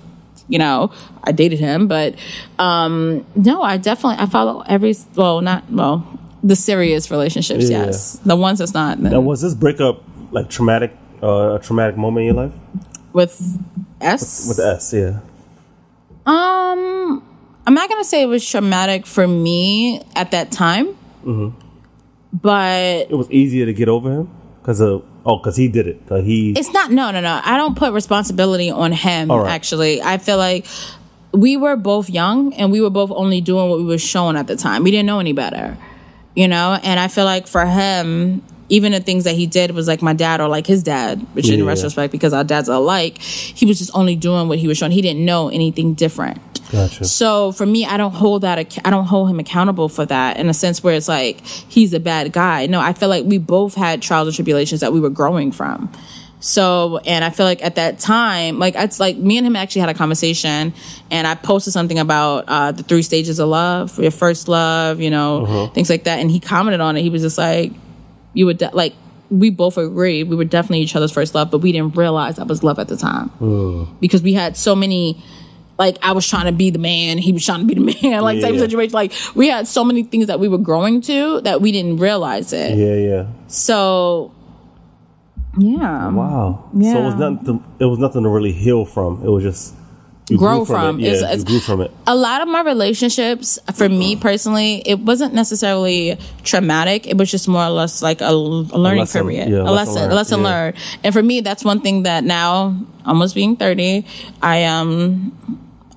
you 0.48 0.58
know, 0.58 0.90
I 1.22 1.32
dated 1.32 1.58
him. 1.58 1.88
But 1.88 2.14
um 2.58 3.24
no, 3.34 3.62
I 3.62 3.76
definitely 3.76 4.22
I 4.22 4.26
follow 4.26 4.62
every 4.66 4.94
well 5.16 5.40
not 5.40 5.70
well 5.70 6.06
the 6.42 6.56
serious 6.56 7.10
relationships. 7.10 7.70
Yeah. 7.70 7.86
Yes, 7.86 8.18
the 8.24 8.36
ones 8.36 8.58
that's 8.58 8.74
not 8.74 9.02
then 9.02 9.12
Now, 9.12 9.20
was 9.20 9.40
this 9.42 9.54
breakup 9.54 10.02
like 10.32 10.48
traumatic? 10.50 10.92
Uh, 11.22 11.54
a 11.54 11.58
traumatic 11.58 11.96
moment 11.96 12.26
in 12.28 12.34
your 12.34 12.44
life 12.44 12.52
with 13.14 13.32
S 14.00 14.46
with 14.46 14.58
the 14.58 14.66
S? 14.74 14.92
Yeah. 14.92 15.20
Um, 16.26 17.22
I'm 17.66 17.74
not 17.74 17.88
gonna 17.88 18.04
say 18.04 18.22
it 18.22 18.26
was 18.26 18.46
traumatic 18.46 19.06
for 19.06 19.26
me 19.26 20.02
at 20.14 20.32
that 20.32 20.52
time, 20.52 20.88
Mm-hmm. 21.24 21.56
but 22.36 23.08
It 23.10 23.16
was 23.16 23.30
easier 23.30 23.64
to 23.66 23.72
get 23.72 23.88
over 23.88 24.12
him 24.12 24.30
because 24.64 24.80
of 24.80 25.04
oh, 25.26 25.36
because 25.36 25.56
he 25.58 25.68
did 25.68 25.86
it. 25.86 26.00
He 26.24 26.52
it's 26.56 26.72
not. 26.72 26.90
No, 26.90 27.10
no, 27.10 27.20
no. 27.20 27.38
I 27.44 27.58
don't 27.58 27.76
put 27.76 27.92
responsibility 27.92 28.70
on 28.70 28.92
him. 28.92 29.30
Right. 29.30 29.50
Actually, 29.50 30.00
I 30.00 30.16
feel 30.16 30.38
like 30.38 30.64
we 31.32 31.58
were 31.58 31.76
both 31.76 32.08
young 32.08 32.54
and 32.54 32.72
we 32.72 32.80
were 32.80 32.88
both 32.90 33.10
only 33.10 33.42
doing 33.42 33.68
what 33.68 33.78
we 33.78 33.84
were 33.84 33.98
shown 33.98 34.36
at 34.36 34.46
the 34.46 34.56
time. 34.56 34.82
We 34.82 34.90
didn't 34.90 35.06
know 35.06 35.18
any 35.18 35.34
better, 35.34 35.76
you 36.34 36.48
know. 36.48 36.78
And 36.82 36.98
I 36.98 37.08
feel 37.08 37.24
like 37.26 37.46
for 37.46 37.66
him. 37.66 38.42
Even 38.70 38.92
the 38.92 39.00
things 39.00 39.24
that 39.24 39.34
he 39.34 39.46
did 39.46 39.72
was 39.72 39.86
like 39.86 40.00
my 40.00 40.14
dad 40.14 40.40
or 40.40 40.48
like 40.48 40.66
his 40.66 40.82
dad, 40.82 41.20
which 41.34 41.50
in 41.50 41.60
Yeah. 41.60 41.66
retrospect, 41.66 42.10
because 42.10 42.32
our 42.32 42.42
dads 42.44 42.70
are 42.70 42.76
alike, 42.78 43.18
he 43.20 43.66
was 43.66 43.78
just 43.78 43.90
only 43.92 44.16
doing 44.16 44.48
what 44.48 44.58
he 44.58 44.66
was 44.66 44.78
shown. 44.78 44.90
He 44.90 45.02
didn't 45.02 45.22
know 45.22 45.50
anything 45.50 45.92
different. 45.92 46.38
Gotcha. 46.74 47.04
So 47.04 47.52
for 47.52 47.64
me, 47.66 47.86
I 47.86 47.96
don't 47.96 48.12
hold 48.12 48.42
that. 48.42 48.58
I 48.84 48.90
don't 48.90 49.06
hold 49.06 49.30
him 49.30 49.38
accountable 49.40 49.88
for 49.88 50.04
that 50.06 50.38
in 50.38 50.48
a 50.48 50.54
sense 50.54 50.82
where 50.82 50.94
it's 50.94 51.08
like 51.08 51.40
he's 51.46 51.92
a 51.92 52.00
bad 52.00 52.32
guy. 52.32 52.66
No, 52.66 52.80
I 52.80 52.92
feel 52.92 53.08
like 53.08 53.24
we 53.24 53.38
both 53.38 53.74
had 53.74 54.02
trials 54.02 54.28
and 54.28 54.34
tribulations 54.34 54.80
that 54.80 54.92
we 54.92 55.00
were 55.00 55.10
growing 55.10 55.52
from. 55.52 55.90
So, 56.40 56.98
and 57.06 57.24
I 57.24 57.30
feel 57.30 57.46
like 57.46 57.64
at 57.64 57.76
that 57.76 57.98
time, 58.00 58.58
like 58.58 58.74
it's 58.76 59.00
like 59.00 59.16
me 59.16 59.38
and 59.38 59.46
him 59.46 59.56
actually 59.56 59.80
had 59.80 59.88
a 59.88 59.94
conversation, 59.94 60.74
and 61.10 61.26
I 61.26 61.36
posted 61.36 61.72
something 61.72 61.98
about 61.98 62.44
uh, 62.48 62.72
the 62.72 62.82
three 62.82 63.00
stages 63.02 63.38
of 63.38 63.48
love, 63.48 63.98
your 63.98 64.10
first 64.10 64.46
love, 64.46 65.00
you 65.00 65.08
know, 65.08 65.46
things 65.72 65.88
like 65.88 66.04
that, 66.04 66.18
and 66.18 66.30
he 66.30 66.40
commented 66.40 66.82
on 66.82 66.98
it. 66.98 67.02
He 67.02 67.08
was 67.08 67.22
just 67.22 67.38
like, 67.38 67.72
"You 68.34 68.46
would 68.46 68.58
de- 68.58 68.70
like." 68.74 68.94
We 69.30 69.48
both 69.50 69.78
agreed 69.78 70.24
we 70.28 70.36
were 70.36 70.44
definitely 70.44 70.80
each 70.80 70.94
other's 70.94 71.10
first 71.10 71.34
love, 71.34 71.50
but 71.50 71.58
we 71.58 71.72
didn't 71.72 71.96
realize 71.96 72.36
that 72.36 72.46
was 72.46 72.62
love 72.62 72.78
at 72.78 72.88
the 72.88 72.96
time 72.96 73.30
because 73.98 74.22
we 74.22 74.34
had 74.34 74.54
so 74.54 74.76
many 74.76 75.24
like 75.78 75.98
I 76.02 76.12
was 76.12 76.28
trying 76.28 76.46
to 76.46 76.52
be 76.52 76.70
the 76.70 76.78
man, 76.78 77.18
he 77.18 77.32
was 77.32 77.44
trying 77.44 77.66
to 77.66 77.66
be 77.66 77.74
the 77.74 78.00
man, 78.02 78.22
like 78.22 78.40
type 78.40 78.56
situation. 78.56 78.92
Like 78.92 79.12
we 79.34 79.48
had 79.48 79.66
so 79.66 79.84
many 79.84 80.02
things 80.02 80.26
that 80.28 80.40
we 80.40 80.48
were 80.48 80.58
growing 80.58 81.00
to 81.02 81.40
that 81.42 81.60
we 81.60 81.72
didn't 81.72 81.98
realize 81.98 82.52
it. 82.52 82.76
Yeah, 82.76 82.94
yeah. 82.94 83.26
So 83.48 84.32
yeah. 85.58 86.08
Wow. 86.08 86.70
Yeah. 86.74 86.92
So 86.92 86.98
it 87.00 87.04
was 87.04 87.14
nothing. 87.14 87.44
To, 87.46 87.64
it 87.78 87.86
was 87.86 87.98
nothing 87.98 88.22
to 88.24 88.28
really 88.28 88.52
heal 88.52 88.84
from. 88.84 89.22
It 89.24 89.28
was 89.28 89.42
just 89.42 89.74
you 90.28 90.38
Grow 90.38 90.58
grew 90.58 90.64
from. 90.64 91.00
It. 91.00 91.02
Yeah, 91.02 91.08
It's- 91.10 91.24
it's- 91.24 91.44
grew 91.44 91.60
from 91.60 91.80
it. 91.82 91.90
A 92.06 92.14
lot 92.16 92.40
of 92.40 92.48
my 92.48 92.62
relationships, 92.62 93.58
for 93.74 93.88
me 93.88 94.16
personally, 94.16 94.82
it 94.86 95.00
wasn't 95.00 95.34
necessarily 95.34 96.18
traumatic. 96.44 97.06
It 97.06 97.18
was 97.18 97.30
just 97.30 97.46
more 97.46 97.64
or 97.64 97.70
less 97.70 98.00
like 98.02 98.20
a, 98.20 98.30
a 98.30 98.30
learning 98.30 99.00
lesson, 99.00 99.22
period, 99.22 99.50
yeah, 99.50 99.56
a 99.58 99.64
lesson 99.64 99.74
lesson, 99.74 99.94
learned, 99.94 100.12
a 100.12 100.14
lesson 100.14 100.40
yeah. 100.40 100.46
learned. 100.46 100.76
And 101.04 101.14
for 101.14 101.22
me, 101.22 101.40
that's 101.40 101.62
one 101.64 101.80
thing 101.80 102.04
that 102.04 102.24
now, 102.24 102.74
almost 103.04 103.34
being 103.34 103.56
thirty, 103.56 104.06
I 104.42 104.64
um, 104.64 105.36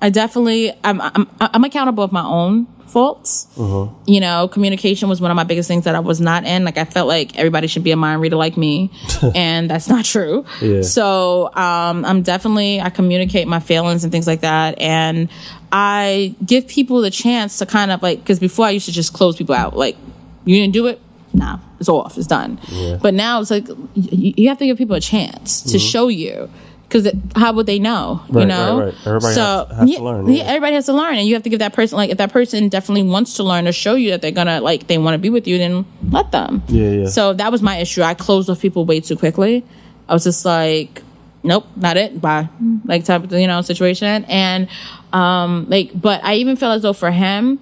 I 0.00 0.10
definitely, 0.10 0.72
I'm, 0.84 1.00
I'm, 1.00 1.28
I'm 1.40 1.64
accountable 1.64 2.04
of 2.04 2.12
my 2.12 2.24
own 2.24 2.66
faults. 2.88 3.46
Uh-huh. 3.58 3.88
You 4.06 4.20
know, 4.20 4.48
communication 4.48 5.08
was 5.08 5.20
one 5.20 5.30
of 5.30 5.36
my 5.36 5.44
biggest 5.44 5.68
things 5.68 5.84
that 5.84 5.94
I 5.94 6.00
was 6.00 6.20
not 6.20 6.44
in. 6.44 6.64
Like 6.64 6.78
I 6.78 6.84
felt 6.84 7.08
like 7.08 7.36
everybody 7.36 7.66
should 7.66 7.84
be 7.84 7.90
a 7.90 7.96
mind 7.96 8.20
reader 8.20 8.36
like 8.36 8.56
me, 8.56 8.90
and 9.34 9.70
that's 9.70 9.88
not 9.88 10.04
true. 10.04 10.44
Yeah. 10.60 10.82
So 10.82 11.46
um, 11.54 12.04
I'm 12.04 12.22
definitely 12.22 12.80
I 12.80 12.90
communicate 12.90 13.46
my 13.46 13.60
feelings 13.60 14.04
and 14.04 14.12
things 14.12 14.26
like 14.26 14.40
that, 14.40 14.80
and 14.80 15.28
I 15.70 16.34
give 16.44 16.66
people 16.68 17.00
the 17.00 17.10
chance 17.10 17.58
to 17.58 17.66
kind 17.66 17.90
of 17.90 18.02
like 18.02 18.20
because 18.20 18.38
before 18.38 18.66
I 18.66 18.70
used 18.70 18.86
to 18.86 18.92
just 18.92 19.12
close 19.12 19.36
people 19.36 19.54
out. 19.54 19.76
Like 19.76 19.96
you 20.44 20.56
didn't 20.56 20.72
do 20.72 20.86
it, 20.86 21.00
nah, 21.32 21.58
it's 21.78 21.88
off, 21.88 22.16
it's 22.16 22.26
done. 22.26 22.60
Yeah. 22.68 22.98
But 23.00 23.14
now 23.14 23.40
it's 23.40 23.50
like 23.50 23.68
you, 23.68 24.34
you 24.36 24.48
have 24.48 24.58
to 24.58 24.66
give 24.66 24.78
people 24.78 24.96
a 24.96 25.00
chance 25.00 25.62
to 25.62 25.78
show 25.78 26.08
you. 26.08 26.50
Because 26.88 27.12
how 27.36 27.52
would 27.52 27.66
they 27.66 27.78
know? 27.78 28.22
you 28.28 28.34
Mm-hmm. 28.34 28.48
Know, 28.48 28.78
right, 28.78 28.84
right. 28.86 29.06
Everybody 29.06 29.34
so 29.34 29.66
has- 29.68 29.76
has 29.78 29.86
to 29.88 29.92
yeah, 29.92 30.00
learn, 30.00 30.26
yeah, 30.28 30.34
yeah. 30.44 30.48
everybody 30.48 30.74
has 30.74 30.86
to 30.86 30.94
learn, 30.94 31.16
and 31.16 31.28
you 31.28 31.34
have 31.34 31.42
to 31.42 31.50
give 31.50 31.58
that 31.58 31.74
person 31.74 31.98
like 31.98 32.08
if 32.10 32.16
that 32.18 32.32
person 32.32 32.68
definitely 32.70 33.02
wants 33.02 33.34
to 33.34 33.42
learn 33.42 33.68
or 33.68 33.72
show 33.72 33.94
you 33.94 34.10
that 34.12 34.22
they're 34.22 34.30
gonna 34.30 34.60
like 34.62 34.86
they 34.86 34.96
want 34.96 35.14
to 35.14 35.18
be 35.18 35.28
with 35.28 35.46
you, 35.46 35.58
then 35.58 35.84
let 36.10 36.32
them. 36.32 36.62
Yeah, 36.68 36.90
yeah. 36.90 37.06
So 37.08 37.34
that 37.34 37.52
was 37.52 37.60
my 37.60 37.76
issue. 37.76 38.00
I 38.02 38.14
closed 38.14 38.48
off 38.48 38.60
people 38.60 38.86
way 38.86 39.00
too 39.00 39.16
quickly. 39.16 39.64
I 40.08 40.14
was 40.14 40.24
just 40.24 40.46
like, 40.46 41.02
nope, 41.42 41.66
not 41.76 41.98
it. 41.98 42.18
Bye. 42.22 42.48
Like 42.86 43.04
type 43.04 43.24
of 43.24 43.32
you 43.32 43.46
know 43.46 43.60
situation, 43.60 44.24
and 44.24 44.68
um 45.12 45.66
like, 45.68 45.90
but 45.94 46.24
I 46.24 46.36
even 46.36 46.56
felt 46.56 46.76
as 46.76 46.82
though 46.82 46.94
for 46.94 47.10
him 47.10 47.60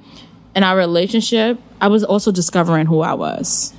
in 0.54 0.62
our 0.62 0.76
relationship, 0.76 1.58
I 1.80 1.88
was 1.88 2.04
also 2.04 2.30
discovering 2.30 2.86
who 2.86 3.00
I 3.00 3.14
was. 3.14 3.72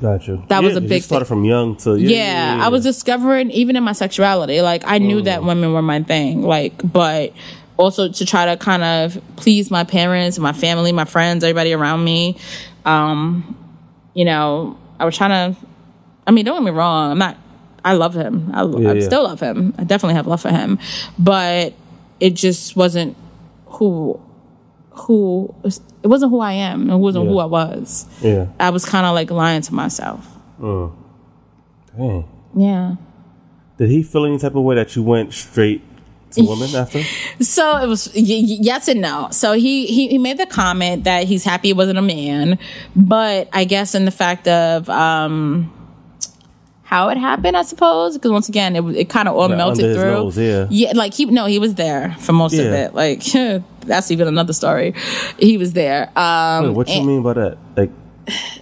Gotcha. 0.00 0.42
That 0.48 0.62
was 0.62 0.76
a 0.76 0.80
big 0.80 0.90
You 0.92 1.00
started 1.00 1.26
thing. 1.26 1.36
from 1.36 1.44
young 1.44 1.76
to 1.78 1.96
yeah. 1.96 2.08
yeah, 2.08 2.56
yeah, 2.56 2.64
I 2.64 2.68
was 2.68 2.82
discovering 2.84 3.50
even 3.50 3.76
in 3.76 3.82
my 3.84 3.92
sexuality. 3.92 4.60
Like 4.62 4.82
I 4.86 4.98
knew 4.98 5.22
that 5.22 5.42
women 5.44 5.72
were 5.72 5.82
my 5.82 6.02
thing. 6.02 6.42
Like, 6.42 6.80
but 6.90 7.32
also 7.76 8.08
to 8.10 8.24
try 8.26 8.46
to 8.46 8.56
kind 8.56 8.82
of 8.82 9.20
please 9.36 9.70
my 9.70 9.84
parents, 9.84 10.38
my 10.38 10.52
family, 10.52 10.92
my 10.92 11.04
friends, 11.04 11.44
everybody 11.44 11.72
around 11.72 12.02
me. 12.04 12.38
Um, 12.84 13.56
you 14.14 14.24
know, 14.24 14.78
I 14.98 15.04
was 15.04 15.16
trying 15.16 15.54
to. 15.54 15.60
I 16.26 16.30
mean, 16.32 16.44
don't 16.44 16.56
get 16.56 16.72
me 16.72 16.76
wrong. 16.76 17.12
I'm 17.12 17.18
not. 17.18 17.36
I 17.84 17.94
love 17.94 18.14
him. 18.14 18.50
I, 18.54 18.64
Yeah, 18.64 18.90
I 18.90 18.92
yeah. 18.94 19.00
still 19.06 19.22
love 19.24 19.40
him. 19.40 19.74
I 19.78 19.84
definitely 19.84 20.14
have 20.14 20.26
love 20.26 20.40
for 20.42 20.50
him, 20.50 20.78
but 21.18 21.72
it 22.20 22.30
just 22.34 22.76
wasn't 22.76 23.16
who 23.66 24.20
who 25.00 25.54
it 25.64 26.06
wasn't 26.06 26.30
who 26.30 26.40
I 26.40 26.52
am. 26.52 26.90
It 26.90 26.96
wasn't 26.96 27.24
Yeah. 27.26 27.30
who 27.32 27.38
I 27.38 27.44
was. 27.44 28.06
yeah. 28.22 28.46
I 28.58 28.70
was 28.70 28.84
kind 28.84 29.06
of 29.06 29.14
like 29.14 29.30
lying 29.30 29.62
to 29.62 29.74
myself. 29.74 30.26
Dang. 31.96 32.24
Yeah. 32.56 32.94
Did 33.78 33.90
he 33.90 34.02
feel 34.02 34.26
any 34.26 34.38
type 34.38 34.54
of 34.54 34.62
way 34.62 34.74
that 34.76 34.94
you 34.96 35.02
went 35.02 35.32
straight 35.32 35.82
to 36.32 36.42
women 36.42 36.74
after? 36.74 37.02
So 37.40 37.78
it 37.78 37.86
was 37.86 38.08
y- 38.14 38.22
yes 38.60 38.88
and 38.88 39.00
no. 39.00 39.28
So 39.30 39.52
he, 39.54 39.86
he 39.86 40.08
he 40.08 40.18
made 40.18 40.36
the 40.38 40.46
comment 40.46 41.04
that 41.04 41.24
he's 41.24 41.42
happy 41.44 41.70
it 41.70 41.76
wasn't 41.76 41.98
a 41.98 42.02
man, 42.02 42.58
but 42.94 43.48
I 43.52 43.64
guess 43.64 43.94
in 43.94 44.04
the 44.04 44.10
fact 44.10 44.46
of 44.46 44.88
um 44.90 45.72
how 46.82 47.08
it 47.08 47.16
happened, 47.16 47.56
I 47.56 47.62
suppose, 47.62 48.14
because 48.18 48.32
once 48.32 48.48
again 48.48 48.74
it 48.76 48.80
was- 48.84 48.96
it 48.96 49.08
kind 49.08 49.28
of 49.28 49.36
all 49.36 49.48
Yeah, 49.48 49.56
melted 49.56 49.96
through. 49.96 50.12
nose, 50.12 50.36
yeah. 50.36 50.66
yeah, 50.70 50.92
like 50.94 51.14
he 51.14 51.24
no, 51.26 51.46
he 51.46 51.58
was 51.58 51.74
there 51.76 52.14
for 52.18 52.32
most 52.32 52.54
of 52.54 52.66
it. 52.66 52.94
Like 52.94 53.22
that's 53.86 54.10
even 54.10 54.28
another 54.28 54.52
story. 54.52 54.94
He 55.38 55.56
was 55.58 55.72
there. 55.72 56.10
Um, 56.18 56.66
Wait, 56.66 56.70
what 56.76 56.88
you 56.88 57.02
mean 57.02 57.22
by 57.22 57.34
that? 57.34 57.58
Like, 57.76 57.90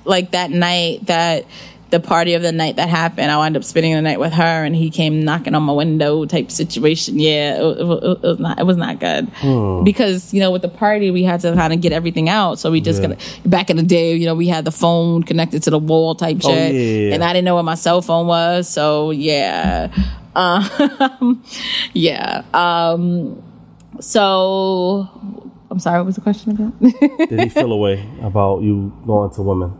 like 0.05 0.31
that 0.33 0.51
night 0.51 1.07
that 1.07 1.45
the 1.91 2.01
party 2.01 2.35
of 2.35 2.43
the 2.43 2.53
night 2.53 2.77
that 2.77 2.87
happened, 2.87 3.31
I 3.31 3.39
wound 3.39 3.57
up 3.57 3.65
spending 3.65 3.95
the 3.95 4.03
night 4.03 4.21
with 4.21 4.35
her, 4.35 4.43
and 4.65 4.77
he 4.77 4.91
came 4.91 5.25
knocking 5.25 5.55
on 5.55 5.63
my 5.63 5.73
window 5.73 6.27
type 6.27 6.51
situation. 6.51 7.19
Yeah, 7.19 7.57
it, 7.57 7.63
it, 7.63 7.81
it 7.81 8.23
was 8.23 8.39
not. 8.39 8.59
It 8.61 8.65
was 8.67 8.77
not 8.77 9.01
good 9.01 9.27
Hmm. 9.41 9.85
because 9.85 10.35
you 10.35 10.41
know 10.41 10.51
with 10.51 10.61
the 10.61 10.69
party 10.69 11.11
we 11.11 11.23
had 11.25 11.41
to 11.41 11.55
kind 11.55 11.73
of 11.73 11.81
get 11.81 11.93
everything 11.93 12.29
out. 12.29 12.59
So 12.59 12.71
we 12.71 12.83
just 12.83 13.01
Yeah. 13.01 13.09
gonna 13.09 13.21
back 13.47 13.71
in 13.71 13.79
the 13.79 13.83
day, 13.83 14.15
you 14.15 14.27
know, 14.27 14.35
we 14.35 14.49
had 14.49 14.67
the 14.67 14.71
phone 14.71 15.23
connected 15.23 15.63
to 15.63 15.71
the 15.71 15.79
wall 15.79 16.15
type 16.15 16.37
Oh, 16.45 16.51
shit, 16.51 16.75
yeah, 16.75 16.81
yeah, 16.81 17.09
yeah. 17.09 17.15
and 17.15 17.25
I 17.25 17.33
didn't 17.33 17.47
know 17.47 17.55
where 17.55 17.65
my 17.65 17.75
cell 17.75 18.03
phone 18.03 18.27
was. 18.27 18.69
So 18.69 19.11
yeah, 19.11 19.89
um, 20.37 21.43
yeah. 21.95 22.43
Um, 22.53 23.43
so 24.01 25.09
I'm 25.71 25.79
sorry. 25.79 25.99
What 25.99 26.07
was 26.07 26.15
the 26.15 26.21
question 26.21 26.53
again? 26.53 26.73
did 27.29 27.41
he 27.41 27.49
feel 27.49 27.73
away 27.73 28.09
about 28.23 28.63
you 28.63 28.93
going 29.07 29.31
to 29.33 29.43
women? 29.43 29.79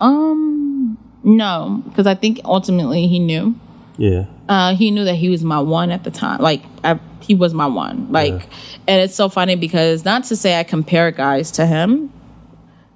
Um, 0.00 0.98
no, 1.22 1.82
because 1.86 2.06
I 2.06 2.14
think 2.14 2.40
ultimately 2.44 3.06
he 3.06 3.18
knew. 3.18 3.54
Yeah. 3.96 4.24
Uh, 4.48 4.74
he 4.74 4.90
knew 4.90 5.04
that 5.04 5.14
he 5.14 5.28
was 5.28 5.44
my 5.44 5.60
one 5.60 5.90
at 5.90 6.04
the 6.04 6.10
time. 6.10 6.40
Like 6.40 6.62
I, 6.82 6.98
he 7.20 7.34
was 7.34 7.52
my 7.54 7.66
one. 7.66 8.10
Like, 8.10 8.32
Yeah. 8.32 8.46
and 8.88 9.00
it's 9.02 9.14
so 9.14 9.28
funny 9.28 9.56
because 9.56 10.04
not 10.04 10.24
to 10.24 10.36
say 10.36 10.58
I 10.58 10.64
compare 10.64 11.10
guys 11.10 11.50
to 11.52 11.66
him, 11.66 12.12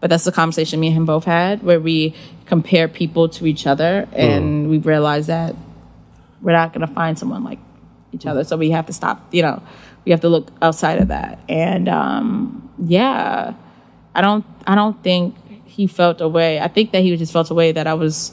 but 0.01 0.11
that's 0.11 0.25
the 0.25 0.33
conversation 0.33 0.81
me 0.81 0.89
and 0.89 0.97
him 0.97 1.07
both 1.07 1.25
had 1.25 1.63
where 1.63 1.81
we 1.81 2.15
compare 2.47 2.89
people 2.89 3.29
to 3.31 3.47
each 3.47 3.67
other, 3.67 4.07
and 4.13 4.69
we 4.69 4.77
realize 4.79 5.29
that 5.29 5.55
we're 6.43 6.53
not 6.53 6.73
gonna 6.75 6.87
find 6.87 7.19
someone 7.19 7.43
like 7.45 7.59
each 8.13 8.27
other. 8.27 8.45
So 8.45 8.57
we 8.57 8.71
have 8.71 8.87
to 8.87 8.93
stop. 8.93 9.33
You 9.33 9.43
know, 9.43 9.63
we 10.05 10.13
have 10.13 10.21
to 10.21 10.29
look 10.29 10.51
outside 10.63 11.01
of 11.01 11.09
that. 11.09 11.39
And 11.49 11.89
um, 11.89 12.71
yeah, 12.79 13.55
I 14.15 14.21
don't. 14.21 14.45
I 14.67 14.75
don't 14.75 15.03
think 15.03 15.35
he 15.67 15.87
felt 15.87 16.21
a 16.21 16.29
way. 16.29 16.61
I 16.61 16.69
think 16.69 16.93
that 16.93 17.03
he 17.03 17.17
just 17.17 17.33
felt 17.33 17.51
a 17.51 17.55
way 17.55 17.73
that 17.73 17.87
I 17.87 17.95
was 17.95 18.33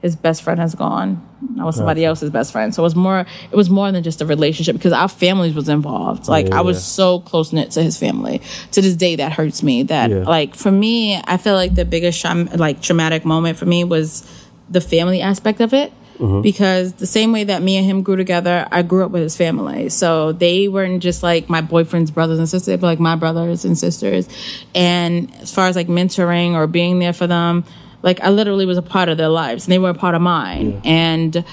his 0.00 0.14
best 0.14 0.42
friend 0.42 0.60
has 0.60 0.74
gone. 0.74 1.24
I 1.60 1.64
was 1.64 1.74
somebody 1.76 2.04
else's 2.04 2.30
best 2.30 2.52
friend. 2.52 2.72
So 2.72 2.82
it 2.82 2.84
was 2.84 2.94
more 2.94 3.26
it 3.50 3.56
was 3.56 3.68
more 3.68 3.90
than 3.90 4.02
just 4.02 4.20
a 4.20 4.26
relationship 4.26 4.76
because 4.76 4.92
our 4.92 5.08
families 5.08 5.54
was 5.54 5.68
involved. 5.68 6.28
Like 6.28 6.48
Yeah, 6.48 6.58
I 6.58 6.60
was 6.60 6.84
so 6.84 7.20
close 7.20 7.52
knit 7.52 7.72
to 7.72 7.82
his 7.82 7.98
family. 7.98 8.40
To 8.72 8.80
this 8.80 8.94
day 8.94 9.16
that 9.16 9.32
hurts 9.32 9.62
me. 9.62 9.82
That 9.84 10.10
Yeah. 10.10 10.22
like 10.22 10.54
for 10.54 10.70
me, 10.70 11.16
I 11.16 11.36
feel 11.36 11.54
like 11.54 11.74
the 11.74 11.84
biggest 11.84 12.24
like 12.24 12.80
traumatic 12.80 13.24
moment 13.24 13.58
for 13.58 13.66
me 13.66 13.82
was 13.84 14.22
the 14.70 14.80
family 14.80 15.20
aspect 15.20 15.60
of 15.60 15.74
it. 15.74 15.92
Mm-hmm. 16.18 16.42
Because 16.42 16.94
the 16.94 17.06
same 17.06 17.32
way 17.32 17.44
that 17.44 17.62
me 17.62 17.76
and 17.76 17.86
him 17.86 18.02
grew 18.02 18.16
together, 18.16 18.66
I 18.72 18.82
grew 18.82 19.04
up 19.04 19.12
with 19.12 19.22
his 19.22 19.36
family. 19.36 19.88
So 19.88 20.32
they 20.32 20.68
weren't 20.68 21.02
just 21.02 21.22
like 21.22 21.48
my 21.48 21.60
boyfriend's 21.60 22.10
brothers 22.10 22.38
and 22.38 22.48
sisters, 22.48 22.80
but 22.80 22.86
like 22.86 23.00
my 23.00 23.14
brothers 23.16 23.64
and 23.64 23.78
sisters. 23.78 24.28
And 24.74 25.32
as 25.36 25.54
far 25.54 25.68
as 25.68 25.76
like 25.76 25.86
mentoring 25.86 26.54
or 26.54 26.66
being 26.66 26.98
there 26.98 27.12
for 27.12 27.26
them, 27.26 27.64
like 28.02 28.20
I 28.20 28.30
literally 28.30 28.66
was 28.66 28.78
a 28.78 28.82
part 28.82 29.08
of 29.08 29.16
their 29.16 29.28
lives 29.28 29.66
and 29.66 29.72
they 29.72 29.78
were 29.78 29.90
a 29.90 29.94
part 29.94 30.14
of 30.14 30.22
mine. 30.22 30.80
And 30.84 31.44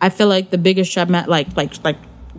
I 0.00 0.10
feel 0.10 0.28
like 0.28 0.50
the 0.50 0.58
biggest 0.58 0.92
traumatic, 0.92 1.28
like, 1.28 1.56
like, 1.56 1.84
like 1.84 1.96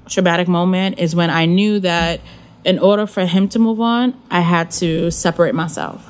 traumatic 0.08 0.48
moment 0.48 1.00
is 1.00 1.16
when 1.16 1.30
I 1.30 1.46
knew 1.46 1.80
that 1.80 2.22
in 2.66 2.80
order 2.80 3.08
for 3.08 3.26
him 3.26 3.48
to 3.50 3.60
move 3.60 3.80
on, 3.80 4.20
I 4.30 4.42
had 4.42 4.72
to 4.72 5.12
separate 5.12 5.56
myself. 5.56 6.06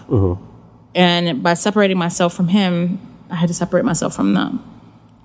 And 0.96 1.44
by 1.44 1.54
separating 1.54 1.98
myself 1.98 2.34
from 2.34 2.48
him, 2.48 3.00
I 3.30 3.36
had 3.36 3.48
to 3.50 3.54
separate 3.54 3.86
myself 3.86 4.16
from 4.16 4.34
them. 4.34 4.64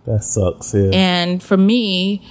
That 0.07 0.23
sucks. 0.25 0.75
Yeah. 0.75 0.91
And 0.93 1.43
for 1.43 1.57
me, 1.57 2.23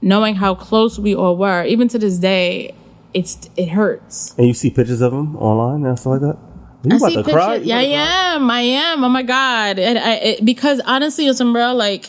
knowing 0.00 0.34
how 0.34 0.54
close 0.54 0.98
we 0.98 1.14
all 1.14 1.36
were, 1.36 1.64
even 1.64 1.88
to 1.88 1.98
this 1.98 2.18
day, 2.18 2.74
it's 3.14 3.50
it 3.56 3.68
hurts. 3.68 4.34
And 4.38 4.46
you 4.46 4.54
see 4.54 4.70
pictures 4.70 5.00
of 5.02 5.12
him 5.12 5.36
online 5.36 5.84
and 5.84 5.98
stuff 5.98 6.12
like 6.12 6.20
that. 6.22 6.38
You 6.84 6.94
I 6.94 6.96
about 6.96 7.08
see 7.10 7.14
to 7.16 7.22
pictures. 7.22 7.34
cry? 7.34 7.54
You 7.56 7.64
Yeah, 7.66 7.76
I 7.78 7.84
cry? 7.84 8.34
am. 8.36 8.50
I 8.50 8.60
am. 8.60 9.04
Oh 9.04 9.08
my 9.08 9.22
god! 9.22 9.78
And 9.78 9.98
I, 9.98 10.14
it, 10.14 10.44
because 10.44 10.80
honestly, 10.86 11.26
it's 11.26 11.40
real 11.40 11.74
like 11.74 12.06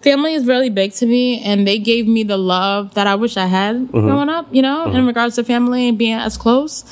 family 0.00 0.32
is 0.32 0.46
really 0.46 0.70
big 0.70 0.92
to 0.94 1.06
me, 1.06 1.40
and 1.42 1.68
they 1.68 1.78
gave 1.78 2.08
me 2.08 2.22
the 2.22 2.38
love 2.38 2.94
that 2.94 3.06
I 3.06 3.14
wish 3.16 3.36
I 3.36 3.46
had 3.46 3.76
Mm-hmm. 3.76 4.00
growing 4.00 4.28
up. 4.30 4.48
You 4.50 4.62
know, 4.62 4.90
in 4.90 5.06
regards 5.06 5.36
to 5.36 5.44
family 5.44 5.88
and 5.88 5.98
being 5.98 6.14
as 6.14 6.36
close, 6.38 6.84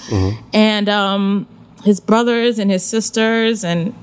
and 0.53 0.88
um, 0.91 1.49
his 1.84 2.01
brothers 2.01 2.59
and 2.59 2.70
his 2.70 2.84
sisters 2.84 3.64
and. 3.64 3.95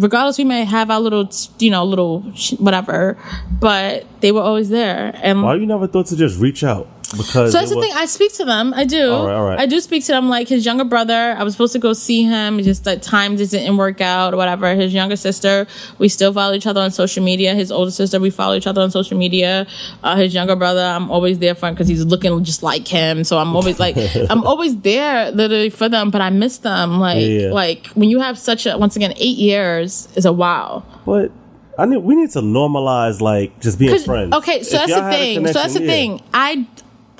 Regardless, 0.00 0.38
we 0.38 0.44
may 0.44 0.64
have 0.64 0.90
our 0.90 0.98
little, 0.98 1.28
you 1.58 1.70
know, 1.70 1.84
little 1.84 2.22
whatever, 2.58 3.18
but 3.60 4.06
they 4.20 4.32
were 4.32 4.40
always 4.40 4.70
there. 4.70 5.12
And 5.22 5.42
Why 5.42 5.56
you 5.56 5.66
never 5.66 5.86
thought 5.86 6.06
to 6.06 6.16
just 6.16 6.40
reach 6.40 6.64
out? 6.64 6.88
Because 7.10 7.50
so 7.52 7.58
that's 7.58 7.70
the 7.70 7.76
was- 7.76 7.86
thing. 7.86 7.94
I 7.96 8.06
speak 8.06 8.32
to 8.34 8.44
them. 8.44 8.72
I 8.74 8.84
do. 8.84 9.10
All 9.12 9.26
right, 9.26 9.34
all 9.34 9.44
right. 9.44 9.58
I 9.58 9.66
do 9.66 9.80
speak 9.80 10.04
to 10.04 10.12
them. 10.12 10.28
Like 10.28 10.48
his 10.48 10.64
younger 10.64 10.84
brother, 10.84 11.34
I 11.36 11.42
was 11.42 11.54
supposed 11.54 11.72
to 11.72 11.78
go 11.78 11.92
see 11.92 12.22
him. 12.22 12.58
Just 12.62 12.84
that 12.84 13.02
time 13.02 13.36
just 13.36 13.50
didn't 13.52 13.76
work 13.76 14.00
out 14.00 14.32
or 14.32 14.36
whatever. 14.36 14.74
His 14.74 14.94
younger 14.94 15.16
sister, 15.16 15.66
we 15.98 16.08
still 16.08 16.32
follow 16.32 16.54
each 16.54 16.66
other 16.66 16.80
on 16.80 16.90
social 16.92 17.24
media. 17.24 17.54
His 17.54 17.72
older 17.72 17.90
sister, 17.90 18.20
we 18.20 18.30
follow 18.30 18.54
each 18.54 18.66
other 18.68 18.80
on 18.80 18.90
social 18.90 19.18
media. 19.18 19.66
Uh, 20.04 20.16
his 20.16 20.32
younger 20.34 20.54
brother, 20.56 20.82
I'm 20.82 21.10
always 21.10 21.38
there 21.40 21.54
for 21.54 21.66
him 21.66 21.74
because 21.74 21.88
he's 21.88 22.04
looking 22.04 22.44
just 22.44 22.62
like 22.62 22.86
him. 22.86 23.24
So 23.24 23.38
I'm 23.38 23.56
always 23.56 23.80
like, 23.80 23.96
I'm 24.30 24.44
always 24.44 24.76
there 24.78 25.32
literally 25.32 25.70
for 25.70 25.88
them. 25.88 26.10
But 26.10 26.20
I 26.20 26.30
miss 26.30 26.58
them. 26.58 27.00
Like, 27.00 27.24
Yeah. 27.26 27.50
like 27.52 27.86
when 27.88 28.08
you 28.08 28.20
have 28.20 28.38
such 28.38 28.66
a 28.66 28.78
once 28.78 28.94
again 28.96 29.12
eight 29.16 29.36
years 29.38 30.08
is 30.14 30.26
a 30.26 30.32
wow. 30.32 30.84
But 31.04 31.32
I 31.78 31.86
need 31.86 31.98
we 31.98 32.14
need 32.14 32.30
to 32.32 32.40
normalize 32.40 33.20
like 33.20 33.58
just 33.60 33.78
being 33.78 33.98
friends. 34.00 34.32
Okay, 34.34 34.62
so 34.62 34.76
If 34.82 34.86
that's 34.88 34.92
the 34.92 35.10
thing. 35.10 35.46
So 35.46 35.52
that's 35.54 35.74
the 35.74 35.82
yeah. 35.82 35.86
thing. 35.90 36.22
I 36.34 36.66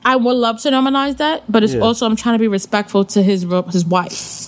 I 0.05 0.17
would 0.17 0.37
love 0.37 0.61
to 0.63 0.71
normalize 0.71 1.19
that, 1.19 1.43
but 1.51 1.63
it's 1.63 1.75
Yeah. 1.75 1.81
also 1.81 2.07
I'm 2.07 2.17
trying 2.17 2.35
to 2.35 2.39
be 2.39 2.49
respectful 2.49 3.05
to 3.07 3.23
his 3.23 3.47
his 3.73 3.85
wife. 3.85 4.47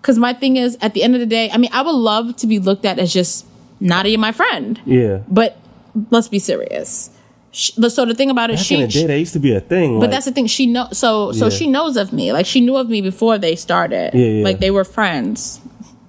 Because 0.00 0.18
my 0.18 0.32
thing 0.34 0.56
is, 0.56 0.76
at 0.80 0.94
the 0.94 1.02
end 1.04 1.14
of 1.14 1.20
the 1.20 1.26
day, 1.26 1.48
I 1.52 1.58
mean, 1.58 1.70
I 1.72 1.82
would 1.82 1.94
love 1.94 2.34
to 2.36 2.46
be 2.48 2.58
looked 2.58 2.84
at 2.84 2.98
as 2.98 3.12
just 3.12 3.44
Nadia, 3.78 4.18
my 4.18 4.32
friend. 4.32 4.80
Yeah. 4.84 5.18
But 5.28 5.56
let's 6.10 6.26
be 6.28 6.40
serious. 6.40 7.10
Sh 7.52 7.70
so 7.88 8.04
the 8.06 8.14
thing 8.14 8.30
about 8.30 8.50
it, 8.50 8.56
Back 8.56 8.64
she, 8.64 8.74
in 8.76 8.80
the 8.80 8.88
day, 8.88 9.06
that 9.06 9.18
used 9.18 9.34
to 9.34 9.38
be 9.38 9.54
a 9.54 9.60
thing. 9.60 10.00
but 10.00 10.06
like, 10.06 10.10
that's 10.10 10.24
the 10.24 10.32
thing. 10.32 10.46
She 10.46 10.66
know 10.66 10.88
so 10.92 11.32
so 11.32 11.44
Yeah. 11.46 11.50
she 11.50 11.66
knows 11.68 11.96
of 11.96 12.12
me. 12.12 12.32
Like 12.32 12.46
she 12.46 12.60
knew 12.60 12.76
of 12.76 12.88
me 12.88 13.00
before 13.02 13.36
they 13.38 13.54
started. 13.56 14.10
Yeah, 14.14 14.26
yeah. 14.26 14.44
Like 14.44 14.58
they 14.58 14.70
were 14.72 14.84
friends 14.84 15.60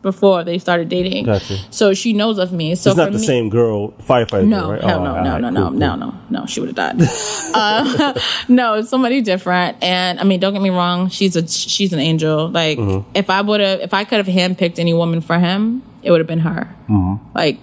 before 0.04 0.44
they 0.44 0.60
started 0.60 0.88
dating. 0.90 1.26
Gotcha. 1.26 1.58
So 1.72 1.94
she 1.96 2.14
knows 2.14 2.38
of 2.38 2.52
me. 2.54 2.76
So 2.76 2.92
it's 2.92 2.98
not 2.98 3.12
the 3.12 3.18
me, 3.18 3.26
same 3.26 3.50
girl 3.50 3.92
firefighter. 3.94 4.48
no, 4.48 4.72
right? 4.72 4.82
hell 4.84 5.00
Oh, 5.00 5.04
no, 5.04 5.24
no, 5.24 5.32
right, 5.32 5.42
no, 5.42 5.48
cool, 5.50 5.52
no, 5.52 5.70
cool. 5.70 5.80
no, 5.80 5.96
no, 5.96 6.14
no. 6.30 6.46
She 6.46 6.60
would 6.60 6.70
have 6.70 6.98
died. 6.98 7.02
uh, 7.56 8.14
no, 8.48 8.76
it's 8.76 8.90
somebody 8.90 9.22
different. 9.22 9.78
And 9.82 10.20
I 10.20 10.24
mean, 10.24 10.40
don't 10.40 10.54
get 10.54 10.62
me 10.62 10.70
wrong. 10.70 11.10
She's 11.10 11.36
a 11.36 11.48
she's 11.48 11.92
an 11.94 12.00
angel. 12.00 12.50
Like 12.50 12.78
Mm-hmm. 12.78 13.10
if 13.16 13.30
I 13.32 13.42
would 13.42 13.62
have, 13.62 13.80
if 13.80 13.94
I 13.94 14.04
could 14.04 14.18
have 14.24 14.28
handpicked 14.28 14.78
any 14.78 14.94
woman 14.94 15.22
for 15.22 15.40
him, 15.40 15.82
it 16.04 16.12
would 16.12 16.20
have 16.20 16.28
been 16.28 16.40
her. 16.40 16.74
Mm-hmm. 16.90 17.30
Like 17.36 17.58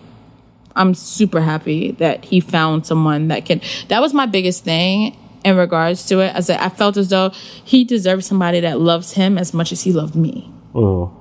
I'm 0.75 0.95
super 0.95 1.41
happy 1.41 1.93
that 1.93 2.25
he 2.25 2.41
found 2.41 2.87
someone 2.87 3.29
that 3.29 3.45
can. 3.45 3.61
That 3.89 4.01
was 4.01 4.15
my 4.15 4.27
biggest 4.27 4.65
thing 4.65 5.17
in 5.45 5.57
regards 5.57 6.07
to 6.07 6.21
it. 6.21 6.35
I 6.35 6.41
said 6.41 6.61
I 6.61 6.69
felt 6.69 6.97
as 6.97 7.09
though 7.11 7.31
he 7.65 7.85
deserved 7.85 8.25
somebody 8.25 8.61
that 8.61 8.81
loves 8.81 9.13
him 9.13 9.37
as 9.37 9.53
much 9.53 9.73
as 9.73 9.83
he 9.83 9.93
loved 9.93 10.15
me. 10.17 10.51
Mhm. 10.75 11.13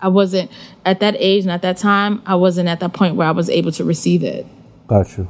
I 0.00 0.08
wasn't 0.08 0.50
at 0.84 1.00
that 1.00 1.16
age 1.18 1.44
and 1.44 1.50
at 1.50 1.62
that 1.62 1.76
time. 1.76 2.22
I 2.26 2.34
wasn't 2.34 2.68
at 2.68 2.80
that 2.80 2.92
point 2.92 3.16
where 3.16 3.26
I 3.26 3.32
was 3.32 3.48
able 3.48 3.72
to 3.72 3.84
receive 3.84 4.22
it. 4.22 4.46
Got 4.86 5.16
you. 5.16 5.28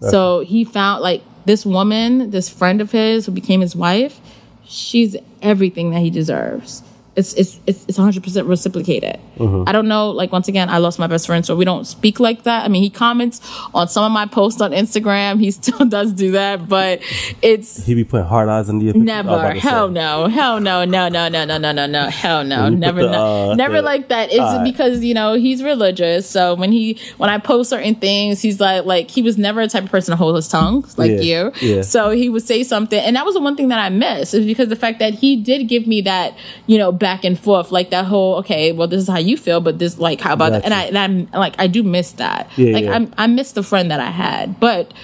So 0.00 0.40
he 0.40 0.64
found 0.64 1.02
like 1.02 1.22
this 1.46 1.64
woman, 1.64 2.30
this 2.30 2.48
friend 2.48 2.80
of 2.80 2.92
his 2.92 3.26
who 3.26 3.32
became 3.32 3.60
his 3.60 3.74
wife. 3.74 4.20
She's 4.66 5.16
everything 5.42 5.90
that 5.90 6.00
he 6.00 6.10
deserves. 6.10 6.82
It's 7.16 7.32
it's 7.34 7.60
it's 7.66 7.84
it's 7.88 7.98
100 7.98 8.22
percent 8.24 8.46
reciprocated. 8.48 9.20
I 9.40 9.72
don't 9.72 9.88
know. 9.88 10.10
Like 10.10 10.32
once 10.32 10.48
again, 10.48 10.68
I 10.68 10.78
lost 10.78 10.98
my 10.98 11.06
best 11.06 11.26
friend, 11.26 11.44
so 11.46 11.54
we 11.56 11.64
don't 11.64 11.84
speak 11.86 12.18
like 12.20 12.42
that. 12.44 12.64
I 12.64 12.68
mean, 12.68 12.82
he 12.82 12.90
comments 12.90 13.40
on 13.72 13.88
some 13.88 14.04
of 14.04 14.12
my 14.12 14.26
posts 14.26 14.60
on 14.60 14.72
Instagram. 14.72 15.38
He 15.40 15.50
still 15.60 15.84
does 15.86 16.12
do 16.12 16.32
that, 16.32 16.68
but 16.68 17.00
it's 17.42 17.84
He 17.84 17.94
be 17.94 18.04
putting 18.04 18.26
hard 18.26 18.48
eyes 18.48 18.68
on 18.68 18.78
the 18.78 18.92
Never. 18.92 19.52
Hell 19.52 19.88
no. 19.88 20.26
Hell 20.28 20.60
no. 20.60 20.84
No, 20.84 21.08
no, 21.08 21.28
no, 21.28 21.44
no, 21.44 21.58
no, 21.58 21.72
no, 21.72 21.86
no. 21.86 22.08
Hell 22.08 22.44
no. 22.44 22.68
Never. 22.68 23.02
the, 23.02 23.10
no. 23.12 23.50
uh, 23.52 23.54
never 23.54 23.76
the- 23.76 23.82
like 23.82 24.08
that. 24.08 24.30
It's 24.30 24.40
Alright. 24.40 24.64
because, 24.64 25.04
you 25.04 25.14
know, 25.14 25.34
he's 25.34 25.62
religious. 25.62 26.28
So 26.28 26.54
when 26.54 26.72
he, 26.72 26.98
when 27.18 27.30
I 27.30 27.38
post 27.38 27.70
certain 27.70 27.94
things, 27.94 28.40
he's 28.40 28.60
like, 28.60 28.84
like, 28.84 29.10
he 29.10 29.22
was 29.22 29.38
never 29.38 29.60
a 29.60 29.68
type 29.68 29.84
of 29.84 29.90
person 29.90 30.12
to 30.12 30.16
hold 30.16 30.36
his 30.36 30.48
tongue 30.48 30.84
like 30.96 31.10
Yeah, 31.10 31.20
you. 31.20 31.52
yeah. 31.60 31.82
So 31.82 32.10
he 32.10 32.28
would 32.28 32.42
say 32.42 32.62
something. 32.64 32.98
And 32.98 33.16
that 33.16 33.24
was 33.24 33.34
the 33.34 33.40
one 33.40 33.56
thing 33.56 33.68
that 33.68 33.78
I 33.78 33.88
miss 33.88 34.34
is 34.34 34.46
because 34.46 34.68
the 34.68 34.76
fact 34.76 34.98
that 34.98 35.14
he 35.14 35.36
did 35.36 35.68
give 35.68 35.86
me 35.86 36.00
that, 36.02 36.34
you 36.66 36.78
know, 36.78 36.92
back 37.04 37.22
and 37.22 37.38
forth, 37.38 37.70
like 37.70 37.90
that 37.90 38.06
whole, 38.06 38.36
okay, 38.36 38.72
well, 38.72 38.88
this 38.88 39.02
is 39.02 39.08
how 39.08 39.18
you 39.18 39.36
feel, 39.36 39.60
but 39.60 39.78
this, 39.78 39.98
like, 39.98 40.22
how 40.22 40.32
about 40.32 40.52
that? 40.52 40.64
And 40.64 40.72
i 40.72 40.84
and 40.84 40.98
i'm 40.98 41.28
like, 41.38 41.54
I 41.58 41.66
do 41.66 41.82
miss 41.82 42.12
that. 42.12 42.48
Yeah, 42.56 42.72
like, 42.72 42.84
yeah. 42.84 42.94
I'm, 42.94 43.14
I 43.18 43.26
miss 43.26 43.52
the 43.52 43.62
friend 43.62 43.90
that 43.90 44.00
I 44.00 44.10
had, 44.10 44.58
but 44.58 44.94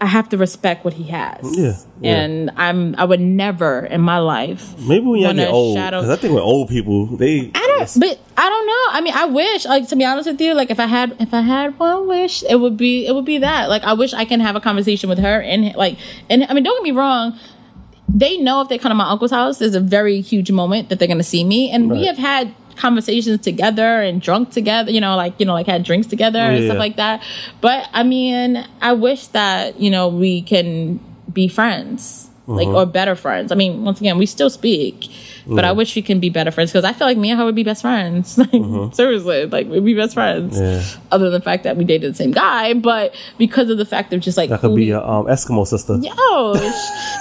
I 0.00 0.06
have 0.06 0.28
to 0.30 0.36
respect 0.36 0.84
what 0.84 0.94
he 0.94 1.04
has. 1.04 1.38
Yeah, 1.56 1.72
yeah. 2.00 2.16
And 2.16 2.50
I'm 2.56 2.94
I 2.96 3.04
would 3.04 3.20
never 3.20 3.86
in 3.86 4.00
my 4.00 4.18
life 4.18 4.76
Maybe 4.80 5.06
when 5.06 5.20
y'all 5.20 5.32
get 5.32 5.48
old, 5.48 5.76
shadow- 5.76 6.00
because 6.00 6.18
I 6.18 6.20
think 6.20 6.34
with 6.34 6.42
old 6.42 6.68
people, 6.68 7.06
they. 7.16 7.50
I 7.54 7.66
don't 7.78 8.00
but 8.00 8.18
I 8.36 8.48
don't 8.48 8.66
know. 8.66 8.84
I 8.90 9.00
mean 9.02 9.14
I 9.14 9.24
wish 9.26 9.64
like 9.64 9.88
to 9.88 9.96
be 9.96 10.04
honest 10.04 10.28
with 10.28 10.40
you, 10.40 10.54
like 10.54 10.70
if 10.70 10.80
I 10.80 10.86
had 10.86 11.16
if 11.20 11.32
I 11.32 11.40
had 11.40 11.78
one 11.78 12.08
wish, 12.08 12.42
it 12.42 12.56
would 12.56 12.76
be 12.76 13.06
it 13.06 13.14
would 13.14 13.24
be 13.24 13.38
that. 13.38 13.68
Like 13.68 13.84
I 13.84 13.94
wish 13.94 14.12
I 14.12 14.24
can 14.24 14.40
have 14.40 14.56
a 14.56 14.60
conversation 14.60 15.08
with 15.08 15.18
her 15.18 15.40
and 15.40 15.74
like 15.76 15.96
and 16.28 16.44
I 16.44 16.52
mean 16.52 16.64
don't 16.64 16.76
get 16.78 16.82
me 16.92 16.98
wrong, 16.98 17.38
they 18.08 18.38
know 18.38 18.60
if 18.60 18.68
they 18.68 18.78
come 18.78 18.90
to 18.90 18.94
my 18.94 19.08
uncle's 19.10 19.30
house, 19.30 19.58
there's 19.58 19.74
a 19.74 19.80
very 19.80 20.20
huge 20.20 20.50
moment 20.50 20.88
that 20.88 20.98
they're 20.98 21.08
gonna 21.08 21.22
see 21.22 21.44
me. 21.44 21.70
And 21.70 21.90
we 21.90 22.06
have 22.06 22.18
had 22.18 22.54
conversations 22.76 23.40
together 23.40 24.00
and 24.02 24.20
drunk 24.20 24.50
together, 24.50 24.90
you 24.90 25.00
know, 25.00 25.16
like, 25.16 25.34
you 25.38 25.46
know, 25.46 25.54
like 25.54 25.66
had 25.66 25.82
drinks 25.82 26.06
together 26.06 26.38
and 26.38 26.64
stuff 26.64 26.78
like 26.78 26.96
that. 26.96 27.22
But 27.60 27.88
I 27.92 28.02
mean, 28.02 28.64
I 28.80 28.92
wish 28.92 29.28
that, 29.28 29.80
you 29.80 29.90
know, 29.90 30.08
we 30.08 30.42
can 30.42 31.00
be 31.32 31.48
friends. 31.48 32.22
Like 32.48 32.68
Uh-huh. 32.68 32.82
or 32.82 32.86
better 32.86 33.16
friends. 33.16 33.50
I 33.50 33.56
mean, 33.56 33.82
once 33.84 33.98
again, 34.00 34.18
we 34.18 34.26
still 34.26 34.50
speak, 34.50 35.10
but 35.46 35.64
I 35.64 35.72
wish 35.72 35.94
we 35.94 36.02
can 36.02 36.18
be 36.18 36.28
better 36.28 36.50
friends 36.50 36.72
because 36.72 36.84
I 36.84 36.92
feel 36.92 37.06
like 37.06 37.16
me 37.16 37.30
and 37.30 37.38
her 37.38 37.44
would 37.44 37.54
be 37.54 37.62
best 37.62 37.82
friends. 37.82 38.36
Like 38.52 38.94
seriously, 38.94 39.46
like 39.46 39.66
we'd 39.68 39.84
be 39.84 39.94
best 39.94 40.14
friends. 40.14 40.58
Yeah. 40.58 40.82
Other 41.12 41.30
than 41.30 41.40
the 41.40 41.44
fact 41.44 41.64
that 41.64 41.76
we 41.76 41.84
dated 41.84 42.12
the 42.12 42.16
same 42.16 42.32
guy, 42.32 42.74
but 42.74 43.14
because 43.38 43.70
of 43.70 43.78
the 43.78 43.84
fact 43.84 44.12
of 44.12 44.20
just 44.20 44.36
like 44.36 44.50
That 44.50 44.60
could 44.60 44.74
be 44.74 44.86
we- 44.86 44.90
a 44.90 45.00
um, 45.00 45.26
Eskimo 45.26 45.66
sister. 45.66 45.94
Yo, 45.94 46.52
if 46.56 46.74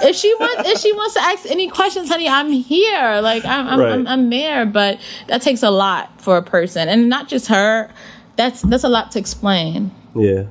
if 0.03 0.15
she 0.15 0.34
wants, 0.39 0.69
if 0.69 0.80
she 0.80 0.91
wants 0.93 1.13
to 1.15 1.21
ask 1.21 1.45
any 1.51 1.67
questions, 1.69 2.09
honey, 2.09 2.28
I'm 2.28 2.51
here. 2.51 3.21
Like 3.21 3.45
I'm, 3.45 3.67
I'm, 3.67 3.80
Right. 3.80 3.91
I'm, 3.93 4.07
I'm 4.07 4.30
there. 4.30 4.65
But 4.65 4.99
that 5.28 5.41
takes 5.41 5.61
a 5.63 5.71
lot 5.71 6.21
for 6.21 6.38
a 6.38 6.43
person, 6.43 6.89
and 6.89 7.09
not 7.09 7.28
just 7.28 7.47
her. 7.47 7.89
That's 8.38 8.61
that's 8.63 8.84
a 8.84 8.89
lot 8.89 9.11
to 9.11 9.19
explain. 9.19 9.91
Yeah. 10.15 10.45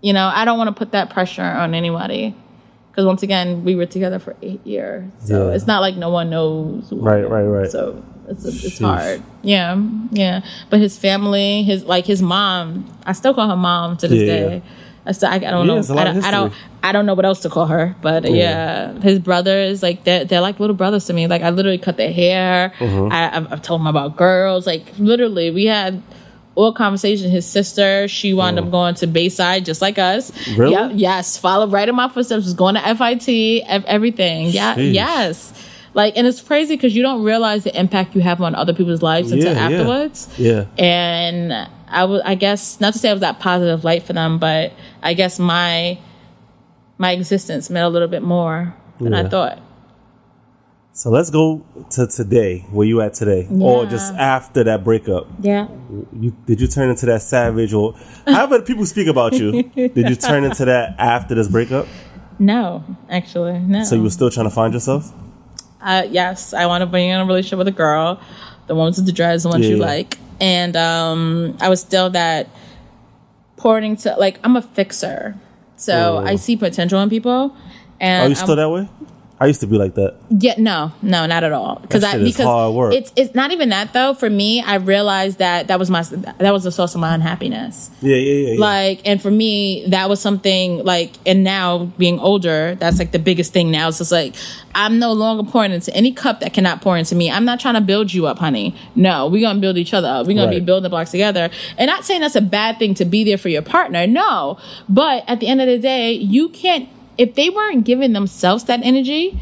You 0.00 0.12
know, 0.12 0.30
I 0.34 0.44
don't 0.44 0.58
want 0.58 0.68
to 0.68 0.74
put 0.74 0.92
that 0.92 1.10
pressure 1.10 1.42
on 1.42 1.74
anybody 1.74 2.34
because 2.92 3.06
once 3.06 3.22
again, 3.22 3.64
we 3.64 3.74
were 3.74 3.86
together 3.86 4.18
for 4.18 4.36
eight 4.42 4.64
years, 4.66 5.04
so 5.18 5.48
Yeah. 5.48 5.54
it's 5.54 5.66
not 5.66 5.80
like 5.80 5.96
no 5.96 6.10
one 6.10 6.28
knows. 6.30 6.92
Right, 6.92 7.28
right, 7.28 7.44
right. 7.44 7.70
So 7.70 8.02
it's 8.28 8.44
it's 8.44 8.78
hard. 8.78 9.22
Yeah, 9.42 9.82
yeah. 10.10 10.42
But 10.70 10.80
his 10.80 10.98
family, 10.98 11.62
his 11.64 11.84
like 11.84 12.04
his 12.06 12.20
mom, 12.22 12.86
I 13.06 13.12
still 13.12 13.34
call 13.34 13.48
her 13.48 13.56
mom 13.56 13.96
to 13.98 14.08
this 14.08 14.20
Yeah, 14.20 14.26
day. 14.26 14.54
yeah. 14.56 14.60
I 15.04 15.10
still, 15.12 15.28
I, 15.30 15.34
I 15.34 15.38
don't 15.38 15.66
know. 15.66 15.78
it's 15.78 15.88
a 15.88 15.94
lot 15.94 16.06
I 16.06 16.12
don't, 16.12 16.24
I 16.24 16.30
don't. 16.30 16.52
I 16.84 16.92
don't 16.92 17.06
know 17.06 17.14
what 17.14 17.24
else 17.24 17.40
to 17.40 17.48
call 17.48 17.66
her, 17.66 17.96
but 18.02 18.30
yeah, 18.30 18.92
his 19.00 19.18
brothers, 19.18 19.82
like 19.82 20.04
they're 20.04 20.24
they're 20.24 20.40
like 20.40 20.60
little 20.60 20.76
brothers 20.76 21.06
to 21.06 21.12
me. 21.12 21.26
Like 21.26 21.42
I 21.42 21.50
literally 21.50 21.78
cut 21.78 21.96
their 21.96 22.12
hair. 22.12 22.72
Mm-hmm. 22.78 23.12
I, 23.12 23.36
I've, 23.36 23.52
I've 23.52 23.62
told 23.62 23.80
them 23.80 23.86
about 23.88 24.16
girls. 24.16 24.64
Like 24.66 24.84
literally, 24.98 25.50
we 25.50 25.64
had 25.66 26.02
all 26.54 26.72
conversation. 26.72 27.30
His 27.30 27.46
sister, 27.46 28.08
she 28.08 28.34
wound 28.34 28.58
up 28.58 28.66
oh. 28.66 28.70
going 28.70 28.94
to 28.96 29.06
Bayside 29.06 29.64
just 29.64 29.80
like 29.80 29.98
us. 29.98 30.32
Oh. 30.48 30.56
Really? 30.56 30.72
Yep, 30.72 30.90
yes. 30.94 31.36
Followed 31.36 31.72
right 31.72 31.88
in 31.88 31.94
my 31.94 32.08
footsteps, 32.08 32.44
was 32.44 32.54
going 32.54 32.74
to 32.74 32.80
FIT, 32.94 33.62
ev- 33.66 33.84
everything. 33.84 34.48
Yeah, 34.48 34.74
Sheesh. 34.74 34.94
yes. 34.94 35.68
Like, 35.94 36.16
and 36.16 36.26
it's 36.26 36.40
crazy 36.40 36.74
because 36.74 36.96
you 36.96 37.02
don't 37.02 37.22
realize 37.22 37.64
the 37.64 37.78
impact 37.78 38.14
you 38.14 38.22
have 38.22 38.40
on 38.40 38.54
other 38.54 38.72
people's 38.72 39.02
lives 39.02 39.30
until 39.30 39.52
Yeah, 39.52 39.68
yeah. 39.68 39.78
afterwards. 39.78 40.28
Yeah. 40.38 40.64
And 40.78 41.52
I 41.88 42.04
was, 42.04 42.22
I 42.24 42.34
guess, 42.34 42.80
not 42.80 42.94
to 42.94 42.98
say 42.98 43.10
I 43.10 43.12
was 43.12 43.20
that 43.20 43.40
positive 43.40 43.84
light 43.84 44.04
for 44.04 44.14
them, 44.14 44.38
but 44.38 44.72
I 45.02 45.14
guess 45.14 45.38
my 45.38 45.98
my 46.98 47.12
existence 47.12 47.68
meant 47.68 47.84
a 47.84 47.88
little 47.88 48.08
bit 48.08 48.22
more 48.22 48.74
than 49.00 49.12
I 49.12 49.28
thought. 49.28 49.58
So 51.02 51.10
let's 51.10 51.30
go 51.30 51.66
to 51.90 52.06
today. 52.06 52.64
Where 52.70 52.86
you 52.86 53.00
at 53.00 53.14
today, 53.14 53.48
or 53.60 53.86
just 53.86 54.14
after 54.14 54.62
that 54.62 54.84
breakup? 54.84 55.26
Yeah. 55.40 55.66
You, 56.12 56.30
did 56.46 56.60
you 56.60 56.68
turn 56.68 56.90
into 56.90 57.06
that 57.06 57.22
savage, 57.22 57.72
or 57.72 57.96
however 58.24 58.62
people 58.62 58.86
speak 58.86 59.08
about 59.08 59.32
you? 59.32 59.64
did 59.74 60.08
you 60.08 60.14
turn 60.14 60.44
into 60.44 60.64
that 60.64 60.94
after 61.00 61.34
this 61.34 61.48
breakup? 61.48 61.88
No, 62.38 62.84
actually, 63.10 63.58
no. 63.58 63.82
So 63.82 63.96
you 63.96 64.04
were 64.04 64.10
still 64.10 64.30
trying 64.30 64.46
to 64.46 64.54
find 64.54 64.72
yourself? 64.72 65.12
uh, 65.80 66.06
yes, 66.08 66.54
I 66.54 66.66
want 66.66 66.82
to 66.82 66.86
be 66.86 67.08
in 67.08 67.18
a 67.18 67.26
relationship 67.26 67.58
with 67.58 67.66
a 67.66 67.72
girl, 67.72 68.20
the 68.68 68.76
one 68.76 68.92
with 68.94 69.04
the 69.04 69.10
dreads, 69.10 69.42
the 69.42 69.48
one 69.48 69.60
you 69.60 69.78
Yeah. 69.78 69.84
like, 69.84 70.18
and 70.40 70.76
um, 70.76 71.56
I 71.60 71.68
was 71.68 71.80
still 71.80 72.10
that 72.10 72.48
pouring 73.56 73.96
to 73.96 74.14
like 74.20 74.38
I'm 74.44 74.54
a 74.54 74.62
fixer, 74.62 75.34
so 75.74 76.18
Oh. 76.18 76.24
I 76.24 76.36
see 76.36 76.56
potential 76.56 77.00
in 77.00 77.10
people. 77.10 77.56
And 77.98 78.26
Are 78.26 78.28
you 78.28 78.36
still 78.36 78.50
I'm- 78.50 78.58
that 78.58 78.70
way? 78.70 78.88
I 79.42 79.46
used 79.46 79.60
to 79.62 79.66
be 79.66 79.76
like 79.76 79.94
that. 79.96 80.14
Yeah, 80.30 80.54
no, 80.56 80.92
no, 81.02 81.26
not 81.26 81.42
at 81.42 81.50
all. 81.50 81.80
Because 81.82 82.02
That 82.02 82.14
I 82.14 82.18
because 82.18 82.46
hard 82.46 82.74
work. 82.74 82.94
it's 82.94 83.12
it's 83.16 83.34
not 83.34 83.50
even 83.50 83.70
that 83.70 83.92
though. 83.92 84.14
For 84.14 84.30
me, 84.30 84.62
I 84.62 84.76
realized 84.76 85.38
that 85.38 85.66
that 85.66 85.80
was 85.80 85.90
my 85.90 86.02
that 86.02 86.52
was 86.52 86.62
the 86.62 86.70
source 86.70 86.94
of 86.94 87.00
my 87.00 87.12
unhappiness. 87.12 87.90
Yeah, 88.00 88.14
yeah, 88.14 88.32
yeah. 88.32 88.52
yeah. 88.54 88.60
Like, 88.60 89.00
and 89.04 89.20
for 89.20 89.32
me, 89.32 89.84
that 89.88 90.08
was 90.08 90.20
something 90.20 90.84
like, 90.84 91.12
and 91.26 91.42
now 91.42 91.86
being 91.98 92.20
older, 92.20 92.76
that's 92.76 93.00
like 93.00 93.10
the 93.10 93.18
biggest 93.18 93.52
thing 93.52 93.72
now. 93.72 93.88
It's 93.88 93.98
just 93.98 94.12
like, 94.12 94.36
I'm 94.76 95.00
no 95.00 95.12
longer 95.12 95.50
pouring 95.50 95.72
into 95.72 95.92
any 95.92 96.12
cup 96.12 96.38
that 96.40 96.52
cannot 96.54 96.80
pour 96.80 96.96
into 96.96 97.16
me. 97.16 97.28
I'm 97.28 97.44
not 97.44 97.58
trying 97.58 97.74
to 97.74 97.80
build 97.80 98.14
you 98.14 98.26
up, 98.28 98.38
honey. 98.38 98.76
No, 98.94 99.26
we're 99.26 99.40
going 99.40 99.56
to 99.56 99.60
build 99.60 99.76
each 99.76 99.92
other 99.92 100.08
up. 100.08 100.26
We're 100.26 100.36
going 100.36 100.50
to 100.50 100.58
be 100.60 100.64
building 100.64 100.84
the 100.84 100.90
blocks 100.90 101.10
together. 101.10 101.50
And 101.76 101.88
not 101.88 102.04
saying 102.04 102.20
that's 102.20 102.36
a 102.36 102.40
bad 102.40 102.78
thing 102.78 102.94
to 102.94 103.04
be 103.04 103.24
there 103.24 103.38
for 103.38 103.48
your 103.48 103.62
partner. 103.62 104.06
No. 104.06 104.58
But 104.88 105.24
at 105.26 105.40
the 105.40 105.48
end 105.48 105.60
of 105.60 105.66
the 105.66 105.78
day, 105.78 106.12
you 106.12 106.48
can't, 106.48 106.88
if 107.18 107.34
they 107.34 107.50
weren't 107.50 107.84
giving 107.84 108.12
themselves 108.12 108.64
that 108.64 108.80
energy, 108.82 109.40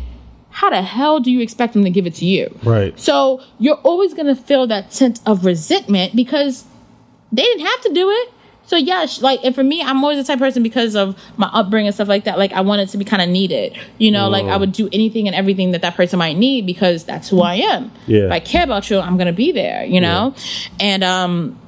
how 0.50 0.70
the 0.70 0.82
hell 0.82 1.20
do 1.20 1.30
you 1.30 1.40
expect 1.40 1.72
them 1.74 1.84
to 1.84 1.90
give 1.90 2.06
it 2.06 2.14
to 2.16 2.26
you? 2.26 2.54
Right. 2.62 2.98
So 2.98 3.42
you're 3.58 3.76
always 3.76 4.14
going 4.14 4.26
to 4.26 4.34
feel 4.34 4.66
that 4.66 4.92
sense 4.92 5.20
of 5.24 5.44
resentment 5.44 6.16
because 6.16 6.64
they 7.32 7.42
didn't 7.42 7.66
have 7.66 7.80
to 7.82 7.92
do 7.92 8.10
it. 8.10 8.32
So 8.70 8.76
yeah, 8.76 9.04
like, 9.20 9.40
and 9.42 9.52
for 9.52 9.64
me, 9.64 9.82
I'm 9.82 10.04
always 10.04 10.18
the 10.18 10.24
type 10.24 10.36
of 10.36 10.40
person 10.40 10.62
because 10.62 10.94
of 10.94 11.20
my 11.36 11.48
upbringing 11.52 11.88
and 11.88 11.94
stuff 11.94 12.06
like 12.06 12.22
that. 12.24 12.38
Like, 12.38 12.52
I 12.52 12.60
wanted 12.60 12.88
to 12.90 12.98
be 12.98 13.04
kind 13.04 13.20
of 13.20 13.28
needed. 13.28 13.76
You 13.98 14.12
know, 14.12 14.28
like 14.28 14.44
I 14.44 14.56
would 14.56 14.70
do 14.70 14.88
anything 14.92 15.26
and 15.26 15.34
everything 15.34 15.72
that 15.72 15.82
that 15.82 15.96
person 15.96 16.20
might 16.20 16.36
need 16.36 16.66
because 16.66 17.02
that's 17.04 17.28
who 17.28 17.40
I 17.40 17.54
am. 17.56 17.90
Yeah. 18.06 18.26
If 18.26 18.30
I 18.30 18.38
care 18.38 18.62
about 18.62 18.88
you, 18.88 19.00
I'm 19.00 19.16
gonna 19.16 19.32
be 19.32 19.50
there. 19.50 19.84
You 19.84 20.00
know, 20.00 20.36
and 20.78 21.02
um, 21.02 21.58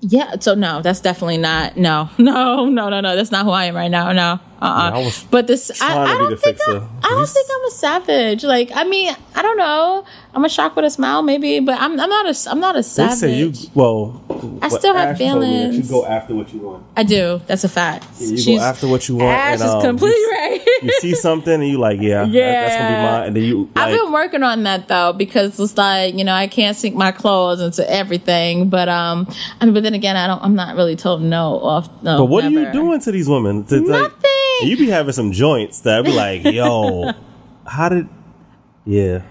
yeah. 0.00 0.34
So 0.38 0.54
no, 0.54 0.82
that's 0.82 1.00
definitely 1.00 1.38
not. 1.38 1.78
No, 1.78 2.10
no, 2.18 2.66
no, 2.66 2.90
no, 2.90 3.00
no. 3.00 3.16
That's 3.16 3.30
not 3.30 3.46
who 3.46 3.50
I 3.50 3.64
am 3.64 3.74
right 3.74 3.90
now. 3.90 4.12
No. 4.12 4.38
Uh-uh. 4.62 4.90
Yeah, 4.90 4.96
I 4.96 5.04
was 5.04 5.24
but 5.30 5.46
this, 5.48 5.82
I, 5.82 6.14
I 6.14 6.18
don't 6.18 6.40
think. 6.40 6.58
I'm, 6.68 6.88
I 7.02 7.08
don't 7.10 7.28
think 7.28 7.48
I'm 7.52 7.64
a 7.66 7.70
savage. 7.70 8.44
Like, 8.44 8.70
I 8.74 8.84
mean, 8.84 9.14
I 9.34 9.42
don't 9.42 9.56
know. 9.56 10.04
I'm 10.34 10.44
a 10.46 10.48
shock 10.48 10.74
with 10.76 10.86
a 10.86 10.90
smile, 10.90 11.20
maybe, 11.22 11.60
but 11.60 11.78
I'm, 11.78 11.98
I'm 12.00 12.08
not 12.08 12.26
a, 12.26 12.50
I'm 12.50 12.58
not 12.58 12.74
a 12.74 12.78
They 12.78 12.82
savage. 12.82 13.18
say 13.18 13.34
you 13.38 13.52
well. 13.74 14.24
I 14.62 14.68
still 14.70 14.94
have 14.94 15.10
Ash 15.10 15.18
told 15.18 15.40
me 15.40 15.46
that 15.46 15.58
feelings. 15.60 15.90
You 15.90 15.94
go 15.94 16.06
after 16.06 16.34
what 16.34 16.52
you 16.54 16.60
want. 16.60 16.84
I 16.96 17.02
do. 17.02 17.40
That's 17.46 17.64
a 17.64 17.68
fact. 17.68 18.06
You 18.18 18.56
go 18.58 18.62
after 18.62 18.88
what 18.88 19.08
you 19.08 19.16
want. 19.16 19.28
Ash 19.28 19.52
and, 19.60 19.62
is 19.62 19.70
um, 19.70 19.82
completely 19.82 20.16
you, 20.18 20.30
right. 20.32 20.66
you 20.82 20.92
see 21.00 21.14
something 21.26 21.52
and 21.52 21.66
you 21.68 21.78
like, 21.78 22.00
yeah, 22.00 22.24
that- 22.24 22.32
that's 22.32 22.76
gonna 22.76 22.88
be 22.88 23.02
mine. 23.02 23.26
And 23.26 23.36
then 23.36 23.42
you 23.44 23.70
I've 23.76 23.94
been 23.94 24.10
working 24.10 24.42
on 24.42 24.62
that 24.62 24.88
though 24.88 25.12
because 25.12 25.60
it's 25.60 25.76
like 25.76 26.14
you 26.14 26.24
know 26.24 26.32
I 26.34 26.46
can't 26.46 26.76
sink 26.76 26.96
my 26.96 27.12
claws 27.12 27.60
into 27.60 27.88
everything, 27.90 28.70
but 28.70 28.88
um, 28.88 29.28
I 29.60 29.66
mean, 29.66 29.74
but 29.74 29.82
then 29.82 29.94
again, 29.94 30.16
I 30.16 30.26
don't. 30.26 30.42
I'm 30.42 30.54
not 30.54 30.76
really 30.76 30.96
told 30.96 31.20
no 31.22 31.58
off. 31.60 31.90
No, 32.02 32.16
but 32.18 32.24
what 32.26 32.44
are 32.44 32.50
you 32.50 32.72
doing 32.72 33.00
to 33.00 33.12
these 33.12 33.28
women? 33.28 33.66
Like- 33.68 33.82
Nothing. 33.82 34.30
and 34.62 34.70
you 34.70 34.76
be 34.78 34.88
having 34.88 35.12
some 35.12 35.32
joints 35.32 35.80
that 35.82 35.98
I'd 35.98 36.04
be 36.06 36.12
like, 36.12 36.44
yo, 36.44 37.12
how 37.66 37.90
did? 37.90 38.08
Yeah, 38.84 39.22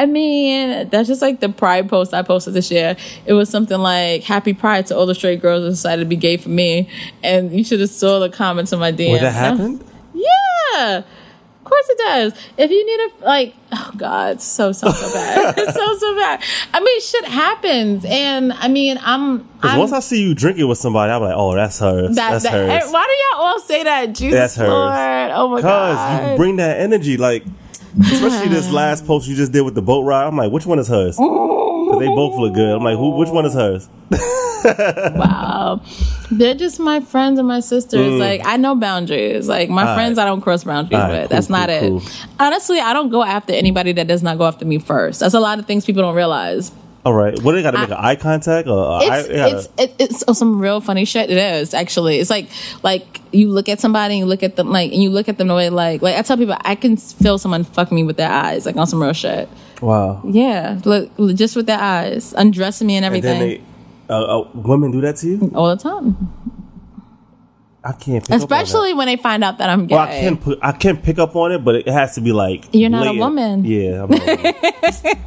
I 0.00 0.06
mean, 0.06 0.88
that's 0.88 1.08
just 1.08 1.20
like 1.20 1.40
the 1.40 1.50
Pride 1.50 1.90
post 1.90 2.14
I 2.14 2.22
posted 2.22 2.54
this 2.54 2.70
year. 2.70 2.96
It 3.26 3.34
was 3.34 3.50
something 3.50 3.76
like 3.78 4.22
"Happy 4.22 4.54
Pride 4.54 4.86
to 4.86 4.96
all 4.96 5.04
the 5.04 5.14
straight 5.14 5.42
girls 5.42 5.62
who 5.62 5.68
decided 5.68 6.04
to 6.04 6.08
be 6.08 6.16
gay 6.16 6.38
for 6.38 6.48
me," 6.48 6.88
and 7.22 7.52
you 7.52 7.62
should 7.62 7.80
have 7.80 7.90
saw 7.90 8.18
the 8.18 8.30
comments 8.30 8.72
on 8.72 8.78
my 8.78 8.92
DM. 8.92 9.10
Would 9.12 9.20
that 9.20 9.34
happened? 9.34 9.84
Yeah, 10.14 10.98
of 10.98 11.64
course 11.64 11.86
it 11.90 11.98
does. 11.98 12.32
If 12.56 12.70
you 12.70 12.86
need 12.86 13.12
a 13.22 13.26
like, 13.26 13.54
oh 13.72 13.92
god, 13.98 14.36
it's 14.36 14.44
so 14.44 14.72
so 14.72 14.90
so 14.90 15.12
bad. 15.12 15.54
it's 15.58 15.74
so 15.74 15.98
so 15.98 16.16
bad. 16.16 16.42
I 16.72 16.80
mean, 16.80 17.00
shit 17.02 17.26
happens, 17.26 18.06
and 18.06 18.54
I 18.54 18.68
mean, 18.68 18.98
I'm. 19.02 19.42
Because 19.60 19.76
once 19.78 19.92
I 19.92 20.00
see 20.00 20.22
you 20.22 20.34
drinking 20.34 20.66
with 20.66 20.78
somebody, 20.78 21.12
I'm 21.12 21.20
like, 21.20 21.34
oh, 21.36 21.54
that's 21.54 21.78
hers. 21.78 22.16
that, 22.16 22.30
that's 22.30 22.44
that- 22.44 22.52
hers. 22.52 22.88
Eh, 22.88 22.90
why 22.90 23.04
do 23.06 23.36
y'all 23.36 23.46
all 23.48 23.60
say 23.60 23.82
that? 23.84 24.14
Jesus 24.14 24.32
That's 24.32 24.56
hers. 24.56 24.68
Lord. 24.70 25.30
Oh 25.34 25.48
my 25.50 25.60
god. 25.60 26.16
Because 26.16 26.30
you 26.30 26.36
bring 26.38 26.56
that 26.56 26.80
energy, 26.80 27.18
like 27.18 27.44
especially 27.98 28.48
this 28.48 28.70
last 28.72 29.06
post 29.06 29.28
you 29.28 29.36
just 29.36 29.52
did 29.52 29.62
with 29.62 29.74
the 29.74 29.82
boat 29.82 30.02
ride. 30.02 30.26
I'm 30.26 30.36
like, 30.36 30.52
which 30.52 30.66
one 30.66 30.78
is 30.78 30.88
hers? 30.88 31.16
they 31.16 32.06
both 32.06 32.38
look 32.38 32.54
good. 32.54 32.76
I'm 32.76 32.84
like, 32.84 32.96
who? 32.96 33.10
Which 33.10 33.30
one 33.30 33.44
is 33.46 33.54
hers? 33.54 33.88
wow. 34.64 35.80
They're 36.30 36.54
just 36.54 36.78
my 36.78 37.00
friends 37.00 37.38
and 37.38 37.48
my 37.48 37.60
sisters. 37.60 38.00
Mm. 38.00 38.18
Like 38.18 38.42
I 38.44 38.56
know 38.56 38.74
boundaries. 38.74 39.48
Like 39.48 39.70
my 39.70 39.88
All 39.88 39.94
friends 39.94 40.16
right. 40.16 40.24
I 40.24 40.26
don't 40.26 40.40
cross 40.40 40.64
boundaries 40.64 41.00
All 41.00 41.08
right, 41.08 41.22
with. 41.22 41.30
cool, 41.30 41.36
That's 41.36 41.50
not 41.50 41.68
cool, 41.68 41.98
it. 41.98 42.26
Honestly, 42.38 42.78
I 42.78 42.92
don't 42.92 43.10
go 43.10 43.22
after 43.22 43.52
anybody 43.52 43.92
that 43.92 44.06
does 44.06 44.22
not 44.22 44.38
go 44.38 44.44
after 44.44 44.64
me 44.64 44.78
first. 44.78 45.20
That's 45.20 45.34
a 45.34 45.40
lot 45.40 45.58
of 45.58 45.66
things 45.66 45.84
people 45.84 46.02
don't 46.02 46.14
realize. 46.14 46.72
All 47.02 47.14
right, 47.14 47.32
what 47.42 47.52
do 47.52 47.56
they 47.56 47.62
got 47.62 47.70
to 47.70 47.78
make 47.78 47.88
an 47.88 47.96
eye 47.96 48.14
contact 48.16 48.68
or 48.68 48.78
uh, 48.78 49.00
It's 49.00 49.10
eye, 49.28 49.32
gotta- 49.34 49.56
it's 49.56 49.68
it, 49.78 49.94
it's 49.98 50.24
oh, 50.28 50.34
some 50.34 50.60
real 50.60 50.82
funny 50.82 51.06
shit. 51.06 51.30
It 51.30 51.38
is 51.38 51.72
actually. 51.72 52.18
It's 52.18 52.28
like 52.28 52.48
like 52.82 53.20
you 53.32 53.48
look 53.48 53.70
at 53.70 53.80
somebody 53.80 54.14
and 54.14 54.18
you 54.20 54.26
look 54.26 54.42
at 54.42 54.56
them 54.56 54.70
like 54.70 54.92
and 54.92 55.02
you 55.02 55.08
look 55.08 55.28
at 55.28 55.38
them 55.38 55.48
the 55.48 55.54
way 55.54 55.70
like 55.70 56.02
like 56.02 56.16
I 56.16 56.22
tell 56.22 56.36
people 56.36 56.56
I 56.60 56.74
can 56.74 56.98
feel 56.98 57.38
someone 57.38 57.64
fuck 57.64 57.90
me 57.90 58.02
with 58.04 58.18
their 58.18 58.30
eyes 58.30 58.66
like 58.66 58.76
on 58.76 58.86
some 58.86 59.00
real 59.02 59.14
shit. 59.14 59.48
wow. 59.80 60.20
Yeah, 60.26 60.78
look 60.84 61.10
just 61.36 61.56
with 61.56 61.64
their 61.66 61.80
eyes, 61.80 62.34
undressing 62.36 62.86
me 62.86 62.96
and 62.96 63.06
And 63.06 63.14
everything 63.16 63.38
then 63.40 63.48
they, 63.48 64.12
uh, 64.14 64.40
uh, 64.42 64.48
women 64.54 64.90
do 64.90 65.00
that 65.00 65.16
to 65.16 65.26
you. 65.28 65.52
all 65.54 65.74
the 65.74 65.82
time. 65.82 66.16
I 67.82 67.92
can't, 67.92 68.26
pick 68.26 68.36
Especially 68.36 68.92
when 68.92 69.06
they 69.06 69.16
find 69.16 69.42
out 69.42 69.56
that 69.56 69.70
I'm 69.70 69.86
gay. 69.86 69.94
Well, 69.94 70.04
I 70.04 70.20
can 70.20 70.36
put, 70.36 70.58
I 70.60 70.72
can 70.72 70.98
pick 70.98 71.18
up 71.18 71.34
on 71.34 71.52
it, 71.52 71.64
but 71.64 71.76
it 71.76 71.88
has 71.88 72.14
to 72.16 72.20
be 72.20 72.30
like 72.30 72.66
You're 72.72 72.90
not 72.90 73.06
a 73.06 73.18
woman. 73.18 73.64
Yeah, 73.64 74.04
I'm 74.04 74.10
not 74.10 74.28
a 74.28 74.36
woman. 74.36 75.24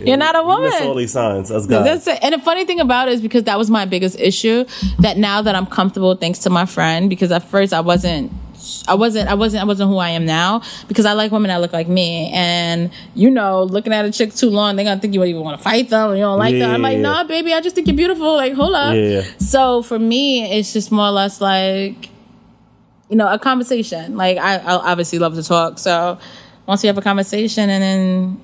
You're 0.06 0.16
not 0.16 0.34
a 0.34 0.38
miss 0.38 0.74
all 0.74 0.88
woman. 0.88 0.96
these 0.96 1.12
signs. 1.12 1.48
That's 1.48 1.66
God. 1.66 1.86
That's 1.86 2.06
it. 2.08 2.18
And 2.20 2.34
the 2.34 2.40
funny 2.40 2.64
thing 2.64 2.80
about 2.80 3.06
it 3.06 3.14
is 3.14 3.20
because 3.20 3.44
that 3.44 3.56
was 3.56 3.70
my 3.70 3.84
biggest 3.84 4.18
issue. 4.18 4.64
That 4.98 5.16
now 5.16 5.42
that 5.42 5.54
I'm 5.54 5.66
comfortable, 5.66 6.16
thanks 6.16 6.40
to 6.40 6.50
my 6.50 6.66
friend, 6.66 7.08
because 7.08 7.30
at 7.30 7.44
first 7.44 7.72
I 7.72 7.80
wasn't. 7.80 8.32
I 8.86 8.94
wasn't, 8.94 9.28
I 9.28 9.34
wasn't, 9.34 9.62
I 9.62 9.66
wasn't 9.66 9.90
who 9.90 9.98
I 9.98 10.10
am 10.10 10.24
now 10.24 10.62
because 10.88 11.06
I 11.06 11.12
like 11.14 11.32
women 11.32 11.48
that 11.48 11.60
look 11.60 11.72
like 11.72 11.88
me. 11.88 12.30
And, 12.32 12.90
you 13.14 13.30
know, 13.30 13.62
looking 13.64 13.92
at 13.92 14.04
a 14.04 14.10
chick 14.12 14.34
too 14.34 14.50
long, 14.50 14.76
they're 14.76 14.84
going 14.84 14.98
to 14.98 15.00
think 15.02 15.14
you 15.14 15.24
even 15.24 15.42
want 15.42 15.58
to 15.58 15.62
fight 15.64 15.90
them 15.90 16.10
or 16.10 16.14
you 16.14 16.22
don't 16.22 16.38
like 16.38 16.54
them. 16.54 16.70
I'm 16.70 16.82
like, 16.82 16.96
Yeah. 16.96 17.02
nah, 17.02 17.24
baby, 17.24 17.52
I 17.52 17.60
just 17.60 17.74
think 17.74 17.86
you're 17.88 17.96
beautiful. 17.96 18.34
Like, 18.36 18.54
hold 18.54 18.74
up. 18.74 18.94
Yeah. 18.94 19.22
So 19.38 19.82
for 19.82 19.98
me, 19.98 20.58
it's 20.58 20.72
just 20.72 20.92
more 20.92 21.06
or 21.06 21.10
less 21.10 21.40
like, 21.40 22.10
you 23.08 23.16
know, 23.16 23.28
a 23.28 23.38
conversation. 23.38 24.16
Like 24.16 24.38
I, 24.38 24.56
I 24.56 24.74
obviously 24.90 25.18
love 25.18 25.34
to 25.34 25.42
talk. 25.42 25.78
So 25.78 26.18
once 26.66 26.82
we 26.82 26.86
have 26.86 26.96
a 26.98 27.02
conversation 27.02 27.68
and 27.68 27.82
then 27.82 28.40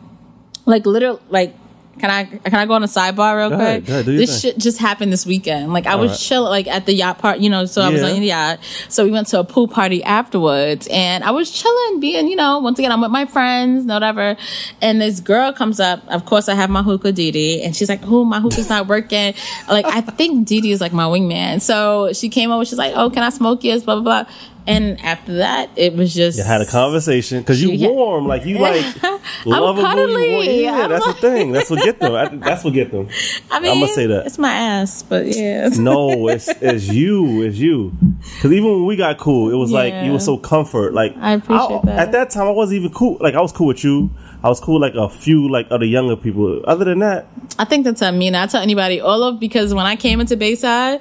like 0.67 0.85
literally 0.85 1.21
like 1.31 1.55
can 1.99 2.11
I 2.11 2.25
can 2.25 2.55
I 2.55 2.67
go 2.67 2.75
on 2.75 2.83
a 2.83 2.87
sidebar 2.87 3.37
real 3.37 3.51
Go 3.51 3.57
quick? 3.57 3.89
ahead, 3.89 3.89
ahead, 3.89 4.07
this 4.07 4.43
thing. 4.43 4.53
shit 4.53 4.59
just 4.61 4.79
happened 4.79 5.13
this 5.13 5.27
weekend. 5.27 5.73
Like 5.73 5.87
I 5.87 5.97
was 5.97 6.11
right. 6.13 6.19
chilling 6.21 6.51
like 6.51 6.67
at 6.67 6.87
the 6.87 6.93
yacht 6.95 7.19
part, 7.19 7.39
you 7.41 7.51
know, 7.51 7.67
so 7.67 7.83
I 7.83 7.91
was 7.91 8.01
Yeah. 8.03 8.09
on 8.13 8.21
the 8.21 8.27
yacht. 8.27 8.61
So 8.89 9.05
we 9.05 9.11
went 9.11 9.27
to 9.29 9.41
a 9.41 9.45
pool 9.45 9.69
party 9.69 10.03
afterwards 10.05 10.87
and 10.91 11.25
I 11.25 11.31
was 11.33 11.51
chilling, 11.51 12.01
being, 12.01 12.29
you 12.29 12.37
know, 12.37 12.59
once 12.61 12.79
again 12.79 12.93
I'm 12.93 13.01
with 13.01 13.11
my 13.11 13.27
friends, 13.27 13.85
whatever. 13.87 14.37
And 14.81 15.01
this 15.01 15.21
girl 15.21 15.53
comes 15.53 15.81
up. 15.81 16.07
Of 16.09 16.25
course 16.25 16.49
I 16.49 16.55
have 16.55 16.71
my 16.71 16.83
hookah 16.83 17.13
Didi 17.13 17.63
and 17.63 17.75
she's 17.77 17.89
like, 17.89 18.01
Oh, 18.05 18.25
my 18.25 18.41
hookah's 18.41 18.69
not 18.69 18.87
working. 18.87 19.35
like 19.69 19.87
I 19.87 20.01
think 20.01 20.47
Didi 20.47 20.73
is 20.73 20.81
like 20.81 20.93
my 20.93 21.05
wingman. 21.05 21.61
So 21.61 22.13
she 22.13 22.29
came 22.29 22.51
over, 22.51 22.65
she's 22.65 22.79
like, 22.79 22.95
Oh, 22.97 23.11
can 23.11 23.23
I 23.23 23.31
smoke 23.31 23.65
yours? 23.65 23.83
Blah 23.85 24.01
blah 24.01 24.25
blah. 24.25 24.33
And 24.69 25.01
after 25.01 25.37
that, 25.39 25.71
it 25.77 25.95
was 25.95 26.13
just 26.15 26.37
You 26.37 26.45
had 26.45 26.61
a 26.61 26.67
conversation 26.67 27.41
because 27.41 27.63
you 27.63 27.71
She- 27.71 27.89
warm, 27.89 28.27
like 28.29 28.45
you 28.45 28.59
like 28.59 28.85
I'm 29.03 29.19
lovable. 29.47 29.81
You 29.83 29.89
cuddly. 29.89 30.63
Yeah, 30.65 30.83
I'm 30.83 30.91
that's 30.91 31.07
the 31.07 31.15
thing. 31.15 31.53
That's 31.53 31.71
what 31.71 31.83
get 31.83 31.99
them. 32.01 32.15
I, 32.15 32.29
that's 32.29 32.65
what 32.65 32.75
get 32.75 32.91
them. 32.91 33.09
I 33.51 33.61
mean, 33.61 33.73
I'ma 33.73 33.87
say 33.87 34.07
that. 34.09 34.27
it's 34.27 34.37
my 34.37 34.53
ass, 34.53 35.03
but 35.03 35.27
yeah. 35.27 35.71
No, 35.79 36.29
it's 36.29 36.49
it's 36.49 36.87
you, 36.87 37.43
it's 37.45 37.57
you. 37.57 37.93
Because 38.37 38.53
even 38.53 38.71
when 38.71 38.85
we 38.85 38.97
got 38.97 39.17
cool, 39.19 39.51
it 39.51 39.57
was 39.57 39.73
like 39.73 39.93
Yeah. 39.95 40.05
you 40.05 40.13
were 40.13 40.21
so 40.21 40.37
comfort. 40.37 40.93
Like 40.93 41.17
I 41.17 41.33
appreciate 41.33 41.83
that. 41.85 41.99
At 41.99 42.13
that 42.13 42.29
time, 42.31 42.47
I 42.47 42.51
wasn't 42.51 42.81
even 42.81 42.93
cool. 42.93 43.17
Like 43.23 43.35
I 43.35 43.41
was 43.41 43.53
cool 43.53 43.69
with 43.69 43.83
you. 43.83 44.11
I 44.45 44.49
was 44.49 44.61
cool 44.61 44.79
like 44.81 44.95
a 44.95 45.09
few 45.09 45.49
like 45.51 45.67
other 45.71 45.87
younger 45.87 46.15
people. 46.15 46.63
Other 46.67 46.85
than 46.85 46.99
that, 46.99 47.27
I 47.59 47.65
think 47.65 47.85
that's 47.85 48.03
Amina. 48.03 48.43
I 48.43 48.47
tell 48.47 48.61
anybody 48.63 49.01
all 49.01 49.23
of 49.23 49.41
because 49.41 49.73
when 49.73 49.87
I 49.87 49.97
came 49.97 50.21
into 50.21 50.37
Bayside, 50.37 51.01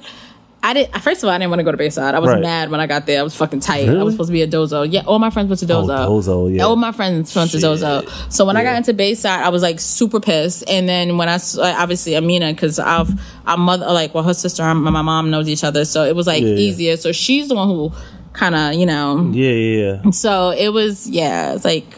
I 0.68 0.74
didn't. 0.74 1.00
First 1.02 1.24
of 1.24 1.30
all, 1.30 1.34
I 1.34 1.38
didn't 1.38 1.50
want 1.52 1.62
to 1.62 1.64
go 1.64 1.72
to 1.72 1.78
Bayside. 1.78 2.14
I 2.14 2.20
was 2.20 2.30
Right. 2.30 2.42
mad 2.42 2.70
when 2.70 2.82
I 2.82 2.88
got 2.88 3.06
there. 3.06 3.22
I 3.22 3.24
was 3.24 3.34
fucking 3.36 3.62
tight. 3.62 3.88
I 3.88 4.04
was 4.04 4.16
supposed 4.16 4.28
to 4.28 4.34
be 4.34 4.42
a 4.42 4.48
dozo. 4.48 4.86
Yeah, 4.92 5.04
all 5.06 5.18
my 5.18 5.30
friends 5.30 5.48
went 5.48 5.60
to 5.62 5.74
oh, 5.74 5.84
dozo. 5.88 6.08
Dozo, 6.08 6.54
yeah. 6.56 6.64
All 6.64 6.76
my 6.76 6.92
friends 6.92 7.34
went 7.34 7.52
to 7.52 7.58
dozo. 7.58 8.04
So 8.32 8.44
when 8.46 8.58
I 8.58 8.64
got 8.64 8.76
into 8.76 8.94
Bayside, 8.94 9.42
I 9.44 9.48
was 9.50 9.62
like 9.62 9.80
super 9.80 10.20
pissed. 10.20 10.70
And 10.70 10.90
then 10.90 11.18
when 11.18 11.30
I 11.30 11.40
obviously 11.58 12.16
Amina, 12.18 12.52
because 12.54 12.80
I've 12.80 13.10
our 13.48 13.58
mother 13.58 13.86
like 13.86 14.14
well 14.14 14.26
her 14.26 14.34
sister 14.34 14.62
and 14.64 14.84
my 14.84 15.02
mom 15.02 15.32
knows 15.32 15.48
each 15.48 15.64
other, 15.64 15.86
so 15.86 16.04
it 16.04 16.16
was 16.18 16.28
like 16.28 16.44
Yeah. 16.44 16.50
easier. 16.50 16.98
So 16.98 17.14
she's 17.14 17.48
the 17.48 17.56
one 17.56 17.70
who 17.70 17.94
kind 18.34 18.54
of 18.54 18.74
you 18.74 18.86
know 18.86 19.32
Yeah, 19.34 19.52
yeah, 19.52 20.00
yeah. 20.04 20.12
so 20.12 20.50
it 20.52 20.70
was, 20.70 21.10
yeah, 21.10 21.54
it's 21.54 21.64
like 21.66 21.98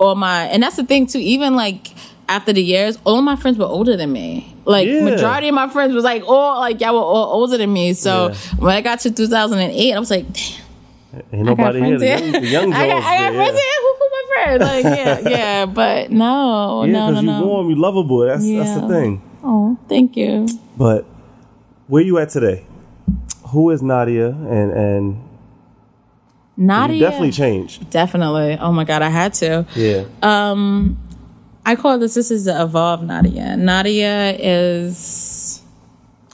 all 0.00 0.14
my, 0.14 0.44
and 0.46 0.62
that's 0.62 0.76
the 0.76 0.84
thing 0.84 1.06
too. 1.06 1.18
Even 1.18 1.54
like 1.54 1.88
after 2.28 2.52
the 2.52 2.62
years, 2.62 2.98
all 3.04 3.20
my 3.22 3.36
friends 3.36 3.58
were 3.58 3.66
older 3.66 3.96
than 3.96 4.12
me. 4.12 4.54
Like 4.64 4.86
Yeah. 4.88 5.04
majority 5.04 5.48
of 5.48 5.54
my 5.54 5.68
friends 5.68 5.92
was 5.94 6.04
like 6.04 6.22
all 6.26 6.60
like 6.60 6.80
y'all 6.80 6.94
were 6.94 7.00
all 7.00 7.32
older 7.40 7.58
than 7.58 7.72
me. 7.72 7.92
So 7.94 8.28
Yeah. 8.28 8.34
when 8.58 8.74
I 8.76 8.80
got 8.80 9.00
to 9.00 9.10
2008, 9.10 9.92
I 9.94 9.98
was 9.98 10.10
like, 10.10 10.26
damn, 10.32 11.22
Ain't 11.32 11.44
nobody 11.46 11.80
here. 11.82 11.98
The 11.98 12.06
young, 12.06 12.32
the 12.32 12.46
young 12.56 12.72
I 12.72 12.88
got, 12.88 13.02
I 13.02 13.18
got 13.18 13.32
there, 13.32 13.32
friends 13.34 13.54
yeah. 13.54 13.60
here. 13.60 13.80
Who, 13.82 13.94
who 13.98 14.08
my 14.10 14.24
friends? 14.28 14.60
Like 14.62 14.98
yeah, 14.98 15.28
yeah, 15.36 15.66
but 15.66 16.10
no, 16.10 16.84
Yeah, 16.84 16.92
no, 16.92 16.98
no, 17.00 17.06
because 17.10 17.22
you 17.24 17.30
no. 17.30 17.46
warm, 17.46 17.70
you 17.70 17.76
lovable. 17.76 18.18
That's 18.20 18.48
that's 18.50 18.80
the 18.80 18.88
thing. 18.88 19.22
Oh, 19.44 19.76
thank 19.88 20.16
you. 20.16 20.46
But 20.76 21.04
where 21.88 22.02
you 22.02 22.18
at 22.18 22.30
today? 22.30 22.64
Who 23.48 23.68
is 23.70 23.82
Nadia? 23.82 24.28
And 24.28 24.72
and 24.72 25.28
Nadia, 26.56 26.96
you 26.96 27.02
definitely 27.02 27.32
changed. 27.32 27.90
definitely. 27.90 28.56
Oh 28.60 28.72
my 28.72 28.84
god, 28.84 29.02
I 29.02 29.08
had 29.08 29.34
to. 29.34 29.66
Yeah. 29.74 30.04
Um, 30.22 30.98
I 31.64 31.76
call 31.76 31.98
this 31.98 32.14
this 32.14 32.30
is 32.30 32.44
the 32.46 32.60
evolved 32.60 33.04
Nadia. 33.04 33.56
Nadia 33.56 34.36
is 34.38 35.62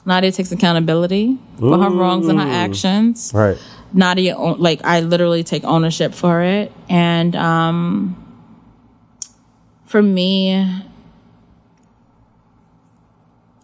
Nadia 0.07 0.33
takes 0.33 0.51
accountability 0.53 1.39
for 1.59 1.79
her 1.79 1.91
wrongs 1.91 2.29
and 2.29 2.41
her 2.41 2.49
actions. 2.49 3.33
right. 3.35 3.59
Nadia 3.93 4.37
like 4.39 4.85
I 4.85 5.01
literally 5.01 5.45
take 5.45 5.65
ownership 5.65 6.15
for 6.15 6.43
it 6.43 6.73
and 6.89 7.35
um 7.37 8.25
for 9.87 10.03
me 10.03 10.85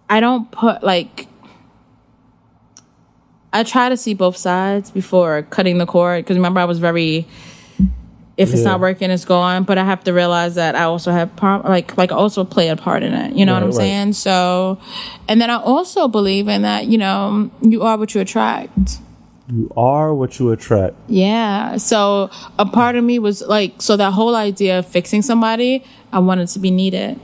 I 0.09 0.21
don't 0.21 0.51
put 0.51 0.83
like 0.83 1.29
I 3.53 3.63
try 3.63 3.89
to 3.89 3.97
see 3.97 4.15
both 4.15 4.37
sides 4.37 4.91
before 4.91 5.43
cutting 5.43 5.79
the 5.79 5.87
cord 5.87 6.25
because 6.25 6.37
remember 6.37 6.61
I 6.61 6.65
was 6.65 6.79
very 6.79 7.27
if 8.37 8.51
it's 8.53 8.63
Yeah. 8.63 8.71
not 8.71 8.81
working 8.81 9.11
it's 9.11 9.25
gone 9.25 9.63
but 9.65 9.79
I 9.79 9.85
have 9.85 10.03
to 10.05 10.13
realize 10.13 10.55
that 10.57 10.75
I 10.75 10.85
also 10.85 11.13
have 11.13 11.35
part 11.37 11.65
like 11.65 11.97
like 11.97 12.11
also 12.13 12.45
play 12.45 12.69
a 12.69 12.77
part 12.77 13.03
in 13.03 13.13
it 13.15 13.35
you 13.37 13.47
know 13.47 13.55
what 13.55 13.63
I'm 13.63 13.69
right. 13.71 13.77
saying 13.77 14.13
so 14.15 14.79
and 15.29 15.41
then 15.41 15.51
I 15.51 15.57
also 15.59 16.09
believe 16.09 16.49
in 16.49 16.63
that 16.63 16.87
you 16.87 16.99
know 16.99 17.51
you 17.63 17.83
are 17.83 17.97
what 17.97 18.15
you 18.15 18.21
attract 18.21 18.99
You 19.47 19.71
are 19.77 20.15
what 20.15 20.39
you 20.41 20.51
attract. 20.53 20.95
yeah. 21.07 21.77
So 21.77 22.31
a 22.59 22.65
part 22.65 22.97
of 22.97 23.05
me 23.05 23.19
was 23.19 23.43
like, 23.43 23.73
so 23.83 23.93
that 23.99 24.13
whole 24.17 24.35
idea 24.35 24.79
of 24.79 24.87
fixing 24.89 25.21
somebody, 25.21 25.85
I 26.17 26.19
wanted 26.21 26.49
to 26.55 26.59
be 26.59 26.71
needed. 26.71 27.21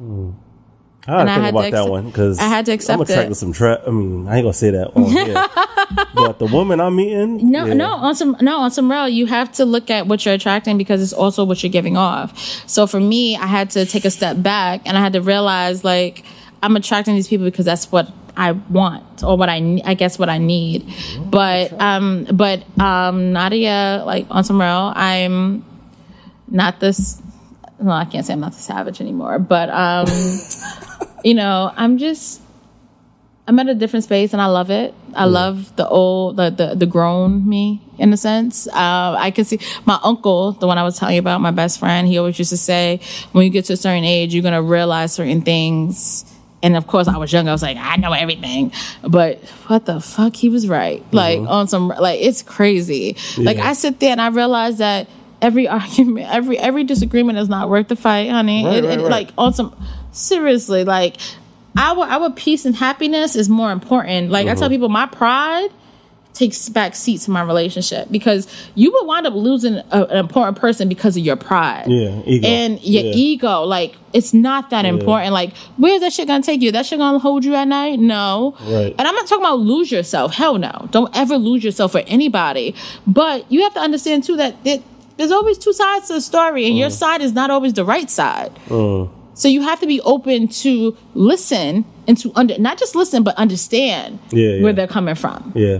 Mm. 0.00 0.34
I 1.08 1.20
And 1.22 1.30
I 1.30 1.34
think 1.34 1.44
had 1.44 1.50
to 1.52 1.58
about 1.58 1.70
that 1.72 1.90
one 1.90 2.06
because 2.06 2.38
I 2.38 2.44
had 2.44 2.66
to 2.66 2.72
accept 2.72 2.96
I'm 2.96 3.00
attracted 3.00 3.28
to 3.30 3.34
some 3.34 3.52
trap. 3.52 3.80
I 3.86 3.90
mean, 3.90 4.28
I 4.28 4.36
ain't 4.36 4.44
gonna 4.44 4.52
say 4.52 4.70
that 4.70 4.94
on 4.94 5.04
here, 5.04 5.32
but 6.14 6.38
the 6.38 6.46
woman 6.46 6.80
I'm 6.80 6.96
meeting, 6.96 7.50
No, 7.50 7.64
yeah. 7.64 7.72
no, 7.72 7.92
on 7.94 8.14
some, 8.14 8.36
no, 8.42 8.58
on 8.58 8.70
some 8.70 8.90
real, 8.90 9.08
you 9.08 9.24
have 9.26 9.50
to 9.52 9.64
look 9.64 9.90
at 9.90 10.06
what 10.06 10.24
you're 10.26 10.34
attracting 10.34 10.76
because 10.76 11.02
it's 11.02 11.14
also 11.14 11.44
what 11.44 11.62
you're 11.62 11.72
giving 11.72 11.96
off. 11.96 12.38
So 12.68 12.86
for 12.86 13.00
me, 13.00 13.36
I 13.36 13.46
had 13.46 13.70
to 13.70 13.86
take 13.86 14.04
a 14.04 14.10
step 14.10 14.42
back 14.42 14.82
and 14.84 14.98
I 14.98 15.00
had 15.00 15.14
to 15.14 15.22
realize 15.22 15.82
like 15.82 16.24
I'm 16.62 16.76
attracting 16.76 17.14
these 17.14 17.28
people 17.28 17.46
because 17.46 17.64
that's 17.64 17.90
what 17.90 18.12
I 18.36 18.52
want 18.52 19.22
or 19.24 19.36
what 19.36 19.48
I, 19.48 19.80
I 19.84 19.94
guess 19.94 20.18
what 20.18 20.28
I 20.28 20.38
need. 20.38 20.92
But, 21.24 21.72
um, 21.80 22.26
but, 22.32 22.64
um, 22.78 23.32
Nadia, 23.32 24.02
like 24.06 24.26
on 24.30 24.44
some 24.44 24.60
real, 24.60 24.92
I'm 24.94 25.64
not 26.46 26.80
this, 26.80 27.20
well, 27.78 27.96
I 27.96 28.04
can't 28.04 28.24
say 28.26 28.34
I'm 28.34 28.40
not 28.40 28.52
the 28.52 28.58
savage 28.60 29.00
anymore, 29.00 29.38
but, 29.38 29.70
um, 29.70 30.06
you 31.24 31.34
know, 31.34 31.72
I'm 31.76 31.98
just, 31.98 32.40
I'm 33.46 33.58
at 33.58 33.68
a 33.68 33.74
different 33.74 34.04
space 34.04 34.32
and 34.34 34.42
I 34.42 34.46
love 34.46 34.70
it. 34.70 34.92
I 35.14 35.24
love 35.24 35.74
the 35.76 35.88
old, 35.88 36.36
the, 36.36 36.50
the, 36.50 36.74
the 36.74 36.86
grown 36.86 37.48
me 37.48 37.80
in 37.98 38.12
a 38.12 38.16
sense. 38.16 38.66
Uh, 38.68 39.16
I 39.18 39.30
can 39.30 39.44
see 39.46 39.58
my 39.86 39.98
uncle, 40.02 40.52
the 40.52 40.66
one 40.66 40.76
I 40.78 40.82
was 40.84 40.98
telling 40.98 41.14
you 41.14 41.20
about, 41.20 41.40
my 41.40 41.50
best 41.50 41.78
friend, 41.78 42.06
he 42.06 42.18
always 42.18 42.38
used 42.38 42.50
to 42.50 42.56
say, 42.58 43.00
when 43.32 43.44
you 43.44 43.50
get 43.50 43.64
to 43.66 43.72
a 43.72 43.76
certain 43.76 44.04
age, 44.04 44.34
you're 44.34 44.42
going 44.42 44.54
to 44.54 44.62
realize 44.62 45.12
certain 45.14 45.40
things. 45.42 46.24
And 46.62 46.76
of 46.76 46.86
course, 46.86 47.08
I 47.08 47.16
was 47.16 47.32
young. 47.32 47.48
I 47.48 47.52
was 47.52 47.62
like, 47.62 47.76
I 47.78 47.96
know 47.96 48.12
everything. 48.12 48.72
But 49.02 49.42
what 49.68 49.86
the 49.86 50.00
fuck? 50.00 50.34
He 50.36 50.48
was 50.50 50.68
right. 50.68 51.02
Like, 51.12 51.38
on 51.38 51.68
some, 51.68 51.88
like, 51.88 52.20
it's 52.20 52.42
crazy. 52.42 53.16
Like, 53.38 53.58
I 53.58 53.72
sit 53.72 53.98
there 54.00 54.10
and 54.10 54.20
I 54.20 54.28
realize 54.28 54.78
that 54.78 55.08
every 55.40 55.68
argument, 55.68 56.26
every, 56.28 56.58
every 56.58 56.84
disagreement 56.84 57.38
is 57.38 57.48
not 57.48 57.70
worth 57.70 57.88
the 57.88 57.96
fight, 57.96 58.28
honey. 58.30 58.64
Right, 58.64 58.84
it, 58.84 58.86
right, 58.88 58.98
it- 58.98 59.02
right. 59.02 59.10
Like, 59.10 59.30
on 59.38 59.54
some, 59.54 59.74
seriously, 60.18 60.84
like, 60.84 61.16
our 61.76 62.04
our 62.04 62.30
peace 62.30 62.64
and 62.64 62.74
happiness 62.74 63.36
is 63.36 63.48
more 63.48 63.70
important. 63.72 64.30
Like 64.30 64.46
I 64.46 64.50
Mm-hmm. 64.50 64.58
tell 64.60 64.68
people, 64.68 64.88
my 64.88 65.06
pride 65.06 65.68
takes 66.34 66.68
back 66.68 66.94
seats 66.94 67.26
in 67.26 67.32
my 67.34 67.42
relationship 67.42 68.06
because 68.12 68.46
you 68.76 68.92
will 68.92 69.06
wind 69.06 69.26
up 69.26 69.34
losing 69.34 69.74
a, 69.76 70.04
an 70.04 70.18
important 70.18 70.56
person 70.56 70.88
because 70.88 71.16
of 71.16 71.24
your 71.24 71.34
pride. 71.34 71.84
Yeah, 71.88 72.20
ego. 72.24 72.46
And 72.46 72.80
your 72.84 73.02
Yeah. 73.04 73.12
ego, 73.14 73.62
like 73.64 73.96
it's 74.12 74.32
not 74.32 74.70
that 74.70 74.84
important. 74.84 75.32
Like, 75.32 75.56
where's 75.76 76.00
that 76.00 76.12
shit 76.12 76.28
gonna 76.28 76.42
take 76.42 76.62
you? 76.62 76.70
That 76.72 76.86
shit 76.86 76.98
gonna 76.98 77.18
hold 77.18 77.44
you 77.44 77.54
at 77.56 77.66
night? 77.66 77.98
No. 77.98 78.54
Right. 78.62 78.94
And 78.96 79.08
I'm 79.08 79.14
not 79.16 79.26
talking 79.26 79.44
about 79.44 79.58
lose 79.60 79.90
yourself. 79.90 80.32
Hell 80.32 80.58
no. 80.58 80.88
Don't 80.92 81.14
ever 81.16 81.36
lose 81.38 81.64
yourself 81.64 81.92
for 81.92 82.02
anybody. 82.06 82.74
But 83.06 83.50
you 83.50 83.62
have 83.64 83.74
to 83.74 83.80
understand 83.80 84.22
too 84.24 84.36
that 84.36 84.54
it, 84.64 84.82
there's 85.16 85.32
always 85.32 85.58
two 85.58 85.72
sides 85.72 86.06
to 86.08 86.12
the 86.14 86.20
story, 86.20 86.66
and 86.66 86.74
Mm. 86.76 86.78
your 86.78 86.90
side 86.90 87.20
is 87.20 87.32
not 87.32 87.50
always 87.50 87.72
the 87.72 87.84
right 87.84 88.08
side. 88.08 88.52
So 89.38 89.46
you 89.46 89.62
have 89.62 89.78
to 89.80 89.86
be 89.86 90.00
open 90.02 90.48
to 90.64 90.96
listen 91.14 91.84
and 92.08 92.18
to 92.18 92.32
under 92.34 92.58
not 92.58 92.76
just 92.78 92.94
listen 92.96 93.22
but 93.22 93.36
understand 93.36 94.18
Yeah, 94.30 94.48
yeah. 94.54 94.62
where 94.64 94.72
they're 94.72 94.88
coming 94.88 95.14
from 95.14 95.52
yeah, 95.54 95.78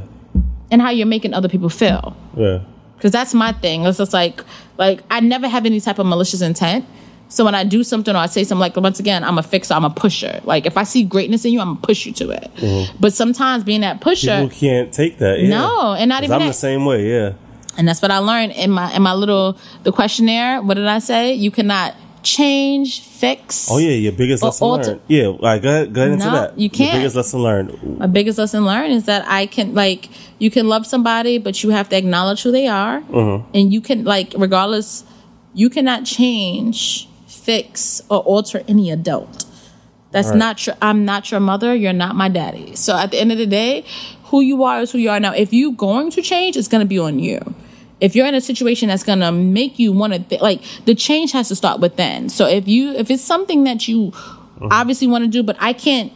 and 0.71 0.81
how 0.81 0.91
you're 0.91 1.07
making 1.17 1.35
other 1.35 1.49
people 1.49 1.69
feel. 1.69 2.17
yeah, 2.37 2.61
Because 2.97 3.11
that's 3.11 3.35
my 3.35 3.53
thing. 3.53 3.85
It's 3.85 3.99
just 3.99 4.13
like 4.13 4.45
like 4.79 5.03
I 5.11 5.19
never 5.21 5.49
have 5.49 5.67
any 5.67 5.81
type 5.81 5.99
of 5.99 6.07
malicious 6.07 6.41
intent. 6.41 6.85
So 7.31 7.45
when 7.45 7.55
I 7.55 7.65
do 7.65 7.85
something 7.85 8.15
or 8.15 8.19
I 8.19 8.27
say 8.27 8.45
something 8.45 8.61
like 8.61 8.77
once 8.77 9.01
again, 9.01 9.23
I'm 9.25 9.37
a 9.39 9.43
fixer, 9.43 9.75
I'm 9.75 9.85
a 9.85 9.91
pusher. 9.91 10.41
Like 10.45 10.65
if 10.65 10.77
I 10.79 10.85
see 10.85 11.03
greatness 11.05 11.45
in 11.45 11.53
you, 11.53 11.61
I'm 11.61 11.75
gonna 11.75 11.81
push 11.81 12.07
you 12.07 12.13
to 12.15 12.31
it. 12.31 12.91
But 13.01 13.13
sometimes 13.13 13.65
being 13.65 13.81
that 13.83 14.01
pusher, 14.01 14.29
Mm-hmm. 14.31 14.49
people 14.49 14.59
can't 14.69 14.93
take 14.95 15.19
that. 15.19 15.41
Yeah. 15.41 15.49
no, 15.51 15.95
and 15.95 16.09
not 16.09 16.23
even 16.23 16.35
I'm 16.37 16.41
that. 16.43 16.47
the 16.49 16.53
same 16.55 16.85
way. 16.87 17.11
Yeah, 17.11 17.33
And 17.77 17.87
that's 17.89 18.01
what 18.01 18.11
I 18.11 18.19
learned 18.19 18.53
in 18.53 18.71
my 18.71 18.95
in 18.95 19.03
my 19.03 19.15
little 19.15 19.59
the 19.83 19.93
questionnaire. 19.93 20.63
What 20.63 20.75
did 20.75 20.87
I 20.87 21.01
say? 21.01 21.35
You 21.35 21.51
cannot 21.51 21.95
change, 22.23 23.01
fix. 23.03 23.69
Oh 23.71 23.79
yeah, 23.79 23.91
your 23.91 24.13
biggest 24.13 24.43
lesson 24.43 24.67
alter- 24.67 24.85
learned. 24.91 25.01
Yeah, 25.09 25.27
like 25.39 25.63
go 25.63 25.69
ahead, 25.69 25.93
go 25.93 26.01
ahead 26.03 26.13
into 26.13 26.27
No, 26.27 26.33
that. 26.33 26.59
you 26.59 26.71
can't. 26.71 26.99
biggest 26.99 27.17
lesson 27.17 27.41
learned. 27.43 27.99
my 27.99 28.07
biggest 28.07 28.39
lesson 28.39 28.65
learned 28.65 28.93
is 28.93 29.05
that 29.05 29.25
I 29.29 29.47
can 29.47 29.75
like 29.75 30.09
you 30.39 30.51
can 30.51 30.69
love 30.69 30.87
somebody, 30.87 31.39
but 31.39 31.63
you 31.63 31.71
have 31.71 31.89
to 31.91 31.97
acknowledge 31.97 32.43
who 32.43 32.53
they 32.53 32.67
are, 32.69 33.01
Mm-hmm. 33.01 33.51
and 33.57 33.73
you 33.73 33.81
can 33.81 34.05
like 34.05 34.35
regardless, 34.37 35.05
you 35.55 35.71
cannot 35.71 36.05
change, 36.05 37.09
fix, 37.27 38.01
or 38.11 38.21
alter 38.21 38.63
any 38.69 38.91
adult. 38.91 39.45
That's 40.11 40.29
Right. 40.29 40.39
not 40.39 40.67
your. 40.67 40.77
I'm 40.81 41.05
not 41.05 41.31
your 41.31 41.41
mother. 41.41 41.75
You're 41.75 41.93
not 41.93 42.17
my 42.17 42.29
daddy. 42.31 42.77
So 42.77 42.97
at 42.97 43.11
the 43.11 43.21
end 43.21 43.31
of 43.31 43.37
the 43.39 43.47
day, 43.47 43.85
who 44.25 44.41
you 44.41 44.63
are 44.65 44.81
is 44.81 44.91
who 44.93 44.99
you 44.99 45.11
are. 45.11 45.21
Now, 45.21 45.33
if 45.35 45.53
you 45.53 45.73
going 45.73 46.11
to 46.13 46.23
change, 46.23 46.57
it's 46.57 46.69
going 46.69 46.81
to 46.81 46.89
be 46.89 46.99
on 46.99 47.19
you. 47.19 47.41
If 48.01 48.15
you're 48.15 48.27
in 48.27 48.35
a 48.35 48.41
situation 48.41 48.89
that's 48.89 49.03
going 49.03 49.21
to 49.21 49.33
make 49.33 49.79
you 49.79 49.93
want 49.93 50.13
to, 50.13 50.19
th- 50.21 50.41
like 50.41 50.63
the 50.85 50.95
change 50.95 51.33
has 51.33 51.49
to 51.49 51.57
start 51.57 51.81
within. 51.81 52.29
So 52.29 52.47
if 52.47 52.69
you, 52.69 52.93
if 52.93 53.11
it's 53.11 53.25
something 53.25 53.65
that 53.65 53.89
you 53.89 54.13
mm-hmm. 54.13 54.69
obviously 54.71 55.09
want 55.09 55.25
to 55.25 55.29
do, 55.29 55.43
but 55.43 55.57
I 55.59 55.73
can't 55.73 56.13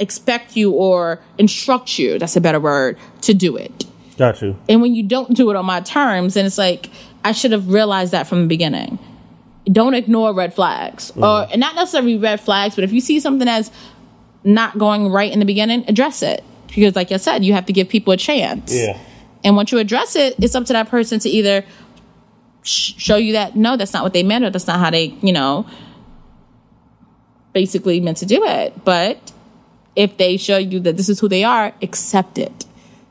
expect 0.00 0.56
you 0.56 0.72
or 0.72 1.20
instruct 1.38 1.98
you 1.98 2.18
that's 2.18 2.34
a 2.34 2.40
better 2.40 2.58
word 2.58 2.98
to 3.20 3.34
do 3.34 3.56
it. 3.56 3.84
Got 4.16 4.42
you. 4.42 4.56
and 4.68 4.82
when 4.82 4.94
you 4.94 5.02
don't 5.02 5.34
do 5.34 5.50
it 5.50 5.56
on 5.56 5.64
my 5.64 5.80
terms 5.80 6.36
and 6.36 6.46
it's 6.46 6.58
like 6.58 6.90
i 7.24 7.32
should 7.32 7.52
have 7.52 7.68
realized 7.68 8.12
that 8.12 8.26
from 8.26 8.42
the 8.42 8.46
beginning. 8.48 8.98
Don't 9.70 9.94
ignore 9.94 10.34
red 10.34 10.52
flags. 10.52 11.10
Mm-hmm. 11.10 11.22
Or 11.22 11.46
and 11.52 11.60
not 11.60 11.74
necessarily 11.74 12.16
red 12.16 12.40
flags 12.40 12.74
but 12.74 12.84
if 12.84 12.92
you 12.92 13.00
see 13.00 13.20
something 13.20 13.46
that's 13.46 13.70
not 14.42 14.78
going 14.78 15.08
right 15.08 15.30
in 15.30 15.38
the 15.38 15.44
beginning 15.44 15.84
address 15.86 16.22
it. 16.22 16.42
Because 16.68 16.96
like 16.96 17.12
i 17.12 17.18
said 17.18 17.44
you 17.44 17.52
have 17.52 17.66
to 17.66 17.72
give 17.72 17.88
people 17.88 18.12
a 18.14 18.16
chance. 18.16 18.74
Yeah. 18.74 18.98
And 19.44 19.56
once 19.56 19.72
you 19.72 19.78
address 19.78 20.16
it 20.16 20.34
it's 20.38 20.54
up 20.54 20.64
to 20.64 20.72
that 20.72 20.88
person 20.88 21.18
to 21.18 21.28
either 21.28 21.64
sh- 22.62 22.94
show 22.96 23.16
you 23.16 23.32
that 23.32 23.56
no 23.56 23.76
that's 23.76 23.92
not 23.92 24.02
what 24.02 24.12
they 24.12 24.22
meant 24.22 24.44
or 24.44 24.50
that's 24.50 24.66
not 24.66 24.78
how 24.78 24.90
they 24.90 25.06
you 25.22 25.32
know 25.32 25.66
basically 27.52 28.00
meant 28.00 28.18
to 28.18 28.26
do 28.26 28.44
it 28.44 28.84
but 28.84 29.32
if 29.96 30.16
they 30.16 30.36
show 30.36 30.56
you 30.56 30.80
that 30.80 30.96
this 30.96 31.08
is 31.08 31.18
who 31.20 31.28
they 31.28 31.44
are 31.44 31.72
accept 31.82 32.38
it 32.38 32.66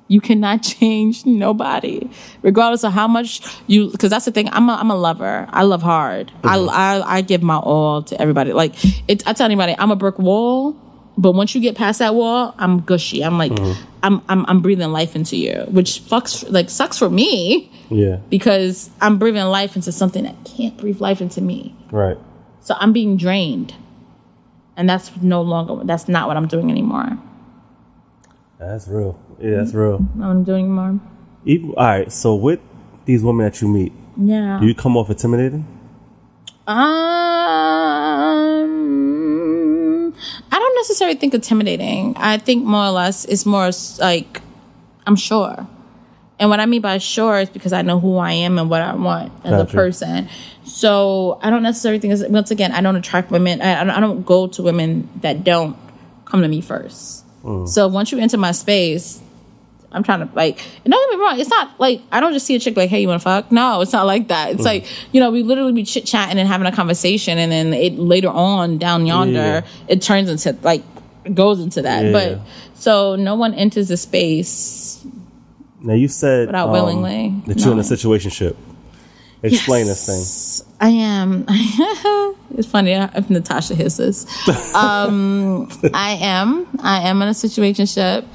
You 0.09 0.19
cannot 0.19 0.63
change 0.75 1.25
nobody, 1.25 2.09
regardless 2.41 2.83
of 2.83 2.91
how 2.91 3.07
much 3.07 3.41
you. 3.67 3.89
Because 3.91 4.09
that's 4.09 4.25
the 4.25 4.31
thing. 4.31 4.49
I'm 4.51 4.67
a, 4.67 4.73
I'm 4.73 4.91
a 4.91 4.95
lover. 4.95 5.47
I 5.49 5.63
love 5.63 5.81
hard. 5.81 6.31
I, 6.43 6.57
mm-hmm. 6.57 6.69
I 6.69 7.01
I 7.05 7.21
give 7.21 7.41
my 7.41 7.57
all 7.57 8.03
to 8.03 8.19
everybody. 8.19 8.51
Like 8.51 8.73
it, 9.07 9.25
I 9.25 9.33
tell 9.33 9.45
anybody, 9.45 9.75
I'm 9.77 9.91
a 9.91 9.95
brick 9.95 10.19
wall. 10.19 10.75
But 11.19 11.33
once 11.33 11.53
you 11.53 11.59
get 11.59 11.75
past 11.75 11.99
that 11.99 12.15
wall, 12.15 12.55
I'm 12.57 12.79
gushy. 12.79 13.23
I'm 13.25 13.37
like, 13.37 13.51
I'm, 14.03 14.21
I'm 14.29 14.45
I'm 14.47 14.61
breathing 14.61 14.91
life 14.93 15.13
into 15.17 15.35
you, 15.35 15.65
which 15.69 15.99
fucks 16.05 16.49
like 16.49 16.69
sucks 16.69 16.97
for 16.97 17.09
me 17.09 17.69
Yeah. 17.89 18.19
because 18.29 18.89
I'm 19.01 19.19
breathing 19.19 19.43
life 19.43 19.75
into 19.75 19.91
something 19.91 20.23
that 20.23 20.35
can't 20.45 20.77
breathe 20.77 21.01
life 21.01 21.19
into 21.19 21.41
me. 21.41 21.75
Right. 21.91 22.17
So 22.61 22.73
I'm 22.79 22.93
being 22.93 23.17
drained. 23.17 23.73
And 24.77 24.89
that's 24.89 25.11
no 25.21 25.41
longer, 25.41 25.83
that's 25.83 26.07
not 26.07 26.29
what 26.29 26.37
I'm 26.37 26.47
doing 26.47 26.71
anymore. 26.71 27.17
That's 28.59 28.87
real. 28.87 29.19
Yeah, 29.41 29.57
that's 29.57 29.73
real. 29.73 29.99
Not 30.15 30.27
what 30.27 30.31
I'm 30.37 30.43
doing 30.45 30.65
anymore. 30.67 30.99
Even, 31.43 31.73
all 31.75 31.85
right. 31.85 32.09
So 32.11 32.33
with 32.35 32.61
these 33.03 33.23
women 33.23 33.43
that 33.45 33.61
you 33.61 33.67
meet, 33.67 33.91
Yeah. 34.15 34.57
do 34.61 34.67
you 34.67 34.73
come 34.75 34.95
off 34.95 35.09
intimidating? 35.09 35.65
Um, 36.65 36.77
necessarily 40.79 41.15
think 41.17 41.33
intimidating. 41.33 42.15
I 42.17 42.37
think 42.37 42.65
more 42.65 42.85
or 42.85 42.91
less 42.91 43.25
it's 43.25 43.45
more 43.45 43.69
like 43.99 44.41
I'm 45.05 45.15
sure. 45.15 45.67
And 46.39 46.49
what 46.49 46.59
I 46.61 46.65
mean 46.65 46.81
by 46.81 46.99
sure 46.99 47.39
is 47.39 47.49
because 47.49 47.73
I 47.73 47.81
know 47.81 47.99
who 47.99 48.17
I 48.17 48.31
am 48.31 48.57
and 48.59 48.69
what 48.69 48.81
I 48.81 48.95
want 48.95 49.33
as 49.43 49.51
Gotcha. 49.51 49.61
a 49.61 49.73
person. 49.73 50.29
So 50.63 51.37
I 51.43 51.49
don't 51.49 51.63
necessarily 51.63 51.99
think, 51.99 52.13
once 52.31 52.51
again, 52.51 52.71
I 52.71 52.79
don't 52.81 52.95
attract 52.95 53.29
women. 53.29 53.61
I, 53.61 53.81
I 53.81 53.83
don't- 53.83 53.95
I 53.97 53.99
don't 53.99 54.25
go 54.25 54.47
to 54.47 54.63
women 54.63 55.09
that 55.21 55.43
don't 55.43 55.75
come 56.25 56.41
to 56.41 56.47
me 56.47 56.61
first. 56.61 57.25
Mm. 57.43 57.67
So 57.67 57.87
once 57.89 58.11
you 58.13 58.19
enter 58.19 58.37
my 58.37 58.53
space, 58.53 59.19
I'm 59.91 60.03
trying 60.03 60.19
to 60.27 60.29
like, 60.35 60.61
and 60.85 60.91
don't 60.91 61.11
get 61.11 61.17
me 61.17 61.23
wrong, 61.25 61.39
it's 61.39 61.49
not 61.49 61.79
like 61.79 62.01
I 62.11 62.19
don't 62.19 62.33
just 62.33 62.45
see 62.45 62.55
a 62.55 62.59
chick 62.59 62.77
like, 62.77 62.89
hey, 62.89 63.01
you 63.01 63.07
wanna 63.07 63.19
fuck? 63.19 63.51
No, 63.51 63.81
it's 63.81 63.91
not 63.93 64.05
like 64.05 64.27
that. 64.27 64.51
It's 64.51 64.63
like, 64.63 64.85
you 65.11 65.19
know, 65.19 65.31
we 65.31 65.41
literally 65.43 65.73
be 65.73 65.83
chit 65.83 66.05
chatting 66.05 66.37
and 66.37 66.47
having 66.47 66.67
a 66.67 66.71
conversation, 66.71 67.37
and 67.37 67.51
then 67.51 67.73
it 67.73 67.97
later 67.97 68.29
on 68.29 68.77
down 68.77 69.05
yonder, 69.07 69.39
Yeah. 69.39 69.61
it 69.87 70.01
turns 70.01 70.29
into 70.29 70.57
like, 70.63 70.83
goes 71.33 71.59
into 71.59 71.81
that. 71.81 72.05
Yeah. 72.05 72.11
But 72.11 72.39
so 72.75 73.15
no 73.15 73.35
one 73.35 73.53
enters 73.55 73.87
the 73.89 73.97
space 73.97 75.03
Now 75.81 75.93
you 75.95 76.07
said 76.07 76.47
Without 76.47 76.67
um, 76.67 76.73
willingly 76.73 77.33
that 77.47 77.59
you're 77.59 77.71
in 77.73 77.79
a 77.79 77.83
situation 77.83 78.29
ship. 78.31 78.55
Explain 79.41 79.85
this 79.87 80.05
thing. 80.59 80.67
I 80.81 80.89
am. 80.89 81.45
it's 82.57 82.67
funny 82.67 82.91
if 82.91 83.29
Natasha 83.29 83.73
hears 83.75 83.97
this. 83.97 84.25
Um, 84.75 85.69
I 85.93 86.17
am. 86.21 86.67
I 86.81 87.07
am 87.07 87.21
in 87.21 87.29
a 87.29 87.31
situationship. 87.31 88.25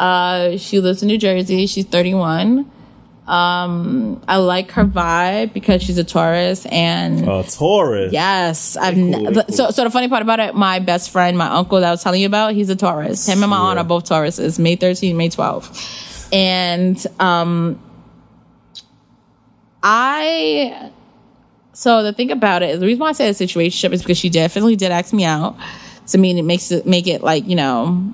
Uh, 0.00 0.56
she 0.56 0.80
lives 0.80 1.02
in 1.02 1.08
New 1.08 1.18
Jersey. 1.18 1.66
She's 1.66 1.84
31. 1.84 2.70
Um, 3.26 4.20
I 4.26 4.38
like 4.38 4.72
her 4.72 4.84
vibe 4.84 5.52
because 5.52 5.82
she's 5.82 5.98
a 5.98 6.04
Taurus 6.04 6.64
and 6.66 7.28
A 7.28 7.44
Taurus. 7.44 8.12
Yes, 8.12 8.76
I've 8.78 8.94
cool, 8.94 9.12
they 9.12 9.42
cool. 9.42 9.44
so 9.50 9.70
so 9.70 9.84
the 9.84 9.90
funny 9.90 10.08
part 10.08 10.22
about 10.22 10.40
it, 10.40 10.54
my 10.54 10.80
best 10.80 11.10
friend, 11.10 11.38
my 11.38 11.48
uncle 11.48 11.78
that 11.78 11.86
I 11.86 11.90
was 11.92 12.02
telling 12.02 12.20
you 12.20 12.26
about, 12.26 12.54
he's 12.54 12.70
a 12.70 12.76
Taurus. 12.76 13.28
Him 13.28 13.42
and 13.42 13.50
my 13.50 13.58
aunt 13.58 13.78
are 13.78 13.84
both 13.84 14.06
Tauruses, 14.06 14.58
May 14.58 14.74
13, 14.74 15.16
May 15.16 15.28
12. 15.28 16.28
And 16.32 17.06
um 17.20 17.78
I 19.82 20.90
so 21.72 22.02
the 22.02 22.12
thing 22.12 22.30
about 22.32 22.62
it, 22.62 22.80
the 22.80 22.86
reason 22.86 23.00
why 23.00 23.10
I 23.10 23.12
say 23.12 23.28
a 23.28 23.34
situation 23.34 23.92
is 23.92 24.02
because 24.02 24.18
she 24.18 24.30
definitely 24.30 24.76
did 24.76 24.90
ask 24.90 25.12
me 25.12 25.24
out. 25.24 25.56
To 26.08 26.18
me, 26.18 26.36
it 26.36 26.42
makes 26.42 26.72
it 26.72 26.84
make 26.86 27.06
it 27.06 27.22
like, 27.22 27.46
you 27.46 27.54
know, 27.54 28.12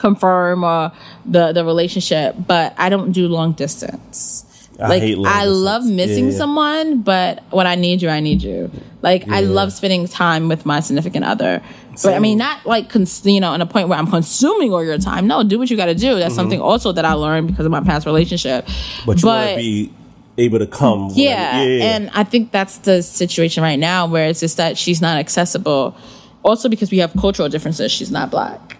confirm 0.00 0.64
uh, 0.64 0.90
the 1.24 1.52
the 1.52 1.64
relationship, 1.64 2.34
but 2.46 2.74
I 2.78 2.88
don't 2.88 3.12
do 3.12 3.28
long 3.28 3.52
distance. 3.52 4.46
I 4.80 4.88
like 4.88 5.02
I 5.02 5.06
distance. 5.08 5.56
love 5.68 5.84
missing 5.84 6.26
Yeah. 6.30 6.38
someone, 6.38 7.02
but 7.02 7.42
when 7.50 7.66
I 7.66 7.74
need 7.74 8.00
you, 8.02 8.08
I 8.08 8.20
need 8.20 8.42
you. 8.42 8.70
Like 9.02 9.28
I 9.28 9.40
love 9.40 9.72
spending 9.72 10.08
time 10.08 10.48
with 10.48 10.64
my 10.64 10.80
significant 10.80 11.24
other. 11.26 11.62
But 12.02 12.14
I 12.14 12.18
mean, 12.18 12.38
not 12.38 12.64
like 12.64 12.88
cons- 12.88 13.26
you 13.26 13.40
know, 13.40 13.52
in 13.52 13.60
a 13.60 13.66
point 13.66 13.88
where 13.88 13.98
I'm 13.98 14.06
consuming 14.06 14.72
all 14.72 14.82
your 14.82 14.96
time. 14.96 15.26
No, 15.26 15.42
do 15.42 15.58
what 15.58 15.68
you 15.70 15.76
got 15.76 15.86
to 15.86 15.94
do. 15.94 16.06
Mm-hmm. 16.12 16.20
That's 16.20 16.34
something 16.34 16.60
also 16.60 16.92
that 16.92 17.04
I 17.04 17.12
learned 17.12 17.48
because 17.48 17.66
of 17.66 17.72
my 17.72 17.82
past 17.82 18.06
relationship. 18.06 18.66
But 19.04 19.20
you 19.20 19.28
want 19.28 19.50
to 19.50 19.56
be 19.56 19.92
able 20.38 20.60
to 20.60 20.66
come. 20.66 21.08
when- 21.08 21.18
Yeah, 21.18 21.60
and 21.60 22.08
I 22.14 22.24
think 22.24 22.50
that's 22.50 22.78
the 22.78 23.02
situation 23.02 23.62
right 23.62 23.78
now 23.78 24.06
where 24.06 24.28
it's 24.30 24.40
just 24.40 24.56
that 24.56 24.78
she's 24.78 25.02
not 25.02 25.18
accessible. 25.18 25.94
Also, 26.42 26.70
because 26.70 26.90
we 26.90 26.98
have 26.98 27.12
cultural 27.20 27.50
differences, 27.50 27.92
she's 27.92 28.10
not 28.10 28.30
black, 28.30 28.78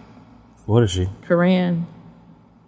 what 0.66 0.82
is 0.82 0.91
she? 0.91 1.09
Korean. 1.23 1.87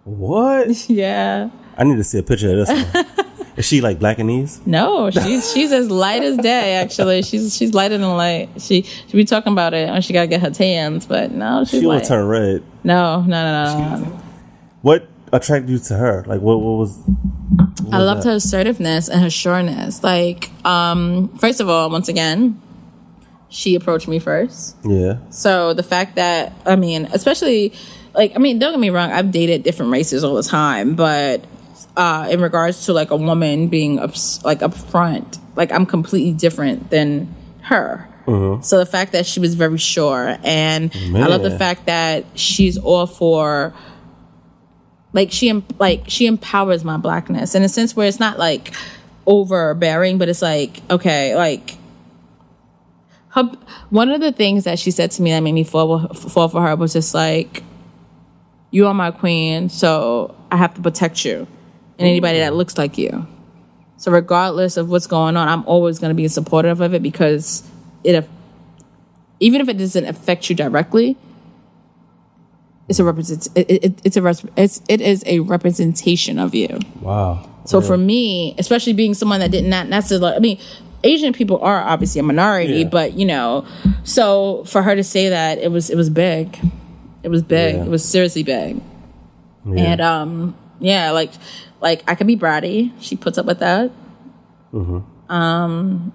What? 0.03 0.67
Yeah, 0.89 1.49
I 1.77 1.83
need 1.83 1.95
to 1.97 2.03
see 2.03 2.19
a 2.19 2.23
picture 2.23 2.49
of 2.51 2.67
this 2.67 2.93
one. 2.93 3.25
is 3.57 3.65
she 3.65 3.81
like 3.81 3.99
black 3.99 4.17
Blackanese? 4.17 4.65
no, 4.67 5.09
she's 5.09 5.51
she's 5.51 5.71
as 5.71 5.89
light 5.89 6.23
as 6.23 6.37
day. 6.37 6.75
Actually, 6.75 7.21
she's 7.21 7.55
she's 7.55 7.73
lighter 7.73 7.97
than 7.97 8.15
light. 8.15 8.49
She 8.59 8.83
she 8.83 9.17
be 9.17 9.25
talking 9.25 9.53
about 9.53 9.73
it 9.73 9.89
when 9.89 10.01
she 10.01 10.13
gotta 10.13 10.27
get 10.27 10.41
her 10.41 10.51
tans, 10.51 11.05
but 11.05 11.31
no, 11.31 11.63
she's 11.63 11.81
She 11.81 11.85
will 11.85 12.01
turn 12.01 12.27
red. 12.27 12.63
No, 12.83 13.21
no, 13.21 13.27
no, 13.27 13.63
no. 13.63 13.97
no. 13.97 14.19
What 14.81 15.07
attracted 15.31 15.69
you 15.69 15.79
to 15.79 15.95
her? 15.95 16.23
Like 16.27 16.41
what? 16.41 16.59
What 16.59 16.77
was? 16.77 16.99
I 17.91 17.99
loved 17.99 18.23
her 18.23 18.31
assertiveness 18.31 19.09
and 19.09 19.21
her 19.21 19.29
sureness. 19.29 20.03
Like, 20.03 20.49
um, 20.65 21.29
first 21.37 21.59
of 21.59 21.69
all, 21.69 21.89
once 21.89 22.07
again, 22.07 22.59
she 23.53 23.75
approached 23.75 24.07
me 24.07 24.17
first. 24.17 24.75
Yeah. 24.83 25.17
So 25.29 25.73
the 25.73 25.83
fact 25.83 26.15
that 26.15 26.53
I 26.65 26.75
mean, 26.75 27.07
especially 27.13 27.73
like 28.13 28.33
I 28.35 28.39
mean, 28.39 28.59
don't 28.59 28.73
get 28.73 28.79
me 28.79 28.89
wrong, 28.89 29.11
I've 29.11 29.31
dated 29.31 29.63
different 29.63 29.91
races 29.91 30.23
all 30.23 30.33
the 30.35 30.43
time, 30.43 30.95
but 30.95 31.45
uh, 31.95 32.27
in 32.31 32.41
regards 32.41 32.87
to 32.87 32.93
like 32.93 33.11
a 33.11 33.15
woman 33.15 33.67
being 33.67 33.99
ups, 33.99 34.43
like 34.43 34.59
upfront, 34.59 35.39
like 35.55 35.71
I'm 35.71 35.85
completely 35.85 36.33
different 36.33 36.89
than 36.89 37.33
her. 37.61 38.09
So 38.61 38.79
the 38.79 38.85
fact 38.85 39.11
that 39.11 39.25
she 39.25 39.39
was 39.39 39.53
very 39.53 39.77
sure, 39.77 40.37
and 40.43 40.91
I 40.95 41.27
love 41.27 41.43
the 41.43 41.57
fact 41.57 41.85
that 41.85 42.25
she's 42.35 42.77
all 42.77 43.05
for 43.05 43.73
like 45.11 45.31
she 45.31 45.63
like 45.77 46.05
she 46.07 46.25
empowers 46.25 46.83
my 46.83 46.97
blackness 46.97 47.53
in 47.53 47.61
a 47.63 47.69
sense 47.69 47.95
where 47.95 48.07
it's 48.07 48.19
not 48.19 48.39
like 48.39 48.73
overbearing, 49.27 50.17
but 50.17 50.29
it's 50.29 50.41
like 50.41 50.81
okay, 50.89 51.35
like 51.35 51.75
her, 53.33 53.51
one 53.89 54.09
of 54.09 54.21
the 54.21 54.31
things 54.31 54.65
that 54.65 54.77
she 54.79 54.91
said 54.91 55.11
to 55.11 55.21
me 55.21 55.31
that 55.31 55.41
made 55.41 55.53
me 55.53 55.63
fall 55.63 56.07
fall 56.09 56.47
for 56.47 56.61
her 56.61 56.75
was 56.75 56.93
just 56.93 57.13
like, 57.13 57.63
"You 58.71 58.87
are 58.87 58.93
my 58.93 59.11
queen, 59.11 59.69
so 59.69 60.35
I 60.51 60.57
have 60.57 60.75
to 60.75 60.81
protect 60.81 61.25
you 61.25 61.47
and 61.97 62.07
anybody 62.07 62.39
that 62.39 62.55
looks 62.55 62.77
like 62.77 62.97
you." 62.97 63.27
So 63.97 64.11
regardless 64.11 64.77
of 64.77 64.89
what's 64.89 65.07
going 65.07 65.35
on, 65.37 65.47
I'm 65.47 65.65
always 65.65 65.97
going 65.97 66.09
to 66.09 66.15
be 66.15 66.27
supportive 66.27 66.81
of 66.81 66.93
it 66.93 67.01
because 67.01 67.63
it, 68.03 68.27
even 69.39 69.61
if 69.61 69.69
it 69.69 69.77
doesn't 69.77 70.05
affect 70.05 70.49
you 70.49 70.55
directly, 70.55 71.17
it's 72.89 72.99
a 72.99 73.03
represent. 73.03 73.47
It, 73.55 73.83
it, 73.83 74.01
it's 74.03 74.17
a 74.17 74.21
res- 74.21 74.45
it's 74.55 74.81
it 74.87 75.01
is 75.01 75.23
a 75.25 75.39
representation 75.39 76.37
of 76.37 76.53
you. 76.53 76.79
Wow. 77.01 77.49
So 77.65 77.79
for 77.79 77.97
me, 77.97 78.55
especially 78.57 78.91
being 78.91 79.13
someone 79.13 79.39
that 79.39 79.51
did 79.51 79.63
not 79.63 79.87
necessarily, 79.87 80.35
I 80.35 80.39
mean, 80.39 80.59
Asian 81.03 81.33
people 81.33 81.59
are 81.61 81.81
obviously 81.83 82.19
a 82.19 82.23
minority, 82.23 82.73
Yeah. 82.79 82.87
but 82.89 83.13
you 83.13 83.25
know, 83.25 83.65
so 84.03 84.63
for 84.65 84.81
her 84.81 84.95
to 84.95 85.03
say 85.03 85.29
that, 85.29 85.57
it 85.59 85.71
was 85.71 85.89
it 85.89 85.95
was 85.97 86.09
big, 86.09 86.57
it 87.23 87.29
was 87.29 87.41
big, 87.43 87.75
Yeah. 87.75 87.83
it 87.83 87.89
was 87.89 88.03
seriously 88.03 88.43
big, 88.43 88.81
Yeah. 89.65 89.83
and 89.83 90.01
um, 90.01 90.55
yeah, 90.79 91.11
like 91.11 91.31
like 91.81 92.03
I 92.07 92.15
could 92.15 92.27
be 92.27 92.37
bratty. 92.37 92.91
She 92.99 93.15
puts 93.15 93.37
up 93.37 93.45
with 93.45 93.59
that. 93.59 93.91
Mm-hmm. 94.73 95.31
Um. 95.31 96.13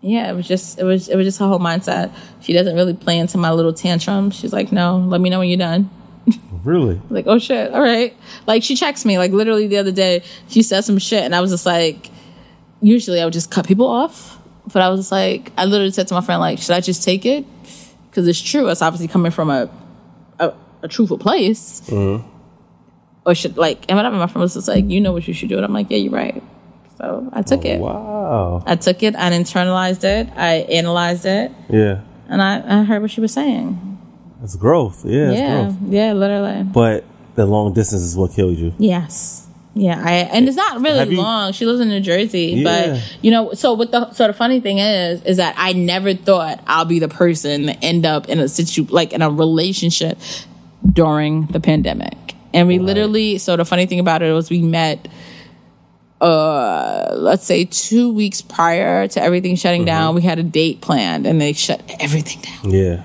Yeah, 0.00 0.30
it 0.30 0.34
was 0.34 0.46
just 0.46 0.78
it 0.78 0.84
was 0.84 1.08
it 1.08 1.16
was 1.16 1.26
just 1.26 1.38
her 1.40 1.46
whole 1.48 1.58
mindset. 1.58 2.12
She 2.40 2.52
doesn't 2.52 2.74
really 2.76 2.94
play 2.94 3.18
into 3.18 3.36
my 3.36 3.50
little 3.52 3.72
tantrum. 3.72 4.30
She's 4.30 4.52
like, 4.52 4.70
"No, 4.70 4.98
let 4.98 5.20
me 5.20 5.28
know 5.28 5.40
when 5.40 5.48
you're 5.48 5.58
done." 5.58 5.90
really? 6.62 7.00
like, 7.10 7.26
oh 7.26 7.38
shit, 7.38 7.72
all 7.72 7.80
right. 7.80 8.14
Like 8.46 8.62
she 8.62 8.76
checks 8.76 9.04
me. 9.04 9.18
Like 9.18 9.32
literally 9.32 9.66
the 9.66 9.78
other 9.78 9.90
day, 9.90 10.22
she 10.48 10.62
said 10.62 10.82
some 10.82 10.98
shit, 10.98 11.24
and 11.24 11.34
I 11.34 11.40
was 11.40 11.50
just 11.50 11.66
like, 11.66 12.10
usually 12.80 13.20
I 13.20 13.24
would 13.24 13.32
just 13.32 13.50
cut 13.50 13.66
people 13.66 13.86
off, 13.86 14.38
but 14.72 14.82
I 14.82 14.88
was 14.88 15.10
like, 15.12 15.52
I 15.56 15.64
literally 15.64 15.90
said 15.92 16.08
to 16.08 16.14
my 16.14 16.20
friend, 16.20 16.40
like, 16.40 16.58
should 16.58 16.72
I 16.72 16.80
just 16.80 17.02
take 17.02 17.24
it? 17.26 17.44
Because 18.10 18.26
it's 18.28 18.40
true. 18.40 18.68
It's 18.68 18.82
obviously 18.82 19.08
coming 19.08 19.30
from 19.32 19.50
a 19.50 19.70
a, 20.38 20.52
a 20.82 20.88
truthful 20.88 21.18
place. 21.18 21.82
Mm-hmm. 21.86 22.26
Or 23.26 23.34
should 23.34 23.56
like, 23.58 23.84
and 23.88 23.96
whatever. 23.96 24.16
My 24.16 24.26
friend 24.26 24.42
was 24.42 24.54
just 24.54 24.68
like, 24.68 24.88
you 24.88 25.00
know 25.00 25.12
what 25.12 25.28
you 25.28 25.34
should 25.34 25.48
do, 25.48 25.56
and 25.56 25.64
I'm 25.64 25.72
like, 25.72 25.90
yeah, 25.90 25.98
you're 25.98 26.12
right. 26.12 26.42
So 26.96 27.28
I 27.32 27.42
took 27.42 27.64
it. 27.64 27.80
Wow. 27.80 28.62
I 28.66 28.76
took 28.76 29.02
it. 29.02 29.14
I 29.14 29.30
internalized 29.30 30.04
it. 30.04 30.28
I 30.34 30.54
analyzed 30.72 31.26
it, 31.26 31.52
Yeah. 31.68 32.00
and 32.28 32.42
I, 32.42 32.80
I 32.80 32.84
heard 32.84 33.02
what 33.02 33.10
she 33.10 33.20
was 33.20 33.32
saying. 33.32 33.98
It's 34.42 34.56
growth. 34.56 35.04
Yeah. 35.04 35.30
It's 35.30 35.38
yeah, 35.40 35.62
growth. 35.62 35.76
yeah, 35.88 36.12
literally. 36.12 36.62
But 36.62 37.04
the 37.34 37.44
long 37.44 37.72
distance 37.74 38.02
is 38.02 38.16
what 38.16 38.32
killed 38.32 38.56
you. 38.56 38.72
Yes. 38.78 39.46
Yeah, 39.80 40.02
I 40.04 40.12
and 40.14 40.48
it's 40.48 40.56
not 40.56 40.80
really 40.80 41.10
you- 41.10 41.18
long. 41.18 41.52
She 41.52 41.64
lives 41.66 41.78
in 41.80 41.88
New 41.88 42.00
Jersey, 42.00 42.54
Yeah. 42.56 42.64
but 42.64 43.18
you 43.22 43.30
know, 43.30 43.52
so 43.52 43.74
what 43.74 43.92
the 43.92 44.10
so 44.12 44.26
the 44.26 44.32
funny 44.32 44.60
thing 44.60 44.78
is, 44.78 45.22
is 45.22 45.36
that 45.36 45.54
I 45.56 45.72
never 45.72 46.14
thought 46.14 46.60
I'll 46.66 46.84
be 46.84 46.98
the 46.98 47.08
person 47.08 47.66
that 47.66 47.78
end 47.82 48.04
up 48.04 48.28
in 48.28 48.40
a 48.40 48.48
situ 48.48 48.86
like 48.90 49.12
in 49.12 49.22
a 49.22 49.30
relationship 49.30 50.18
during 50.92 51.46
the 51.46 51.60
pandemic. 51.60 52.16
And 52.54 52.66
we 52.66 52.78
literally, 52.78 53.38
so 53.38 53.56
the 53.56 53.64
funny 53.64 53.86
thing 53.86 54.00
about 54.00 54.22
it 54.22 54.32
was 54.32 54.48
we 54.50 54.62
met, 54.62 55.06
uh, 56.20 57.14
let's 57.16 57.44
say 57.44 57.64
two 57.66 58.12
weeks 58.12 58.40
prior 58.42 59.06
to 59.08 59.22
everything 59.22 59.54
shutting 59.56 59.84
down. 59.84 60.14
We 60.14 60.22
had 60.22 60.38
a 60.38 60.42
date 60.42 60.80
planned 60.80 61.26
and 61.26 61.40
they 61.40 61.52
shut 61.52 61.82
everything 62.00 62.40
down. 62.42 62.72
Yeah. 62.72 63.02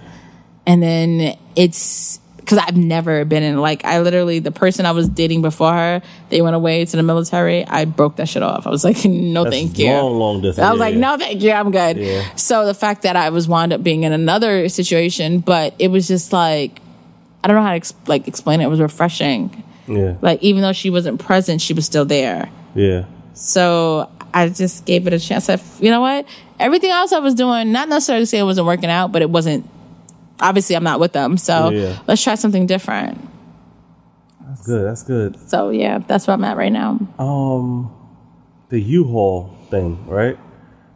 And 0.65 0.81
then 0.81 1.37
it's 1.55 2.19
because 2.43 2.57
I've 2.57 2.75
never 2.77 3.23
been 3.25 3.41
in 3.43 3.57
like 3.59 3.85
I 3.85 3.99
literally 4.01 4.39
the 4.39 4.51
person 4.51 4.85
I 4.85 4.91
was 4.91 5.07
dating 5.07 5.41
before 5.41 5.71
her, 5.73 6.01
they 6.29 6.41
went 6.41 6.55
away 6.55 6.83
to 6.85 6.97
the 6.97 7.03
military. 7.03 7.65
I 7.65 7.85
broke 7.85 8.17
that 8.17 8.27
shit 8.27 8.43
off. 8.43 8.67
I 8.67 8.69
was 8.69 8.83
like, 8.83 9.03
no, 9.05 9.43
That's 9.45 9.55
thank 9.55 9.79
you. 9.79 9.87
long, 9.91 10.19
long 10.19 10.41
distance. 10.41 10.65
I 10.65 10.71
was 10.71 10.79
Yeah, 10.79 10.85
like, 10.85 10.93
yeah. 10.95 10.99
no, 10.99 11.17
thank 11.17 11.41
you, 11.41 11.51
I'm 11.51 11.71
good. 11.71 11.97
Yeah. 11.97 12.35
So 12.35 12.65
the 12.65 12.73
fact 12.73 13.03
that 13.03 13.15
I 13.15 13.29
was 13.29 13.47
wound 13.47 13.71
up 13.73 13.81
being 13.83 14.03
in 14.03 14.11
another 14.13 14.67
situation, 14.69 15.39
but 15.39 15.73
it 15.79 15.87
was 15.89 16.07
just 16.07 16.33
like 16.33 16.79
I 17.43 17.47
don't 17.47 17.55
know 17.57 17.63
how 17.63 17.69
to 17.71 17.75
ex- 17.75 17.93
like 18.07 18.27
explain 18.27 18.61
it. 18.61 18.65
It 18.65 18.69
was 18.69 18.79
refreshing. 18.81 19.63
Yeah. 19.87 20.15
Like 20.21 20.41
even 20.43 20.61
though 20.61 20.73
she 20.73 20.89
wasn't 20.89 21.19
present, 21.19 21.59
she 21.61 21.73
was 21.73 21.85
still 21.85 22.05
there. 22.05 22.49
Yeah. 22.75 23.05
So 23.33 24.09
I 24.33 24.49
just 24.49 24.85
gave 24.85 25.07
it 25.07 25.13
a 25.13 25.19
chance. 25.19 25.49
I, 25.49 25.59
you 25.79 25.91
know 25.91 26.01
what? 26.01 26.25
Everything 26.59 26.91
else 26.91 27.11
I 27.11 27.19
was 27.19 27.35
doing, 27.35 27.71
not 27.71 27.89
necessarily 27.89 28.25
say 28.25 28.39
it 28.39 28.43
wasn't 28.43 28.67
working 28.67 28.89
out, 28.89 29.11
but 29.11 29.21
it 29.21 29.29
wasn't. 29.29 29.69
Obviously, 30.43 30.75
I'm 30.75 30.83
not 30.83 30.99
with 30.99 31.13
them, 31.13 31.37
so 31.37 31.69
Yeah. 31.69 31.97
let's 32.07 32.21
try 32.21 32.35
something 32.35 32.65
different. 32.67 33.17
That's 34.47 34.65
good. 34.67 34.85
That's 34.85 35.03
good. 35.03 35.49
So 35.49 35.69
yeah, 35.71 35.99
that's 35.99 36.27
where 36.27 36.35
I'm 36.35 36.43
at 36.43 36.57
right 36.57 36.71
now. 36.71 36.99
Um, 37.17 37.91
the 38.69 38.79
U-Haul 38.79 39.55
thing, 39.71 40.05
right? 40.07 40.37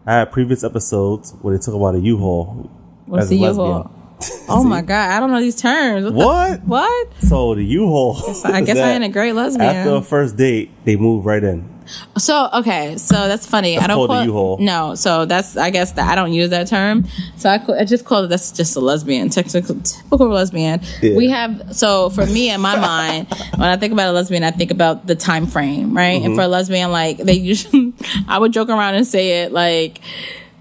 I 0.05 0.13
had 0.19 0.31
previous 0.31 0.63
episodes 0.63 1.33
where 1.41 1.57
they 1.57 1.61
talk 1.63 1.73
about 1.73 1.95
a 1.95 1.99
U-Haul. 1.99 2.69
What's 3.07 3.23
as 3.23 3.29
the 3.29 3.43
a 3.43 3.47
U-Haul? 3.49 3.67
lesbian. 3.73 3.93
Oh 4.49 4.63
my 4.63 4.81
god, 4.81 5.11
I 5.11 5.19
don't 5.19 5.31
know 5.31 5.39
these 5.39 5.55
terms. 5.61 6.11
What? 6.11 6.13
the- 6.13 6.57
What? 6.65 6.67
what? 6.67 7.07
So 7.21 7.53
the 7.55 7.63
U-Haul. 7.63 8.17
I 8.45 8.61
guess 8.67 8.77
I 8.77 8.91
ain't 8.91 9.03
a 9.03 9.09
great 9.09 9.33
lesbian. 9.33 9.69
After 9.69 9.95
a 9.95 10.01
first 10.01 10.35
date, 10.37 10.71
they 10.85 10.95
move 10.95 11.25
right 11.25 11.43
in. 11.43 11.69
So 12.17 12.49
okay, 12.53 12.97
so 12.97 13.27
that's 13.27 13.45
funny. 13.45 13.77
I 13.77 13.87
don't 13.87 13.97
called 13.97 14.09
call 14.09 14.25
U-Haul. 14.25 14.57
No, 14.59 14.95
so 14.95 15.25
that's 15.25 15.57
I 15.57 15.69
guess 15.69 15.93
that 15.93 16.09
I 16.09 16.15
don't 16.15 16.33
use 16.33 16.49
that 16.49 16.67
term. 16.67 17.05
So 17.37 17.49
I, 17.49 17.63
I 17.79 17.85
just 17.85 18.05
call 18.05 18.23
it 18.23 18.27
that's 18.27 18.51
just 18.51 18.75
a 18.75 18.79
lesbian, 18.79 19.29
typical, 19.29 19.79
typical 19.79 20.27
lesbian. 20.29 20.81
Yeah. 21.01 21.15
We 21.15 21.29
have 21.29 21.75
so 21.75 22.09
for 22.09 22.25
me 22.25 22.49
in 22.49 22.61
my 22.61 22.79
mind, 22.79 23.27
when 23.55 23.69
I 23.69 23.77
think 23.77 23.93
about 23.93 24.09
a 24.09 24.13
lesbian, 24.13 24.43
I 24.43 24.51
think 24.51 24.71
about 24.71 25.07
the 25.07 25.15
time 25.15 25.47
frame, 25.47 25.95
right? 25.95 26.17
Mm-hmm. 26.17 26.25
And 26.25 26.35
for 26.35 26.41
a 26.41 26.47
lesbian, 26.47 26.91
like 26.91 27.17
they 27.17 27.33
usually, 27.33 27.93
I 28.27 28.39
would 28.39 28.53
joke 28.53 28.69
around 28.69 28.95
and 28.95 29.05
say 29.05 29.43
it 29.43 29.51
like 29.51 30.01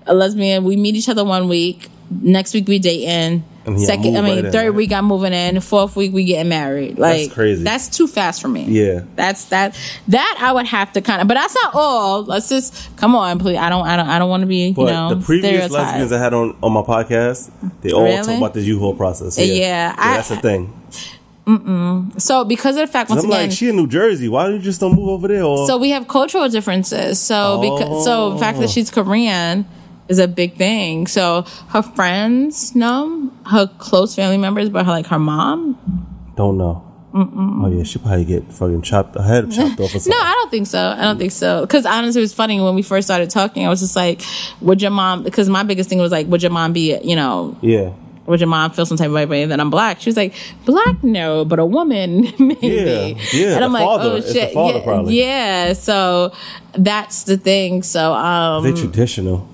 a 0.06 0.14
lesbian. 0.14 0.64
We 0.64 0.76
meet 0.76 0.96
each 0.96 1.08
other 1.08 1.24
one 1.24 1.48
week, 1.48 1.88
next 2.10 2.54
week 2.54 2.68
we 2.68 2.78
date 2.78 3.04
in. 3.04 3.44
Yeah, 3.66 3.76
Second, 3.86 4.16
I 4.16 4.20
mean, 4.20 4.44
right 4.44 4.52
third 4.52 4.74
week 4.74 4.92
I'm 4.92 5.06
moving 5.06 5.32
in. 5.32 5.60
Fourth 5.60 5.96
week 5.96 6.12
we 6.12 6.24
getting 6.24 6.48
married. 6.48 6.98
Like 6.98 7.32
crazy. 7.32 7.64
That's 7.64 7.88
too 7.88 8.06
fast 8.06 8.40
for 8.40 8.48
me. 8.48 8.64
Yeah. 8.64 9.00
That's 9.16 9.46
that 9.46 9.78
that 10.08 10.38
I 10.40 10.52
would 10.52 10.66
have 10.66 10.92
to 10.92 11.00
kind 11.00 11.20
of, 11.20 11.28
but 11.28 11.34
that's 11.34 11.54
not 11.64 11.74
all. 11.74 12.22
Let's 12.22 12.48
just 12.48 12.96
come 12.96 13.16
on, 13.16 13.38
please. 13.38 13.56
I 13.56 13.68
don't, 13.68 13.86
I 13.86 13.96
don't, 13.96 14.08
I 14.08 14.18
don't 14.18 14.30
want 14.30 14.42
to 14.42 14.46
be, 14.46 14.72
But 14.72 14.82
you 14.82 14.86
know, 14.88 15.14
the 15.14 15.24
previous 15.24 15.50
stereotyped. 15.50 15.72
lesbians 15.72 16.12
I 16.12 16.18
had 16.18 16.32
on, 16.34 16.56
on 16.62 16.72
my 16.72 16.82
podcast, 16.82 17.50
they 17.80 17.92
all 17.92 18.04
Really? 18.04 18.22
talk 18.24 18.38
about 18.38 18.54
the 18.54 18.62
U-Haul 18.62 18.94
process. 18.94 19.38
Uh, 19.38 19.42
yeah, 19.42 19.54
Yeah, 19.54 19.94
I- 19.98 20.16
that's 20.16 20.28
the 20.28 20.36
thing. 20.36 20.72
So 22.18 22.44
because 22.44 22.76
of 22.76 22.86
the 22.86 22.92
fact, 22.92 23.08
once 23.08 23.22
I'm 23.22 23.30
again, 23.30 23.48
like, 23.48 23.52
she 23.52 23.68
in 23.68 23.76
New 23.76 23.86
Jersey. 23.86 24.28
Why 24.28 24.44
don't 24.44 24.54
you 24.54 24.62
just 24.62 24.80
don't 24.80 24.96
move 24.96 25.08
over 25.08 25.28
there? 25.28 25.44
Or, 25.44 25.66
so 25.68 25.78
we 25.78 25.90
have 25.90 26.08
cultural 26.08 26.48
differences. 26.48 27.20
So 27.20 27.60
because 27.60 28.04
so 28.04 28.30
the 28.30 28.38
fact 28.38 28.58
that 28.58 28.64
oh. 28.64 28.68
she's 28.68 28.90
Korean 28.90 29.64
is 30.08 30.18
a 30.18 30.28
big 30.28 30.56
thing. 30.56 31.06
So 31.06 31.42
her 31.68 31.82
friends 31.82 32.74
know 32.74 33.30
her 33.46 33.66
close 33.78 34.14
family 34.14 34.38
members, 34.38 34.68
but 34.68 34.84
her 34.86 34.92
like 34.92 35.06
her 35.06 35.18
mom. 35.18 35.76
don't 36.36 36.58
know. 36.58 36.82
Oh 37.18 37.72
yeah, 37.74 37.82
she 37.82 37.98
probably 37.98 38.26
get 38.26 38.52
fucking 38.52 38.82
chopped, 38.82 39.14
her 39.16 39.22
head 39.22 39.50
chopped 39.50 39.80
off 39.80 39.94
or 39.94 39.98
something. 40.00 40.10
No, 40.10 40.18
I 40.18 40.32
don't 40.32 40.50
think 40.50 40.66
so. 40.66 40.78
I 40.90 41.00
don't 41.00 41.16
think 41.16 41.32
so. 41.32 41.62
Because 41.62 41.86
honestly, 41.86 42.20
it 42.20 42.24
was 42.24 42.34
funny 42.34 42.60
when 42.60 42.74
we 42.74 42.82
first 42.82 43.06
started 43.06 43.30
talking. 43.30 43.64
I 43.64 43.70
was 43.70 43.80
just 43.80 43.96
like, 43.96 44.20
"Would 44.60 44.82
your 44.82 44.90
mom?" 44.90 45.22
Because 45.22 45.48
my 45.48 45.62
biggest 45.62 45.88
thing 45.88 45.98
was 45.98 46.12
like, 46.12 46.26
"Would 46.26 46.42
your 46.42 46.52
mom 46.52 46.74
be, 46.74 46.94
you 47.02 47.16
know, 47.16 47.56
yeah, 47.62 47.92
would 48.26 48.40
your 48.40 48.48
mom 48.48 48.70
feel 48.72 48.84
some 48.84 48.98
type 48.98 49.08
of 49.08 49.30
way 49.30 49.46
that 49.46 49.58
I'm 49.60 49.70
black? 49.70 50.00
She 50.00 50.10
was 50.10 50.16
like, 50.16 50.34
black, 50.64 51.02
no, 51.02 51.44
but 51.44 51.58
a 51.58 51.64
woman, 51.64 52.22
maybe. 52.38 52.58
Yeah, 52.66 53.22
yeah, 53.32 53.54
And 53.54 53.64
I'm 53.64 53.72
like, 53.72 53.84
father. 53.84 54.10
oh 54.10 54.20
shit. 54.20 54.52
father, 54.52 55.10
yeah, 55.10 55.68
yeah. 55.68 55.72
So 55.72 56.32
that's 56.72 57.22
the 57.24 57.36
thing. 57.38 57.82
So, 57.82 58.12
um, 58.12 58.62
they 58.64 58.72
traditional. 58.78 59.48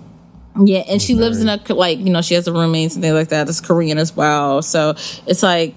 Yeah. 0.60 0.80
And 0.88 1.00
she 1.00 1.14
lives 1.14 1.40
in 1.40 1.48
a, 1.48 1.60
like, 1.74 1.98
you 1.98 2.10
know, 2.10 2.22
she 2.22 2.34
has 2.34 2.46
a 2.48 2.52
roommate 2.52 2.92
and 2.94 3.02
things 3.02 3.14
like 3.14 3.28
that. 3.28 3.46
That's 3.46 3.60
Korean 3.60 3.98
as 3.98 4.14
well. 4.14 4.62
So 4.62 4.90
it's 5.26 5.42
like, 5.42 5.74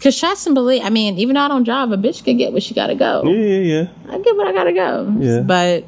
cause 0.00 0.14
shots 0.16 0.46
and 0.46 0.54
believe, 0.54 0.82
I 0.84 0.90
mean, 0.90 1.18
even 1.18 1.34
though 1.34 1.40
I 1.42 1.48
don't 1.48 1.64
drive, 1.64 1.90
a 1.92 1.96
bitch 1.96 2.24
can 2.24 2.36
get 2.36 2.52
where 2.52 2.60
she 2.60 2.74
gotta 2.74 2.94
go. 2.94 3.22
Yeah, 3.24 3.32
yeah, 3.32 3.80
yeah. 3.82 4.12
I 4.14 4.18
get 4.18 4.36
what 4.36 4.46
I 4.46 4.52
gotta 4.52 4.72
go. 4.72 5.14
Yeah. 5.18 5.40
But 5.40 5.84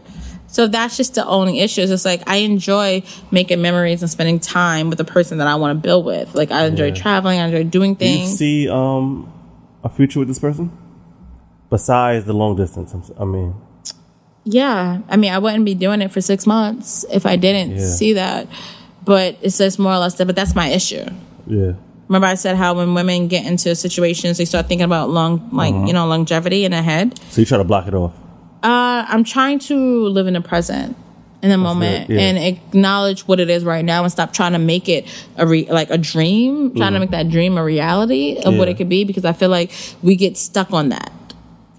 so 0.46 0.66
that's 0.66 0.96
just 0.96 1.14
the 1.14 1.26
only 1.26 1.60
issue. 1.60 1.82
It's 1.82 2.04
like 2.06 2.22
I 2.26 2.36
enjoy 2.36 3.02
making 3.30 3.60
memories 3.60 4.00
and 4.02 4.10
spending 4.10 4.40
time 4.40 4.88
with 4.88 4.96
the 4.96 5.04
person 5.04 5.36
that 5.38 5.46
I 5.46 5.56
want 5.56 5.76
to 5.76 5.82
build 5.86 6.06
with. 6.06 6.34
Like 6.34 6.50
I 6.50 6.64
enjoy 6.64 6.86
Yeah. 6.86 6.94
traveling, 6.94 7.38
I 7.38 7.46
enjoy 7.48 7.64
doing 7.64 7.94
Do 7.94 8.06
you 8.06 8.18
things. 8.20 8.38
see 8.38 8.68
um 8.68 9.30
a 9.84 9.90
future 9.90 10.18
with 10.20 10.28
this 10.28 10.38
person 10.38 10.72
besides 11.68 12.24
the 12.24 12.32
long 12.32 12.56
distance? 12.56 13.10
I 13.20 13.24
mean, 13.26 13.54
yeah. 14.48 15.00
I 15.08 15.16
mean, 15.16 15.32
I 15.32 15.38
wouldn't 15.38 15.64
be 15.64 15.74
doing 15.74 16.00
it 16.02 16.10
for 16.10 16.20
six 16.20 16.46
months 16.46 17.04
if 17.12 17.26
I 17.26 17.36
didn't 17.36 17.76
Yeah. 17.76 17.86
see 17.86 18.12
that. 18.14 18.46
But 19.04 19.36
it's 19.42 19.58
just 19.58 19.78
more 19.78 19.92
or 19.92 19.98
less 19.98 20.14
that. 20.14 20.26
But 20.26 20.36
that's 20.36 20.54
my 20.54 20.68
issue. 20.68 21.04
yeah, 21.46 21.72
Remember, 22.08 22.26
I 22.26 22.34
said 22.34 22.56
how 22.56 22.74
when 22.74 22.94
women 22.94 23.28
get 23.28 23.46
into 23.46 23.74
situations, 23.74 24.38
they 24.38 24.44
start 24.44 24.66
thinking 24.68 24.84
about 24.84 25.10
long, 25.10 25.48
like 25.52 25.74
Uh-huh. 25.74 25.86
you 25.86 25.92
know, 25.92 26.06
longevity 26.06 26.64
in 26.64 26.72
their 26.72 26.82
head. 26.82 27.18
so 27.30 27.40
you 27.40 27.46
try 27.46 27.58
to 27.58 27.64
block 27.64 27.86
it 27.86 27.94
off. 27.94 28.12
Uh, 28.62 29.04
I'm 29.08 29.24
trying 29.24 29.60
to 29.70 30.08
live 30.08 30.26
in 30.26 30.34
the 30.34 30.40
present, 30.40 30.96
in 31.42 31.48
the 31.50 31.56
moment, 31.56 32.10
yeah. 32.10 32.20
and 32.20 32.36
acknowledge 32.38 33.20
what 33.28 33.38
it 33.40 33.48
is 33.48 33.62
right 33.64 33.84
now, 33.84 34.02
and 34.02 34.10
stop 34.12 34.32
trying 34.32 34.52
to 34.52 34.58
make 34.58 34.88
it 34.88 35.06
a 35.36 35.46
re- 35.46 35.68
like 35.70 35.90
a 35.90 35.96
dream. 35.98 36.74
Trying 36.74 36.92
to 36.94 36.98
make 37.00 37.10
that 37.12 37.28
dream 37.30 37.56
a 37.56 37.62
reality 37.64 38.36
of 38.44 38.56
what 38.58 38.68
Mm. 38.68 38.72
It 38.72 38.76
could 38.78 38.88
be, 38.88 39.04
because 39.04 39.24
I 39.24 39.32
feel 39.32 39.48
like 39.48 39.70
we 40.02 40.16
get 40.16 40.36
stuck 40.36 40.72
on 40.72 40.88
that, 40.90 41.12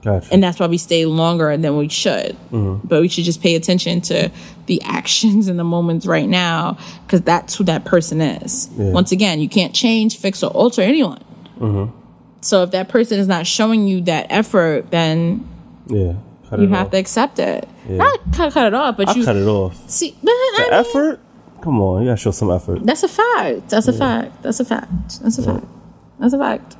Gotcha. 0.01 0.29
and 0.31 0.41
that's 0.41 0.59
why 0.59 0.67
we 0.67 0.77
stay 0.77 1.05
longer 1.05 1.55
than 1.57 1.75
we 1.77 1.89
should. 1.89 2.37
Mm-hmm. 2.51 2.87
But 2.87 3.01
we 3.01 3.09
should 3.09 3.25
just 3.25 3.41
pay 3.41 3.55
attention 3.55 3.99
to 4.01 4.31
the 4.65 4.81
actions 4.85 5.47
and 5.47 5.59
the 5.59 5.63
moments 5.63 6.05
right 6.05 6.27
now, 6.27 6.77
because 7.05 7.21
that's 7.21 7.55
who 7.55 7.65
that 7.65 7.85
person 7.85 8.21
is. 8.21 8.69
Yeah. 8.77 8.91
Once 8.91 9.11
again, 9.11 9.39
you 9.39 9.49
can't 9.49 9.73
change, 9.75 10.17
fix, 10.17 10.41
or 10.41 10.51
alter 10.51 10.81
anyone. 10.81 11.21
Mm-hmm. 11.59 11.95
So 12.41 12.63
if 12.63 12.71
that 12.71 12.87
person 12.87 13.19
is 13.19 13.27
not 13.27 13.45
showing 13.45 13.87
you 13.87 14.01
that 14.01 14.27
effort, 14.29 14.89
then 14.91 15.47
yeah, 15.87 16.13
you 16.57 16.67
have 16.69 16.87
off. 16.87 16.91
to 16.91 16.97
accept 16.97 17.39
it. 17.39 17.67
Yeah. 17.87 17.97
Not 17.97 18.19
cut, 18.33 18.53
cut 18.53 18.67
it 18.67 18.73
off, 18.73 18.95
but 18.95 19.09
I 19.09 19.13
you 19.15 19.25
cut 19.25 19.35
it 19.35 19.47
off. 19.47 19.89
see. 19.89 20.15
But 20.23 20.31
I 20.31 20.57
mean, 20.59 20.73
effort. 20.73 21.19
Come 21.61 21.81
on, 21.81 22.03
you 22.03 22.07
gotta 22.07 22.17
show 22.17 22.31
some 22.31 22.51
effort. 22.51 22.85
That's 22.85 23.03
a 23.03 23.09
fact. 23.09 23.67
That's 23.67 23.89
a 23.89 23.93
fact. 23.93 24.41
That's 24.43 24.61
a 24.61 24.65
fact. 24.65 24.89
That's 25.21 25.37
a 25.37 25.43
fact. 25.43 25.65
That's 26.19 26.33
a 26.33 26.39
fact. 26.39 26.77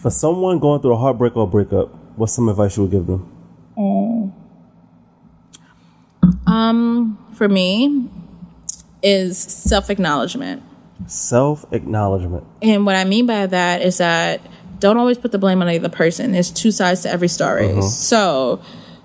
For 0.00 0.10
someone 0.10 0.58
going 0.58 0.80
through 0.80 0.94
a 0.94 0.96
heartbreak 0.96 1.36
or 1.36 1.46
breakup, 1.46 1.88
what's 2.16 2.32
some 2.32 2.48
advice 2.48 2.76
you 2.76 2.84
would 2.84 2.92
give 2.92 3.06
them? 3.06 3.30
Um, 6.46 7.18
For 7.34 7.48
me, 7.48 8.08
is 9.02 9.38
self 9.38 9.88
acknowledgement, 9.90 10.62
Self 11.06 11.64
acknowledgement. 11.72 12.44
and 12.62 12.84
what 12.84 12.96
I 12.96 13.04
mean 13.04 13.26
by 13.26 13.46
that 13.46 13.82
is 13.82 13.98
that 13.98 14.40
don't 14.78 14.96
always 14.96 15.18
put 15.18 15.32
the 15.32 15.38
blame 15.38 15.60
on 15.62 15.68
the 15.68 15.76
other 15.76 15.88
person. 15.88 16.32
There's 16.32 16.50
two 16.50 16.70
sides 16.70 17.02
to 17.02 17.10
every 17.10 17.28
story. 17.28 17.80
So, 17.82 18.60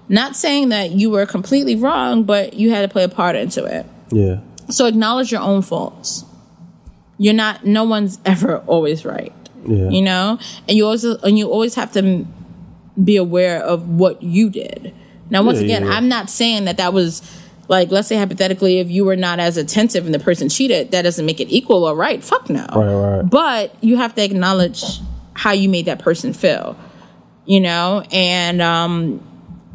not 0.09 0.35
saying 0.35 0.69
that 0.69 0.91
you 0.91 1.09
were 1.09 1.25
completely 1.25 1.75
wrong, 1.75 2.23
but 2.23 2.53
you 2.53 2.71
had 2.71 2.81
to 2.81 2.87
play 2.87 3.03
a 3.03 3.09
part 3.09 3.35
into 3.35 3.63
it. 3.65 3.85
Yeah, 4.11 4.39
So 4.69 4.85
acknowledge 4.85 5.31
your 5.31 5.41
own 5.41 5.61
faults. 5.61 6.23
You're 7.17 7.33
not. 7.33 7.65
No 7.65 7.83
one's 7.83 8.19
ever 8.25 8.59
always 8.59 9.03
right. 9.05 9.33
Yeah, 9.67 9.89
you 9.89 10.01
know? 10.01 10.39
And 10.67 10.77
you 10.77 10.85
also 10.85 11.17
and 11.19 11.37
you 11.37 11.49
always 11.49 11.75
have 11.75 11.91
to 11.93 12.25
be 13.03 13.17
aware 13.17 13.61
of 13.61 13.87
what 13.87 14.23
you 14.23 14.49
did. 14.49 14.93
Now 15.29 15.43
once 15.43 15.59
Yeah, 15.59 15.65
again 15.65 15.85
yeah, 15.85 15.93
i'm 15.93 16.07
not 16.07 16.29
saying 16.29 16.65
that 16.65 16.77
that 16.77 16.93
was 16.93 17.21
like 17.67 17.91
let's 17.91 18.07
say 18.07 18.15
hypothetically 18.15 18.79
if 18.79 18.89
you 18.89 19.05
were 19.05 19.15
not 19.15 19.39
as 19.39 19.57
attentive 19.57 20.05
and 20.05 20.13
the 20.13 20.19
person 20.19 20.49
cheated 20.49 20.91
that 20.91 21.01
doesn't 21.01 21.25
make 21.25 21.39
it 21.39 21.49
equal 21.49 21.83
or 21.83 21.95
right. 21.95 22.23
Fuck 22.23 22.49
no. 22.49 22.65
Right, 22.73 23.17
right. 23.17 23.29
but 23.29 23.75
you 23.83 23.97
have 23.97 24.13
to 24.15 24.23
acknowledge 24.23 24.83
how 25.33 25.51
you 25.51 25.67
made 25.67 25.85
that 25.85 25.99
person 25.99 26.31
feel 26.33 26.77
you 27.45 27.59
know? 27.59 28.03
And 28.11 28.61
um 28.61 29.21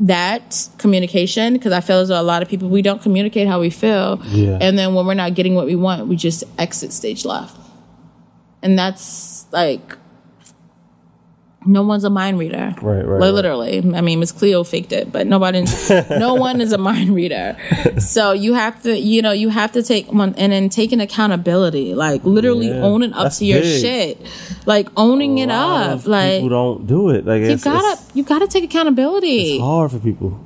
that 0.02 0.66
communication 0.78 1.52
because 1.52 1.72
i 1.72 1.80
feel 1.82 1.98
as 1.98 2.08
though 2.08 2.18
a 2.18 2.22
lot 2.22 2.40
of 2.40 2.48
people 2.48 2.70
we 2.70 2.80
don't 2.80 3.02
communicate 3.02 3.46
how 3.46 3.60
we 3.60 3.68
feel. 3.70 4.18
Yeah. 4.28 4.56
and 4.60 4.78
then 4.78 4.94
when 4.94 5.04
we're 5.04 5.14
not 5.14 5.34
getting 5.34 5.54
what 5.54 5.66
we 5.66 5.74
want 5.76 6.06
we 6.06 6.16
just 6.16 6.44
exit 6.58 6.92
stage 6.92 7.24
left. 7.24 7.56
And 8.62 8.78
that's 8.78 9.39
like 9.50 9.96
no 11.66 11.82
one's 11.82 12.04
a 12.04 12.10
mind 12.10 12.38
reader. 12.38 12.74
Right, 12.80 13.04
right, 13.04 13.04
Like, 13.04 13.20
right. 13.20 13.34
literally. 13.34 13.78
I 13.94 14.00
mean, 14.00 14.18
Miss 14.20 14.32
Cleo 14.32 14.64
faked 14.64 14.92
it, 14.92 15.12
but 15.12 15.26
nobody, 15.26 15.62
no 16.10 16.32
one 16.34 16.62
is 16.62 16.72
a 16.72 16.78
mind 16.78 17.14
reader. 17.14 17.54
So 17.98 18.32
you 18.32 18.54
have 18.54 18.82
to, 18.84 18.98
you 18.98 19.20
know, 19.20 19.32
you 19.32 19.50
have 19.50 19.70
to 19.72 19.82
take 19.82 20.10
one 20.10 20.34
and 20.38 20.52
then 20.52 20.70
taking 20.70 21.00
accountability, 21.02 21.92
like 21.94 22.24
literally 22.24 22.68
Yeah, 22.68 22.80
owning 22.80 23.12
up 23.12 23.30
to 23.34 23.44
your 23.44 23.60
big. 23.60 23.80
shit, 23.82 24.26
like 24.64 24.88
owning 24.96 25.36
it 25.36 25.50
up. 25.50 26.06
Like 26.06 26.36
people 26.40 26.48
don't 26.48 26.86
do 26.86 27.10
it. 27.10 27.26
Like 27.26 27.42
you 27.42 27.50
it's, 27.50 27.62
gotta, 27.64 28.00
it's 28.02 28.16
you 28.16 28.22
gotta 28.24 28.46
take 28.48 28.64
accountability. 28.64 29.56
It's 29.56 29.60
hard 29.62 29.90
for 29.90 29.98
people. 29.98 30.40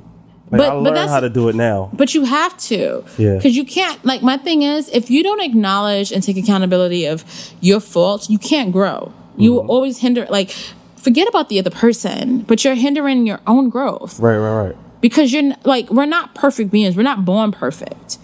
Like, 0.57 0.69
But- 0.69 0.79
I 0.79 0.83
but 1.03 1.09
how 1.09 1.19
to 1.19 1.29
do 1.29 1.49
it 1.49 1.55
now. 1.55 1.89
But 1.93 2.13
you 2.15 2.23
have 2.25 2.57
to. 2.69 3.03
Yeah. 3.17 3.35
Because 3.35 3.55
you 3.55 3.65
can't, 3.65 4.03
like, 4.05 4.21
my 4.21 4.37
thing 4.37 4.61
is, 4.63 4.89
if 4.89 5.09
you 5.09 5.23
don't 5.23 5.41
acknowledge 5.41 6.11
and 6.11 6.21
take 6.23 6.37
accountability 6.37 7.05
of 7.05 7.23
your 7.61 7.79
faults, 7.79 8.29
you 8.29 8.37
can't 8.37 8.71
grow. 8.71 9.11
You 9.37 9.51
Mm-hmm. 9.51 9.67
will 9.67 9.71
always 9.75 9.97
hinder, 9.99 10.25
like, 10.29 10.51
forget 10.95 11.27
about 11.27 11.49
the 11.49 11.59
other 11.59 11.69
person, 11.69 12.39
but 12.47 12.63
you're 12.63 12.75
hindering 12.75 13.27
your 13.27 13.39
own 13.45 13.69
growth. 13.69 14.19
Right, 14.19 14.37
right, 14.37 14.65
right. 14.67 14.75
Because 15.01 15.31
you're, 15.33 15.53
like, 15.63 15.89
we're 15.91 16.05
not 16.05 16.33
perfect 16.35 16.71
beings. 16.71 16.95
We're 16.95 17.03
not 17.03 17.25
born 17.25 17.51
perfect. 17.51 18.17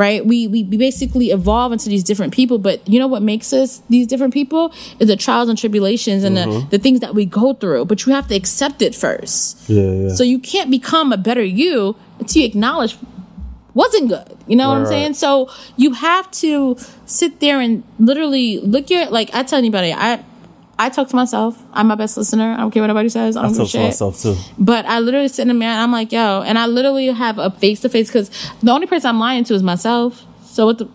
Right? 0.00 0.24
We, 0.24 0.46
we, 0.46 0.64
we 0.64 0.78
basically 0.78 1.30
evolve 1.30 1.72
into 1.72 1.90
these 1.90 2.02
different 2.02 2.32
people, 2.32 2.56
but 2.56 2.76
you 2.88 2.98
know 2.98 3.06
what 3.06 3.22
makes 3.22 3.52
us 3.52 3.82
these 3.90 4.06
different 4.06 4.32
people? 4.32 4.72
Is 4.98 5.08
the 5.08 5.16
trials 5.16 5.48
and 5.50 5.58
tribulations 5.58 6.24
and 6.24 6.36
Mm-hmm. 6.38 6.70
the, 6.70 6.78
the 6.78 6.82
things 6.84 7.00
that 7.00 7.14
we 7.14 7.24
go 7.26 7.52
through. 7.52 7.84
But 7.84 8.06
you 8.06 8.12
have 8.14 8.26
to 8.28 8.34
accept 8.34 8.80
it 8.80 8.94
first. 8.94 9.68
Yeah, 9.68 9.90
yeah. 9.92 10.14
So 10.14 10.22
you 10.24 10.38
can't 10.38 10.70
become 10.70 11.12
a 11.12 11.18
better 11.18 11.44
you 11.44 11.96
until 12.18 12.40
you 12.42 12.48
acknowledge 12.48 12.96
wasn't 13.74 14.08
good. 14.08 14.36
You 14.46 14.56
know 14.56 14.68
what 14.68 14.78
I'm 14.78 14.86
saying? 14.86 15.06
right. 15.08 15.16
So 15.16 15.50
you 15.76 15.92
have 15.92 16.30
to 16.42 16.76
sit 17.06 17.40
there 17.40 17.60
and 17.60 17.84
literally 17.98 18.58
look 18.58 18.90
at 18.90 19.12
like 19.12 19.28
I 19.34 19.42
tell 19.42 19.58
anybody, 19.58 19.92
I 19.92 20.24
I 20.80 20.88
talk 20.88 21.08
to 21.08 21.16
myself. 21.16 21.62
I'm 21.74 21.88
my 21.88 21.94
best 21.94 22.16
listener. 22.16 22.54
I 22.54 22.56
don't 22.56 22.70
care 22.70 22.82
what 22.82 22.88
anybody 22.88 23.10
says. 23.10 23.36
I 23.36 23.40
I 23.40 23.42
don't 23.44 23.52
a 23.52 23.58
talk 23.58 23.68
to 23.68 23.80
myself 23.80 24.22
too. 24.22 24.34
But 24.58 24.86
I 24.86 25.00
literally 25.00 25.28
sit 25.28 25.42
in 25.42 25.48
the 25.48 25.54
mirror 25.54 25.72
and 25.72 25.82
I'm 25.82 25.92
like, 25.92 26.10
yo, 26.10 26.40
and 26.40 26.58
I 26.58 26.64
literally 26.64 27.06
have 27.08 27.38
a 27.38 27.50
face 27.50 27.80
to 27.80 27.90
face 27.90 28.08
because 28.08 28.30
the 28.62 28.72
only 28.72 28.86
person 28.86 29.10
I'm 29.10 29.20
lying 29.20 29.44
to 29.44 29.54
is 29.54 29.62
myself. 29.62 30.24
So 30.42 30.64
what 30.64 30.78
the 30.78 30.88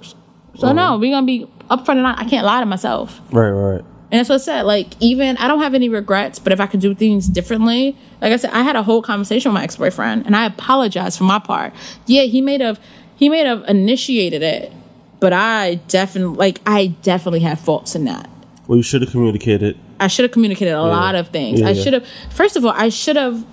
so 0.58 0.68
uh-huh. 0.68 0.74
no, 0.74 0.98
we're 0.98 1.12
gonna 1.12 1.28
be 1.28 1.48
upfront 1.70 1.98
and 1.98 2.08
I, 2.08 2.16
I 2.18 2.26
can't 2.26 2.48
lie 2.48 2.62
to 2.62 2.66
myself. 2.66 3.22
Right, 3.32 3.52
right, 3.52 3.76
right. 3.76 3.86
And 4.12 4.20
that's 4.20 4.30
what 4.30 4.36
I 4.36 4.40
said. 4.40 4.62
Like, 4.64 4.88
even 5.02 5.38
I 5.38 5.48
don't 5.48 5.62
have 5.62 5.76
any 5.76 5.90
regrets, 5.90 6.40
but 6.40 6.52
if 6.52 6.60
I 6.60 6.66
could 6.66 6.80
do 6.80 6.96
things 6.96 7.28
differently, 7.28 7.96
like 8.22 8.34
I 8.34 8.38
said, 8.38 8.52
I 8.52 8.64
had 8.64 8.76
a 8.76 8.82
whole 8.82 9.04
conversation 9.04 9.52
with 9.52 9.56
my 9.56 9.64
ex 9.64 9.76
boyfriend, 9.76 10.26
and 10.26 10.36
I 10.36 10.46
apologized 10.46 11.18
for 11.18 11.26
my 11.26 11.38
part. 11.38 11.74
Yeah, 12.08 12.24
he 12.24 12.42
may 12.42 12.58
have 12.58 12.80
he 13.16 13.30
may 13.30 13.40
have 13.40 13.64
initiated 13.68 14.42
it, 14.42 14.74
but 15.20 15.32
I 15.32 15.76
definitely 15.90 16.38
like 16.38 16.60
I 16.66 16.88
definitely 17.04 17.42
had 17.42 17.60
faults 17.60 17.94
in 17.94 18.06
that. 18.06 18.30
Well, 18.68 18.78
you 18.78 18.84
should 18.84 19.02
have 19.02 19.12
communicated. 19.12 19.78
I 20.00 20.08
should 20.08 20.24
have 20.24 20.32
communicated 20.32 20.72
a 20.72 20.82
lot 20.82 21.16
of 21.16 21.30
things. 21.30 21.60
Yeah, 21.60 21.68
I 21.68 21.72
yeah. 21.72 21.84
should 21.84 21.94
have 21.94 22.08
first 22.32 22.56
of 22.56 22.66
all, 22.66 22.72
I 22.72 22.90
should 22.90 23.16
have 23.16 23.46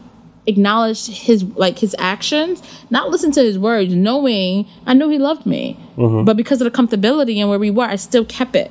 acknowledged 0.47 1.07
his 1.07 1.45
like 1.45 1.79
his 1.79 1.95
actions, 1.99 2.63
not 2.91 3.11
listen 3.11 3.31
to 3.33 3.43
his 3.43 3.59
words, 3.59 3.95
knowing 3.95 4.67
I 4.87 4.95
knew 4.95 5.09
he 5.09 5.19
loved 5.19 5.47
me. 5.47 5.79
Mm-hmm. 5.97 6.25
But 6.25 6.37
because 6.37 6.61
of 6.61 6.71
the 6.71 6.77
comfortability 6.77 7.37
and 7.37 7.49
where 7.49 7.59
we 7.59 7.71
were, 7.71 7.85
I 7.85 7.97
still 7.97 8.25
kept 8.25 8.57
it. 8.57 8.71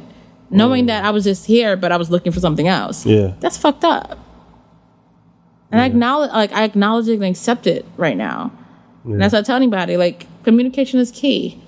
Knowing 0.54 0.88
that 0.88 1.06
I 1.06 1.12
was 1.12 1.24
just 1.24 1.46
here, 1.46 1.78
but 1.78 1.94
I 1.94 1.98
was 1.98 2.12
looking 2.12 2.34
for 2.34 2.42
something 2.42 2.68
else. 2.68 3.06
Mm. 3.06 3.18
Yeah. 3.18 3.34
That's 3.40 3.58
fucked 3.58 3.86
up. 3.86 4.20
And 5.72 5.80
I 5.80 5.86
acknowledge 5.86 6.32
like 6.32 6.52
I 6.52 6.64
acknowledge 6.64 7.08
it 7.08 7.14
and 7.14 7.24
accept 7.24 7.68
it 7.68 7.86
right 7.96 8.18
now. 8.18 8.52
And 9.06 9.22
that's 9.22 9.32
what 9.32 9.40
I 9.40 9.44
tell 9.44 9.56
anybody, 9.56 9.96
like 9.96 10.28
communication 10.44 11.00
is 11.00 11.12
key. 11.12 11.62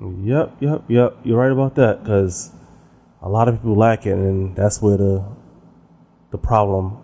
Yep, 0.00 0.56
yep, 0.60 0.82
yep. 0.88 1.16
You're 1.22 1.38
right 1.38 1.52
about 1.52 1.76
that 1.76 2.02
because 2.02 2.50
a 3.22 3.28
lot 3.28 3.48
of 3.48 3.56
people 3.56 3.76
lack 3.76 4.06
it, 4.06 4.12
and 4.14 4.56
that's 4.56 4.80
where 4.80 4.96
the 4.96 5.24
the 6.30 6.38
problem 6.38 6.96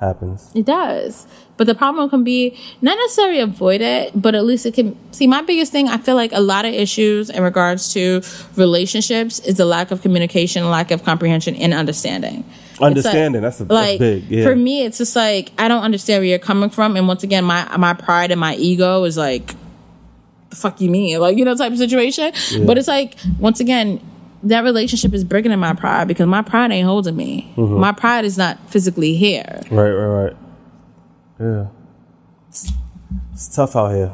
happens. 0.00 0.50
It 0.54 0.64
does. 0.64 1.26
But 1.56 1.66
the 1.66 1.74
problem 1.74 2.08
can 2.08 2.24
be 2.24 2.58
not 2.80 2.96
necessarily 2.96 3.40
avoid 3.40 3.82
it, 3.82 4.12
but 4.20 4.34
at 4.34 4.44
least 4.44 4.64
it 4.64 4.74
can 4.74 4.96
see 5.12 5.26
my 5.26 5.42
biggest 5.42 5.70
thing, 5.72 5.88
I 5.88 5.98
feel 5.98 6.14
like 6.14 6.32
a 6.32 6.40
lot 6.40 6.64
of 6.64 6.72
issues 6.72 7.28
in 7.28 7.42
regards 7.42 7.92
to 7.92 8.22
relationships 8.56 9.40
is 9.40 9.58
the 9.58 9.66
lack 9.66 9.90
of 9.90 10.00
communication, 10.00 10.68
lack 10.70 10.90
of 10.90 11.04
comprehension 11.04 11.54
and 11.54 11.74
understanding. 11.74 12.44
Understanding, 12.80 13.42
that's 13.42 13.60
a- 13.60 13.64
that's 13.64 13.74
like 13.74 13.98
big, 13.98 14.30
yeah. 14.30 14.42
for 14.42 14.56
me 14.56 14.84
it's 14.84 14.96
just 14.96 15.14
like 15.14 15.52
I 15.58 15.68
don't 15.68 15.82
understand 15.82 16.22
where 16.22 16.28
you're 16.30 16.38
coming 16.38 16.70
from 16.70 16.96
and 16.96 17.06
once 17.06 17.22
again 17.22 17.44
my 17.44 17.76
my 17.76 17.92
pride 17.92 18.30
and 18.30 18.40
my 18.40 18.54
ego 18.54 19.04
is 19.04 19.18
like 19.18 19.54
the 20.48 20.56
fuck 20.56 20.80
you 20.80 20.90
mean? 20.90 21.20
Like, 21.20 21.36
you 21.36 21.44
know, 21.44 21.54
type 21.54 21.72
of 21.72 21.78
situation. 21.78 22.32
But 22.66 22.76
it's 22.76 22.88
like, 22.88 23.16
once 23.38 23.60
again, 23.60 24.00
that 24.44 24.64
relationship 24.64 25.12
is 25.12 25.24
breaking 25.24 25.52
in 25.52 25.58
my 25.58 25.74
pride 25.74 26.08
because 26.08 26.26
my 26.26 26.42
pride 26.42 26.72
ain't 26.72 26.86
holding 26.86 27.16
me. 27.16 27.52
Mm-hmm. 27.56 27.78
My 27.78 27.92
pride 27.92 28.24
is 28.24 28.38
not 28.38 28.58
physically 28.70 29.14
here. 29.14 29.60
Right, 29.70 29.90
right, 29.90 30.24
right. 30.24 30.36
Yeah, 31.38 31.66
it's, 32.48 32.72
it's 33.32 33.54
tough 33.54 33.76
out 33.76 33.94
here. 33.94 34.12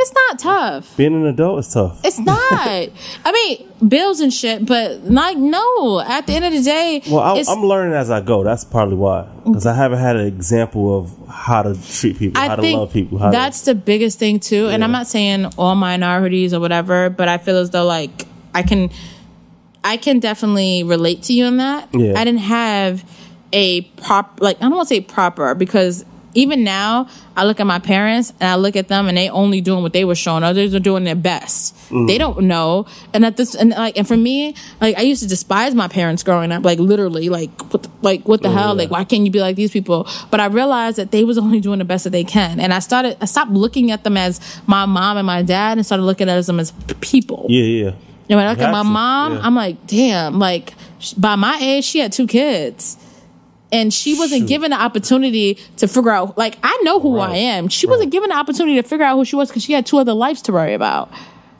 It's 0.00 0.12
not 0.14 0.38
tough. 0.38 0.96
Being 0.96 1.14
an 1.14 1.26
adult 1.26 1.58
is 1.58 1.72
tough. 1.72 2.00
It's 2.04 2.18
not. 2.20 2.38
I 2.52 3.32
mean, 3.32 3.88
bills 3.88 4.20
and 4.20 4.32
shit, 4.32 4.64
but 4.64 5.02
like, 5.02 5.36
no. 5.36 6.00
At 6.00 6.26
the 6.28 6.34
end 6.34 6.44
of 6.44 6.52
the 6.52 6.62
day, 6.62 7.02
Well, 7.10 7.18
I, 7.18 7.38
it's, 7.38 7.48
I'm 7.48 7.62
learning 7.64 7.94
as 7.94 8.08
I 8.08 8.20
go. 8.20 8.44
That's 8.44 8.64
probably 8.64 8.94
why, 8.94 9.28
because 9.44 9.66
I 9.66 9.74
haven't 9.74 9.98
had 9.98 10.14
an 10.14 10.26
example 10.26 10.96
of 10.96 11.28
how 11.28 11.62
to 11.62 11.74
treat 11.98 12.16
people, 12.16 12.40
how 12.40 12.52
I 12.52 12.56
to 12.56 12.76
love 12.76 12.92
people. 12.92 13.18
How 13.18 13.30
that's 13.32 13.62
the 13.62 13.74
biggest 13.74 14.20
thing 14.20 14.38
too. 14.38 14.68
And 14.68 14.84
I'm 14.84 14.92
not 14.92 15.08
saying 15.08 15.46
all 15.58 15.74
minorities 15.74 16.54
or 16.54 16.60
whatever, 16.60 17.10
but 17.10 17.28
I 17.28 17.38
feel 17.38 17.56
as 17.56 17.70
though 17.70 17.84
like 17.84 18.26
I 18.54 18.62
can, 18.62 18.90
I 19.84 19.96
can 19.96 20.18
definitely 20.18 20.82
relate 20.84 21.22
to 21.24 21.32
you 21.32 21.46
in 21.46 21.58
that. 21.58 21.88
Yeah. 21.92 22.18
I 22.18 22.24
didn't 22.24 22.40
have 22.40 23.08
a 23.52 23.82
prop, 23.82 24.40
like 24.40 24.58
I 24.58 24.62
don't 24.62 24.72
want 24.72 24.88
to 24.88 24.94
say 24.94 25.00
proper 25.00 25.54
because 25.54 26.04
even 26.34 26.62
now 26.62 27.08
I 27.36 27.44
look 27.44 27.58
at 27.58 27.66
my 27.66 27.78
parents 27.78 28.32
and 28.40 28.48
I 28.48 28.56
look 28.56 28.76
at 28.76 28.88
them 28.88 29.08
and 29.08 29.16
they 29.16 29.28
only 29.28 29.60
doing 29.60 29.82
what 29.82 29.92
they 29.92 30.04
were 30.04 30.14
showing. 30.14 30.44
Others 30.44 30.74
are 30.74 30.80
doing 30.80 31.04
their 31.04 31.16
best. 31.16 31.74
Mm. 31.88 32.06
They 32.06 32.18
don't 32.18 32.42
know. 32.42 32.86
And 33.14 33.24
at 33.24 33.36
this, 33.36 33.54
and 33.54 33.70
like, 33.70 33.96
and 33.96 34.06
for 34.06 34.16
me, 34.16 34.54
like 34.80 34.96
I 34.98 35.02
used 35.02 35.22
to 35.22 35.28
despise 35.28 35.74
my 35.74 35.88
parents 35.88 36.22
growing 36.22 36.52
up, 36.52 36.64
like 36.64 36.78
literally, 36.78 37.28
like 37.28 37.50
what, 37.72 37.82
the, 37.82 37.90
like 38.02 38.28
what 38.28 38.42
the 38.42 38.50
hell, 38.50 38.68
yeah. 38.68 38.82
like 38.82 38.90
why 38.90 39.04
can't 39.04 39.24
you 39.24 39.30
be 39.30 39.40
like 39.40 39.56
these 39.56 39.70
people? 39.70 40.06
But 40.30 40.40
I 40.40 40.46
realized 40.46 40.98
that 40.98 41.10
they 41.10 41.24
was 41.24 41.38
only 41.44 41.60
doing 41.60 41.78
the 41.78 41.84
best 41.84 42.04
that 42.04 42.10
they 42.10 42.24
can, 42.24 42.60
and 42.60 42.72
I 42.72 42.78
started, 42.80 43.16
I 43.20 43.24
stopped 43.24 43.50
looking 43.50 43.90
at 43.90 44.04
them 44.04 44.16
as 44.16 44.40
my 44.66 44.86
mom 44.86 45.16
and 45.16 45.26
my 45.26 45.42
dad, 45.42 45.78
and 45.78 45.86
started 45.86 46.04
looking 46.04 46.28
at 46.28 46.44
them 46.44 46.60
as 46.60 46.72
people. 47.00 47.46
Yeah, 47.48 47.62
yeah. 47.62 47.94
And 48.30 48.36
when 48.36 48.46
I 48.46 48.50
look 48.50 48.58
at 48.60 48.70
my 48.72 48.82
mom, 48.82 49.34
yeah. 49.34 49.40
I'm 49.42 49.54
like, 49.54 49.86
damn, 49.86 50.38
like 50.38 50.74
by 51.16 51.36
my 51.36 51.58
age, 51.60 51.84
she 51.84 51.98
had 52.00 52.12
two 52.12 52.26
kids. 52.26 52.96
And 53.70 53.92
she 53.92 54.18
wasn't 54.18 54.42
Shoot. 54.42 54.48
given 54.48 54.70
the 54.70 54.80
opportunity 54.80 55.58
to 55.76 55.86
figure 55.88 56.10
out, 56.10 56.38
like, 56.38 56.56
I 56.62 56.78
know 56.84 57.00
who 57.00 57.18
I 57.18 57.36
am. 57.36 57.68
She 57.68 57.86
wasn't 57.86 58.10
given 58.12 58.30
the 58.30 58.36
opportunity 58.36 58.80
to 58.80 58.88
figure 58.88 59.04
out 59.04 59.16
who 59.16 59.26
she 59.26 59.36
was 59.36 59.50
because 59.50 59.62
she 59.62 59.74
had 59.74 59.84
two 59.84 59.98
other 59.98 60.14
lives 60.14 60.40
to 60.42 60.52
worry 60.52 60.72
about. 60.72 61.10
You 61.12 61.18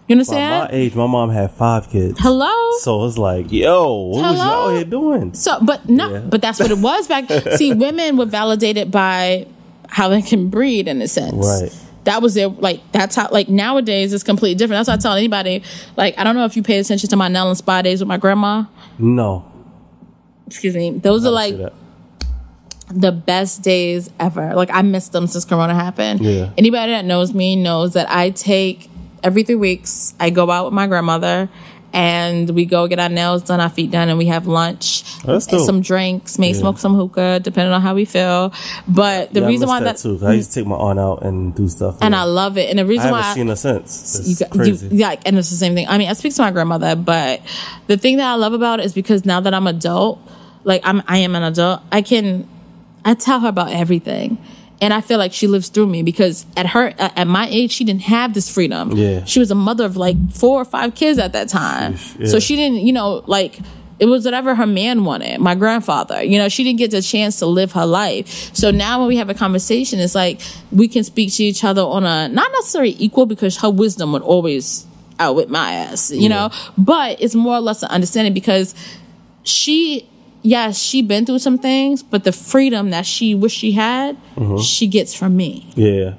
By 0.08 0.12
understand? 0.14 0.70
my 0.72 0.74
age, 0.74 0.94
my 0.94 1.06
mom 1.06 1.28
had 1.28 1.50
five 1.50 1.90
kids. 1.90 2.18
Hello? 2.18 2.50
So 2.78 3.04
it's 3.04 3.18
like, 3.18 3.52
yo, 3.52 3.92
what 3.92 4.22
was 4.22 4.38
y'all 4.38 4.70
here 4.74 4.84
doing? 4.84 5.34
So, 5.34 5.58
but 5.60 5.86
no, 5.86 6.10
Yeah. 6.10 6.18
but 6.20 6.40
that's 6.40 6.58
what 6.58 6.70
it 6.70 6.78
was 6.78 7.06
back. 7.08 7.28
See, 7.56 7.74
women 7.74 8.16
were 8.16 8.24
validated 8.24 8.90
by 8.90 9.46
how 9.88 10.08
they 10.08 10.22
can 10.22 10.48
breed 10.48 10.88
in 10.88 11.02
a 11.02 11.08
sense. 11.08 11.34
Right. 11.34 11.78
That 12.08 12.22
was 12.22 12.32
their 12.32 12.48
like. 12.48 12.80
That's 12.90 13.14
how 13.14 13.28
like 13.30 13.50
nowadays 13.50 14.14
it's 14.14 14.24
completely 14.24 14.54
different. 14.54 14.78
That's 14.78 14.88
why 14.88 14.94
I 14.94 14.96
tell 14.96 15.12
anybody 15.12 15.62
like 15.94 16.18
I 16.18 16.24
don't 16.24 16.34
know 16.34 16.46
if 16.46 16.56
you 16.56 16.62
pay 16.62 16.78
attention 16.78 17.10
to 17.10 17.16
my 17.16 17.28
nail 17.28 17.48
and 17.48 17.56
spa 17.56 17.82
days 17.82 18.00
with 18.00 18.08
my 18.08 18.16
grandma. 18.16 18.64
No. 18.98 19.44
Excuse 20.46 20.74
me. 20.74 20.90
Those 20.92 21.26
are 21.26 21.30
like 21.30 21.54
the 22.88 23.12
best 23.12 23.60
days 23.60 24.08
ever. 24.18 24.54
Like 24.54 24.70
I 24.72 24.80
missed 24.80 25.12
them 25.12 25.26
since 25.26 25.44
Corona 25.44 25.74
happened. 25.74 26.20
Yeah. 26.20 26.50
Anybody 26.56 26.92
that 26.92 27.04
knows 27.04 27.34
me 27.34 27.56
knows 27.56 27.92
that 27.92 28.10
I 28.10 28.30
take 28.30 28.88
every 29.22 29.42
three 29.42 29.56
weeks. 29.56 30.14
I 30.18 30.30
go 30.30 30.50
out 30.50 30.64
with 30.64 30.74
my 30.74 30.86
grandmother. 30.86 31.50
And 31.90 32.50
we 32.50 32.66
go 32.66 32.86
get 32.86 32.98
our 32.98 33.08
nails 33.08 33.42
done, 33.44 33.60
our 33.60 33.70
feet 33.70 33.90
done, 33.90 34.10
and 34.10 34.18
we 34.18 34.26
have 34.26 34.46
lunch, 34.46 35.04
Oh, 35.26 35.32
and 35.34 35.42
some 35.42 35.80
drinks, 35.80 36.38
may 36.38 36.48
Yeah. 36.52 36.58
smoke 36.58 36.78
some 36.78 36.94
hookah, 36.94 37.40
depending 37.40 37.72
on 37.72 37.80
how 37.80 37.94
we 37.94 38.04
feel. 38.04 38.52
But 38.86 39.32
the 39.32 39.40
Yeah, 39.40 39.46
I 39.46 39.48
reason 39.48 39.60
miss 39.62 39.68
why 39.68 39.80
that, 39.80 39.96
that, 39.96 40.02
too. 40.02 40.18
I 40.26 40.32
mm. 40.32 40.36
used 40.36 40.52
to 40.52 40.60
take 40.60 40.66
my 40.68 40.76
aunt 40.76 40.98
out 40.98 41.22
and 41.24 41.54
do 41.54 41.66
stuff. 41.66 41.96
and. 42.02 42.14
I 42.14 42.24
love 42.24 42.58
it, 42.58 42.68
and 42.68 42.78
the 42.78 42.84
reason 42.84 43.06
I 43.14 43.20
haven't 43.20 43.20
why 43.22 43.30
I- 43.30 43.34
seen 43.34 43.46
her 43.48 43.56
since. 43.56 44.18
It's 44.18 44.40
you 44.40 44.46
crazy. 44.48 44.88
You, 44.88 44.98
yeah, 44.98 45.16
and 45.24 45.38
it's 45.38 45.48
the 45.48 45.56
same 45.56 45.74
thing. 45.74 45.88
I 45.88 45.96
mean, 45.96 46.08
I 46.10 46.12
speak 46.12 46.34
to 46.34 46.42
my 46.42 46.50
grandmother, 46.50 46.94
but 46.94 47.40
the 47.86 47.96
thing 47.96 48.18
that 48.18 48.30
I 48.30 48.34
love 48.34 48.52
about 48.52 48.80
it 48.80 48.86
is 48.86 48.92
because 48.92 49.24
now 49.24 49.40
that 49.40 49.54
I'm 49.54 49.66
adult, 49.66 50.18
like 50.64 50.82
I'm, 50.84 51.02
I 51.08 51.18
am 51.18 51.34
an 51.36 51.42
adult, 51.42 51.80
I 51.90 52.02
can, 52.02 52.46
I 53.04 53.14
tell 53.14 53.40
her 53.40 53.48
about 53.48 53.72
everything, 53.72 54.36
and 54.80 54.94
I 54.94 55.00
feel 55.00 55.18
like 55.18 55.32
she 55.32 55.46
lives 55.46 55.68
through 55.68 55.86
me 55.86 56.02
because 56.02 56.46
at 56.56 56.66
her, 56.66 56.94
at 56.98 57.26
my 57.26 57.48
age, 57.48 57.72
she 57.72 57.84
didn't 57.84 58.02
have 58.02 58.34
this 58.34 58.48
freedom. 58.52 58.92
Yeah. 58.92 59.24
she 59.24 59.40
was 59.40 59.50
a 59.50 59.54
mother 59.54 59.84
of 59.84 59.96
like 59.96 60.16
four 60.32 60.60
or 60.60 60.64
five 60.64 60.94
kids 60.94 61.18
at 61.18 61.32
that 61.32 61.48
time, 61.48 61.94
Sheesh, 61.94 62.28
so 62.28 62.38
she 62.38 62.56
didn't, 62.56 62.78
you 62.78 62.92
know, 62.92 63.22
like. 63.26 63.58
It 64.00 64.06
was 64.06 64.24
whatever 64.24 64.54
her 64.54 64.64
man 64.64 65.04
wanted, 65.04 65.40
my 65.40 65.56
grandfather. 65.56 66.22
You 66.22 66.38
know, 66.38 66.48
she 66.48 66.62
didn't 66.62 66.78
get 66.78 66.92
the 66.92 67.02
chance 67.02 67.40
to 67.40 67.46
live 67.46 67.72
her 67.72 67.84
life. 67.84 68.54
So 68.54 68.70
now 68.70 69.00
when 69.00 69.08
we 69.08 69.16
have 69.16 69.28
a 69.28 69.34
conversation, 69.34 69.98
it's 69.98 70.14
like 70.14 70.40
we 70.70 70.86
can 70.86 71.02
speak 71.02 71.32
to 71.32 71.42
each 71.42 71.64
other 71.64 71.82
on 71.82 72.04
a 72.04 72.28
not 72.28 72.52
necessarily 72.52 72.94
equal 73.00 73.26
because 73.26 73.56
her 73.56 73.70
wisdom 73.70 74.12
would 74.12 74.22
always 74.22 74.86
outwit 75.18 75.50
my 75.50 75.72
ass, 75.72 76.12
you 76.12 76.28
know, 76.28 76.50
but 76.78 77.20
it's 77.20 77.34
more 77.34 77.56
or 77.56 77.60
less 77.60 77.82
an 77.82 77.88
understanding 77.90 78.32
because 78.34 78.72
she 79.42 80.08
yes, 80.42 80.78
she 80.78 81.02
been 81.02 81.26
through 81.26 81.38
some 81.40 81.58
things, 81.58 82.02
but 82.02 82.24
the 82.24 82.32
freedom 82.32 82.90
that 82.90 83.06
she 83.06 83.34
wish 83.34 83.52
she 83.52 83.72
had, 83.72 84.16
mm-hmm. 84.36 84.58
she 84.58 84.86
gets 84.86 85.14
from 85.14 85.36
me. 85.36 85.70
Yeah. 85.74 86.14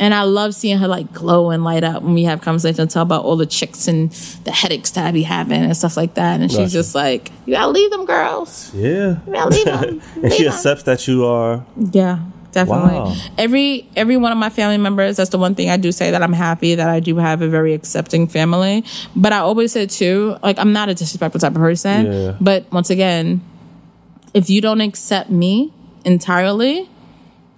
And 0.00 0.14
I 0.14 0.22
love 0.22 0.54
seeing 0.54 0.78
her 0.78 0.86
like 0.86 1.12
glow 1.12 1.50
and 1.50 1.64
light 1.64 1.82
up 1.82 2.04
when 2.04 2.14
we 2.14 2.22
have 2.22 2.40
conversations 2.40 2.78
and 2.78 2.88
talk 2.90 3.02
about 3.02 3.24
all 3.24 3.34
the 3.36 3.46
chicks 3.46 3.88
and 3.88 4.12
the 4.44 4.52
headaches 4.52 4.92
that 4.92 5.04
I 5.06 5.10
be 5.10 5.24
having 5.24 5.60
and 5.64 5.76
stuff 5.76 5.96
like 5.96 6.14
that. 6.14 6.40
And 6.40 6.52
she's 6.52 6.72
just 6.72 6.94
like, 6.94 7.32
you 7.46 7.54
gotta 7.54 7.72
leave 7.72 7.90
them 7.90 8.06
girls. 8.06 8.72
Yeah. 8.74 9.18
You 9.26 9.32
gotta 9.32 9.50
leave 9.50 9.64
them. 9.64 10.02
and 10.22 10.32
she 10.32 10.38
Leave 10.44 10.46
'em." 10.46 10.52
accepts 10.52 10.84
that 10.84 11.08
you 11.08 11.26
are. 11.26 11.66
Yeah, 11.92 12.20
definitely. 12.66 12.94
Wow. 12.98 13.14
Every 13.36 13.88
every 13.96 14.16
one 14.16 14.32
of 14.32 14.38
my 14.38 14.50
family 14.50 14.78
members. 14.78 15.16
That's 15.16 15.30
the 15.30 15.38
one 15.38 15.54
thing 15.54 15.70
I 15.70 15.76
do 15.76 15.92
say 15.92 16.10
that 16.10 16.22
I'm 16.22 16.32
happy 16.32 16.74
that 16.74 16.88
I 16.88 17.00
do 17.00 17.16
have 17.16 17.42
a 17.42 17.48
very 17.48 17.72
accepting 17.74 18.26
family. 18.26 18.84
But 19.16 19.32
I 19.32 19.38
always 19.38 19.72
say 19.72 19.86
too, 19.86 20.36
like 20.42 20.58
I'm 20.58 20.72
not 20.72 20.88
a 20.88 20.94
disrespectful 20.94 21.40
type 21.40 21.52
of 21.52 21.58
person. 21.58 22.06
Yeah. 22.12 22.36
But 22.40 22.70
once 22.72 22.90
again, 22.90 23.40
if 24.34 24.50
you 24.50 24.60
don't 24.60 24.80
accept 24.80 25.30
me 25.30 25.72
entirely. 26.04 26.88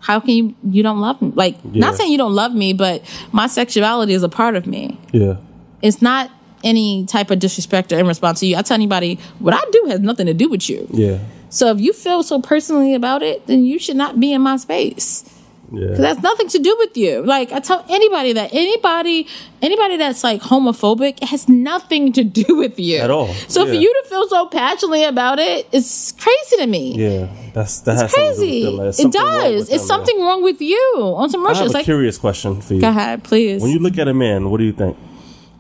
How 0.03 0.19
can 0.19 0.31
you 0.31 0.55
you 0.65 0.83
don't 0.83 0.99
love 1.01 1.21
me? 1.21 1.31
Like 1.35 1.57
Yeah. 1.73 1.81
not 1.81 1.95
saying 1.95 2.11
you 2.11 2.17
don't 2.17 2.35
love 2.35 2.55
me, 2.55 2.73
but 2.73 3.03
my 3.33 3.47
sexuality 3.47 4.15
is 4.15 4.23
a 4.23 4.31
part 4.31 4.57
of 4.57 4.67
me. 4.67 4.99
Yeah. 5.13 5.37
It's 5.83 6.01
not 6.01 6.31
any 6.65 7.07
type 7.07 7.31
of 7.31 7.39
disrespect 7.39 7.93
or 7.93 7.99
in 7.99 8.07
response 8.07 8.41
to 8.41 8.47
you. 8.47 8.57
I 8.57 8.63
tell 8.63 8.75
anybody 8.75 9.19
what 9.39 9.55
I 9.55 9.63
do 9.71 9.87
has 9.89 10.01
nothing 10.01 10.27
to 10.27 10.35
do 10.35 10.49
with 10.49 10.69
you. 10.69 10.87
Yeah. 10.91 11.19
So 11.49 11.71
if 11.71 11.81
you 11.81 11.93
feel 11.93 12.23
so 12.23 12.41
personally 12.41 12.95
about 12.95 13.23
it, 13.23 13.47
then 13.47 13.65
you 13.65 13.79
should 13.79 13.97
not 13.97 14.21
be 14.21 14.33
in 14.33 14.43
my 14.43 14.57
space. 14.57 15.25
Yeah. 15.73 15.95
That's 15.95 16.21
nothing 16.21 16.49
to 16.49 16.59
do 16.59 16.75
with 16.79 16.97
you. 16.97 17.23
Like 17.25 17.53
I 17.53 17.61
tell 17.61 17.85
anybody 17.89 18.33
that 18.33 18.53
anybody 18.53 19.29
anybody 19.63 19.99
that's 19.99 20.25
like 20.25 20.43
homophobic 20.43 21.23
it 21.23 21.29
has 21.29 21.49
nothing 21.49 22.13
to 22.15 22.25
do 22.25 22.57
with 22.57 22.79
you 22.81 22.99
At 22.99 23.11
all. 23.11 23.33
So 23.49 23.67
for 23.67 23.73
you 23.73 23.93
to 24.03 24.09
feel 24.09 24.29
so 24.29 24.47
passionately 24.47 25.05
about 25.05 25.39
it, 25.39 25.69
it's 25.73 26.13
crazy 26.13 26.57
to 26.57 26.67
me. 26.67 26.97
Yeah. 26.97 27.29
That's 27.53 27.81
that 27.81 27.93
has 27.95 28.03
It's 28.03 28.15
to 28.15 28.19
do 28.19 28.77
crazy. 28.79 29.03
It 29.05 29.13
does. 29.13 29.71
It's 29.71 29.87
something 29.87 30.21
wrong 30.21 30.43
with 30.43 30.61
you 30.61 31.15
on 31.17 31.31
some 31.31 31.47
I 31.47 31.55
have 31.55 31.65
It's 31.67 31.75
a 31.75 31.79
like 31.79 31.85
curious 31.85 32.19
question 32.19 32.61
for 32.61 32.75
you. 32.75 32.81
go 32.81 32.89
ahead, 32.89 33.23
please. 33.23 33.63
When 33.63 33.71
you 33.71 33.79
look 33.79 33.99
at 33.99 34.09
a 34.09 34.15
man, 34.15 34.51
what 34.51 34.59
do 34.59 34.65
you 34.65 34.73
think? 34.73 34.97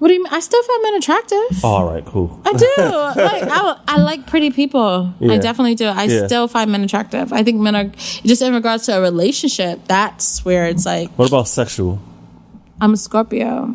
What 0.01 0.09
do 0.09 0.15
you 0.15 0.23
mean? 0.25 0.33
I 0.33 0.41
still 0.41 0.63
find 0.65 0.83
men 0.83 0.95
attractive. 0.97 1.61
Oh, 1.63 1.69
all 1.69 1.85
right, 1.93 2.05
cool. 2.05 2.41
I 2.45 2.53
do. 2.53 2.67
like 3.23 3.43
I, 3.45 3.79
I 3.87 3.97
like 4.01 4.27
pretty 4.27 4.51
people. 4.51 5.15
Yeah. 5.21 5.35
I 5.35 5.39
definitely 5.39 5.77
do. 5.77 5.87
I 5.87 6.05
Yeah. 6.05 6.27
still 6.27 6.49
find 6.49 6.73
men 6.73 6.83
attractive. 6.83 7.33
I 7.33 7.43
think 7.45 7.61
men 7.61 7.77
are 7.77 7.85
just 8.25 8.43
in 8.43 8.53
regards 8.55 8.87
to 8.87 8.97
a 8.97 9.01
relationship. 9.01 9.87
That's 9.87 10.45
where 10.45 10.67
it's 10.67 10.85
like 10.87 11.11
What 11.19 11.29
about 11.29 11.47
sexual? 11.49 12.01
I'm 12.81 12.95
a 12.95 12.97
Scorpio. 12.97 13.73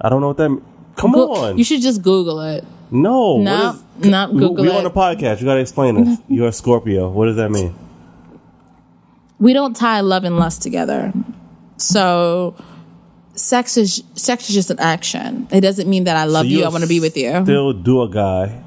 I 0.00 0.08
don't 0.10 0.20
know 0.20 0.28
what 0.28 0.36
that. 0.36 0.48
means. 0.50 0.62
Come 0.96 1.12
Go- 1.12 1.32
on. 1.34 1.56
You 1.58 1.64
should 1.64 1.80
just 1.80 2.02
Google 2.02 2.40
it. 2.42 2.64
no. 2.90 3.38
No, 3.38 3.70
is- 4.00 4.10
not 4.10 4.32
Google 4.32 4.64
we 4.64 4.68
it. 4.68 4.74
on 4.74 4.84
a 4.84 4.90
podcast. 4.90 5.38
You 5.40 5.46
got 5.46 5.54
to 5.54 5.60
explain 5.60 5.94
this. 6.04 6.18
You're 6.28 6.48
a 6.48 6.52
Scorpio. 6.52 7.08
What 7.08 7.26
does 7.26 7.36
that 7.36 7.50
mean? 7.50 7.72
We 9.38 9.52
don't 9.52 9.74
tie 9.76 10.00
love 10.00 10.24
and 10.24 10.36
lust 10.38 10.62
together. 10.62 11.12
So 11.76 12.56
sex 13.38 13.76
is 13.76 14.02
sex 14.14 14.48
is 14.48 14.54
just 14.54 14.70
an 14.70 14.78
action. 14.80 15.48
It 15.50 15.60
doesn't 15.62 15.88
mean 15.88 16.04
that 16.04 16.16
I 16.16 16.24
love 16.24 16.44
So 16.44 16.50
you. 16.50 16.64
I 16.64 16.68
want 16.68 16.82
to 16.82 16.88
be 16.88 17.00
with 17.00 17.16
you. 17.16 17.42
Still 17.42 17.72
do 17.72 18.02
a 18.02 18.08
guy, 18.08 18.62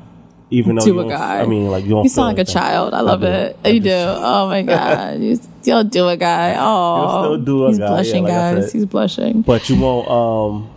even 0.49 0.76
though 0.76 0.85
Do 0.85 0.93
you 0.93 0.99
a 1.02 1.10
guy. 1.10 1.41
I 1.41 1.45
mean, 1.45 1.68
like 1.69 1.84
you 1.84 1.91
don't. 1.91 2.03
You 2.03 2.10
sound 2.10 2.35
like 2.38 2.48
a 2.48 2.49
child. 2.52 2.93
I 2.93 3.02
love 3.02 3.22
do. 3.22 3.27
it. 3.27 3.57
I 3.64 3.69
You 3.69 3.80
do. 3.80 3.91
Oh 3.93 4.48
my 4.48 4.61
god. 4.76 5.19
You 5.19 5.35
still 5.35 5.84
do 5.84 6.07
a 6.07 6.18
guy. 6.18 6.56
Oh, 6.57 7.23
still 7.23 7.38
do 7.38 7.65
a 7.65 7.68
guy. 7.68 7.69
he's 7.69 7.80
guy, 7.80 7.88
blushing, 7.88 8.27
yeah, 8.27 8.52
like 8.52 8.56
guys. 8.61 8.72
He's 8.73 8.85
blushing. 8.85 9.41
But 9.41 9.69
you 9.69 9.80
won't. 9.80 10.07
Um, 10.10 10.69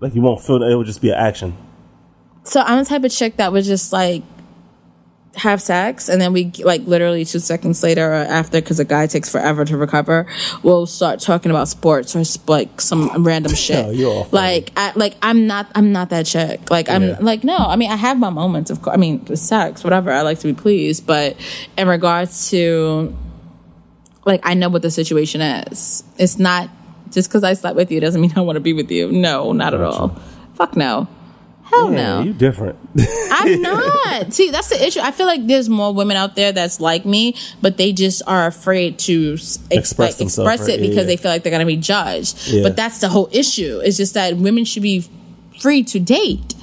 like 0.00 0.14
you 0.14 0.20
won't 0.20 0.42
feel. 0.42 0.58
That 0.58 0.70
it 0.70 0.74
will 0.74 0.84
just 0.84 1.00
be 1.00 1.10
an 1.10 1.16
action. 1.18 1.56
So 2.44 2.60
I'm 2.60 2.78
the 2.78 2.84
type 2.88 3.04
of 3.04 3.10
chick 3.12 3.36
that 3.36 3.52
would 3.52 3.64
just 3.64 3.92
like 3.92 4.22
have 5.38 5.62
sex 5.62 6.08
and 6.08 6.20
then 6.20 6.32
we 6.32 6.50
like 6.64 6.82
literally 6.82 7.24
two 7.24 7.38
seconds 7.38 7.82
later 7.82 8.10
or 8.10 8.14
after 8.14 8.60
because 8.60 8.78
a 8.80 8.84
guy 8.84 9.06
takes 9.06 9.30
forever 9.30 9.64
to 9.64 9.76
recover 9.76 10.26
we'll 10.62 10.84
start 10.84 11.20
talking 11.20 11.50
about 11.50 11.68
sports 11.68 12.16
or 12.16 12.24
like 12.52 12.80
some 12.80 13.24
random 13.24 13.54
shit. 13.54 13.86
Yo, 13.86 13.90
you're 13.92 14.26
like 14.32 14.70
I, 14.76 14.92
like 14.96 15.16
i'm 15.22 15.46
not 15.46 15.70
i'm 15.74 15.92
not 15.92 16.10
that 16.10 16.26
chick. 16.26 16.70
Like 16.70 16.90
i'm 16.90 17.02
Yeah. 17.04 17.18
like 17.20 17.44
no 17.44 17.56
i 17.56 17.76
mean 17.76 17.90
i 17.90 17.96
have 17.96 18.18
my 18.18 18.30
moments 18.30 18.70
of 18.70 18.82
course 18.82 18.94
i 18.94 18.98
mean 18.98 19.24
sex 19.36 19.84
whatever 19.84 20.10
i 20.10 20.22
like 20.22 20.40
to 20.40 20.52
be 20.52 20.60
pleased 20.60 21.06
but 21.06 21.36
in 21.76 21.86
regards 21.88 22.50
to 22.50 23.16
like 24.26 24.40
i 24.44 24.54
know 24.54 24.68
what 24.68 24.82
the 24.82 24.90
situation 24.90 25.40
is. 25.40 26.02
It's 26.18 26.38
not 26.38 26.68
just 27.10 27.28
because 27.30 27.44
i 27.44 27.54
slept 27.54 27.76
with 27.76 27.90
you 27.92 28.00
doesn't 28.00 28.20
mean 28.20 28.32
i 28.36 28.40
want 28.40 28.56
to 28.56 28.60
be 28.60 28.72
with 28.72 28.90
you. 28.90 29.10
No 29.12 29.52
not 29.52 29.72
at 29.72 29.80
all. 29.80 30.08
Fuck 30.54 30.76
no 30.76 31.06
hell 31.70 31.92
Yeah, 31.92 31.96
no 32.18 32.22
you 32.22 32.32
different. 32.32 32.78
I'm 33.30 33.62
not. 33.62 34.32
See, 34.32 34.50
that's 34.50 34.68
the 34.68 34.84
issue. 34.86 35.00
I 35.00 35.10
feel 35.12 35.26
like 35.26 35.46
there's 35.46 35.68
more 35.68 35.92
women 35.94 36.16
out 36.16 36.34
there 36.36 36.52
that's 36.52 36.80
like 36.80 37.04
me, 37.04 37.34
but 37.62 37.76
they 37.76 37.92
just 37.92 38.22
are 38.26 38.46
afraid 38.46 38.98
to 39.00 39.34
ex- 39.34 39.58
Express 39.70 40.18
like, 40.18 40.26
express 40.26 40.68
it 40.68 40.80
because 40.80 40.96
Yeah. 40.96 41.02
they 41.04 41.16
feel 41.16 41.30
like 41.30 41.42
they're 41.42 41.52
gonna 41.52 41.66
be 41.66 41.76
judged. 41.76 42.48
Yeah. 42.48 42.62
But 42.62 42.76
that's 42.76 43.00
the 43.00 43.08
whole 43.08 43.28
issue. 43.32 43.80
It's 43.84 43.96
just 43.96 44.14
that 44.14 44.36
women 44.36 44.64
should 44.64 44.82
be 44.82 45.04
free 45.60 45.82
to 45.84 45.98
date. 46.00 46.54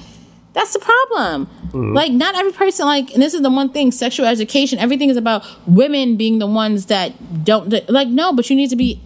That's 0.56 0.72
the 0.72 0.78
problem. 0.78 1.46
Mm-hmm. 1.66 1.92
Like, 1.92 2.12
not 2.12 2.34
every 2.34 2.50
person, 2.50 2.86
like, 2.86 3.12
and 3.12 3.22
this 3.22 3.34
is 3.34 3.42
the 3.42 3.50
one 3.50 3.68
thing 3.68 3.92
sexual 3.92 4.24
education, 4.24 4.78
everything 4.78 5.10
is 5.10 5.18
about 5.18 5.44
women 5.66 6.16
being 6.16 6.38
the 6.38 6.46
ones 6.46 6.86
that 6.86 7.44
don't, 7.44 7.68
like, 7.90 8.08
no, 8.08 8.32
but 8.32 8.48
you 8.48 8.56
need 8.56 8.70
to 8.70 8.76
be, 8.76 8.98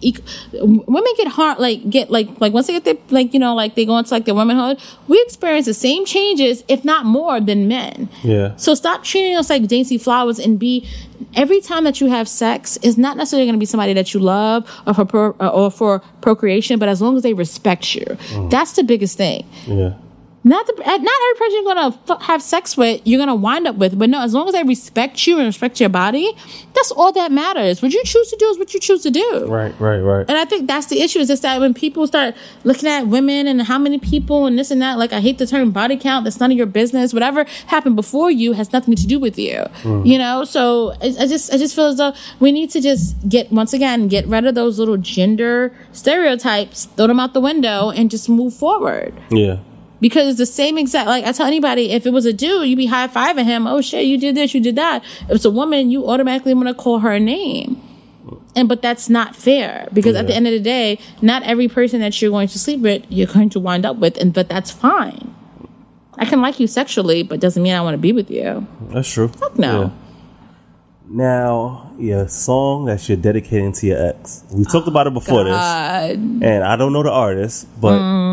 women 0.53 1.13
get 1.17 1.27
hard, 1.27 1.59
like, 1.59 1.89
get, 1.89 2.09
like, 2.09 2.39
like, 2.39 2.53
once 2.53 2.67
they 2.67 2.73
get 2.73 2.85
their, 2.85 2.95
like, 3.09 3.33
you 3.33 3.39
know, 3.39 3.53
like, 3.53 3.75
they 3.75 3.85
go 3.85 3.97
into, 3.97 4.13
like, 4.13 4.23
their 4.23 4.33
womanhood, 4.33 4.79
we 5.09 5.21
experience 5.23 5.65
the 5.65 5.73
same 5.73 6.05
changes, 6.05 6.63
if 6.69 6.85
not 6.85 7.05
more, 7.05 7.41
than 7.41 7.67
men. 7.67 8.07
Yeah. 8.23 8.55
So 8.55 8.73
stop 8.73 9.03
treating 9.03 9.35
us 9.35 9.49
like 9.49 9.67
dainty 9.67 9.97
flowers 9.97 10.39
and 10.39 10.57
be, 10.57 10.87
every 11.35 11.59
time 11.59 11.83
that 11.83 11.99
you 11.99 12.07
have 12.07 12.29
sex 12.29 12.77
is 12.77 12.97
not 12.97 13.17
necessarily 13.17 13.45
going 13.45 13.55
to 13.55 13.59
be 13.59 13.65
somebody 13.65 13.91
that 13.91 14.13
you 14.13 14.21
love 14.21 14.69
or 14.87 14.93
for, 14.93 15.03
pro, 15.03 15.31
or 15.31 15.69
for 15.69 15.99
procreation, 16.21 16.79
but 16.79 16.87
as 16.87 17.01
long 17.01 17.17
as 17.17 17.23
they 17.23 17.33
respect 17.33 17.93
you. 17.93 18.05
That's 18.49 18.71
the 18.71 18.83
biggest 18.83 19.17
thing 19.17 19.45
yeah. 19.67 19.95
Not 20.43 20.65
the, 20.65 20.73
eh, 20.79 20.97
not 20.97 21.13
every 21.23 21.37
person 21.37 21.53
you're 21.63 21.73
gonna 21.75 21.97
f- 22.09 22.21
have 22.23 22.41
sex 22.41 22.75
with 22.75 22.99
you're 23.05 23.19
gonna 23.19 23.35
wind 23.35 23.67
up 23.67 23.75
with 23.75 23.97
but 23.99 24.09
no 24.09 24.21
as 24.21 24.33
long 24.33 24.47
as 24.47 24.53
they 24.53 24.63
respect 24.63 25.27
you 25.27 25.37
and 25.37 25.45
respect 25.45 25.79
your 25.79 25.89
body 25.89 26.33
that's 26.73 26.89
all 26.91 27.11
that 27.11 27.31
matters 27.31 27.81
what 27.81 27.91
you 27.93 28.01
choose 28.03 28.29
to 28.31 28.35
do 28.37 28.47
is 28.49 28.57
what 28.57 28.73
you 28.73 28.79
choose 28.79 29.03
to 29.03 29.11
do 29.11 29.45
Right. 29.47 29.73
Right. 29.79 29.99
Right. 29.99 30.25
and 30.27 30.37
i 30.37 30.45
think 30.45 30.67
that's 30.67 30.87
the 30.87 30.99
issue 31.01 31.19
is 31.19 31.27
just 31.27 31.43
that 31.43 31.59
when 31.59 31.75
people 31.75 32.07
start 32.07 32.33
looking 32.63 32.89
at 32.89 33.05
women 33.07 33.45
and 33.45 33.61
how 33.61 33.77
many 33.77 33.99
people 33.99 34.47
and 34.47 34.57
this 34.57 34.71
and 34.71 34.81
that 34.81 34.97
like 34.97 35.13
i 35.13 35.19
hate 35.19 35.37
the 35.37 35.45
term 35.45 35.69
body 35.69 35.95
count 35.95 36.23
that's 36.23 36.39
none 36.39 36.51
of 36.51 36.57
your 36.57 36.65
business 36.65 37.13
whatever 37.13 37.45
happened 37.67 37.95
before 37.95 38.31
you 38.31 38.53
has 38.53 38.73
nothing 38.73 38.95
to 38.95 39.05
do 39.05 39.19
with 39.19 39.37
you 39.37 39.57
mm-hmm. 39.83 40.05
you 40.07 40.17
know 40.17 40.43
so 40.43 40.91
I, 41.01 41.13
I 41.19 41.27
just 41.27 41.53
i 41.53 41.57
just 41.57 41.75
feel 41.75 41.85
as 41.85 41.97
though 41.97 42.13
we 42.39 42.51
need 42.51 42.71
to 42.71 42.81
just 42.81 43.15
get 43.29 43.51
once 43.51 43.73
again 43.73 44.07
get 44.07 44.25
rid 44.25 44.45
of 44.47 44.55
those 44.55 44.79
little 44.79 44.97
gender 44.97 45.71
stereotypes 45.91 46.85
throw 46.97 47.05
them 47.07 47.19
out 47.19 47.33
the 47.33 47.41
window 47.41 47.89
and 47.91 48.09
just 48.09 48.27
move 48.27 48.53
forward 48.55 49.13
Yeah. 49.29 49.57
Because 50.01 50.27
it's 50.27 50.37
the 50.39 50.45
same 50.45 50.77
exact 50.77 51.07
like 51.07 51.23
I 51.23 51.31
tell 51.31 51.45
anybody 51.47 51.91
if 51.91 52.05
it 52.05 52.11
was 52.11 52.25
a 52.25 52.33
dude 52.33 52.67
you'd 52.67 52.75
be 52.75 52.87
high 52.87 53.07
fiving 53.07 53.45
him 53.45 53.65
oh 53.67 53.79
shit 53.81 54.05
you 54.05 54.17
did 54.17 54.35
this 54.35 54.53
you 54.53 54.59
did 54.59 54.75
that 54.75 55.03
if 55.29 55.31
it's 55.37 55.45
a 55.45 55.49
woman 55.51 55.89
you 55.91 56.09
automatically 56.09 56.53
want 56.53 56.67
to 56.67 56.73
call 56.73 56.99
her 56.99 57.11
a 57.11 57.19
name 57.19 57.81
and 58.55 58.67
but 58.67 58.81
that's 58.81 59.09
not 59.09 59.35
fair 59.35 59.87
because 59.93 60.15
at 60.15 60.27
the 60.27 60.35
end 60.35 60.45
of 60.47 60.53
the 60.53 60.59
day 60.59 60.99
not 61.21 61.43
every 61.43 61.67
person 61.67 62.01
that 62.01 62.21
you're 62.21 62.31
going 62.31 62.47
to 62.49 62.59
sleep 62.59 62.79
with 62.81 63.03
you're 63.09 63.27
going 63.27 63.49
to 63.49 63.59
wind 63.59 63.85
up 63.85 63.95
with 63.97 64.17
and 64.17 64.33
but 64.33 64.49
that's 64.49 64.71
fine 64.71 65.33
I 66.17 66.25
can 66.25 66.41
like 66.41 66.59
you 66.59 66.67
sexually 66.67 67.23
but 67.23 67.39
doesn't 67.39 67.63
mean 67.63 67.73
I 67.73 67.81
want 67.81 67.93
to 67.93 67.97
be 67.99 68.11
with 68.11 68.29
you 68.29 68.67
That's 68.89 69.09
true. 69.11 69.29
Fuck 69.29 69.57
no. 69.57 69.81
Yeah. 69.81 69.89
Now, 71.13 71.91
your 71.99 72.29
song 72.29 72.85
that 72.85 73.09
you're 73.09 73.17
dedicating 73.17 73.73
to 73.73 73.87
your 73.87 74.07
ex. 74.07 74.45
We 74.49 74.63
talked 74.63 74.87
about 74.87 75.07
it 75.07 75.13
before 75.13 75.43
this, 75.43 75.53
and 75.53 76.63
I 76.63 76.77
don't 76.77 76.93
know 76.93 77.03
the 77.03 77.11
artist, 77.11 77.67
but 77.81 77.99
Mm. 77.99 78.30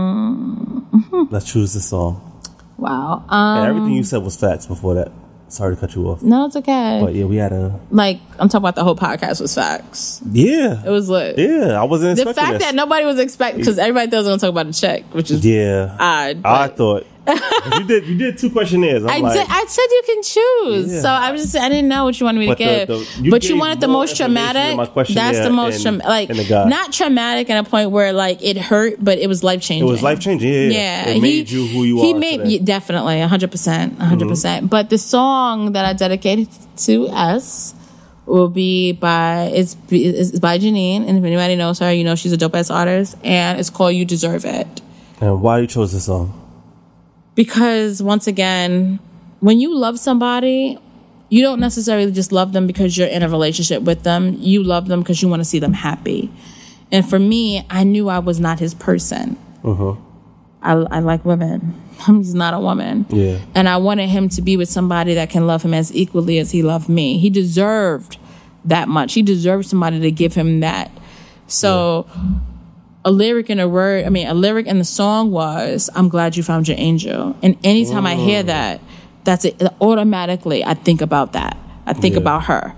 Let's 1.30 1.50
choose 1.50 1.72
the 1.74 1.80
song. 1.80 2.42
wow 2.76 3.24
um 3.28 3.58
And 3.58 3.68
everything 3.70 3.92
you 3.94 4.04
said 4.04 4.22
was 4.22 4.36
facts 4.36 4.66
before 4.66 4.94
that. 4.94 5.12
Sorry 5.50 5.74
to 5.74 5.80
cut 5.80 5.94
you 5.94 6.06
off, 6.10 6.20
no 6.22 6.44
it's 6.44 6.56
okay 6.56 7.00
but 7.02 7.14
yeah, 7.14 7.24
we 7.24 7.36
had 7.36 7.52
a 7.52 7.80
like 7.90 8.20
I'm 8.38 8.48
talking 8.50 8.64
about 8.64 8.74
the 8.74 8.84
whole 8.84 8.94
podcast 8.96 9.40
was 9.40 9.54
facts 9.54 10.20
yeah, 10.30 10.84
it 10.84 10.90
was 10.90 11.08
lit 11.08 11.38
yeah. 11.38 11.80
I 11.80 11.84
wasn't 11.84 12.18
the 12.18 12.34
fact 12.34 12.58
this. 12.58 12.64
that 12.64 12.74
nobody 12.74 13.06
was 13.06 13.18
expecting 13.18 13.60
because 13.60 13.78
everybody 13.78 14.10
thought 14.10 14.16
I 14.18 14.20
was 14.20 14.26
going 14.28 14.38
to 14.40 14.46
talk 14.46 14.50
about 14.50 14.66
a 14.66 14.72
check 14.78 15.04
which 15.14 15.30
is 15.30 15.46
yeah, 15.46 15.96
odd. 15.98 16.42
I 16.44 16.68
thought 16.68 17.06
you 17.28 17.84
did. 17.84 18.06
You 18.06 18.16
did 18.18 18.38
two 18.38 18.50
questionnaires. 18.50 19.04
I'm 19.04 19.10
I 19.10 19.18
like, 19.18 19.32
did. 19.34 19.46
I 19.50 19.64
said 19.66 19.82
you 19.90 20.02
can 20.06 20.22
choose. 20.22 20.94
Yeah. 20.94 21.00
So 21.02 21.08
I 21.08 21.30
was 21.32 21.42
just. 21.42 21.56
I 21.56 21.68
didn't 21.68 21.88
know 21.88 22.04
what 22.04 22.18
you 22.18 22.24
wanted 22.26 22.40
me 22.40 22.46
to 22.46 22.52
But 22.52 22.58
the- 22.58 22.64
give. 22.64 22.88
the- 23.16 23.22
you 23.24 23.30
but 23.30 23.44
you 23.48 23.58
wanted 23.58 23.80
the 23.80 23.88
most 23.88 24.16
traumatic. 24.16 24.76
That's 25.14 25.38
the 25.40 25.50
most 25.50 25.84
and- 25.84 26.00
traumatic. 26.02 26.36
Like 26.36 26.68
not 26.68 26.92
traumatic 26.92 27.50
in 27.50 27.56
a 27.56 27.64
point 27.64 27.90
where 27.90 28.12
like 28.12 28.42
it 28.42 28.56
hurt, 28.56 28.96
but 29.02 29.18
it 29.18 29.28
was 29.28 29.42
life 29.44 29.60
changing. 29.62 29.86
it 29.88 29.90
was 29.90 30.02
life 30.02 30.20
changing. 30.20 30.52
Yeah, 30.52 30.70
Yeah, 30.70 31.08
It 31.10 31.20
made 31.22 31.50
you 31.50 31.66
who 31.66 31.84
you 31.84 31.96
he 31.96 32.02
are. 32.02 32.04
Mm-hmm. 32.12 32.20
made 32.20 32.36
today. 32.38 32.58
definitely 32.58 33.20
hundred 33.20 33.50
percent, 33.50 33.98
hundred 34.00 34.28
percent. 34.28 34.70
But 34.70 34.90
the 34.90 34.98
song 34.98 35.72
that 35.72 35.84
I 35.84 35.92
dedicated 35.92 36.48
to 36.78 37.08
us 37.08 37.74
will 38.26 38.48
be 38.48 38.92
by 38.92 39.44
it's, 39.54 39.74
it's 39.90 40.38
by 40.38 40.58
Janine, 40.58 41.08
and 41.08 41.16
if 41.18 41.24
anybody 41.24 41.56
knows 41.56 41.78
her, 41.78 41.90
you 41.92 42.04
know 42.04 42.14
she's 42.14 42.32
a 42.32 42.36
dope 42.36 42.54
ass 42.54 42.70
artist, 42.70 43.16
and 43.24 43.58
it's 43.58 43.70
called 43.70 43.94
"You 43.94 44.04
Deserve 44.04 44.44
It." 44.44 44.82
And 45.20 45.40
why 45.42 45.58
you 45.60 45.66
chose 45.66 45.92
this 45.92 46.04
song? 46.04 46.37
Because 47.38 48.02
once 48.02 48.26
again 48.26 48.98
when 49.38 49.60
you 49.60 49.72
love 49.74 49.96
somebody 49.98 50.76
you 51.30 51.42
don't 51.42 51.60
necessarily 51.60 52.10
just 52.10 52.32
love 52.32 52.52
them 52.52 52.66
because 52.66 52.96
you're 52.96 53.08
in 53.08 53.22
a 53.22 53.28
relationship 53.28 53.82
with 53.82 54.02
them. 54.02 54.36
You 54.38 54.62
love 54.62 54.88
them 54.88 55.00
because 55.00 55.20
you 55.20 55.28
want 55.28 55.40
to 55.40 55.44
see 55.44 55.58
them 55.58 55.72
happy. 55.72 56.30
And 56.90 57.08
for 57.08 57.18
me, 57.18 57.66
I 57.68 57.84
knew 57.84 58.08
I 58.08 58.18
was 58.18 58.40
not 58.40 58.58
his 58.58 58.74
person. 58.74 59.36
Uh-huh. 59.62 59.94
I, 60.62 60.72
I 60.72 60.98
like 61.00 61.24
women. 61.24 61.80
He's 62.06 62.34
not 62.34 62.54
a 62.54 62.58
woman. 62.58 63.04
Yeah. 63.10 63.38
And 63.54 63.68
I 63.68 63.76
wanted 63.76 64.08
him 64.08 64.28
to 64.30 64.42
be 64.42 64.56
with 64.56 64.70
somebody 64.70 65.14
that 65.14 65.28
can 65.28 65.46
love 65.46 65.62
him 65.62 65.74
as 65.74 65.94
equally 65.94 66.38
as 66.38 66.50
he 66.50 66.62
loved 66.62 66.88
me. 66.88 67.18
He 67.18 67.28
deserved 67.28 68.16
that 68.64 68.88
much. 68.88 69.12
He 69.12 69.22
deserved 69.22 69.66
somebody 69.66 70.00
to 70.00 70.10
give 70.10 70.34
him 70.34 70.60
that. 70.60 70.90
So 71.46 72.08
a 73.04 73.10
lyric 73.10 73.48
and 73.48 73.60
a 73.60 73.68
word, 73.68 74.04
I 74.04 74.08
mean, 74.08 74.26
a 74.26 74.34
lyric 74.34 74.66
and 74.66 74.80
the 74.80 74.84
song 74.84 75.30
was, 75.30 75.88
I'm 75.94 76.08
glad 76.08 76.36
you 76.36 76.42
found 76.42 76.68
your 76.68 76.76
angel. 76.78 77.36
And 77.42 77.56
anytime 77.64 78.06
I 78.06 78.16
hear 78.16 78.42
mm. 78.42 78.46
that, 78.46 78.80
that's 79.24 79.44
it. 79.44 79.62
Automatically, 79.80 80.64
I 80.64 80.74
think 80.74 81.00
about 81.00 81.32
that. 81.32 81.56
I 81.86 81.92
think 81.92 82.14
Yeah. 82.14 82.20
about 82.20 82.44
her 82.44 82.74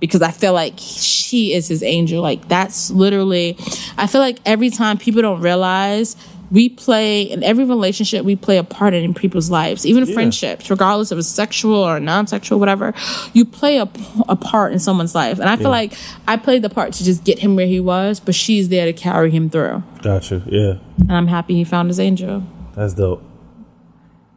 because 0.00 0.22
I 0.22 0.30
feel 0.30 0.52
like 0.52 0.74
she 0.76 1.54
is 1.54 1.66
his 1.68 1.82
angel. 1.82 2.22
Like 2.22 2.46
that's 2.48 2.90
literally, 2.90 3.56
I 3.96 4.06
feel 4.06 4.20
like 4.20 4.38
every 4.44 4.70
time 4.70 4.98
people 4.98 5.22
don't 5.22 5.40
realize 5.40 6.16
we 6.50 6.68
play 6.68 7.22
in 7.22 7.42
every 7.42 7.64
relationship, 7.64 8.24
we 8.24 8.36
play 8.36 8.58
a 8.58 8.64
part 8.64 8.94
in 8.94 9.14
people's 9.14 9.50
lives, 9.50 9.84
even 9.86 10.06
Yeah. 10.06 10.14
friendships, 10.14 10.70
regardless 10.70 11.10
of 11.10 11.18
it's 11.18 11.28
sexual 11.28 11.76
or 11.76 11.98
non-sexual, 12.00 12.58
whatever. 12.60 12.94
You 13.32 13.44
play 13.44 13.78
a, 13.78 13.88
a 14.28 14.36
part 14.36 14.72
in 14.72 14.78
someone's 14.78 15.14
life, 15.14 15.38
and 15.38 15.48
I 15.48 15.56
feel 15.56 15.64
Yeah. 15.64 15.68
like 15.70 15.92
I 16.28 16.36
played 16.36 16.62
the 16.62 16.70
part 16.70 16.92
to 16.94 17.04
just 17.04 17.24
get 17.24 17.38
him 17.38 17.56
where 17.56 17.66
he 17.66 17.80
was, 17.80 18.20
but 18.20 18.34
she's 18.34 18.68
there 18.68 18.86
to 18.86 18.92
carry 18.92 19.30
him 19.30 19.48
through, 19.50 19.82
Gotcha. 20.02 20.42
Yeah. 20.46 20.74
and 21.00 21.12
I'm 21.12 21.26
happy 21.26 21.54
he 21.54 21.64
found 21.64 21.88
his 21.88 21.98
angel. 21.98 22.42
That's 22.76 22.94
dope. 22.94 23.22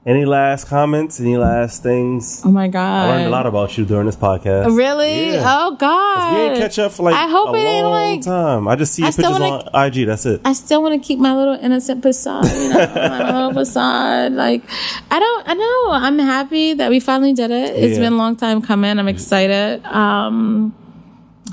Any 0.07 0.23
last 0.23 0.67
comments? 0.69 1.19
Any 1.19 1.35
last 1.35 1.83
things? 1.83 2.41
Oh 2.45 2.49
my 2.49 2.69
god! 2.69 3.09
I 3.09 3.11
learned 3.17 3.25
a 3.27 3.29
lot 3.29 3.45
about 3.45 3.77
you 3.77 3.83
during 3.83 4.05
this 4.05 4.15
podcast. 4.15 4.73
Really? 4.73 5.33
Yeah. 5.33 5.43
Oh 5.45 5.75
god! 5.75 6.33
We 6.33 6.39
ain't 6.43 6.57
catch 6.59 6.79
up 6.79 6.93
for 6.93 7.03
like 7.03 7.13
I 7.13 7.27
hope 7.27 7.49
a 7.53 7.57
it 7.57 7.61
ain't 7.63 7.83
long 7.85 8.15
like 8.15 8.21
time. 8.23 8.67
I 8.69 8.77
just 8.77 8.93
see 8.93 9.03
I 9.03 9.07
your 9.07 9.13
pictures 9.13 9.37
wanna- 9.37 9.69
on 9.73 9.85
IG. 9.87 10.05
That's 10.07 10.25
it. 10.25 10.39
I 10.45 10.53
still 10.53 10.81
want 10.81 10.93
to 11.01 11.05
keep 11.05 11.19
my 11.19 11.35
little 11.35 11.55
innocent 11.55 12.01
facade, 12.03 12.45
you 12.45 12.69
know, 12.69 12.91
my 12.95 13.33
little 13.33 13.51
facade. 13.53 14.31
Like, 14.31 14.63
I 15.11 15.19
don't, 15.19 15.49
I 15.49 15.53
know. 15.55 15.91
I'm 15.91 16.17
happy 16.19 16.73
that 16.75 16.89
we 16.89 17.01
finally 17.01 17.33
did 17.33 17.51
it. 17.51 17.75
It's 17.75 17.97
Yeah. 17.97 18.05
been 18.05 18.13
a 18.13 18.17
long 18.17 18.37
time 18.37 18.61
coming. 18.61 18.97
I'm 18.99 19.09
excited. 19.09 19.83
Um, 19.85 20.73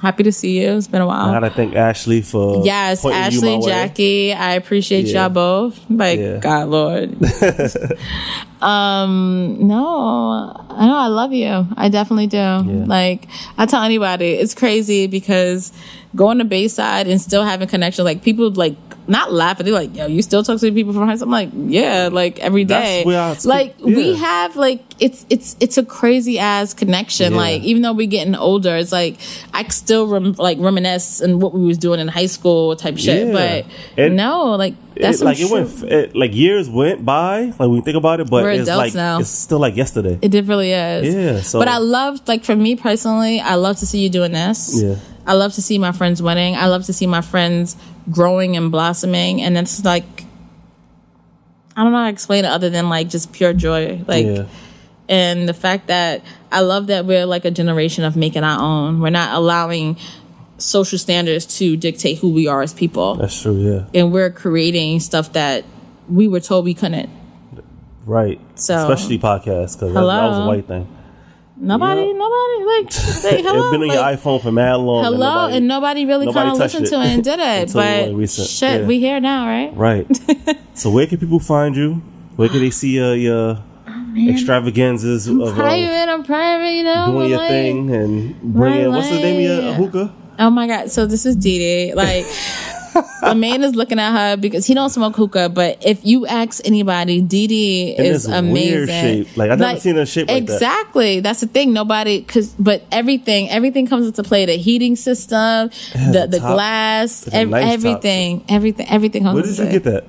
happy 0.04 0.22
to 0.24 0.32
see 0.32 0.60
you. 0.62 0.72
It's 0.76 0.86
been 0.86 1.00
a 1.02 1.06
while. 1.06 1.30
I 1.30 1.32
gotta 1.32 1.50
thank 1.50 1.74
Ashley 1.74 2.20
for 2.22 2.64
Yes, 2.64 3.04
Ashley, 3.04 3.56
my 3.58 3.64
way. 3.64 3.70
Jackie. 3.70 4.32
I 4.32 4.52
appreciate 4.52 5.06
Yeah. 5.06 5.22
y'all 5.22 5.30
both. 5.30 5.80
Like, 5.90 6.18
Yeah. 6.20 6.38
God, 6.38 6.68
Lord. 6.68 7.16
um, 8.62 9.56
no, 9.60 10.52
I 10.70 10.86
know 10.86 10.96
I 10.96 11.06
love 11.08 11.32
you. 11.32 11.66
I 11.76 11.88
definitely 11.88 12.26
do. 12.26 12.38
Like, 12.86 13.26
I 13.58 13.66
tell 13.66 13.82
anybody, 13.82 14.32
it's 14.32 14.54
crazy 14.54 15.06
because 15.06 15.72
going 16.14 16.38
to 16.38 16.44
Bayside 16.44 17.06
and 17.08 17.20
still 17.20 17.42
having 17.44 17.68
connection, 17.68 18.04
like 18.04 18.22
people 18.22 18.50
like 18.50 18.76
not 19.06 19.32
laughing. 19.32 19.66
They're 19.66 19.74
like, 19.74 19.94
"Yo, 19.94 20.06
you 20.06 20.22
still 20.22 20.42
talk 20.42 20.60
to 20.60 20.72
people 20.72 20.92
from 20.92 21.06
high 21.06 21.16
school?" 21.16 21.26
I'm 21.28 21.30
like, 21.32 21.50
"Yeah, 21.54 22.08
like 22.12 22.38
every 22.40 22.64
day. 22.64 23.04
That's 23.04 23.42
day." 23.42 23.48
where 23.48 23.58
like 23.58 23.74
we 23.80 24.14
have 24.16 24.56
like 24.56 24.82
it's 24.98 25.26
it's 25.28 25.56
it's 25.60 25.76
a 25.76 25.84
crazy 25.84 26.38
ass 26.38 26.72
connection. 26.72 27.32
Yeah. 27.32 27.38
Like 27.38 27.62
even 27.62 27.82
though 27.82 27.92
we're 27.92 28.06
getting 28.06 28.34
older, 28.34 28.76
it's 28.76 28.92
like 28.92 29.18
I 29.52 29.66
still 29.68 30.06
rem- 30.06 30.34
like 30.38 30.58
reminisce 30.58 31.20
and 31.20 31.42
what 31.42 31.52
we 31.52 31.64
was 31.66 31.78
doing 31.78 32.00
in 32.00 32.08
high 32.08 32.26
school 32.26 32.76
type 32.76 32.96
shit. 32.96 33.28
Yeah. 33.28 33.32
But 33.32 33.66
And 33.98 34.16
no, 34.16 34.52
like 34.52 34.74
that's 34.94 35.20
it, 35.20 35.24
like 35.24 35.36
some 35.36 35.46
it 35.48 35.52
went, 35.52 35.92
it, 35.92 36.16
like 36.16 36.34
years 36.34 36.70
went 36.70 37.04
by. 37.04 37.46
Like 37.46 37.58
when 37.58 37.74
you 37.74 37.82
think 37.82 37.96
about 37.96 38.20
it, 38.20 38.30
but 38.30 38.42
We're 38.44 38.52
it's 38.52 38.68
like 38.68 38.94
now. 38.94 39.18
it's 39.18 39.28
still 39.28 39.58
like 39.58 39.76
yesterday. 39.76 40.18
It 40.22 40.32
really 40.46 40.72
is. 40.72 41.14
Yeah, 41.14 41.40
so- 41.42 41.58
but 41.58 41.68
I 41.68 41.78
love, 41.78 42.20
like, 42.28 42.44
for 42.44 42.54
me 42.54 42.76
personally, 42.76 43.40
I 43.40 43.56
love 43.56 43.78
to 43.78 43.86
see 43.86 43.98
you 43.98 44.08
doing 44.08 44.32
this. 44.32 44.80
Yeah. 44.80 44.96
I 45.26 45.32
love 45.34 45.54
to 45.54 45.62
see 45.62 45.78
my 45.78 45.92
friends 45.92 46.22
winning. 46.22 46.54
I 46.54 46.66
love 46.66 46.84
to 46.84 46.92
see 46.92 47.06
my 47.06 47.20
friends 47.22 47.76
growing 48.10 48.56
and 48.56 48.70
blossoming. 48.70 49.40
And 49.40 49.56
it's 49.56 49.84
like, 49.84 50.04
I 51.76 51.82
don't 51.82 51.92
know 51.92 51.98
how 51.98 52.04
to 52.04 52.10
explain 52.10 52.44
it 52.44 52.48
other 52.48 52.70
than 52.70 52.88
like 52.88 53.08
just 53.08 53.32
pure 53.32 53.52
joy. 53.52 54.02
Like, 54.06 54.26
yeah, 54.26 54.46
and 55.08 55.48
the 55.48 55.54
fact 55.54 55.88
that 55.88 56.22
I 56.52 56.60
love 56.60 56.86
that 56.86 57.04
we're 57.04 57.26
like 57.26 57.44
a 57.44 57.50
generation 57.50 58.04
of 58.04 58.16
making 58.16 58.44
our 58.44 58.60
own. 58.60 59.00
We're 59.00 59.10
not 59.10 59.34
allowing 59.34 59.96
social 60.58 60.98
standards 60.98 61.46
to 61.58 61.76
dictate 61.76 62.18
who 62.18 62.30
we 62.32 62.46
are 62.46 62.62
as 62.62 62.72
people. 62.72 63.16
that's 63.16 63.40
true. 63.42 63.56
Yeah, 63.56 63.84
And 64.00 64.12
we're 64.12 64.30
creating 64.30 65.00
stuff 65.00 65.32
that 65.32 65.64
we 66.08 66.28
were 66.28 66.40
told 66.40 66.64
we 66.64 66.74
couldn't. 66.74 67.10
right. 68.06 68.40
So- 68.54 68.76
especially 68.88 69.18
podcasts 69.18 69.74
because 69.74 69.94
that, 69.94 70.04
that 70.04 70.28
was 70.28 70.38
a 70.38 70.46
white 70.46 70.66
thing. 70.66 70.86
Nobody, 71.56 72.00
Yeah. 72.00 72.12
nobody, 72.14 72.64
like, 72.66 72.92
say 72.92 73.42
hello. 73.42 73.60
it's 73.62 73.70
been 73.70 73.82
on 73.82 73.88
like, 73.88 73.94
your 73.94 74.04
iPhone 74.16 74.42
for 74.42 74.50
mad 74.50 74.74
long. 74.76 75.04
Hello, 75.04 75.18
nobody- 75.18 75.56
and 75.56 75.68
nobody 75.68 76.04
really 76.04 76.26
nobody 76.26 76.46
kind 76.50 76.52
of 76.52 76.58
listened 76.58 76.86
it 76.86 76.90
to 76.90 76.96
it 77.00 77.06
and 77.06 77.22
did 77.24 77.38
it. 77.40 77.72
but 77.72 78.26
shit, 78.28 78.80
Yeah. 78.80 78.86
we 78.86 78.98
here 78.98 79.20
now, 79.20 79.46
right? 79.46 79.76
Right. 79.76 80.06
so 80.74 80.90
where 80.90 81.06
can 81.06 81.18
people 81.18 81.38
find 81.38 81.76
you? 81.76 82.02
Where 82.36 82.48
can 82.48 82.58
they 82.58 82.70
see 82.70 83.00
uh, 83.00 83.12
your 83.12 83.58
extravaganzas 84.16 85.28
of 85.28 85.40
uh, 85.40 85.54
Private, 85.54 86.08
I'm 86.08 86.24
private, 86.24 86.70
you 86.72 86.82
know. 86.84 87.06
doing 87.12 87.30
your 87.30 87.38
like, 87.38 87.48
thing 87.48 87.94
and 87.94 88.40
bringing? 88.42 88.90
What's 88.90 89.08
the 89.10 89.20
name 89.20 89.50
of 89.50 89.64
your 89.64 89.74
hookah? 89.74 90.14
Oh 90.40 90.50
my 90.50 90.66
god! 90.66 90.90
So 90.90 91.06
this 91.06 91.24
is 91.26 91.36
Dee 91.36 91.58
Dee. 91.58 91.94
Like, 91.94 92.26
a 93.22 93.34
man 93.34 93.62
is 93.64 93.74
looking 93.74 93.98
at 93.98 94.12
her 94.12 94.36
because 94.36 94.66
he 94.66 94.74
don't 94.74 94.90
smoke 94.90 95.16
hookah. 95.16 95.48
But 95.48 95.84
if 95.84 96.04
you 96.04 96.26
ask 96.26 96.60
anybody, 96.66 97.20
Dee 97.20 97.46
Dee 97.46 97.96
And 97.96 98.06
is 98.06 98.26
amazing. 98.26 98.52
weird 98.52 98.88
shape. 98.88 99.36
Like, 99.36 99.50
I've 99.50 99.58
never 99.58 99.80
seen 99.80 99.98
a 99.98 100.06
shape 100.06 100.28
like 100.28 100.46
that. 100.46 100.54
exactly. 100.54 101.20
That's 101.20 101.40
the 101.40 101.46
thing. 101.46 101.72
Nobody, 101.72 102.22
cause 102.22 102.54
but 102.58 102.82
everything, 102.92 103.50
everything 103.50 103.86
comes 103.86 104.06
into 104.06 104.22
play. 104.22 104.46
The 104.46 104.56
heating 104.56 104.96
system, 104.96 105.70
the 105.94 106.26
the 106.30 106.38
top. 106.38 106.54
glass, 106.54 107.28
ev- 107.32 107.48
nice 107.48 107.62
top, 107.64 107.72
everything, 107.72 108.44
everything, 108.48 108.86
everything. 108.88 109.24
Where 109.24 109.42
did 109.42 109.50
you 109.58 109.64
play. 109.64 109.72
get 109.72 109.84
that? 109.84 110.04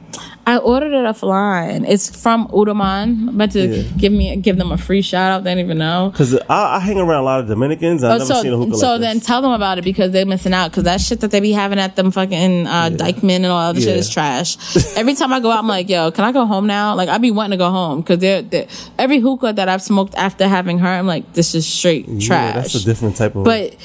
I 0.47 0.57
ordered 0.57 0.93
it 0.93 1.05
offline. 1.05 1.85
It's 1.87 2.15
from 2.21 2.47
Oduman. 2.49 3.29
I'm 3.29 3.29
about 3.29 3.51
to 3.51 3.65
Yeah. 3.67 3.83
give 3.97 4.13
me 4.13 4.35
give 4.35 4.57
them 4.57 4.71
a 4.71 4.77
free 4.77 5.01
shout 5.01 5.31
out. 5.31 5.43
They 5.43 5.49
don't 5.55 5.63
even 5.65 5.79
know. 5.79 6.09
Because 6.11 6.35
I, 6.47 6.75
I 6.75 6.79
hang 6.79 6.99
around 6.99 7.21
a 7.21 7.23
lot 7.23 7.39
of 7.39 7.47
Dominicans. 7.47 8.03
I've 8.03 8.11
Oh, 8.11 8.17
never 8.19 8.25
so 8.35 8.41
seen 8.43 8.53
a 8.53 8.57
hookah 8.57 8.77
so 8.77 8.91
like 8.91 9.01
then 9.01 9.19
tell 9.21 9.41
them 9.41 9.51
about 9.53 9.79
it 9.79 9.83
because 9.83 10.11
they're 10.11 10.25
missing 10.27 10.53
out. 10.53 10.69
Because 10.69 10.83
that 10.83 11.01
shit 11.01 11.21
that 11.21 11.31
they 11.31 11.39
be 11.39 11.51
having 11.51 11.79
at 11.79 11.95
them 11.95 12.11
fucking 12.11 12.67
uh, 12.67 12.89
Dyckman 12.93 13.37
and 13.37 13.45
all 13.47 13.59
that 13.61 13.69
other 13.69 13.81
shit 13.81 13.97
is 13.97 14.07
trash. 14.07 14.57
every 14.97 15.15
time 15.15 15.33
I 15.33 15.39
go 15.39 15.49
out, 15.49 15.57
I'm 15.59 15.67
like, 15.67 15.89
yo, 15.89 16.11
can 16.11 16.23
I 16.25 16.31
go 16.31 16.45
home 16.45 16.67
now? 16.67 16.93
Like 16.93 17.09
I 17.09 17.17
be 17.17 17.31
wanting 17.31 17.57
to 17.57 17.57
go 17.57 17.71
home 17.71 18.01
because 18.01 18.19
they're, 18.19 18.43
they're 18.43 18.67
every 18.99 19.17
hookah 19.19 19.53
that 19.53 19.67
I've 19.67 19.81
smoked 19.81 20.13
after 20.13 20.47
having 20.47 20.77
her, 20.77 20.87
I'm 20.87 21.07
like, 21.07 21.33
this 21.33 21.55
is 21.55 21.65
straight 21.65 22.07
Yeah, 22.07 22.27
trash. 22.27 22.53
that's 22.55 22.75
a 22.75 22.85
different 22.85 23.15
type 23.15 23.35
of. 23.35 23.45
but 23.45 23.75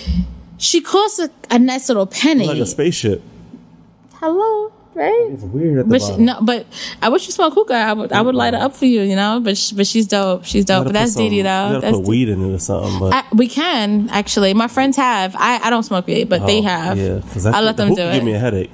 she 0.58 0.82
costs 0.82 1.18
a, 1.20 1.30
a 1.50 1.58
nice 1.58 1.88
little 1.88 2.06
penny. 2.06 2.46
like 2.46 2.58
a 2.58 2.66
spaceship. 2.66 3.22
Hello, 4.14 4.70
right? 4.94 5.28
It's 5.30 5.42
weird 5.42 5.78
at 5.78 5.88
the 5.88 5.90
But 5.98 6.02
she, 6.02 6.16
no, 6.16 6.38
but 6.42 6.66
I 7.02 7.08
wish 7.08 7.26
you 7.26 7.32
smoked 7.32 7.54
hookah. 7.54 7.74
I 7.74 7.92
would, 7.92 8.12
I 8.12 8.20
would 8.20 8.34
light 8.34 8.54
it 8.54 8.60
up 8.60 8.74
for 8.74 8.86
you, 8.86 9.02
you 9.02 9.16
know. 9.16 9.40
But 9.40 9.56
sh- 9.56 9.72
but 9.72 9.86
she's 9.86 10.06
dope. 10.06 10.44
She's 10.44 10.64
dope. 10.64 10.84
But 10.84 10.92
that's 10.92 11.12
put 11.12 11.14
some- 11.14 11.22
Dee 11.24 11.30
Dee 11.30 11.36
You 11.38 11.42
though. 11.44 11.48
gotta 11.48 11.80
That's 11.80 11.96
put 11.98 12.06
weed 12.06 12.28
in 12.28 12.50
it 12.50 12.54
or 12.54 12.58
something. 12.58 12.98
But 12.98 13.14
I, 13.14 13.24
we 13.34 13.48
can 13.48 14.08
actually. 14.10 14.54
My 14.54 14.68
friends 14.68 14.96
have. 14.96 15.34
I, 15.36 15.58
I 15.62 15.70
don't 15.70 15.82
smoke 15.84 16.06
weed, 16.06 16.28
but 16.28 16.46
they 16.46 16.58
Oh, 16.58 16.62
have. 16.62 16.98
Yeah, 16.98 17.20
I 17.46 17.60
let 17.62 17.76
the 17.76 17.84
them 17.86 17.94
do 17.94 18.02
it. 18.02 18.14
Give 18.14 18.24
me 18.24 18.32
a 18.34 18.38
headache. 18.38 18.70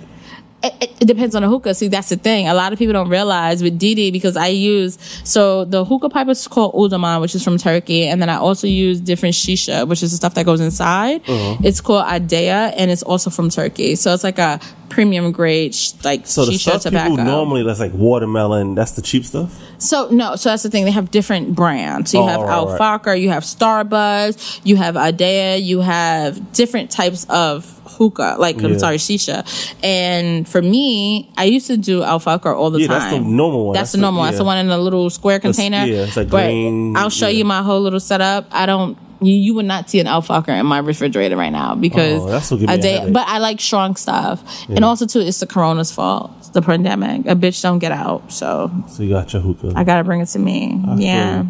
It, 0.64 0.72
it. 0.82 0.90
it 1.02 1.04
depends 1.04 1.34
on 1.34 1.42
the 1.42 1.48
hookah. 1.48 1.74
See, 1.74 1.88
that's 1.88 2.08
the 2.08 2.16
thing. 2.16 2.48
A 2.48 2.54
lot 2.54 2.72
of 2.72 2.78
people 2.78 2.94
don't 2.94 3.10
realize 3.10 3.62
with 3.62 3.78
Didi 3.78 4.10
because 4.10 4.38
I 4.38 4.46
use 4.48 4.98
so 5.22 5.66
the 5.66 5.84
hookah 5.84 6.08
pipe 6.08 6.28
is 6.28 6.48
called 6.48 6.72
Oduman, 6.72 7.20
which 7.20 7.34
is 7.34 7.44
from 7.44 7.58
Turkey, 7.58 8.06
and 8.08 8.22
then 8.22 8.30
I 8.30 8.36
also 8.36 8.66
use 8.66 8.98
different 9.00 9.34
shisha, 9.34 9.86
which 9.86 10.02
is 10.02 10.12
the 10.12 10.16
stuff 10.16 10.32
that 10.34 10.46
goes 10.46 10.60
inside. 10.60 11.20
Uh-huh. 11.28 11.58
It's 11.62 11.82
called 11.82 12.06
Adea, 12.06 12.72
and 12.74 12.90
it's 12.90 13.02
also 13.02 13.28
from 13.28 13.50
Turkey. 13.50 13.96
So 13.96 14.14
it's 14.14 14.24
like 14.24 14.38
a 14.38 14.58
premium 14.88 15.32
grade 15.32 15.74
sh- 15.74 15.92
like 16.04 16.26
So 16.26 16.44
the 16.44 16.56
stuff 16.58 16.82
tobacco. 16.82 17.10
people 17.10 17.24
normally 17.24 17.62
that's 17.62 17.80
like 17.80 17.92
watermelon. 17.92 18.74
That's 18.74 18.92
the 18.92 19.02
cheap 19.02 19.24
stuff. 19.24 19.58
So 19.78 20.08
no, 20.10 20.36
so 20.36 20.50
that's 20.50 20.62
the 20.62 20.70
thing. 20.70 20.84
They 20.84 20.90
have 20.90 21.10
different 21.10 21.54
brands. 21.54 22.10
So 22.12 22.18
you 22.18 22.24
Oh, 22.24 22.26
have 22.28 22.40
right, 22.80 23.06
right. 23.06 23.20
You 23.20 23.30
have 23.30 23.44
Starbuzz, 23.44 24.60
you 24.64 24.76
have 24.76 24.94
Adea, 24.94 25.62
you 25.62 25.80
have 25.80 26.52
different 26.52 26.90
types 26.90 27.26
of 27.28 27.72
hookah, 27.86 28.36
like 28.38 28.60
Yeah. 28.60 28.68
I'm 28.68 28.78
sorry, 28.78 28.96
shisha. 28.98 29.44
And 29.82 30.48
for 30.48 30.60
me, 30.62 31.30
I 31.36 31.44
used 31.44 31.66
to 31.68 31.76
do 31.76 32.02
Al 32.02 32.20
Fakher 32.20 32.54
all 32.54 32.70
the 32.70 32.80
Yeah, 32.80 32.88
time. 32.88 32.98
that's 33.00 33.12
the 33.14 33.20
normal 33.20 33.66
one. 33.66 33.74
That's, 33.74 33.80
That's 33.88 33.92
the 33.92 33.98
the- 33.98 34.02
normal. 34.02 34.18
one. 34.20 34.26
That's 34.28 34.38
the 34.38 34.44
one 34.44 34.58
in 34.58 34.68
the 34.68 34.78
little 34.78 35.08
square 35.10 35.40
container. 35.40 35.84
yeah, 35.84 36.04
it's 36.04 36.16
like 36.16 36.28
green, 36.28 36.96
I'll 36.96 37.10
show 37.10 37.28
yeah. 37.28 37.38
you 37.38 37.44
my 37.44 37.62
whole 37.62 37.80
little 37.80 38.00
setup. 38.00 38.48
I 38.52 38.66
don't. 38.66 38.98
You, 39.20 39.34
you 39.34 39.54
would 39.54 39.64
not 39.64 39.88
see 39.88 39.98
an 40.00 40.06
Al 40.06 40.20
Fakher 40.22 40.48
in 40.58 40.66
my 40.66 40.78
refrigerator 40.78 41.36
right 41.36 41.50
now 41.52 41.74
because 41.74 42.22
Oh, 42.22 42.26
that's 42.28 42.50
what 42.50 42.60
a 42.60 42.64
Adea- 42.66 42.70
headache. 42.98 43.12
but 43.14 43.26
I 43.26 43.38
like 43.38 43.60
strong 43.60 43.96
stuff. 43.96 44.68
And 44.68 44.84
also 44.84 45.06
too, 45.06 45.20
it's 45.20 45.40
the 45.40 45.46
corona's 45.46 45.90
fault. 45.90 46.32
It's 46.38 46.50
the 46.50 46.60
pandemic. 46.62 47.24
A 47.26 47.34
bitch 47.34 47.62
don't 47.62 47.78
get 47.78 47.92
out. 47.92 48.30
So 48.30 48.70
So 48.88 49.02
you 49.02 49.10
got 49.10 49.32
your 49.32 49.40
hookah. 49.42 49.72
I 49.74 49.84
gotta 49.84 50.04
bring 50.04 50.20
it 50.20 50.26
to 50.26 50.38
me. 50.38 50.80
feel 50.84 51.00
yeah. 51.00 51.44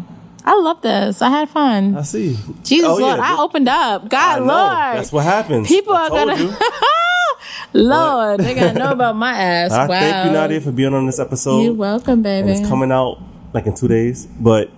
I 0.45 0.55
love 0.61 0.81
this. 0.81 1.21
I 1.21 1.29
had 1.29 1.49
fun. 1.49 1.97
I 1.97 2.03
see. 2.03 2.37
Jesus 2.63 2.87
Oh, 2.87 2.95
Lord, 2.95 3.17
yeah, 3.17 3.35
I 3.37 3.41
opened 3.41 3.67
up. 3.67 4.05
I 4.05 4.07
God. 4.07 4.39
Lord. 4.43 4.97
That's 4.97 5.11
what 5.11 5.25
happens. 5.25 5.67
People 5.67 5.93
I 5.93 6.03
are 6.05 6.09
gonna. 6.09 6.57
Lord, 7.73 8.39
they 8.39 8.55
gotta 8.55 8.79
know 8.79 8.91
about 8.91 9.15
my 9.17 9.33
ass. 9.37 9.71
I 9.71 9.87
wow. 9.87 9.99
thank 9.99 10.25
you, 10.27 10.31
Nadia, 10.31 10.61
for 10.61 10.71
being 10.71 10.93
on 10.93 11.05
this 11.05 11.19
episode. 11.19 11.61
You're 11.61 11.73
welcome, 11.73 12.21
baby. 12.21 12.49
And 12.49 12.59
it's 12.59 12.67
coming 12.67 12.91
out 12.91 13.19
like 13.53 13.65
in 13.67 13.75
two 13.75 13.87
days. 13.89 14.25
But 14.25 14.69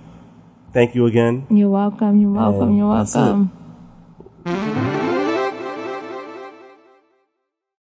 Thank 0.72 0.96
you 0.96 1.06
again. 1.06 1.48
You're 1.50 1.70
welcome. 1.70 2.22
You're 2.22 2.32
welcome. 2.32 2.70
And 2.70 2.78
you're 2.78 2.88
welcome. 2.88 3.52